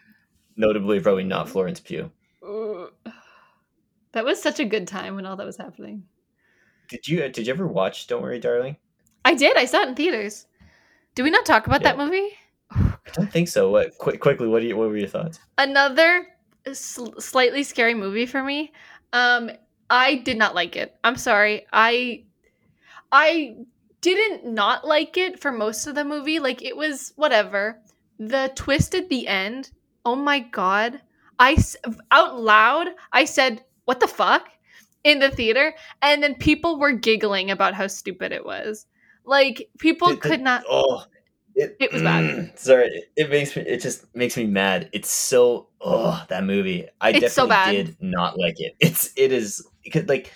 notably 0.56 1.00
probably 1.00 1.24
not 1.24 1.50
Florence 1.50 1.80
Pugh. 1.80 2.10
That 4.12 4.24
was 4.24 4.40
such 4.40 4.58
a 4.58 4.64
good 4.64 4.88
time 4.88 5.16
when 5.16 5.26
all 5.26 5.36
that 5.36 5.46
was 5.46 5.58
happening. 5.58 6.04
Did 6.88 7.06
you 7.06 7.28
did 7.28 7.46
you 7.46 7.52
ever 7.52 7.66
watch 7.66 8.06
Don't 8.06 8.22
Worry, 8.22 8.40
Darling? 8.40 8.76
I 9.24 9.34
did. 9.34 9.56
I 9.56 9.66
saw 9.66 9.82
it 9.82 9.88
in 9.90 9.94
theaters. 9.94 10.46
Did 11.14 11.24
we 11.24 11.30
not 11.30 11.44
talk 11.44 11.66
about 11.66 11.82
yeah. 11.82 11.92
that 11.92 11.98
movie? 11.98 12.30
I 12.70 12.96
don't 13.12 13.30
think 13.30 13.48
so. 13.48 13.70
What 13.70 13.96
qu- 13.98 14.18
quickly? 14.18 14.48
What 14.48 14.62
do 14.62 14.68
you? 14.68 14.76
What 14.76 14.88
were 14.88 14.96
your 14.96 15.08
thoughts? 15.08 15.40
Another 15.58 16.26
sl- 16.72 17.18
slightly 17.18 17.62
scary 17.62 17.94
movie 17.94 18.26
for 18.26 18.42
me. 18.42 18.72
Um, 19.12 19.50
I 19.90 20.16
did 20.16 20.38
not 20.38 20.54
like 20.54 20.76
it. 20.76 20.96
I'm 21.04 21.16
sorry. 21.16 21.66
I 21.72 22.24
I 23.12 23.56
didn't 24.00 24.46
not 24.46 24.86
like 24.86 25.16
it 25.16 25.40
for 25.40 25.52
most 25.52 25.86
of 25.86 25.94
the 25.94 26.04
movie. 26.04 26.38
Like 26.38 26.62
it 26.62 26.76
was 26.76 27.12
whatever. 27.16 27.78
The 28.18 28.50
twist 28.54 28.94
at 28.94 29.08
the 29.08 29.28
end. 29.28 29.70
Oh 30.04 30.16
my 30.16 30.40
god. 30.40 31.00
I 31.38 31.62
out 32.10 32.40
loud 32.40 32.88
I 33.12 33.24
said, 33.24 33.64
"What 33.84 34.00
the 34.00 34.08
fuck?" 34.08 34.48
in 35.04 35.20
the 35.20 35.30
theater, 35.30 35.74
and 36.02 36.22
then 36.22 36.34
people 36.34 36.78
were 36.78 36.92
giggling 36.92 37.50
about 37.50 37.74
how 37.74 37.86
stupid 37.86 38.32
it 38.32 38.44
was. 38.44 38.86
Like 39.24 39.68
people 39.78 40.16
could 40.16 40.40
not. 40.40 40.64
Oh, 40.68 41.04
it, 41.54 41.76
it 41.80 41.92
was 41.92 42.02
bad. 42.02 42.24
Mm, 42.24 42.58
sorry, 42.58 43.04
it 43.16 43.30
makes 43.30 43.56
me. 43.56 43.62
It 43.62 43.80
just 43.80 44.06
makes 44.14 44.36
me 44.36 44.46
mad. 44.46 44.88
It's 44.92 45.10
so. 45.10 45.68
Oh, 45.80 46.24
that 46.28 46.44
movie. 46.44 46.88
I 47.00 47.10
it's 47.10 47.34
definitely 47.34 47.56
so 47.56 47.72
did 47.72 47.96
not 48.00 48.38
like 48.38 48.60
it. 48.60 48.74
It's. 48.80 49.10
It 49.16 49.32
is. 49.32 49.66
It 49.84 49.90
could 49.90 50.08
like. 50.08 50.32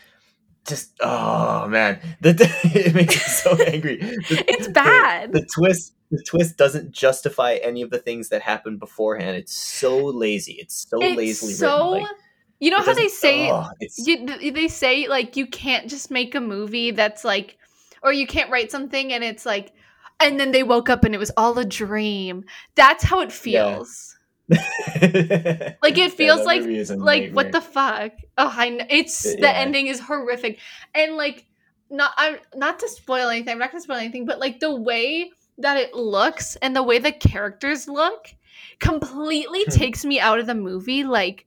Just 0.66 0.92
oh 1.00 1.66
man, 1.68 1.98
the, 2.20 2.30
it 2.64 2.94
makes 2.94 3.14
me 3.14 3.20
so 3.20 3.56
angry. 3.64 3.96
The, 3.96 4.44
it's 4.48 4.68
bad. 4.68 5.32
The, 5.32 5.40
the 5.40 5.46
twist 5.46 5.94
the 6.12 6.22
twist 6.22 6.56
doesn't 6.56 6.92
justify 6.92 7.54
any 7.54 7.82
of 7.82 7.90
the 7.90 7.98
things 7.98 8.28
that 8.28 8.42
happened 8.42 8.78
beforehand. 8.78 9.36
It's 9.36 9.54
so 9.54 9.96
lazy. 9.96 10.52
It's 10.60 10.86
so 10.88 10.98
it's 11.00 11.16
lazily 11.16 11.54
so, 11.54 11.92
written. 11.92 12.02
Like, 12.02 12.16
you 12.60 12.70
know 12.70 12.80
how 12.80 12.94
they 12.94 13.08
say 13.08 13.50
oh, 13.50 13.70
you, 13.96 14.52
they 14.52 14.68
say 14.68 15.08
like 15.08 15.36
you 15.36 15.46
can't 15.46 15.88
just 15.88 16.10
make 16.10 16.34
a 16.34 16.40
movie 16.40 16.92
that's 16.92 17.24
like, 17.24 17.58
or 18.02 18.12
you 18.12 18.26
can't 18.26 18.50
write 18.50 18.70
something 18.70 19.12
and 19.12 19.24
it's 19.24 19.44
like, 19.44 19.72
and 20.20 20.38
then 20.38 20.52
they 20.52 20.62
woke 20.62 20.88
up 20.88 21.02
and 21.02 21.14
it 21.14 21.18
was 21.18 21.32
all 21.36 21.58
a 21.58 21.64
dream. 21.64 22.44
That's 22.76 23.02
how 23.02 23.20
it 23.20 23.32
feels. 23.32 24.11
Yeah. 24.11 24.11
like 25.82 25.98
it 25.98 26.12
feels 26.12 26.40
yeah, 26.40 26.44
like 26.44 26.90
like 26.98 27.32
what 27.32 27.52
the 27.52 27.60
fuck? 27.60 28.12
Oh, 28.38 28.52
I 28.54 28.68
know. 28.70 28.86
it's 28.88 29.24
yeah. 29.24 29.40
the 29.40 29.56
ending 29.56 29.86
is 29.86 30.00
horrific, 30.00 30.58
and 30.94 31.16
like 31.16 31.46
not 31.90 32.12
I'm 32.16 32.38
not 32.54 32.78
to 32.80 32.88
spoil 32.88 33.28
anything. 33.28 33.52
I'm 33.52 33.58
not 33.58 33.70
gonna 33.72 33.82
spoil 33.82 33.96
anything, 33.96 34.26
but 34.26 34.38
like 34.38 34.60
the 34.60 34.74
way 34.74 35.30
that 35.58 35.76
it 35.76 35.94
looks 35.94 36.56
and 36.56 36.74
the 36.74 36.82
way 36.82 36.98
the 36.98 37.12
characters 37.12 37.88
look 37.88 38.34
completely 38.80 39.64
hmm. 39.64 39.70
takes 39.70 40.04
me 40.04 40.20
out 40.20 40.38
of 40.38 40.46
the 40.46 40.54
movie. 40.54 41.04
Like, 41.04 41.46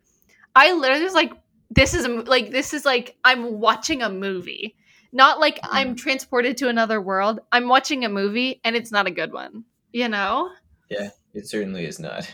I 0.56 0.74
literally 0.74 1.04
was 1.04 1.14
like, 1.14 1.34
this 1.70 1.94
is 1.94 2.06
a, 2.06 2.10
like 2.10 2.52
this 2.52 2.74
is 2.74 2.86
like 2.86 3.18
I'm 3.24 3.60
watching 3.60 4.02
a 4.02 4.10
movie, 4.10 4.76
not 5.12 5.40
like 5.40 5.58
mm. 5.58 5.70
I'm 5.72 5.96
transported 5.96 6.58
to 6.58 6.70
another 6.70 7.02
world. 7.02 7.40
I'm 7.52 7.68
watching 7.68 8.06
a 8.06 8.10
movie 8.10 8.62
and 8.64 8.76
it's 8.76 8.92
not 8.92 9.08
a 9.08 9.12
good 9.12 9.34
one. 9.34 9.66
You 9.92 10.10
know? 10.10 10.52
Yeah, 10.90 11.10
it 11.34 11.48
certainly 11.48 11.86
is 11.86 12.00
not. 12.00 12.30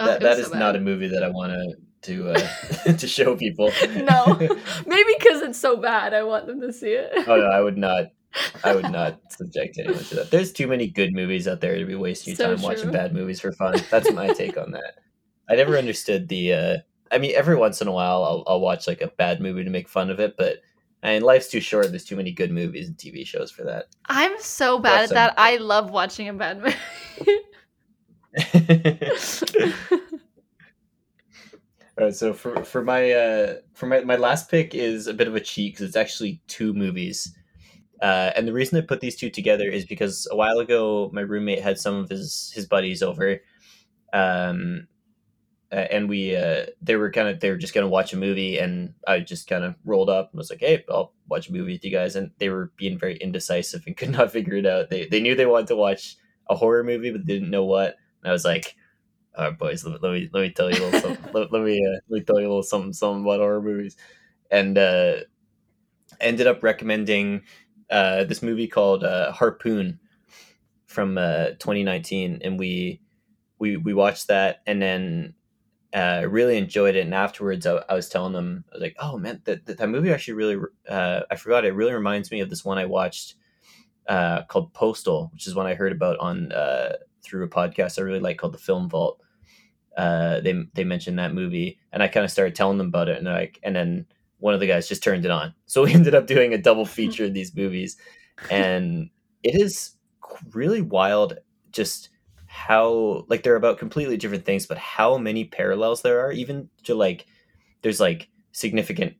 Oh, 0.00 0.06
that 0.06 0.20
that 0.20 0.38
is 0.38 0.48
so 0.48 0.58
not 0.58 0.76
a 0.76 0.80
movie 0.80 1.08
that 1.08 1.22
I 1.22 1.28
want 1.28 1.52
to 1.52 1.74
to 2.02 2.30
uh, 2.30 2.92
to 2.96 3.08
show 3.08 3.36
people. 3.36 3.70
no, 3.86 4.36
maybe 4.86 5.14
because 5.18 5.42
it's 5.42 5.58
so 5.58 5.76
bad, 5.76 6.14
I 6.14 6.22
want 6.22 6.46
them 6.46 6.60
to 6.60 6.72
see 6.72 6.92
it. 6.92 7.12
oh 7.26 7.36
no, 7.36 7.46
I 7.46 7.60
would 7.60 7.76
not. 7.76 8.06
I 8.62 8.74
would 8.74 8.90
not 8.90 9.20
subject 9.30 9.78
anyone 9.78 10.04
to 10.04 10.16
that. 10.16 10.30
There's 10.30 10.52
too 10.52 10.66
many 10.66 10.86
good 10.86 11.14
movies 11.14 11.48
out 11.48 11.62
there 11.62 11.78
to 11.78 11.86
be 11.86 11.94
wasting 11.94 12.32
your 12.32 12.36
so 12.36 12.46
time 12.48 12.58
true. 12.58 12.68
watching 12.68 12.90
bad 12.92 13.14
movies 13.14 13.40
for 13.40 13.52
fun. 13.52 13.80
That's 13.90 14.12
my 14.12 14.28
take 14.28 14.58
on 14.58 14.72
that. 14.72 14.98
I 15.48 15.56
never 15.56 15.76
understood 15.78 16.28
the. 16.28 16.52
Uh, 16.52 16.76
I 17.10 17.18
mean, 17.18 17.32
every 17.34 17.56
once 17.56 17.80
in 17.80 17.88
a 17.88 17.92
while, 17.92 18.22
I'll, 18.22 18.44
I'll 18.46 18.60
watch 18.60 18.86
like 18.86 19.00
a 19.00 19.08
bad 19.08 19.40
movie 19.40 19.64
to 19.64 19.70
make 19.70 19.88
fun 19.88 20.10
of 20.10 20.20
it, 20.20 20.34
but 20.36 20.58
I 21.02 21.14
mean, 21.14 21.22
life's 21.22 21.48
too 21.48 21.60
short. 21.60 21.88
There's 21.88 22.04
too 22.04 22.16
many 22.16 22.32
good 22.32 22.50
movies 22.50 22.88
and 22.88 22.96
TV 22.96 23.26
shows 23.26 23.50
for 23.50 23.64
that. 23.64 23.86
I'm 24.06 24.38
so 24.40 24.78
bad 24.78 25.04
at 25.04 25.10
that. 25.10 25.34
I 25.38 25.56
love 25.56 25.90
watching 25.90 26.28
a 26.28 26.34
bad 26.34 26.62
movie. 26.62 26.76
All 31.98 32.04
right, 32.04 32.14
so 32.14 32.32
for 32.32 32.62
for 32.64 32.82
my 32.84 33.10
uh, 33.10 33.54
for 33.74 33.86
my 33.86 34.00
my 34.00 34.14
last 34.16 34.48
pick 34.50 34.74
is 34.74 35.08
a 35.08 35.14
bit 35.14 35.26
of 35.26 35.34
a 35.34 35.40
cheat 35.40 35.74
because 35.74 35.86
it's 35.86 35.96
actually 35.96 36.40
two 36.46 36.72
movies. 36.72 37.34
Uh, 38.02 38.32
and 38.36 38.46
the 38.48 38.52
reason 38.52 38.78
I 38.78 38.82
put 38.82 39.00
these 39.00 39.16
two 39.16 39.30
together 39.30 39.68
is 39.68 39.84
because 39.86 40.28
a 40.30 40.36
while 40.36 40.58
ago 40.58 41.10
my 41.12 41.22
roommate 41.22 41.62
had 41.62 41.78
some 41.78 41.96
of 41.96 42.08
his 42.10 42.52
his 42.54 42.66
buddies 42.66 43.02
over, 43.02 43.38
um, 44.12 44.88
uh, 45.72 45.76
and 45.90 46.08
we 46.08 46.36
uh, 46.36 46.66
they 46.82 46.96
were 46.96 47.10
kind 47.12 47.28
of 47.28 47.40
they 47.40 47.50
were 47.50 47.56
just 47.58 47.74
gonna 47.74 47.88
watch 47.88 48.12
a 48.14 48.18
movie, 48.18 48.58
and 48.58 48.94
I 49.06 49.20
just 49.20 49.48
kind 49.48 49.64
of 49.64 49.76
rolled 49.84 50.10
up 50.10 50.30
and 50.32 50.38
was 50.38 50.50
like, 50.50 50.60
"Hey, 50.60 50.84
I'll 50.90 51.14
watch 51.28 51.48
a 51.48 51.52
movie 51.52 51.72
with 51.74 51.84
you 51.84 51.92
guys." 51.92 52.16
And 52.16 52.32
they 52.38 52.50
were 52.50 52.72
being 52.76 52.98
very 52.98 53.16
indecisive 53.18 53.84
and 53.86 53.96
could 53.96 54.10
not 54.10 54.32
figure 54.34 54.54
it 54.56 54.66
out. 54.66 54.90
They 54.90 55.06
they 55.06 55.20
knew 55.20 55.34
they 55.34 55.46
wanted 55.46 55.68
to 55.68 55.76
watch 55.76 56.16
a 56.50 56.56
horror 56.56 56.84
movie, 56.84 57.12
but 57.12 57.26
didn't 57.26 57.50
know 57.50 57.64
what. 57.64 57.96
And 58.22 58.30
I 58.30 58.32
was 58.32 58.44
like, 58.44 58.76
All 59.36 59.44
right, 59.44 59.58
boys. 59.58 59.84
Let, 59.84 60.02
let 60.02 60.12
me 60.12 60.28
let 60.32 60.42
me 60.42 60.50
tell 60.50 60.70
you 60.70 60.82
a 60.82 60.84
little 60.84 61.00
something. 61.00 61.24
let, 61.32 61.52
let, 61.52 61.62
me 61.62 61.84
uh, 61.86 62.00
let 62.08 62.18
me 62.18 62.24
tell 62.24 62.40
you 62.40 62.46
a 62.46 62.48
little 62.48 62.62
something 62.62 62.92
something 62.92 63.22
about 63.22 63.40
horror 63.40 63.62
movies, 63.62 63.96
and 64.50 64.76
uh, 64.78 65.16
ended 66.20 66.46
up 66.46 66.62
recommending 66.62 67.42
uh, 67.90 68.24
this 68.24 68.42
movie 68.42 68.68
called 68.68 69.04
uh, 69.04 69.32
Harpoon 69.32 70.00
from 70.86 71.18
uh, 71.18 71.50
2019, 71.58 72.40
and 72.42 72.58
we 72.58 73.00
we 73.58 73.76
we 73.76 73.94
watched 73.94 74.28
that, 74.28 74.62
and 74.66 74.80
then 74.80 75.34
uh, 75.94 76.24
really 76.28 76.56
enjoyed 76.56 76.96
it. 76.96 77.00
And 77.00 77.14
afterwards, 77.14 77.66
I, 77.66 77.82
I, 77.88 77.94
was 77.94 78.08
telling 78.08 78.32
them, 78.32 78.64
I 78.72 78.76
was 78.76 78.82
like, 78.82 78.96
"Oh 78.98 79.18
man, 79.18 79.42
that 79.44 79.66
that 79.66 79.88
movie 79.88 80.12
actually 80.12 80.34
really 80.34 80.56
uh, 80.88 81.20
I 81.30 81.36
forgot. 81.36 81.64
It 81.64 81.74
really 81.74 81.92
reminds 81.92 82.30
me 82.30 82.40
of 82.40 82.50
this 82.50 82.64
one 82.64 82.78
I 82.78 82.86
watched 82.86 83.34
uh, 84.08 84.42
called 84.44 84.72
Postal, 84.74 85.30
which 85.32 85.46
is 85.46 85.54
one 85.54 85.66
I 85.66 85.74
heard 85.74 85.92
about 85.92 86.18
on 86.18 86.52
uh, 86.52 86.94
through 87.22 87.44
a 87.44 87.48
podcast 87.48 87.98
I 87.98 88.02
really 88.02 88.20
like 88.20 88.38
called 88.38 88.54
The 88.54 88.58
Film 88.58 88.88
Vault. 88.88 89.20
Uh, 89.96 90.40
they 90.40 90.54
they 90.74 90.84
mentioned 90.84 91.18
that 91.18 91.34
movie, 91.34 91.78
and 91.92 92.02
I 92.02 92.08
kind 92.08 92.24
of 92.24 92.30
started 92.30 92.54
telling 92.54 92.78
them 92.78 92.88
about 92.88 93.08
it, 93.08 93.18
and 93.18 93.26
like, 93.26 93.58
and 93.62 93.74
then 93.74 94.06
one 94.38 94.54
of 94.54 94.60
the 94.60 94.66
guys 94.66 94.88
just 94.88 95.02
turned 95.02 95.24
it 95.24 95.30
on. 95.30 95.54
So 95.66 95.84
we 95.84 95.92
ended 95.92 96.14
up 96.14 96.26
doing 96.26 96.54
a 96.54 96.58
double 96.58 96.86
feature 96.86 97.24
of 97.24 97.34
these 97.34 97.54
movies, 97.54 97.96
and 98.50 99.10
it 99.42 99.60
is 99.60 99.92
really 100.54 100.80
wild. 100.80 101.38
Just 101.72 102.10
how 102.46 103.24
like 103.28 103.42
they're 103.42 103.56
about 103.56 103.78
completely 103.78 104.16
different 104.16 104.46
things, 104.46 104.66
but 104.66 104.78
how 104.78 105.18
many 105.18 105.44
parallels 105.44 106.02
there 106.02 106.20
are, 106.20 106.32
even 106.32 106.70
to 106.84 106.94
like 106.94 107.26
there's 107.82 108.00
like 108.00 108.28
significant 108.52 109.14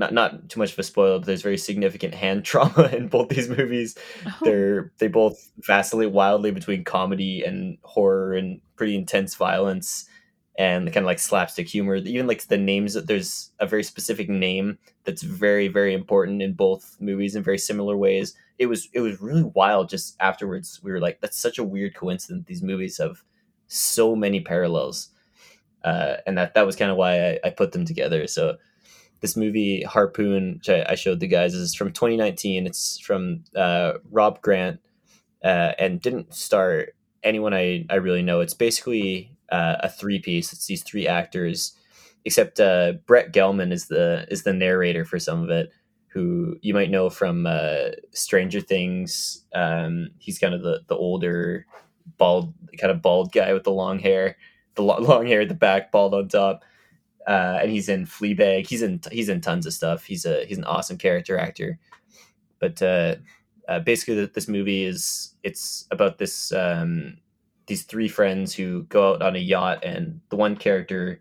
not 0.00 0.14
not 0.14 0.48
too 0.48 0.58
much 0.58 0.72
of 0.72 0.78
a 0.78 0.82
spoiler, 0.82 1.18
but 1.18 1.26
there's 1.26 1.42
very 1.42 1.58
significant 1.58 2.14
hand 2.14 2.44
trauma 2.50 2.88
in 2.88 3.06
both 3.06 3.28
these 3.28 3.48
movies. 3.48 3.96
Oh. 4.26 4.38
They're 4.42 4.92
they 4.98 5.06
both 5.06 5.52
vacillate 5.58 6.10
wildly 6.10 6.50
between 6.50 6.82
comedy 6.84 7.44
and 7.44 7.78
horror 7.82 8.34
and 8.34 8.60
pretty 8.76 8.96
intense 8.96 9.36
violence 9.36 10.08
and 10.58 10.86
kind 10.86 11.04
of 11.04 11.06
like 11.06 11.18
slapstick 11.18 11.68
humor. 11.68 11.96
Even 11.96 12.26
like 12.26 12.42
the 12.46 12.58
names, 12.58 12.94
there's 12.94 13.52
a 13.60 13.66
very 13.66 13.84
specific 13.84 14.28
name 14.28 14.78
that's 15.04 15.22
very 15.22 15.68
very 15.68 15.94
important 15.94 16.42
in 16.42 16.54
both 16.54 16.96
movies 16.98 17.36
in 17.36 17.42
very 17.42 17.58
similar 17.58 17.96
ways. 17.96 18.34
It 18.58 18.66
was 18.66 18.88
it 18.94 19.00
was 19.00 19.20
really 19.20 19.44
wild. 19.54 19.90
Just 19.90 20.16
afterwards, 20.18 20.80
we 20.82 20.90
were 20.90 21.00
like, 21.00 21.20
that's 21.20 21.40
such 21.40 21.58
a 21.58 21.64
weird 21.64 21.94
coincidence. 21.94 22.46
These 22.46 22.62
movies 22.62 22.98
have 22.98 23.22
so 23.66 24.16
many 24.16 24.40
parallels, 24.40 25.10
uh, 25.84 26.16
and 26.26 26.38
that 26.38 26.54
that 26.54 26.66
was 26.66 26.74
kind 26.74 26.90
of 26.90 26.96
why 26.96 27.32
I, 27.32 27.38
I 27.44 27.50
put 27.50 27.72
them 27.72 27.84
together. 27.84 28.26
So 28.26 28.56
this 29.20 29.36
movie 29.36 29.82
Harpoon, 29.82 30.54
which 30.54 30.68
I, 30.68 30.84
I, 30.90 30.94
showed 30.94 31.20
the 31.20 31.26
guys, 31.26 31.54
is 31.54 31.74
from 31.74 31.92
2019. 31.92 32.66
It's 32.66 32.98
from 32.98 33.44
uh, 33.54 33.94
Rob 34.10 34.40
Grant 34.40 34.80
uh, 35.44 35.72
and 35.78 36.00
didn't 36.00 36.34
star 36.34 36.86
anyone 37.22 37.54
I, 37.54 37.86
I 37.90 37.96
really 37.96 38.22
know. 38.22 38.40
It's 38.40 38.54
basically 38.54 39.36
uh, 39.50 39.76
a 39.80 39.88
three 39.88 40.18
piece. 40.18 40.52
It's 40.52 40.66
these 40.66 40.82
three 40.82 41.06
actors, 41.06 41.76
except 42.24 42.60
uh, 42.60 42.94
Brett 43.06 43.32
Gelman 43.32 43.72
is 43.72 43.88
the 43.88 44.26
is 44.30 44.42
the 44.42 44.52
narrator 44.52 45.04
for 45.04 45.18
some 45.18 45.42
of 45.42 45.50
it. 45.50 45.70
Who 46.08 46.56
you 46.60 46.74
might 46.74 46.90
know 46.90 47.08
from 47.08 47.46
uh, 47.46 47.90
Stranger 48.12 48.60
Things. 48.60 49.44
Um, 49.54 50.10
he's 50.18 50.38
kind 50.38 50.54
of 50.54 50.62
the 50.62 50.80
the 50.88 50.96
older, 50.96 51.66
bald, 52.18 52.52
kind 52.78 52.90
of 52.90 53.02
bald 53.02 53.32
guy 53.32 53.52
with 53.52 53.64
the 53.64 53.70
long 53.70 53.98
hair, 53.98 54.36
the 54.74 54.82
long 54.82 55.26
hair 55.26 55.42
at 55.42 55.48
the 55.48 55.54
back, 55.54 55.92
bald 55.92 56.14
on 56.14 56.28
top 56.28 56.64
uh, 57.26 57.58
and 57.62 57.70
he's 57.70 57.88
in 57.88 58.06
Fleabag. 58.06 58.66
He's 58.66 58.82
in 58.82 59.00
he's 59.10 59.28
in 59.28 59.40
tons 59.40 59.66
of 59.66 59.72
stuff. 59.72 60.04
He's 60.04 60.24
a 60.24 60.44
he's 60.44 60.58
an 60.58 60.64
awesome 60.64 60.98
character 60.98 61.38
actor. 61.38 61.78
But 62.58 62.80
uh, 62.82 63.16
uh, 63.68 63.80
basically, 63.80 64.26
this 64.26 64.48
movie 64.48 64.84
is 64.84 65.34
it's 65.42 65.86
about 65.90 66.18
this 66.18 66.52
um, 66.52 67.18
these 67.66 67.84
three 67.84 68.08
friends 68.08 68.54
who 68.54 68.84
go 68.84 69.14
out 69.14 69.22
on 69.22 69.36
a 69.36 69.40
yacht, 69.40 69.84
and 69.84 70.20
the 70.30 70.36
one 70.36 70.56
character 70.56 71.20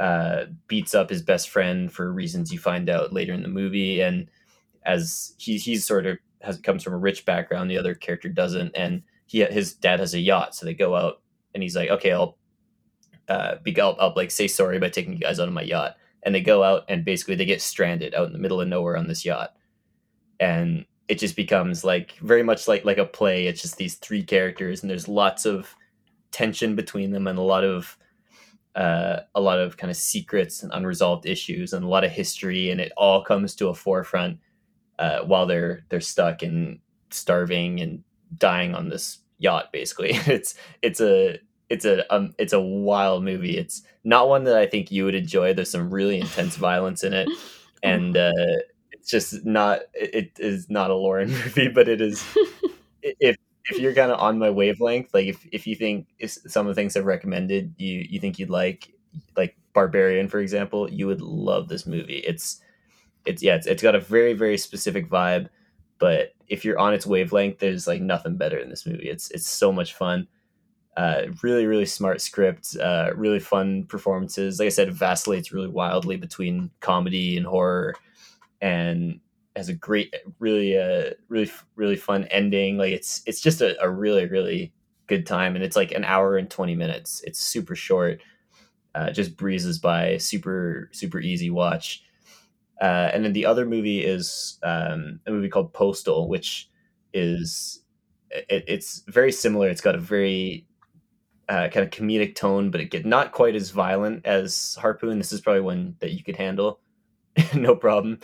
uh, 0.00 0.46
beats 0.66 0.94
up 0.94 1.10
his 1.10 1.22
best 1.22 1.50
friend 1.50 1.92
for 1.92 2.12
reasons 2.12 2.52
you 2.52 2.58
find 2.58 2.88
out 2.88 3.12
later 3.12 3.32
in 3.32 3.42
the 3.42 3.48
movie, 3.48 4.00
and 4.00 4.28
as 4.84 5.34
he 5.38 5.58
he's 5.58 5.84
sort 5.84 6.06
of 6.06 6.18
has 6.40 6.58
comes 6.58 6.82
from 6.82 6.94
a 6.94 6.98
rich 6.98 7.24
background, 7.24 7.70
the 7.70 7.78
other 7.78 7.94
character 7.94 8.28
doesn't, 8.28 8.72
and 8.74 9.02
he 9.26 9.44
his 9.44 9.74
dad 9.74 10.00
has 10.00 10.14
a 10.14 10.20
yacht, 10.20 10.54
so 10.54 10.64
they 10.64 10.74
go 10.74 10.94
out, 10.96 11.20
and 11.54 11.62
he's 11.62 11.76
like, 11.76 11.90
okay, 11.90 12.12
I'll 12.12 12.38
uh, 13.28 13.56
be, 13.62 13.78
I'll, 13.80 13.96
I'll 13.98 14.12
like 14.16 14.30
say 14.30 14.48
sorry 14.48 14.78
by 14.78 14.88
taking 14.88 15.12
you 15.12 15.18
guys 15.18 15.40
out 15.40 15.48
of 15.48 15.54
my 15.54 15.62
yacht. 15.62 15.96
And 16.24 16.34
they 16.34 16.40
go 16.40 16.62
out 16.62 16.84
and 16.88 17.04
basically 17.04 17.34
they 17.34 17.44
get 17.44 17.60
stranded 17.60 18.14
out 18.14 18.28
in 18.28 18.32
the 18.32 18.38
middle 18.38 18.60
of 18.60 18.68
nowhere 18.68 18.96
on 18.96 19.08
this 19.08 19.24
yacht. 19.24 19.54
And 20.38 20.86
it 21.08 21.18
just 21.18 21.36
becomes 21.36 21.84
like 21.84 22.12
very 22.18 22.42
much 22.42 22.68
like 22.68 22.84
like 22.84 22.98
a 22.98 23.04
play. 23.04 23.46
It's 23.46 23.60
just 23.60 23.76
these 23.76 23.96
three 23.96 24.22
characters 24.22 24.82
and 24.82 24.90
there's 24.90 25.08
lots 25.08 25.44
of 25.44 25.74
tension 26.30 26.74
between 26.74 27.10
them 27.10 27.26
and 27.26 27.38
a 27.38 27.42
lot 27.42 27.64
of 27.64 27.96
uh, 28.74 29.20
a 29.34 29.40
lot 29.40 29.58
of 29.58 29.76
kind 29.76 29.90
of 29.90 29.96
secrets 29.96 30.62
and 30.62 30.72
unresolved 30.72 31.26
issues 31.26 31.72
and 31.72 31.84
a 31.84 31.88
lot 31.88 32.04
of 32.04 32.10
history 32.10 32.70
and 32.70 32.80
it 32.80 32.92
all 32.96 33.22
comes 33.22 33.54
to 33.54 33.68
a 33.68 33.74
forefront 33.74 34.38
uh, 34.98 35.20
while 35.20 35.46
they're 35.46 35.84
they're 35.90 36.00
stuck 36.00 36.42
and 36.42 36.78
starving 37.10 37.80
and 37.80 38.02
dying 38.38 38.74
on 38.74 38.88
this 38.88 39.18
yacht 39.38 39.70
basically 39.72 40.10
it's 40.26 40.54
it's 40.80 41.00
a 41.00 41.38
it's 41.72 41.86
a 41.86 42.14
um, 42.14 42.34
it's 42.38 42.52
a 42.52 42.60
wild 42.60 43.24
movie. 43.24 43.56
It's 43.56 43.82
not 44.04 44.28
one 44.28 44.44
that 44.44 44.56
I 44.56 44.66
think 44.66 44.92
you 44.92 45.06
would 45.06 45.14
enjoy. 45.14 45.54
There's 45.54 45.70
some 45.70 45.88
really 45.88 46.20
intense 46.20 46.56
violence 46.56 47.02
in 47.02 47.14
it, 47.14 47.30
and 47.82 48.14
uh, 48.14 48.30
it's 48.90 49.08
just 49.08 49.46
not. 49.46 49.80
It 49.94 50.32
is 50.38 50.68
not 50.68 50.90
a 50.90 50.94
Lauren 50.94 51.30
movie, 51.30 51.68
but 51.68 51.88
it 51.88 52.02
is. 52.02 52.22
if 53.02 53.36
if 53.64 53.78
you're 53.78 53.94
kind 53.94 54.12
of 54.12 54.20
on 54.20 54.38
my 54.38 54.50
wavelength, 54.50 55.14
like 55.14 55.26
if 55.26 55.46
if 55.50 55.66
you 55.66 55.74
think 55.74 56.08
some 56.28 56.66
of 56.66 56.74
the 56.74 56.78
things 56.78 56.94
I've 56.94 57.06
recommended, 57.06 57.74
you 57.78 58.06
you 58.06 58.20
think 58.20 58.38
you'd 58.38 58.50
like, 58.50 58.92
like 59.34 59.56
Barbarian, 59.72 60.28
for 60.28 60.40
example, 60.40 60.92
you 60.92 61.06
would 61.06 61.22
love 61.22 61.68
this 61.68 61.86
movie. 61.86 62.18
It's 62.18 62.60
it's 63.24 63.42
yeah, 63.42 63.54
it's, 63.54 63.66
it's 63.66 63.82
got 63.82 63.94
a 63.94 64.00
very 64.00 64.34
very 64.34 64.58
specific 64.58 65.08
vibe, 65.08 65.48
but 65.98 66.34
if 66.48 66.66
you're 66.66 66.78
on 66.78 66.92
its 66.92 67.06
wavelength, 67.06 67.60
there's 67.60 67.86
like 67.86 68.02
nothing 68.02 68.36
better 68.36 68.58
in 68.58 68.68
this 68.68 68.84
movie. 68.84 69.08
It's 69.08 69.30
it's 69.30 69.48
so 69.48 69.72
much 69.72 69.94
fun 69.94 70.28
uh, 70.96 71.22
really, 71.42 71.66
really 71.66 71.86
smart 71.86 72.20
script, 72.20 72.76
uh, 72.76 73.10
really 73.14 73.40
fun 73.40 73.84
performances. 73.84 74.58
Like 74.58 74.66
I 74.66 74.70
said, 74.70 74.88
it 74.88 74.94
vacillates 74.94 75.52
really 75.52 75.68
wildly 75.68 76.16
between 76.16 76.70
comedy 76.80 77.36
and 77.36 77.46
horror, 77.46 77.94
and 78.60 79.20
has 79.56 79.68
a 79.68 79.74
great, 79.74 80.14
really, 80.38 80.78
uh, 80.78 81.10
really, 81.28 81.50
really 81.76 81.96
fun 81.96 82.24
ending. 82.24 82.78
Like 82.78 82.92
it's 82.92 83.22
it's 83.26 83.40
just 83.40 83.60
a, 83.60 83.80
a 83.82 83.88
really, 83.88 84.26
really 84.26 84.72
good 85.06 85.26
time, 85.26 85.54
and 85.54 85.64
it's 85.64 85.76
like 85.76 85.92
an 85.92 86.04
hour 86.04 86.36
and 86.36 86.50
twenty 86.50 86.76
minutes. 86.76 87.22
It's 87.24 87.38
super 87.38 87.74
short, 87.74 88.20
uh, 88.94 89.10
just 89.10 89.36
breezes 89.36 89.78
by, 89.78 90.18
super, 90.18 90.88
super 90.92 91.20
easy 91.20 91.50
watch. 91.50 92.02
Uh, 92.80 93.10
and 93.12 93.24
then 93.24 93.32
the 93.32 93.46
other 93.46 93.64
movie 93.64 94.04
is 94.04 94.58
um, 94.62 95.20
a 95.26 95.30
movie 95.30 95.48
called 95.48 95.72
Postal, 95.72 96.28
which 96.28 96.68
is 97.12 97.80
it, 98.30 98.64
it's 98.66 99.04
very 99.06 99.30
similar. 99.30 99.68
It's 99.68 99.80
got 99.80 99.94
a 99.94 100.00
very 100.00 100.66
uh, 101.52 101.68
kind 101.68 101.84
of 101.84 101.90
comedic 101.90 102.34
tone, 102.34 102.70
but 102.70 102.80
it 102.80 102.90
get 102.90 103.04
not 103.04 103.32
quite 103.32 103.54
as 103.54 103.68
violent 103.68 104.24
as 104.24 104.74
Harpoon. 104.80 105.18
This 105.18 105.34
is 105.34 105.42
probably 105.42 105.60
one 105.60 105.96
that 106.00 106.12
you 106.12 106.24
could 106.24 106.36
handle, 106.36 106.80
no 107.54 107.76
problem. 107.76 108.20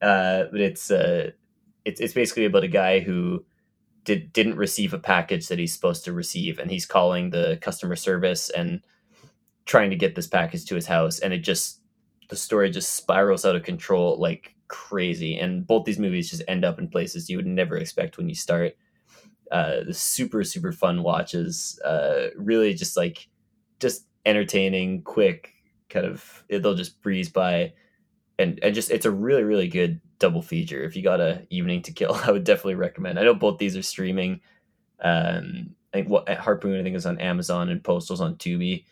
Uh, 0.00 0.44
but 0.50 0.58
it's 0.58 0.90
uh, 0.90 1.32
it's 1.84 2.00
it's 2.00 2.14
basically 2.14 2.46
about 2.46 2.64
a 2.64 2.68
guy 2.68 3.00
who 3.00 3.44
did 4.04 4.32
didn't 4.32 4.56
receive 4.56 4.94
a 4.94 4.98
package 4.98 5.48
that 5.48 5.58
he's 5.58 5.74
supposed 5.74 6.06
to 6.06 6.14
receive, 6.14 6.58
and 6.58 6.70
he's 6.70 6.86
calling 6.86 7.28
the 7.28 7.58
customer 7.60 7.94
service 7.94 8.48
and 8.48 8.80
trying 9.66 9.90
to 9.90 9.96
get 9.96 10.14
this 10.14 10.26
package 10.26 10.64
to 10.64 10.74
his 10.74 10.86
house, 10.86 11.18
and 11.18 11.34
it 11.34 11.40
just 11.40 11.82
the 12.30 12.36
story 12.36 12.70
just 12.70 12.94
spirals 12.94 13.44
out 13.44 13.54
of 13.54 13.64
control 13.64 14.16
like 14.18 14.54
crazy. 14.68 15.38
And 15.38 15.66
both 15.66 15.84
these 15.84 15.98
movies 15.98 16.30
just 16.30 16.42
end 16.48 16.64
up 16.64 16.78
in 16.78 16.88
places 16.88 17.28
you 17.28 17.36
would 17.36 17.46
never 17.46 17.76
expect 17.76 18.16
when 18.16 18.30
you 18.30 18.34
start 18.34 18.78
uh, 19.52 19.84
the 19.84 19.94
super 19.94 20.42
super 20.42 20.72
fun 20.72 21.02
watches. 21.02 21.78
Uh, 21.84 22.28
really 22.36 22.72
just 22.72 22.96
like 22.96 23.28
just 23.78 24.06
entertaining, 24.24 25.02
quick, 25.02 25.52
kind 25.90 26.06
of 26.06 26.42
they'll 26.48 26.74
just 26.74 27.02
breeze 27.02 27.28
by, 27.28 27.74
and 28.38 28.58
and 28.62 28.74
just 28.74 28.90
it's 28.90 29.04
a 29.04 29.10
really 29.10 29.44
really 29.44 29.68
good 29.68 30.00
double 30.18 30.40
feature. 30.40 30.82
If 30.82 30.96
you 30.96 31.02
got 31.02 31.20
a 31.20 31.46
evening 31.50 31.82
to 31.82 31.92
kill, 31.92 32.14
I 32.24 32.32
would 32.32 32.44
definitely 32.44 32.76
recommend. 32.76 33.18
I 33.18 33.24
know 33.24 33.34
both 33.34 33.58
these 33.58 33.76
are 33.76 33.82
streaming. 33.82 34.40
Um, 35.00 35.74
I 35.92 35.98
think 35.98 36.08
what 36.08 36.28
Harpoon 36.30 36.80
I 36.80 36.82
think 36.82 36.96
is 36.96 37.04
on 37.04 37.20
Amazon 37.20 37.68
and 37.68 37.84
Postal's 37.84 38.22
on 38.22 38.36
Tubi. 38.36 38.84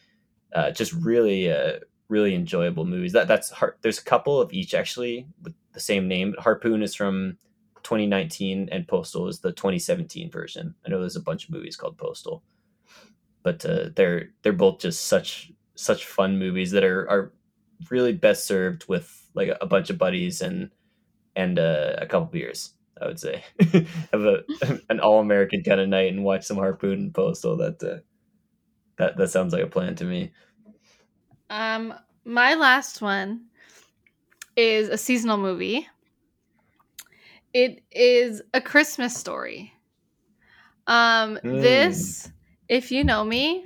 Uh, 0.54 0.72
just 0.72 0.92
really 0.92 1.50
uh, 1.50 1.78
really 2.10 2.34
enjoyable 2.34 2.84
movies. 2.84 3.14
That 3.14 3.28
that's 3.28 3.48
hard. 3.48 3.76
There's 3.80 3.98
a 3.98 4.04
couple 4.04 4.38
of 4.38 4.52
each 4.52 4.74
actually 4.74 5.26
with 5.42 5.54
the 5.72 5.80
same 5.80 6.06
name. 6.06 6.34
Harpoon 6.38 6.82
is 6.82 6.94
from 6.94 7.38
2019 7.82 8.68
and 8.70 8.86
Postal 8.86 9.28
is 9.28 9.40
the 9.40 9.52
2017 9.52 10.30
version. 10.30 10.74
I 10.84 10.90
know 10.90 11.00
there's 11.00 11.16
a 11.16 11.20
bunch 11.20 11.44
of 11.44 11.50
movies 11.50 11.76
called 11.76 11.98
Postal, 11.98 12.42
but 13.42 13.64
uh, 13.64 13.90
they're 13.94 14.30
they're 14.42 14.52
both 14.52 14.80
just 14.80 15.06
such 15.06 15.52
such 15.74 16.06
fun 16.06 16.38
movies 16.38 16.70
that 16.72 16.84
are 16.84 17.08
are 17.10 17.32
really 17.90 18.12
best 18.12 18.46
served 18.46 18.86
with 18.88 19.28
like 19.34 19.50
a, 19.60 19.66
bunch 19.66 19.88
of 19.90 19.98
buddies 19.98 20.42
and 20.42 20.70
and 21.36 21.58
uh, 21.58 21.96
a 21.98 22.06
couple 22.06 22.26
beers. 22.26 22.74
I 23.00 23.06
would 23.06 23.18
say 23.18 23.42
have 24.12 24.22
a 24.22 24.44
an 24.90 25.00
all 25.00 25.20
American 25.20 25.62
kind 25.62 25.80
of 25.80 25.88
night 25.88 26.12
and 26.12 26.24
watch 26.24 26.44
some 26.44 26.58
Harpoon 26.58 26.98
and 26.98 27.14
Postal. 27.14 27.56
That 27.56 27.82
uh, 27.82 28.00
That 28.98 29.16
that 29.16 29.28
sounds 29.28 29.52
like 29.52 29.62
a 29.62 29.68
plan 29.68 29.94
to 29.96 30.04
me. 30.04 30.32
Um, 31.48 31.94
my 32.24 32.54
last 32.54 33.00
one 33.00 33.46
is 34.56 34.88
a 34.88 34.98
seasonal 34.98 35.38
movie. 35.38 35.88
It 37.52 37.82
is 37.90 38.42
a 38.54 38.60
Christmas 38.60 39.14
story. 39.16 39.72
Um, 40.86 41.38
Mm. 41.44 41.60
this, 41.60 42.30
if 42.68 42.90
you 42.90 43.04
know 43.04 43.24
me, 43.24 43.64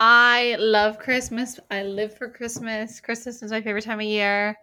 I 0.00 0.56
love 0.58 0.98
Christmas. 0.98 1.58
I 1.70 1.82
live 1.82 2.16
for 2.16 2.28
Christmas. 2.30 3.00
Christmas 3.00 3.42
is 3.42 3.50
my 3.50 3.60
favorite 3.60 3.84
time 3.84 4.00
of 4.00 4.06
year. 4.06 4.56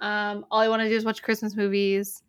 Um, 0.00 0.46
all 0.50 0.60
I 0.60 0.68
want 0.68 0.82
to 0.82 0.88
do 0.88 0.96
is 0.96 1.04
watch 1.04 1.22
Christmas 1.22 1.56
movies. 1.56 2.22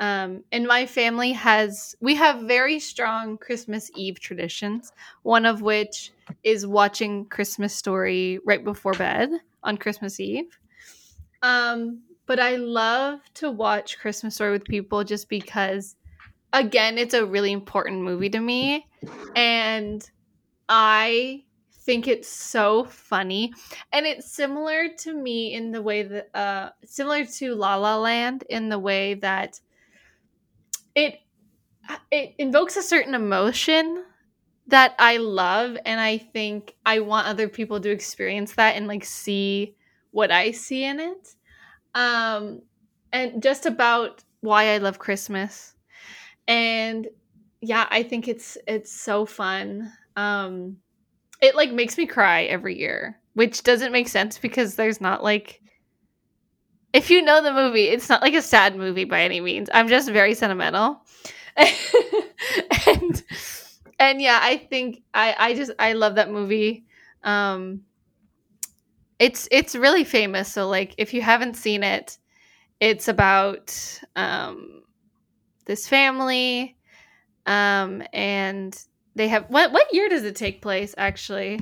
Um, 0.00 0.44
and 0.52 0.66
my 0.66 0.86
family 0.86 1.32
has, 1.32 1.94
we 2.00 2.14
have 2.16 2.42
very 2.42 2.78
strong 2.78 3.36
Christmas 3.38 3.90
Eve 3.96 4.20
traditions, 4.20 4.92
one 5.22 5.44
of 5.44 5.60
which 5.62 6.12
is 6.44 6.66
watching 6.66 7.26
Christmas 7.26 7.74
Story 7.74 8.38
right 8.46 8.62
before 8.64 8.92
bed 8.94 9.30
on 9.64 9.76
Christmas 9.76 10.20
Eve. 10.20 10.56
Um, 11.42 12.02
but 12.28 12.38
I 12.38 12.56
love 12.56 13.20
to 13.36 13.50
watch 13.50 13.98
Christmas 13.98 14.34
Story 14.34 14.52
with 14.52 14.64
people 14.64 15.02
just 15.02 15.30
because, 15.30 15.96
again, 16.52 16.98
it's 16.98 17.14
a 17.14 17.24
really 17.24 17.52
important 17.52 18.02
movie 18.02 18.28
to 18.28 18.38
me. 18.38 18.86
And 19.34 20.08
I 20.68 21.44
think 21.72 22.06
it's 22.06 22.28
so 22.28 22.84
funny. 22.84 23.54
And 23.94 24.04
it's 24.04 24.30
similar 24.30 24.88
to 24.98 25.14
me 25.14 25.54
in 25.54 25.72
the 25.72 25.80
way 25.80 26.02
that, 26.02 26.28
uh, 26.36 26.70
similar 26.84 27.24
to 27.24 27.54
La 27.54 27.76
La 27.76 27.96
Land 27.96 28.44
in 28.50 28.68
the 28.68 28.78
way 28.78 29.14
that 29.14 29.58
it, 30.94 31.20
it 32.10 32.34
invokes 32.36 32.76
a 32.76 32.82
certain 32.82 33.14
emotion 33.14 34.04
that 34.66 34.94
I 34.98 35.16
love. 35.16 35.78
And 35.86 35.98
I 35.98 36.18
think 36.18 36.74
I 36.84 37.00
want 37.00 37.26
other 37.26 37.48
people 37.48 37.80
to 37.80 37.90
experience 37.90 38.52
that 38.56 38.76
and 38.76 38.86
like 38.86 39.06
see 39.06 39.76
what 40.10 40.30
I 40.30 40.50
see 40.50 40.84
in 40.84 41.00
it. 41.00 41.36
Um, 41.94 42.62
and 43.12 43.42
just 43.42 43.66
about 43.66 44.22
why 44.40 44.74
I 44.74 44.78
love 44.78 44.98
Christmas. 44.98 45.74
And 46.46 47.08
yeah, 47.60 47.86
I 47.90 48.02
think 48.02 48.28
it's 48.28 48.56
it's 48.66 48.92
so 48.92 49.26
fun. 49.26 49.92
Um 50.16 50.78
it 51.40 51.54
like 51.54 51.72
makes 51.72 51.96
me 51.96 52.06
cry 52.06 52.44
every 52.44 52.78
year, 52.78 53.18
which 53.34 53.62
doesn't 53.62 53.92
make 53.92 54.08
sense 54.08 54.38
because 54.38 54.74
there's 54.74 55.00
not 55.00 55.22
like 55.22 55.60
if 56.92 57.10
you 57.10 57.22
know 57.22 57.42
the 57.42 57.52
movie, 57.52 57.88
it's 57.88 58.08
not 58.08 58.22
like 58.22 58.34
a 58.34 58.42
sad 58.42 58.76
movie 58.76 59.04
by 59.04 59.22
any 59.22 59.40
means. 59.40 59.68
I'm 59.72 59.88
just 59.88 60.10
very 60.10 60.34
sentimental. 60.34 61.02
and 61.56 63.22
and 63.98 64.22
yeah, 64.22 64.38
I 64.40 64.56
think 64.70 65.02
I 65.12 65.34
I 65.38 65.54
just 65.54 65.72
I 65.78 65.92
love 65.94 66.14
that 66.16 66.30
movie. 66.30 66.86
Um 67.22 67.82
it's 69.18 69.48
it's 69.50 69.74
really 69.74 70.04
famous, 70.04 70.52
so 70.52 70.68
like 70.68 70.94
if 70.98 71.12
you 71.12 71.22
haven't 71.22 71.54
seen 71.54 71.82
it, 71.82 72.18
it's 72.80 73.08
about 73.08 73.74
um 74.16 74.82
this 75.66 75.88
family 75.88 76.76
um 77.46 78.02
and 78.12 78.84
they 79.14 79.28
have 79.28 79.44
what 79.48 79.72
what 79.72 79.92
year 79.92 80.08
does 80.08 80.24
it 80.24 80.36
take 80.36 80.62
place 80.62 80.94
actually? 80.96 81.60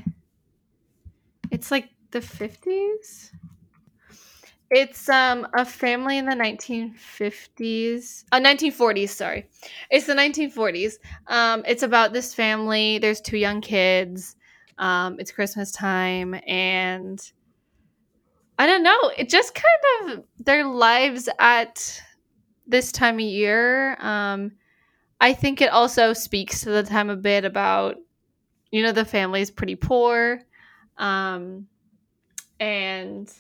It's 1.51 1.71
like 1.71 1.89
the 2.11 2.21
50s. 2.21 3.33
It's 4.71 5.09
um 5.09 5.47
a 5.57 5.65
family 5.65 6.19
in 6.19 6.27
the 6.27 6.35
1950s. 6.35 8.25
Uh 8.33 8.41
1940s, 8.41 9.11
sorry. 9.11 9.49
It's 9.91 10.07
the 10.07 10.15
1940s. 10.15 10.99
Um 11.29 11.65
it's 11.67 11.83
about 11.83 12.13
this 12.13 12.35
family. 12.35 12.99
There's 12.99 13.21
two 13.21 13.39
young 13.39 13.61
kids. 13.61 14.37
Um 14.79 15.17
it's 15.19 15.31
Christmas 15.31 15.71
time 15.71 16.39
and 16.47 17.21
I 18.59 18.67
don't 18.67 18.83
know. 18.83 19.11
It 19.17 19.29
just 19.29 19.55
kind 19.55 20.19
of 20.19 20.25
their 20.39 20.65
lives 20.65 21.29
at 21.39 22.03
this 22.67 22.93
time 22.93 23.17
of 23.17 23.21
year. 23.21 23.97
Um 24.01 24.53
I 25.21 25.33
think 25.35 25.63
it 25.63 25.71
also 25.71 26.13
speaks 26.13 26.63
to 26.63 26.71
the 26.71 26.83
time 26.83 27.11
a 27.11 27.17
bit 27.17 27.45
about 27.45 27.97
you 28.73 28.83
know 28.83 28.93
the 28.93 29.05
family 29.05 29.41
is 29.43 29.51
pretty 29.51 29.77
poor. 29.77 30.41
Um 30.99 31.67
and 32.61 33.33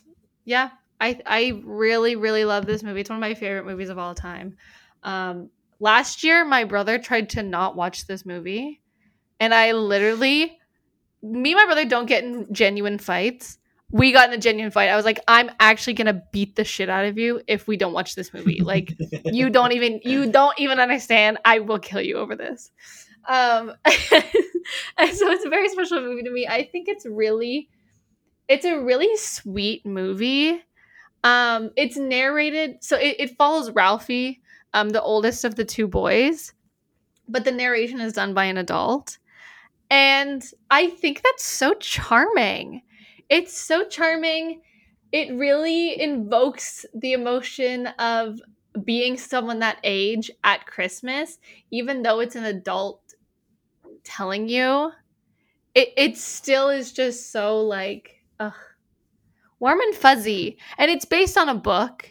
yeah, 0.44 0.70
I 1.00 1.20
I 1.26 1.62
really 1.64 2.16
really 2.16 2.44
love 2.44 2.66
this 2.66 2.82
movie. 2.82 3.00
It's 3.00 3.10
one 3.10 3.18
of 3.18 3.20
my 3.20 3.34
favorite 3.34 3.66
movies 3.66 3.88
of 3.88 3.98
all 3.98 4.14
time. 4.14 4.56
Um, 5.02 5.50
last 5.80 6.24
year, 6.24 6.44
my 6.44 6.64
brother 6.64 6.98
tried 6.98 7.30
to 7.30 7.42
not 7.42 7.76
watch 7.76 8.06
this 8.06 8.26
movie, 8.26 8.80
and 9.40 9.54
I 9.54 9.72
literally, 9.72 10.58
me 11.22 11.52
and 11.52 11.58
my 11.58 11.64
brother 11.66 11.84
don't 11.84 12.06
get 12.06 12.24
in 12.24 12.52
genuine 12.52 12.98
fights. 12.98 13.58
We 13.90 14.12
got 14.12 14.28
in 14.28 14.34
a 14.34 14.40
genuine 14.40 14.72
fight. 14.72 14.88
I 14.88 14.96
was 14.96 15.04
like, 15.04 15.20
I'm 15.28 15.50
actually 15.60 15.94
gonna 15.94 16.22
beat 16.32 16.56
the 16.56 16.64
shit 16.64 16.88
out 16.88 17.04
of 17.04 17.18
you 17.18 17.40
if 17.46 17.68
we 17.68 17.76
don't 17.76 17.92
watch 17.92 18.14
this 18.14 18.34
movie. 18.34 18.60
Like, 18.60 18.96
you 19.24 19.48
don't 19.50 19.72
even 19.72 20.00
you 20.04 20.30
don't 20.30 20.58
even 20.58 20.80
understand. 20.80 21.38
I 21.44 21.60
will 21.60 21.78
kill 21.78 22.00
you 22.00 22.16
over 22.16 22.34
this. 22.34 22.70
Um, 23.28 23.72
and 23.84 25.10
so 25.12 25.30
it's 25.30 25.44
a 25.44 25.50
very 25.50 25.68
special 25.68 26.00
movie 26.00 26.22
to 26.22 26.30
me. 26.30 26.46
I 26.46 26.64
think 26.64 26.88
it's 26.88 27.06
really, 27.06 27.68
it's 28.48 28.64
a 28.64 28.80
really 28.80 29.16
sweet 29.16 29.84
movie. 29.84 30.62
Um, 31.24 31.70
it's 31.76 31.96
narrated, 31.96 32.84
so 32.84 32.96
it, 32.96 33.16
it 33.18 33.36
follows 33.36 33.70
Ralphie, 33.72 34.42
um, 34.74 34.90
the 34.90 35.02
oldest 35.02 35.44
of 35.44 35.56
the 35.56 35.64
two 35.64 35.88
boys, 35.88 36.52
but 37.28 37.44
the 37.44 37.50
narration 37.50 38.00
is 38.00 38.12
done 38.12 38.32
by 38.32 38.44
an 38.44 38.58
adult. 38.58 39.18
And 39.90 40.44
I 40.70 40.88
think 40.88 41.22
that's 41.22 41.44
so 41.44 41.74
charming. 41.74 42.82
It's 43.28 43.58
so 43.58 43.86
charming. 43.88 44.62
It 45.12 45.34
really 45.34 46.00
invokes 46.00 46.84
the 46.94 47.12
emotion 47.12 47.86
of 47.98 48.40
being 48.84 49.16
someone 49.16 49.60
that 49.60 49.78
age 49.84 50.30
at 50.44 50.66
Christmas, 50.66 51.38
even 51.70 52.02
though 52.02 52.20
it's 52.20 52.36
an 52.36 52.44
adult 52.44 53.00
telling 54.04 54.48
you. 54.48 54.92
It, 55.74 55.92
it 55.96 56.16
still 56.16 56.70
is 56.70 56.92
just 56.92 57.30
so 57.30 57.60
like, 57.60 58.22
ugh 58.40 58.54
warm 59.58 59.80
and 59.80 59.94
fuzzy 59.94 60.58
and 60.78 60.90
it's 60.90 61.04
based 61.04 61.38
on 61.38 61.48
a 61.48 61.54
book 61.54 62.08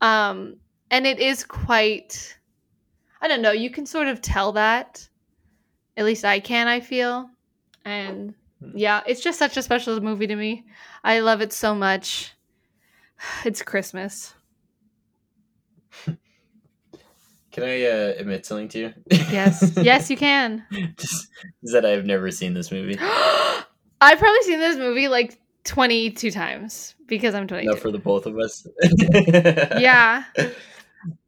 um 0.00 0.56
and 0.90 1.06
it 1.06 1.18
is 1.18 1.44
quite 1.44 2.38
i 3.22 3.28
don't 3.28 3.42
know 3.42 3.52
you 3.52 3.70
can 3.70 3.86
sort 3.86 4.06
of 4.08 4.20
tell 4.20 4.52
that 4.52 5.08
at 5.96 6.04
least 6.04 6.24
i 6.24 6.38
can 6.38 6.68
i 6.68 6.80
feel 6.80 7.28
and 7.84 8.34
yeah 8.74 9.02
it's 9.06 9.20
just 9.20 9.38
such 9.38 9.56
a 9.56 9.62
special 9.62 10.00
movie 10.00 10.26
to 10.26 10.36
me 10.36 10.64
i 11.04 11.20
love 11.20 11.40
it 11.40 11.52
so 11.52 11.74
much 11.74 12.32
it's 13.44 13.62
christmas 13.62 14.34
Can 17.52 17.62
I 17.62 17.84
uh, 17.84 18.14
admit 18.18 18.44
something 18.44 18.68
to 18.70 18.78
you? 18.80 18.94
yes 19.30 19.72
yes 19.82 20.10
you 20.10 20.16
can 20.16 20.64
Just 20.98 21.28
is 21.62 21.72
that 21.72 21.86
I've 21.86 22.04
never 22.04 22.30
seen 22.32 22.52
this 22.54 22.72
movie. 22.72 22.98
i've 24.00 24.18
probably 24.18 24.42
seen 24.42 24.58
this 24.58 24.76
movie 24.76 25.06
like 25.06 25.38
22 25.62 26.30
times 26.32 26.94
because 27.06 27.32
i'm 27.34 27.46
22 27.46 27.70
Not 27.70 27.78
for 27.78 27.90
the 27.92 27.98
both 27.98 28.26
of 28.26 28.36
us. 28.38 28.66
yeah 29.80 30.24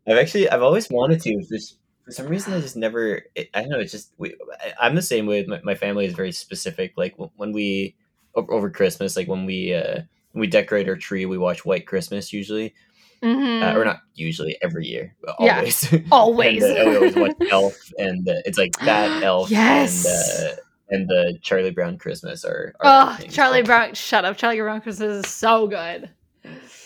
I've 0.08 0.18
actually 0.18 0.48
I've 0.48 0.62
always 0.62 0.88
wanted 0.90 1.20
to. 1.22 1.42
Just 1.48 1.78
for 2.06 2.12
some 2.12 2.28
reason, 2.28 2.54
I 2.54 2.60
just 2.60 2.76
never. 2.76 3.22
It, 3.34 3.50
I 3.52 3.60
don't 3.60 3.70
know. 3.70 3.80
It's 3.80 3.92
just 3.92 4.14
we, 4.16 4.34
I, 4.60 4.86
I'm 4.86 4.94
the 4.94 5.02
same 5.02 5.26
way. 5.26 5.44
My, 5.44 5.60
my 5.62 5.74
family 5.74 6.06
is 6.06 6.14
very 6.14 6.32
specific. 6.32 6.94
Like 6.96 7.14
when 7.36 7.52
we 7.52 7.96
over, 8.34 8.50
over 8.52 8.70
Christmas, 8.70 9.16
like 9.16 9.28
when 9.28 9.44
we 9.44 9.74
uh 9.74 9.96
when 10.32 10.40
we 10.40 10.46
decorate 10.46 10.88
our 10.88 10.96
tree, 10.96 11.26
we 11.26 11.36
watch 11.36 11.64
White 11.66 11.86
Christmas 11.86 12.32
usually, 12.32 12.74
Mhm. 13.22 13.62
uh, 13.62 13.76
or 13.78 13.84
not 13.84 13.98
usually 14.14 14.56
every 14.62 14.86
year, 14.86 15.16
but 15.22 15.34
Yeah. 15.40 15.56
always. 15.58 15.94
always 16.12 16.62
and, 16.62 16.78
uh, 16.78 16.90
we 16.90 16.96
always 16.96 17.16
watch 17.16 17.32
Elf, 17.50 17.74
and 17.98 18.28
uh, 18.28 18.34
it's 18.44 18.56
like 18.58 18.78
that 18.84 19.22
Elf 19.24 19.50
Yes. 19.50 20.04
and 20.06 20.14
uh, 20.14 20.56
and 20.90 21.08
the 21.08 21.36
Charlie 21.42 21.72
Brown 21.72 21.98
Christmas 21.98 22.44
are. 22.44 22.72
are 22.80 23.18
Oh. 23.18 23.26
Charlie 23.28 23.62
Brown! 23.62 23.94
Shut 23.94 24.24
up, 24.24 24.36
Charlie 24.36 24.60
Brown 24.60 24.80
Christmas 24.80 25.26
is 25.26 25.32
so 25.32 25.66
good. 25.66 26.08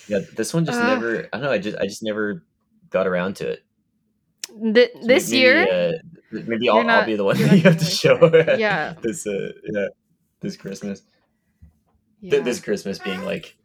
Yeah, 0.09 0.21
this 0.35 0.55
one 0.55 0.65
just 0.65 0.81
Ugh. 0.81 0.87
never. 0.87 1.29
I 1.33 1.37
don't 1.37 1.43
know. 1.43 1.53
I 1.53 1.59
just 1.59 1.77
I 1.77 1.85
just 1.85 2.03
never 2.03 2.43
got 2.89 3.07
around 3.07 3.37
to 3.37 3.49
it. 3.51 3.63
Th- 4.49 4.91
So 4.95 5.07
this 5.07 5.31
maybe, 5.31 5.41
year, 5.41 5.93
uh, 6.33 6.39
maybe 6.47 6.69
I'll, 6.69 6.83
not- 6.85 7.01
I'll 7.01 7.07
be 7.07 7.17
the 7.17 7.25
one 7.25 7.37
that 7.39 7.53
you 7.53 7.63
have 7.63 7.79
to 7.79 7.85
show. 7.85 8.19
Yeah. 8.59 8.95
this 9.03 9.27
uh, 9.27 9.53
yeah, 9.73 9.87
this 10.41 10.57
Christmas. 10.57 11.03
yeah. 12.21 12.31
Th- 12.33 12.45
This 12.45 12.61
Christmas 12.61 12.99
being 12.99 13.23
like 13.25 13.57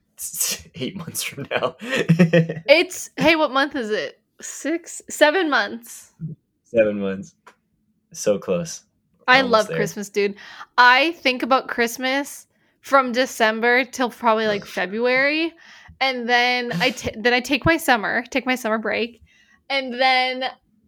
eight 0.75 0.95
months 0.95 1.23
from 1.23 1.47
now. 1.51 1.75
it's 1.81 3.09
hey, 3.17 3.35
what 3.35 3.51
month 3.51 3.75
is 3.75 3.89
it? 3.89 4.21
Six, 4.41 5.01
seven 5.09 5.49
months. 5.49 6.13
Seven 6.63 6.99
months. 6.99 7.35
So 8.13 8.37
close. 8.37 8.83
I 9.27 9.37
Almost 9.37 9.51
love 9.51 9.67
there. 9.69 9.77
Christmas, 9.77 10.09
dude. 10.09 10.35
I 10.77 11.13
think 11.13 11.41
about 11.41 11.67
Christmas 11.67 12.45
from 12.81 13.11
December 13.11 13.83
till 13.83 14.09
probably 14.09 14.45
like 14.47 14.65
February, 14.65 15.51
and 15.99 16.29
then 16.29 16.71
I 16.79 16.91
t- 16.91 17.15
then 17.17 17.33
I 17.33 17.39
take 17.39 17.65
my 17.65 17.77
summer, 17.77 18.23
take 18.29 18.45
my 18.45 18.55
summer 18.55 18.77
break, 18.77 19.21
and 19.69 19.93
then 19.93 20.45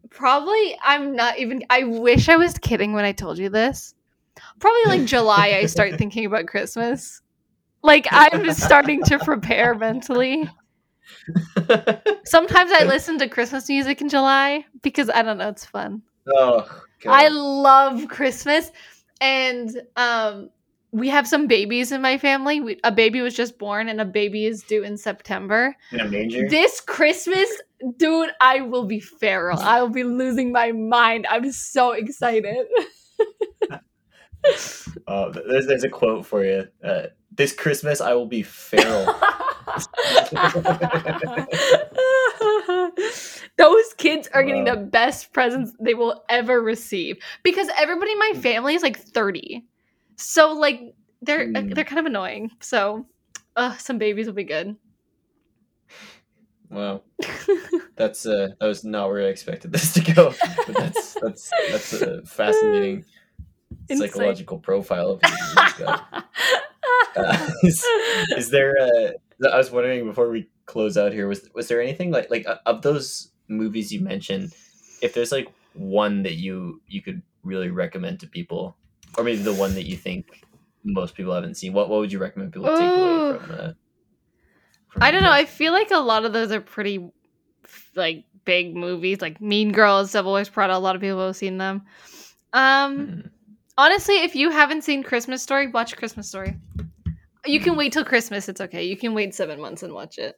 probably 0.10 0.78
I'm 0.84 1.16
not 1.16 1.40
even. 1.40 1.64
I 1.70 1.84
wish 1.84 2.30
I 2.30 2.36
was 2.36 2.58
kidding 2.58 2.94
when 2.94 3.06
I 3.06 3.12
told 3.12 3.38
you 3.38 3.50
this, 3.50 3.94
probably 4.60 4.98
like 4.98 5.06
July 5.06 5.58
I 5.62 5.66
start 5.66 5.98
thinking 5.98 6.26
about 6.26 6.48
Christmas. 6.48 7.22
Like 7.84 8.08
I'm 8.12 8.52
starting 8.54 9.04
to 9.06 9.20
prepare 9.20 9.76
mentally. 9.76 10.50
Sometimes 12.26 12.72
I 12.72 12.84
listen 12.84 13.18
to 13.20 13.30
Christmas 13.30 13.70
music 13.70 14.02
in 14.02 14.10
July 14.10 14.66
because 14.82 15.10
I 15.10 15.22
don't 15.22 15.38
know, 15.38 15.50
it's 15.50 15.66
fun. 15.66 16.02
oh, 16.28 16.68
God. 17.02 17.12
I 17.12 17.28
love 17.30 18.08
Christmas 18.08 18.72
and 19.22 19.82
um 19.96 20.50
we 20.92 21.10
have 21.10 21.28
some 21.28 21.48
babies 21.48 21.92
in 21.92 22.02
my 22.02 22.18
family. 22.18 22.62
We, 22.62 22.80
a 22.84 22.92
baby 22.92 23.22
was 23.22 23.36
just 23.36 23.60
born 23.60 23.90
and 23.90 24.00
a 24.00 24.06
baby 24.06 24.46
is 24.46 24.64
due 24.64 24.84
in 24.84 24.98
September. 24.98 25.76
in 25.92 26.00
a 26.00 26.06
manger. 26.06 26.48
This 26.50 26.80
Christmas, 26.82 27.50
dude, 27.98 28.30
I 28.42 28.62
will 28.62 28.86
be 28.86 29.00
feral. 29.00 29.60
I 29.60 29.82
will 29.82 29.90
be 29.90 30.04
losing 30.04 30.52
my 30.52 30.72
mind. 30.72 31.28
I'm 31.30 31.52
so 31.52 31.92
excited. 31.92 32.68
Oh, 35.08 35.32
there's 35.32 35.68
there's 35.68 35.84
a 35.84 35.90
quote 35.90 36.26
for 36.26 36.44
you. 36.44 36.68
Uh, 36.84 37.08
this 37.32 37.54
Christmas 37.54 38.02
I 38.02 38.14
will 38.14 38.26
be 38.26 38.44
feral. 38.44 39.06
Those 43.58 43.94
kids 43.98 44.28
are 44.34 44.44
getting 44.44 44.66
Wow. 44.66 44.76
the 44.76 44.78
best 44.78 45.34
presents 45.34 45.74
they 45.80 45.94
will 45.94 46.24
ever 46.30 46.62
receive 46.62 47.18
because 47.44 47.68
everybody 47.78 48.12
in 48.12 48.20
my 48.20 48.32
family 48.42 48.76
is 48.76 48.84
like 48.84 49.00
30. 49.00 49.64
So 50.18 50.52
like 50.54 50.82
they're 51.22 51.52
uh, 51.56 51.62
Hmm. 51.62 51.70
they're 51.74 51.86
kind 51.86 52.00
of 52.00 52.06
annoying. 52.06 52.52
So 52.62 53.08
uh, 53.56 53.76
some 53.78 53.98
babies 53.98 54.28
will 54.28 54.34
be 54.34 54.44
good. 54.44 54.76
Wow, 56.70 57.02
that's 57.96 58.26
uh, 58.26 58.50
that 58.60 58.68
was 58.68 58.84
not 58.84 59.10
where 59.10 59.22
I 59.22 59.30
expected 59.30 59.72
this 59.72 59.94
to 59.94 60.02
go. 60.02 60.34
But 60.66 60.76
that's 60.76 61.14
that's 61.22 61.52
that's 61.72 61.94
a 61.94 62.22
fascinating 62.26 63.06
Insight. 63.90 64.12
psychological 64.12 64.60
profile 64.60 65.12
of 65.12 65.22
you. 65.24 65.86
Uh, 67.16 67.50
is, 67.64 67.86
is 68.38 68.50
there? 68.50 68.76
Uh, 68.80 69.48
I 69.52 69.58
was 69.58 69.72
wondering 69.72 70.06
before 70.06 70.30
we 70.30 70.50
close 70.66 70.98
out 70.98 71.14
here. 71.14 71.28
Was 71.28 71.48
was 71.54 71.68
there 71.68 71.82
anything 71.82 72.12
like 72.12 72.30
like 72.30 72.48
uh, 72.48 72.58
of 72.66 72.82
those 72.82 73.32
movies 73.48 73.92
you 73.92 74.02
mentioned? 74.02 74.54
If 75.02 75.14
there's 75.14 75.32
like 75.32 75.48
one 75.74 76.24
that 76.24 76.36
you 76.36 76.82
you 76.88 77.02
could 77.02 77.22
really 77.44 77.70
recommend 77.70 78.20
to 78.22 78.28
people, 78.28 78.76
or 79.18 79.24
maybe 79.24 79.42
the 79.42 79.54
one 79.54 79.74
that 79.76 79.86
you 79.86 79.96
think 79.96 80.44
most 80.84 81.16
people 81.16 81.34
haven't 81.34 81.56
seen, 81.56 81.74
what 81.74 81.90
what 81.90 82.00
would 82.00 82.12
you 82.12 82.20
recommend 82.20 82.54
people 82.54 82.68
take 82.68 82.82
away 82.82 83.40
from? 83.40 83.52
Uh, 83.52 83.58
from 83.58 83.76
I 85.02 85.12
don't 85.12 85.24
know. 85.24 85.32
I 85.32 85.46
feel 85.46 85.74
like 85.74 85.92
a 85.92 85.98
lot 86.00 86.26
of 86.26 86.34
those 86.34 86.52
are 86.52 86.62
pretty 86.62 87.10
like 87.96 88.26
big 88.46 88.76
movies, 88.76 89.22
like 89.22 89.40
Mean 89.42 89.72
Girls, 89.72 90.12
Devil 90.12 90.34
Wears 90.34 90.50
Prada. 90.50 90.76
A 90.76 90.80
lot 90.80 90.96
of 90.96 91.02
people 91.02 91.26
have 91.26 91.36
seen 91.36 91.58
them. 91.58 91.84
Um, 92.54 92.98
Mhm. 93.08 93.30
honestly, 93.78 94.16
if 94.24 94.36
you 94.36 94.50
haven't 94.50 94.84
seen 94.84 95.04
Christmas 95.04 95.44
Story, 95.44 95.68
watch 95.68 95.96
Christmas 95.96 96.28
Story. 96.28 96.56
You 97.46 97.60
can 97.60 97.76
wait 97.78 97.94
till 97.94 98.06
Christmas. 98.06 98.50
It's 98.50 98.62
okay. 98.62 98.84
You 98.86 98.98
can 98.98 99.14
wait 99.14 99.34
seven 99.36 99.62
months 99.62 99.84
and 99.84 99.94
watch 99.94 100.18
it. 100.18 100.36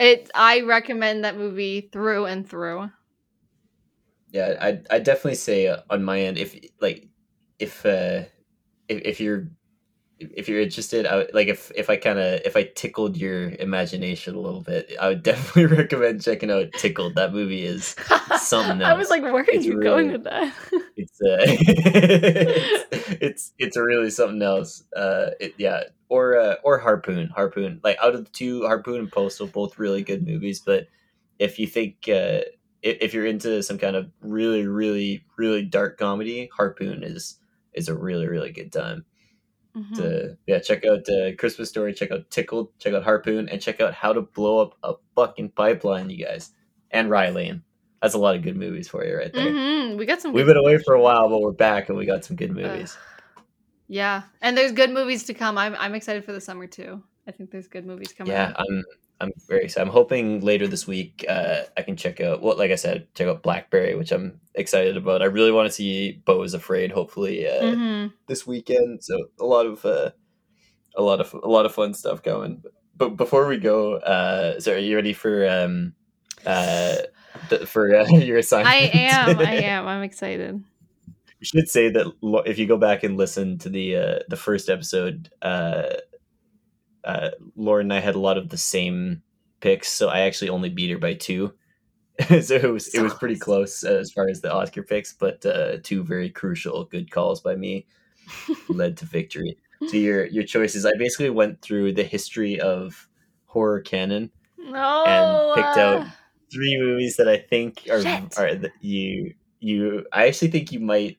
It. 0.00 0.30
I 0.34 0.60
recommend 0.62 1.24
that 1.24 1.36
movie 1.36 1.88
through 1.92 2.26
and 2.26 2.48
through. 2.48 2.90
Yeah, 4.30 4.56
I 4.60 4.80
I 4.90 4.98
definitely 4.98 5.34
say 5.36 5.68
on 5.90 6.02
my 6.02 6.20
end 6.20 6.38
if 6.38 6.58
like 6.80 7.08
if 7.58 7.84
uh 7.84 8.24
if, 8.88 9.02
if 9.04 9.20
you're 9.20 9.48
if 10.34 10.48
you're 10.48 10.60
interested, 10.60 11.06
I 11.06 11.16
would, 11.16 11.34
like 11.34 11.48
if 11.48 11.70
if 11.74 11.90
I 11.90 11.96
kind 11.96 12.18
of 12.18 12.40
if 12.44 12.56
I 12.56 12.64
tickled 12.74 13.16
your 13.16 13.50
imagination 13.50 14.34
a 14.34 14.40
little 14.40 14.60
bit, 14.60 14.92
I 15.00 15.08
would 15.08 15.22
definitely 15.24 15.76
recommend 15.76 16.22
checking 16.22 16.50
out 16.50 16.72
Tickled. 16.72 17.14
That 17.14 17.32
movie 17.32 17.64
is 17.64 17.96
Something 18.38 18.82
I 18.82 18.94
was 18.94 19.10
like, 19.10 19.22
where 19.22 19.36
are 19.36 19.44
It's 19.48 19.64
you 19.64 19.80
going 19.80 20.12
with 20.12 20.24
that? 20.24 20.52
it's 20.96 21.20
uh 21.20 21.38
it's, 21.46 23.16
it's 23.20 23.52
it's 23.58 23.76
really 23.76 24.10
something 24.10 24.42
else. 24.42 24.84
Uh, 24.94 25.30
it, 25.40 25.54
yeah, 25.58 25.84
or 26.08 26.38
uh, 26.38 26.56
or 26.64 26.78
Harpoon, 26.78 27.28
Harpoon. 27.28 27.80
Like 27.82 27.98
out 28.02 28.14
of 28.14 28.24
the 28.24 28.30
two, 28.30 28.62
Harpoon 28.66 29.00
and 29.00 29.12
Postal, 29.12 29.46
both 29.46 29.78
really 29.78 30.02
good 30.02 30.26
movies. 30.26 30.60
But 30.60 30.88
if 31.38 31.58
you 31.58 31.66
think 31.66 32.08
uh, 32.08 32.42
if, 32.82 32.98
if 33.00 33.14
you're 33.14 33.26
into 33.26 33.62
some 33.62 33.78
kind 33.78 33.96
of 33.96 34.10
really 34.20 34.66
really 34.66 35.24
really 35.36 35.62
dark 35.62 35.98
comedy, 35.98 36.50
Harpoon 36.56 37.02
is 37.02 37.38
is 37.72 37.88
a 37.88 37.94
really 37.94 38.26
really 38.26 38.52
good 38.52 38.72
time. 38.72 39.04
Mhm. 39.76 39.96
To, 39.96 40.36
yeah, 40.46 40.58
check 40.58 40.84
out 40.84 41.08
uh, 41.08 41.34
Christmas 41.38 41.70
Story, 41.70 41.94
check 41.94 42.10
out 42.10 42.28
Tickled, 42.30 42.78
check 42.78 42.92
out 42.92 43.04
Harpoon, 43.04 43.48
and 43.48 43.60
check 43.60 43.80
out 43.80 43.94
How 43.94 44.12
to 44.12 44.20
Blow 44.20 44.58
Up 44.58 44.74
a 44.82 44.94
Fucking 45.16 45.50
Pipeline, 45.50 46.10
you 46.10 46.24
guys, 46.24 46.50
and 46.90 47.08
Lane. 47.08 47.62
That's 48.02 48.14
a 48.14 48.18
lot 48.18 48.34
of 48.36 48.42
good 48.42 48.56
movies 48.56 48.88
for 48.88 49.04
you 49.06 49.16
right 49.16 49.32
there. 49.32 49.46
Mhm. 49.50 49.96
We 49.96 50.04
got 50.04 50.20
some. 50.20 50.32
We've 50.32 50.44
been 50.44 50.56
away 50.58 50.76
for 50.78 50.94
a 50.94 51.00
while, 51.00 51.28
but 51.28 51.40
we're 51.40 51.52
back 51.52 51.88
and 51.88 51.96
we 51.96 52.04
got 52.04 52.24
some 52.24 52.36
good 52.36 52.50
movies. 52.50 52.98
Yeah, 53.88 54.22
and 54.40 54.56
there's 54.56 54.72
good 54.72 54.90
movies 54.90 55.24
to 55.24 55.34
come. 55.34 55.56
I'm 55.56 55.74
I'm 55.78 55.94
excited 55.94 56.24
for 56.24 56.32
the 56.32 56.40
summer 56.40 56.66
too. 56.66 57.02
I 57.26 57.30
think 57.30 57.50
there's 57.50 57.68
good 57.68 57.86
movies 57.86 58.12
coming. 58.12 58.32
yeah, 58.32 58.52
I'm 58.56 58.84
I'm 59.22 59.32
very 59.48 59.64
excited. 59.64 59.86
I'm 59.86 59.92
hoping 59.92 60.40
later 60.40 60.66
this 60.66 60.86
week 60.86 61.24
uh, 61.28 61.62
I 61.76 61.82
can 61.82 61.96
check 61.96 62.20
out 62.20 62.42
well, 62.42 62.58
like 62.58 62.72
I 62.72 62.76
said, 62.76 63.06
check 63.14 63.28
out 63.28 63.42
Blackberry, 63.42 63.94
which 63.94 64.10
I'm 64.10 64.40
excited 64.54 64.96
about. 64.96 65.22
I 65.22 65.26
really 65.26 65.52
want 65.52 65.68
to 65.68 65.72
see 65.72 66.20
Beau 66.24 66.42
is 66.42 66.54
Afraid. 66.54 66.90
Hopefully 66.90 67.48
uh, 67.48 67.76
hmm 67.76 68.06
this 68.26 68.46
weekend. 68.46 69.04
So 69.04 69.16
a 69.40 69.44
lot 69.44 69.66
of 69.66 69.84
uh, 69.84 70.10
a 70.96 71.02
lot 71.02 71.20
of 71.20 71.32
a 71.34 71.48
lot 71.48 71.66
of 71.66 71.74
fun 71.74 71.94
stuff 71.94 72.22
going. 72.22 72.62
But 72.96 73.10
before 73.10 73.46
we 73.46 73.58
go, 73.58 73.96
uh, 73.96 74.60
so 74.60 74.74
are 74.74 74.78
you 74.78 74.96
ready 74.96 75.12
for 75.12 75.48
um, 75.48 75.94
uh, 76.44 76.96
th- 77.48 77.68
for 77.68 77.94
uh, 77.94 78.06
your 78.18 78.38
assignment? 78.38 78.74
I 78.74 78.90
am. 78.92 79.38
I 79.38 79.52
am. 79.52 79.86
I'm 79.86 80.02
excited. 80.02 80.62
We 81.40 81.46
should 81.46 81.68
say 81.68 81.90
that 81.90 82.06
if 82.46 82.58
you 82.58 82.66
go 82.66 82.76
back 82.76 83.02
and 83.02 83.16
listen 83.16 83.58
to 83.58 83.68
the 83.68 83.96
uh, 83.96 84.18
the 84.28 84.36
first 84.36 84.68
episode, 84.68 85.30
uh, 85.42 85.94
uh, 87.04 87.30
Lauren 87.56 87.86
and 87.86 87.92
I 87.92 88.00
had 88.00 88.14
a 88.14 88.20
lot 88.20 88.38
of 88.38 88.48
the 88.48 88.58
same 88.58 89.22
picks, 89.60 89.90
so 89.90 90.08
I 90.08 90.20
actually 90.20 90.50
only 90.50 90.68
beat 90.68 90.90
her 90.90 90.98
by 90.98 91.14
two. 91.14 91.54
so 92.28 92.54
it 92.54 92.70
was 92.70 92.94
it 92.94 93.00
was 93.00 93.14
pretty 93.14 93.38
close 93.38 93.84
as 93.84 94.12
far 94.12 94.28
as 94.28 94.40
the 94.40 94.52
Oscar 94.52 94.82
picks, 94.82 95.12
but 95.14 95.44
uh, 95.46 95.78
two 95.82 96.04
very 96.04 96.30
crucial 96.30 96.84
good 96.84 97.10
calls 97.10 97.40
by 97.40 97.54
me 97.56 97.86
led 98.68 98.96
to 98.98 99.06
victory. 99.06 99.56
So 99.88 99.96
your 99.96 100.26
your 100.26 100.44
choices, 100.44 100.84
I 100.86 100.92
basically 100.98 101.30
went 101.30 101.62
through 101.62 101.94
the 101.94 102.04
history 102.04 102.60
of 102.60 103.08
horror 103.46 103.80
canon, 103.80 104.30
No. 104.58 105.04
And 105.04 105.54
picked 105.54 105.76
out- 105.76 106.02
uh, 106.02 106.10
three 106.52 106.76
movies 106.78 107.16
that 107.16 107.28
I 107.28 107.38
think 107.38 107.88
are 107.90 108.02
Shit. 108.02 108.38
are 108.38 108.54
that 108.54 108.72
you 108.80 109.34
you. 109.60 110.06
I 110.12 110.28
actually 110.28 110.50
think 110.50 110.70
you 110.70 110.80
might. 110.80 111.18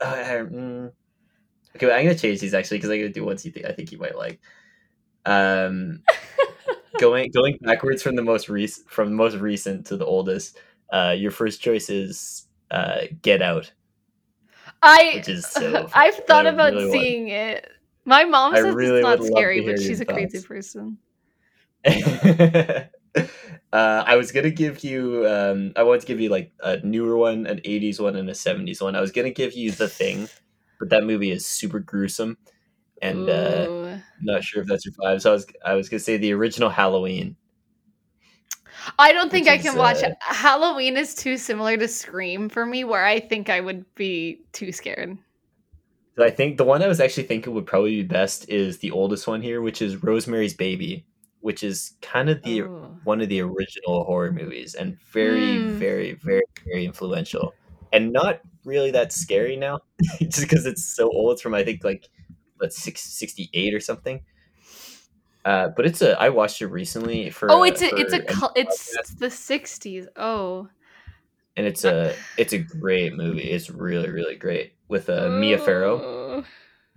Uh, 0.00 0.14
mm, 0.14 0.92
okay, 1.76 1.92
I'm 1.92 2.04
gonna 2.04 2.18
change 2.18 2.40
these 2.40 2.54
actually 2.54 2.78
because 2.78 2.90
I'm 2.90 2.98
gonna 2.98 3.12
do 3.12 3.24
ones 3.24 3.44
you 3.44 3.52
think 3.52 3.66
I 3.66 3.72
think 3.72 3.92
you 3.92 3.98
might 3.98 4.16
like. 4.16 4.40
Um, 5.24 6.02
going 6.98 7.30
going 7.32 7.58
backwards 7.60 8.02
from 8.02 8.16
the 8.16 8.22
most 8.22 8.48
recent 8.48 8.88
from 8.88 9.10
the 9.10 9.16
most 9.16 9.36
recent 9.36 9.86
to 9.86 9.96
the 9.96 10.06
oldest. 10.06 10.58
Uh, 10.92 11.14
your 11.16 11.30
first 11.30 11.60
choice 11.60 11.88
is 11.88 12.46
uh, 12.70 13.02
Get 13.22 13.42
Out. 13.42 13.72
I 14.82 15.12
which 15.16 15.28
is 15.28 15.46
so 15.46 15.88
I've 15.94 16.16
thought 16.26 16.46
about 16.46 16.72
really 16.72 16.88
want- 16.88 17.00
seeing 17.00 17.28
it. 17.28 17.68
My 18.04 18.24
mom 18.24 18.54
says 18.54 18.74
really 18.74 18.98
it's 18.98 19.04
not 19.04 19.24
scary, 19.24 19.60
but 19.60 19.78
she's 19.78 20.00
a 20.00 20.04
your 20.04 20.14
crazy 20.14 20.42
person. 20.42 20.98
uh, 21.86 22.84
I 23.72 24.16
was 24.16 24.32
gonna 24.32 24.50
give 24.50 24.82
you. 24.82 25.24
Um, 25.28 25.72
I 25.76 25.84
wanted 25.84 26.00
to 26.00 26.06
give 26.08 26.20
you 26.20 26.28
like 26.28 26.52
a 26.60 26.78
newer 26.78 27.16
one, 27.16 27.46
an 27.46 27.58
'80s 27.58 28.00
one, 28.00 28.16
and 28.16 28.28
a 28.28 28.32
'70s 28.32 28.82
one. 28.82 28.96
I 28.96 29.00
was 29.00 29.12
gonna 29.12 29.30
give 29.30 29.54
you 29.54 29.70
The 29.70 29.88
Thing, 29.88 30.28
but 30.80 30.90
that 30.90 31.04
movie 31.04 31.30
is 31.30 31.46
super 31.46 31.78
gruesome, 31.78 32.38
and 33.00 33.30
uh. 33.30 33.81
Not 34.22 34.44
sure 34.44 34.62
if 34.62 34.68
that's 34.68 34.84
your 34.84 34.94
vibe. 34.94 35.20
So 35.20 35.30
I 35.30 35.32
was, 35.34 35.46
I 35.64 35.74
was 35.74 35.88
gonna 35.88 36.00
say 36.00 36.16
the 36.16 36.32
original 36.32 36.70
Halloween. 36.70 37.36
I 38.98 39.12
don't 39.12 39.30
think 39.30 39.48
I 39.48 39.54
is, 39.54 39.62
can 39.62 39.76
watch 39.76 40.02
uh, 40.02 40.08
it. 40.08 40.16
Halloween 40.20 40.96
is 40.96 41.14
too 41.14 41.36
similar 41.36 41.76
to 41.76 41.86
Scream 41.86 42.48
for 42.48 42.66
me, 42.66 42.84
where 42.84 43.04
I 43.04 43.20
think 43.20 43.48
I 43.48 43.60
would 43.60 43.84
be 43.94 44.42
too 44.52 44.72
scared. 44.72 45.16
I 46.18 46.30
think 46.30 46.58
the 46.58 46.64
one 46.64 46.82
I 46.82 46.88
was 46.88 47.00
actually 47.00 47.22
thinking 47.24 47.54
would 47.54 47.66
probably 47.66 48.02
be 48.02 48.08
best 48.08 48.48
is 48.48 48.78
the 48.78 48.90
oldest 48.90 49.26
one 49.26 49.40
here, 49.40 49.62
which 49.62 49.80
is 49.80 50.02
Rosemary's 50.02 50.52
Baby, 50.52 51.06
which 51.40 51.62
is 51.62 51.94
kind 52.02 52.28
of 52.28 52.42
the 52.42 52.60
Ooh. 52.60 52.98
one 53.04 53.20
of 53.20 53.28
the 53.28 53.40
original 53.40 54.04
horror 54.04 54.32
movies 54.32 54.74
and 54.74 54.98
very, 55.12 55.58
Hmm. 55.58 55.78
very, 55.78 56.12
very, 56.14 56.42
very 56.66 56.84
influential 56.84 57.54
and 57.92 58.12
not 58.12 58.40
really 58.64 58.90
that 58.90 59.12
scary 59.12 59.56
now 59.56 59.80
just 60.20 60.40
because 60.40 60.66
it's 60.66 60.84
so 60.84 61.08
old. 61.10 61.32
It's 61.32 61.42
from, 61.42 61.54
I 61.54 61.64
think, 61.64 61.84
like, 61.84 62.08
what, 62.62 62.72
six, 62.72 63.02
68 63.02 63.74
or 63.74 63.80
something. 63.80 64.22
Uh, 65.44 65.68
but 65.76 65.84
it's 65.84 66.00
a, 66.00 66.18
I 66.20 66.28
watched 66.28 66.62
it 66.62 66.68
recently 66.68 67.28
for, 67.30 67.50
Oh, 67.50 67.64
it's 67.64 67.82
a 67.82 67.92
it's 67.96 68.12
a 68.12 68.22
it's 68.54 69.14
the 69.14 69.26
'60s. 69.26 70.06
Oh, 70.14 70.68
and 71.56 71.66
it's 71.66 71.84
a, 71.84 72.14
it's 72.38 72.52
a 72.52 72.58
great 72.58 73.14
movie. 73.14 73.50
It's 73.50 73.68
really, 73.68 74.08
really 74.08 74.36
great 74.36 74.74
with 74.86 75.10
uh, 75.10 75.28
Mia 75.30 75.58
Farrow. 75.58 76.44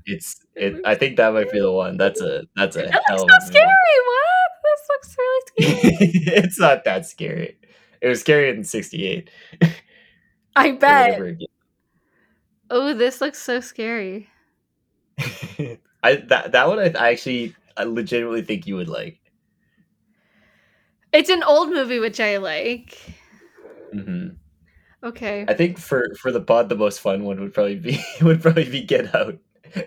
It's, 0.05 0.45
it, 0.53 0.79
I 0.85 0.93
think 0.93 1.17
that 1.17 1.33
might 1.33 1.51
be 1.51 1.59
the 1.59 1.71
one. 1.71 1.97
That's 1.97 2.21
a, 2.21 2.43
that's 2.55 2.75
a 2.75 2.83
That 2.83 3.01
hell 3.07 3.17
looks 3.17 3.33
so 3.33 3.37
a 3.37 3.47
scary. 3.47 3.65
What? 4.05 4.51
This 4.63 4.87
looks 4.89 5.15
really 5.17 5.41
scary. 5.97 6.37
it's 6.37 6.59
not 6.59 6.83
that 6.83 7.07
scary. 7.07 7.57
It 8.01 8.07
was 8.07 8.21
scary 8.21 8.51
in 8.51 8.63
'68. 8.63 9.31
I 10.55 10.71
bet. 10.71 11.19
Oh, 12.69 12.93
this 12.93 13.21
looks 13.21 13.39
so 13.41 13.59
scary. 13.59 14.29
I 16.03 16.15
that 16.27 16.51
that 16.51 16.67
one 16.67 16.79
I, 16.79 16.93
I 16.97 17.11
actually 17.11 17.55
I 17.77 17.83
legitimately 17.83 18.43
think 18.43 18.67
you 18.67 18.75
would 18.75 18.89
like. 18.89 19.19
It's 21.11 21.29
an 21.29 21.41
old 21.43 21.69
movie, 21.71 21.97
which 21.99 22.19
I 22.19 22.37
like. 22.37 22.95
hmm 23.91 24.37
Okay. 25.03 25.47
I 25.47 25.53
think 25.53 25.77
for 25.77 26.13
for 26.15 26.31
the 26.31 26.41
pod, 26.41 26.69
the 26.69 26.75
most 26.75 26.99
fun 26.99 27.23
one 27.23 27.39
would 27.39 27.53
probably 27.53 27.75
be 27.75 27.99
would 28.21 28.41
probably 28.41 28.69
be 28.69 28.83
Get 28.83 29.13
Out. 29.15 29.37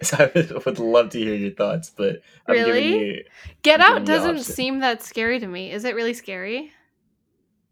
So 0.02 0.18
I 0.18 0.30
would, 0.34 0.66
would 0.66 0.78
love 0.78 1.10
to 1.10 1.18
hear 1.18 1.34
your 1.34 1.52
thoughts, 1.52 1.88
but 1.90 2.20
I'm 2.46 2.62
giving 2.62 2.84
Really? 2.84 2.92
you 2.92 3.24
Get 3.62 3.80
I'm 3.80 3.86
Out 3.94 4.04
doesn't 4.04 4.42
seem 4.44 4.80
that 4.80 5.02
scary 5.02 5.38
to 5.40 5.46
me. 5.46 5.70
Is 5.72 5.84
it 5.84 5.94
really 5.94 6.14
scary? 6.14 6.72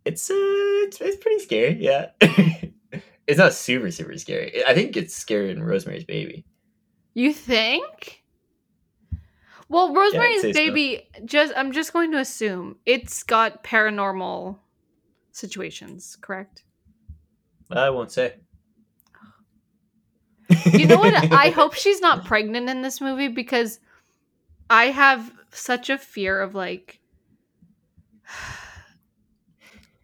it's 0.05 0.31
uh 0.31 0.35
it's, 0.35 1.01
it's 1.01 1.16
pretty 1.23 1.41
scary. 1.43 1.77
Yeah, 1.83 2.11
it's 3.27 3.39
not 3.39 3.53
super 3.55 3.91
super 3.91 4.16
scary. 4.19 4.62
I 4.66 4.74
think 4.74 4.97
it's 4.97 5.19
scarier 5.23 5.55
than 5.55 5.62
Rosemary's 5.62 6.05
Baby. 6.05 6.45
You 7.17 7.33
think? 7.33 8.23
Well, 9.71 9.95
Rosemary's 9.95 10.43
so. 10.43 10.53
Baby 10.53 11.09
just 11.25 11.55
I'm 11.57 11.73
just 11.73 11.95
going 11.95 12.13
to 12.13 12.19
assume 12.19 12.77
it's 12.85 13.23
got 13.23 13.65
paranormal 13.65 14.59
situations, 15.33 16.19
correct? 16.21 16.65
I 17.71 17.89
won't 17.89 18.13
say. 18.13 18.35
You 20.67 20.87
know 20.87 20.99
what? 20.99 21.33
I 21.33 21.49
hope 21.57 21.73
she's 21.73 22.03
not 22.03 22.27
pregnant 22.27 22.69
in 22.69 22.83
this 22.83 23.01
movie 23.01 23.29
because 23.29 23.81
I 24.69 24.89
have 24.89 25.33
such 25.53 25.89
a 25.89 25.97
fear 25.97 26.39
of 26.39 26.55
like 26.55 27.01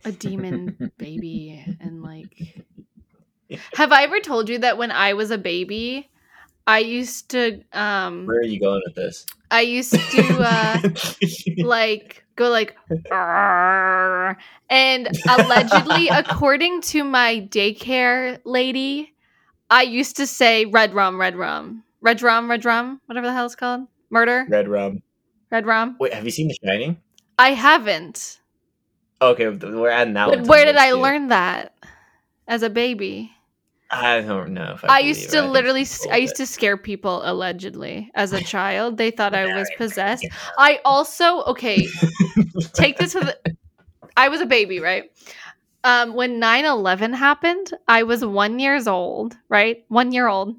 a 0.06 0.12
demon 0.12 0.90
baby 0.96 1.62
and 1.78 2.02
like 2.02 2.64
Have 3.74 3.92
I 3.92 4.04
ever 4.04 4.18
told 4.18 4.48
you 4.48 4.56
that 4.60 4.78
when 4.78 4.90
I 4.90 5.12
was 5.12 5.30
a 5.30 5.36
baby, 5.36 6.08
I 6.66 6.78
used 6.78 7.30
to 7.30 7.62
um 7.72 8.26
Where 8.26 8.38
are 8.38 8.44
you 8.44 8.60
going 8.60 8.82
with 8.86 8.94
this? 8.94 9.26
I 9.50 9.60
used 9.62 9.92
to 9.92 10.38
uh 10.40 10.80
like 11.58 12.24
go 12.36 12.48
like 12.48 12.76
"Arr." 13.10 14.38
and 14.70 15.08
allegedly 15.28 16.08
according 16.12 16.80
to 16.80 17.04
my 17.04 17.46
daycare 17.50 18.40
lady 18.46 19.12
i 19.70 19.82
used 19.82 20.16
to 20.16 20.26
say 20.26 20.64
red 20.64 20.94
rum 20.94 21.20
red 21.20 21.36
rum 21.36 21.84
red 22.00 22.22
rum 22.22 22.48
red 22.50 22.64
rum 22.64 23.00
whatever 23.06 23.26
the 23.26 23.32
hell 23.34 23.44
it's 23.46 23.54
called 23.54 23.86
murder 24.10 24.46
Red 24.48 24.66
Rum. 24.68 25.02
red 25.50 25.66
rum 25.66 25.96
Wait, 26.00 26.14
have 26.14 26.24
you 26.24 26.30
seen 26.30 26.48
The 26.48 26.56
Shining? 26.64 26.96
i 27.38 27.50
haven't 27.52 28.38
Okay, 29.20 29.48
we're 29.48 29.88
adding 29.90 30.14
that 30.14 30.28
but 30.30 30.46
where 30.46 30.64
did 30.64 30.76
i 30.76 30.90
too. 30.90 30.96
learn 30.96 31.28
that 31.28 31.74
as 32.48 32.62
a 32.62 32.70
baby 32.70 33.30
I 33.92 34.22
don't 34.22 34.54
know. 34.54 34.72
If 34.74 34.84
i, 34.84 34.96
I, 34.96 34.98
used 35.00 35.30
to 35.30 35.42
literally 35.42 35.86
I 36.10 36.16
used 36.16 36.36
to 36.36 36.46
scare 36.46 36.78
people 36.78 37.20
allegedly 37.24 38.10
as 38.14 38.32
a 38.32 38.40
child 38.40 38.96
they 38.96 39.10
thought 39.10 39.34
i 39.34 39.54
was 39.54 39.70
possessed 39.76 40.26
i 40.56 40.80
also 40.84 41.42
okay 41.42 41.86
take 42.72 42.96
this 42.96 43.14
with 43.14 43.34
I 44.16 44.28
was 44.28 44.40
a 44.40 44.46
baby, 44.46 44.80
right? 44.80 45.10
Um, 45.84 46.14
when 46.14 46.40
9-11 46.40 47.14
happened, 47.14 47.72
I 47.88 48.02
was 48.02 48.24
one 48.24 48.58
years 48.58 48.86
old, 48.86 49.36
right? 49.48 49.84
One 49.88 50.12
year 50.12 50.28
old. 50.28 50.56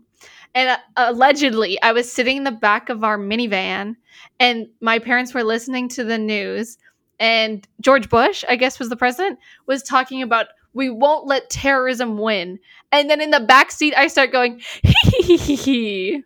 And 0.56 0.70
uh, 0.70 0.78
allegedly, 0.98 1.82
I 1.82 1.94
was 1.94 2.12
sitting 2.12 2.38
in 2.38 2.44
the 2.44 2.52
back 2.52 2.90
of 2.90 3.04
our 3.04 3.18
minivan, 3.18 3.96
and 4.40 4.68
my 4.82 5.00
parents 5.00 5.34
were 5.34 5.44
listening 5.44 5.90
to 5.90 6.04
the 6.04 6.18
news. 6.18 6.78
And 7.20 7.68
George 7.82 8.10
Bush, 8.10 8.44
I 8.50 8.56
guess 8.56 8.80
was 8.80 8.90
the 8.90 8.96
president, 8.96 9.40
was 9.66 9.82
talking 9.82 10.22
about 10.22 10.48
we 10.74 10.90
won't 10.90 11.28
let 11.28 11.50
terrorism 11.50 12.18
win. 12.18 12.60
And 12.92 13.10
then 13.10 13.22
in 13.22 13.32
the 13.32 13.40
back 13.40 13.72
seat, 13.72 13.94
I 13.96 14.08
start 14.08 14.32
going, 14.32 14.62
hee 14.84 15.22
hee 15.22 15.38
hee 15.38 15.56
hee 15.56 16.24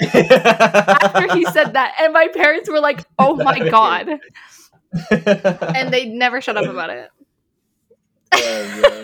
after 0.00 1.28
he 1.36 1.44
said 1.44 1.72
that. 1.74 1.94
And 2.00 2.12
my 2.12 2.28
parents 2.28 2.68
were 2.70 2.80
like, 2.80 3.04
oh 3.18 3.34
my 3.36 3.58
God. 3.70 4.08
And 5.10 5.92
they 5.92 6.06
never 6.08 6.40
shut 6.40 6.56
up 6.56 6.66
about 6.66 6.90
it. 6.90 7.08
Oh, 8.32 9.02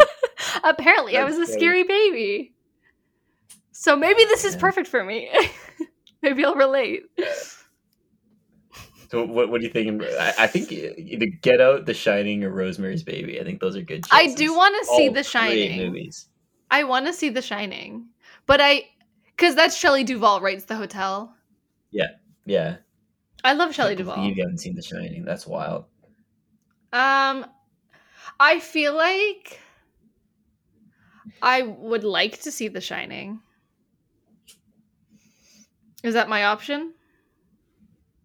Apparently, 0.62 1.16
I 1.19 1.25
was 1.25 1.37
a 1.39 1.47
scary 1.47 1.83
baby. 1.83 2.53
So 3.73 3.97
maybe 3.97 4.25
this 4.25 4.45
is 4.45 4.55
Yeah. 4.55 4.61
perfect 4.61 4.89
for 4.89 5.03
me. 5.05 5.31
maybe 6.23 6.45
I'll 6.45 6.55
relate. 6.55 7.03
So 9.10 9.24
what, 9.24 9.51
what 9.51 9.60
do 9.60 9.66
you 9.66 9.72
think? 9.72 10.02
I, 10.02 10.35
I 10.40 10.47
think 10.47 10.72
either 10.72 11.26
Get 11.26 11.60
Out, 11.60 11.86
The 11.86 11.94
Shining, 11.94 12.44
or 12.44 12.51
Rosemary's 12.51 13.02
Baby. 13.02 13.40
I 13.40 13.44
think 13.44 13.60
those 13.60 13.76
are 13.76 13.82
good. 13.82 14.05
I 14.10 14.35
do 14.35 14.55
want 14.55 14.74
to 14.81 14.86
see 14.86 15.09
All 15.09 15.14
The 15.14 15.22
Shining. 15.22 15.78
movies. 15.78 16.28
I 16.70 16.85
want 16.85 17.06
to 17.06 17.12
see 17.12 17.28
The 17.28 17.43
Shining, 17.43 18.06
but 18.47 18.60
I, 18.60 18.85
because 19.36 19.55
that's 19.55 19.76
Shelley 19.76 20.05
Duvall 20.05 20.40
writes 20.40 20.64
the 20.64 20.76
hotel. 20.76 21.35
Yeah, 21.90 22.09
yeah. 22.47 22.76
I 23.44 23.52
love 23.52 23.74
Shelley 23.74 23.97
Can't 23.97 24.09
Duvall. 24.09 24.26
You 24.26 24.35
haven't 24.43 24.59
seen 24.59 24.74
The 24.74 24.82
Shining. 24.82 25.24
That's 25.24 25.47
wild. 25.47 25.85
Um, 26.93 27.47
I 28.40 28.59
feel 28.60 28.94
like 28.94 29.60
I 31.43 31.62
would 31.62 32.05
like 32.05 32.40
to 32.43 32.51
see 32.51 32.68
The 32.68 32.81
Shining. 32.81 33.40
Is 36.02 36.14
that 36.14 36.28
my 36.28 36.44
option? 36.44 36.94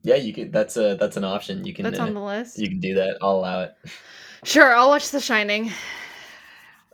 Yeah, 0.03 0.15
you 0.15 0.33
can. 0.33 0.51
That's 0.51 0.77
a 0.77 0.95
that's 0.95 1.17
an 1.17 1.23
option. 1.23 1.65
You 1.65 1.73
can. 1.73 1.83
That's 1.83 1.99
uh, 1.99 2.03
on 2.03 2.13
the 2.13 2.21
list. 2.21 2.57
you 2.57 2.69
can 2.69 2.79
do 2.79 2.95
that. 2.95 3.17
I'll 3.21 3.37
allow 3.37 3.63
it. 3.63 3.73
Sure, 4.43 4.73
I'll 4.73 4.89
watch 4.89 5.11
The 5.11 5.19
Shining. 5.19 5.71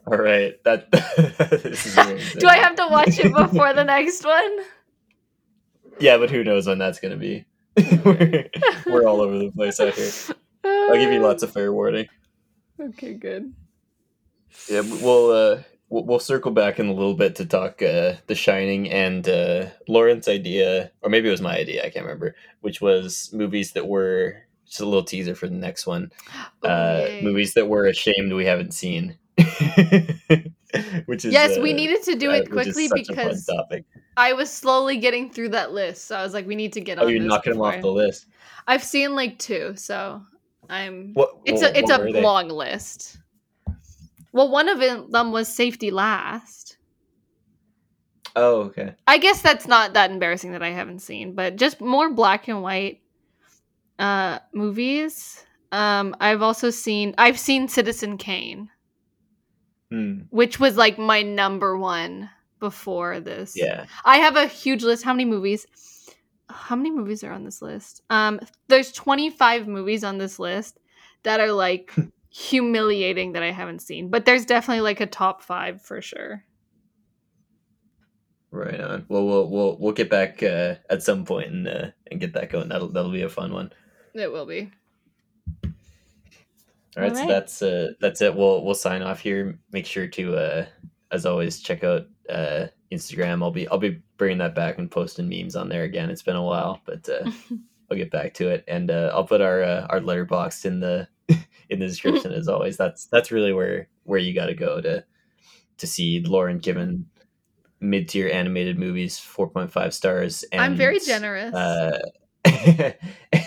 All 0.08 0.18
right. 0.18 0.62
That. 0.64 0.92
this 0.92 1.86
is 1.86 1.94
very 1.96 2.22
Do 2.40 2.48
I 2.48 2.58
have 2.58 2.76
to 2.76 2.88
watch 2.90 3.20
it 3.20 3.34
before 3.34 3.74
the 3.74 3.84
next 3.96 4.24
one? 4.24 4.60
Yeah, 6.00 6.18
but 6.18 6.30
who 6.30 6.44
knows 6.44 6.68
when 6.68 6.78
that's 6.78 7.00
gonna 7.00 7.18
be? 7.18 7.46
we're, 8.04 8.50
we're 8.86 9.06
all 9.08 9.22
over 9.22 9.38
the 9.38 9.52
place 9.52 9.80
out 9.80 9.94
here. 9.94 10.12
I'll 10.64 10.96
give 10.98 11.12
you 11.12 11.20
lots 11.20 11.44
of 11.44 11.52
fair 11.52 11.72
warning. 11.72 12.08
Okay, 12.80 13.14
good. 13.14 13.54
Yeah, 14.70 14.82
we'll 14.82 15.32
uh, 15.32 15.62
we'll, 15.90 16.04
we'll 16.06 16.20
circle 16.20 16.52
back 16.52 16.80
in 16.80 16.88
a 16.88 16.94
little 16.94 17.14
bit 17.16 17.36
to 17.38 17.46
talk 17.46 17.82
uh, 17.82 18.14
The 18.28 18.36
Shining 18.36 18.90
and 18.90 19.28
uh, 19.28 19.68
Lauren's 19.88 20.28
idea, 20.28 20.92
or 21.02 21.10
maybe 21.10 21.28
it 21.28 21.32
was 21.32 21.42
my 21.42 21.58
idea. 21.58 21.86
I 21.86 21.90
can't 21.90 22.06
remember, 22.06 22.36
which 22.62 22.82
was 22.82 23.30
movies 23.34 23.74
that 23.74 23.88
were 23.88 24.38
just 24.66 24.82
a 24.82 24.86
little 24.86 25.04
teaser 25.04 25.36
for 25.36 25.48
the 25.48 25.56
next 25.56 25.86
one. 25.88 26.12
Oh, 26.64 26.70
uh, 26.70 27.20
movies 27.22 27.54
that 27.54 27.68
we're 27.68 27.88
ashamed 27.88 28.34
we 28.34 28.46
haven't 28.46 28.74
seen. 28.74 29.18
which 31.06 31.26
is 31.26 31.34
Yes, 31.34 31.58
we 31.60 31.74
uh, 31.74 31.76
needed 31.76 32.04
to 32.04 32.16
do 32.16 32.32
uh, 32.32 32.36
it 32.36 32.52
quickly 32.52 32.88
such 32.88 33.10
a 33.10 33.16
fun 33.16 33.30
because. 33.30 33.50
I 34.18 34.34
was 34.34 34.50
slowly 34.50 34.98
getting 34.98 35.30
through 35.30 35.50
that 35.50 35.74
list. 35.74 36.06
So 36.06 36.16
I 36.16 36.24
was 36.24 36.34
like, 36.34 36.48
we 36.48 36.56
need 36.56 36.74
to 36.74 36.82
get 36.82 37.00
Oh, 37.00 37.06
on. 37.06 37.10
you're 37.10 37.22
knocking 37.22 37.54
them 37.54 37.62
off 37.62 37.82
the 37.82 37.92
list. 37.92 38.28
I've 38.68 38.84
seen 38.84 39.14
like 39.16 39.38
two, 39.40 39.74
so 39.76 40.22
I'm. 40.70 41.14
What? 41.14 41.38
It's 41.46 41.62
what- 41.62 41.76
a 41.76 41.80
it's 41.80 41.92
a 41.92 42.22
long 42.22 42.50
list. 42.50 43.18
Well, 44.36 44.50
one 44.50 44.68
of 44.68 44.80
them 44.80 45.32
was 45.32 45.48
Safety 45.48 45.92
Last. 45.92 46.76
Oh, 48.36 48.64
okay. 48.64 48.94
I 49.08 49.18
guess 49.18 49.42
that's 49.42 49.66
not 49.66 49.94
that 49.94 50.12
embarrassing 50.12 50.52
that 50.52 50.62
I 50.62 50.72
haven't 50.72 51.00
seen, 51.00 51.36
but 51.36 51.56
just 51.56 51.80
more 51.80 52.12
black 52.12 52.50
and 52.50 52.62
white 52.62 53.00
uh 53.98 54.40
movies. 54.54 55.42
Um 55.72 56.18
I've 56.20 56.42
also 56.42 56.70
seen 56.70 57.16
I've 57.18 57.40
seen 57.40 57.70
Citizen 57.70 58.18
Kane, 58.18 58.70
Hmm. 59.90 60.24
which 60.32 60.60
was 60.60 60.76
like 60.76 61.00
my 61.00 61.22
number 61.22 61.78
one 61.78 62.30
before 62.60 63.22
this. 63.22 63.56
Yeah. 63.56 63.86
I 64.04 64.18
have 64.18 64.36
a 64.36 64.48
huge 64.48 64.84
list. 64.84 65.04
How 65.04 65.14
many 65.14 65.24
movies? 65.24 65.66
How 66.50 66.76
many 66.76 66.92
movies 66.92 67.24
are 67.24 67.32
on 67.32 67.46
this 67.46 67.62
list? 67.62 68.02
Um, 68.10 68.42
there's 68.68 68.92
25 68.92 69.66
movies 69.70 70.04
on 70.04 70.18
this 70.18 70.40
list 70.40 70.78
that 71.24 71.40
are 71.40 71.54
like 71.54 71.96
humiliating 72.36 73.32
that 73.32 73.44
I 73.44 73.52
haven't 73.52 73.82
seen, 73.82 74.10
but 74.10 74.26
there's 74.26 74.46
definitely 74.46 74.82
like 74.82 75.00
a 75.00 75.06
top 75.06 75.42
five 75.42 75.82
for 75.82 76.02
sure. 76.02 76.44
Right 78.52 78.80
on. 78.80 79.06
Well, 79.08 79.26
we'll 79.26 79.50
we'll 79.50 79.78
we'll 79.80 79.94
get 79.94 80.10
back 80.10 80.44
uh, 80.44 80.76
at 80.90 81.02
some 81.02 81.24
point 81.24 81.52
and 81.52 81.68
uh, 81.68 81.88
and 82.12 82.20
get 82.20 82.34
that 82.34 82.50
going. 82.50 82.68
That'll 82.68 82.90
that'll 82.90 83.12
be 83.12 83.22
a 83.22 83.30
fun 83.30 83.54
one. 83.54 83.72
It 84.14 84.32
will 84.32 84.46
be. 84.46 84.70
All 85.64 87.04
right, 87.04 87.12
All 87.12 87.18
so 87.18 87.28
that's 87.28 87.62
uh 87.62 87.92
that's 88.02 88.22
it. 88.22 88.36
We'll 88.36 88.66
we'll 88.66 88.76
sign 88.76 89.02
off 89.02 89.20
here. 89.20 89.58
Make 89.72 89.86
sure 89.86 90.08
to 90.08 90.36
uh 90.36 90.66
as 91.12 91.26
always 91.26 91.60
check 91.60 91.86
out 91.86 92.08
uh 92.30 92.68
Instagram. 92.92 93.44
I'll 93.44 93.52
be 93.52 93.68
I'll 93.70 93.78
be 93.78 94.02
bringing 94.18 94.40
that 94.40 94.56
back 94.56 94.78
and 94.78 94.92
posting 94.92 95.30
memes 95.30 95.56
on 95.56 95.70
there 95.70 95.84
again. 95.84 96.10
It's 96.10 96.22
been 96.22 96.36
a 96.36 96.44
while, 96.44 96.82
but 96.86 97.08
uh, 97.10 97.30
I'll 97.92 97.98
get 97.98 98.12
back 98.12 98.34
to 98.36 98.50
it 98.50 98.64
and 98.68 98.92
uh, 98.92 99.12
I'll 99.14 99.26
put 99.26 99.42
our 99.42 99.64
uh, 99.64 99.88
our 99.90 100.00
Letterboxd 100.00 100.66
in 100.66 100.80
the 100.80 101.08
in 101.70 101.80
the 101.80 101.88
description 101.88 102.32
as 102.32 102.48
always. 102.48 102.78
That's 102.78 103.06
that's 103.08 103.32
really 103.32 103.54
where 103.54 103.88
where 104.04 104.20
you 104.20 104.34
got 104.34 104.48
to 104.48 104.54
go 104.54 104.82
to 104.82 105.04
to 105.78 105.88
see 105.88 106.22
Lauren 106.22 106.60
given 106.60 107.08
mid 107.80 108.10
tier 108.10 108.30
animated 108.30 108.78
movies 108.78 109.20
four 109.20 109.50
point 109.50 109.72
five 109.72 109.94
stars. 109.94 110.44
And, 110.52 110.62
I'm 110.62 110.76
very 110.76 111.00
generous. 111.00 111.54
Uh, 111.54 112.00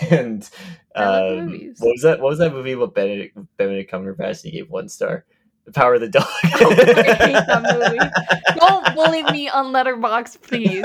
and 0.09 0.49
um, 0.95 1.73
what 1.79 1.91
was 1.91 2.01
that? 2.03 2.19
What 2.19 2.29
was 2.29 2.39
that 2.39 2.53
movie? 2.53 2.75
What 2.75 2.93
Benedict 2.93 3.37
Benedict 3.57 3.91
Cumberbatch? 3.91 4.41
He 4.41 4.51
gave 4.51 4.69
one 4.69 4.89
star. 4.89 5.25
The 5.65 5.71
Power 5.71 5.95
of 5.95 6.01
the 6.01 6.09
Dog. 6.09 6.25
Oh, 6.61 6.71
I 6.71 7.13
hate 7.13 7.33
that 7.33 7.63
movie. 7.79 8.59
Don't 8.59 8.95
bully 8.95 9.23
me 9.31 9.49
on 9.49 9.67
Letterboxd, 9.67 10.41
please. 10.41 10.83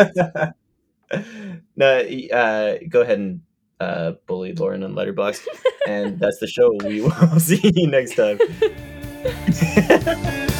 no, 1.75 1.99
uh, 2.37 2.79
go 2.89 3.01
ahead 3.01 3.19
and 3.19 3.41
uh, 3.81 4.13
bully 4.27 4.55
Lauren 4.55 4.83
on 4.83 4.95
Letterboxd, 4.95 5.47
and 5.89 6.19
that's 6.19 6.39
the 6.39 6.47
show. 6.47 6.71
We 6.85 7.01
will 7.03 7.41
see 7.41 7.61
you 7.63 7.87
next 7.89 8.17
time. 8.17 8.39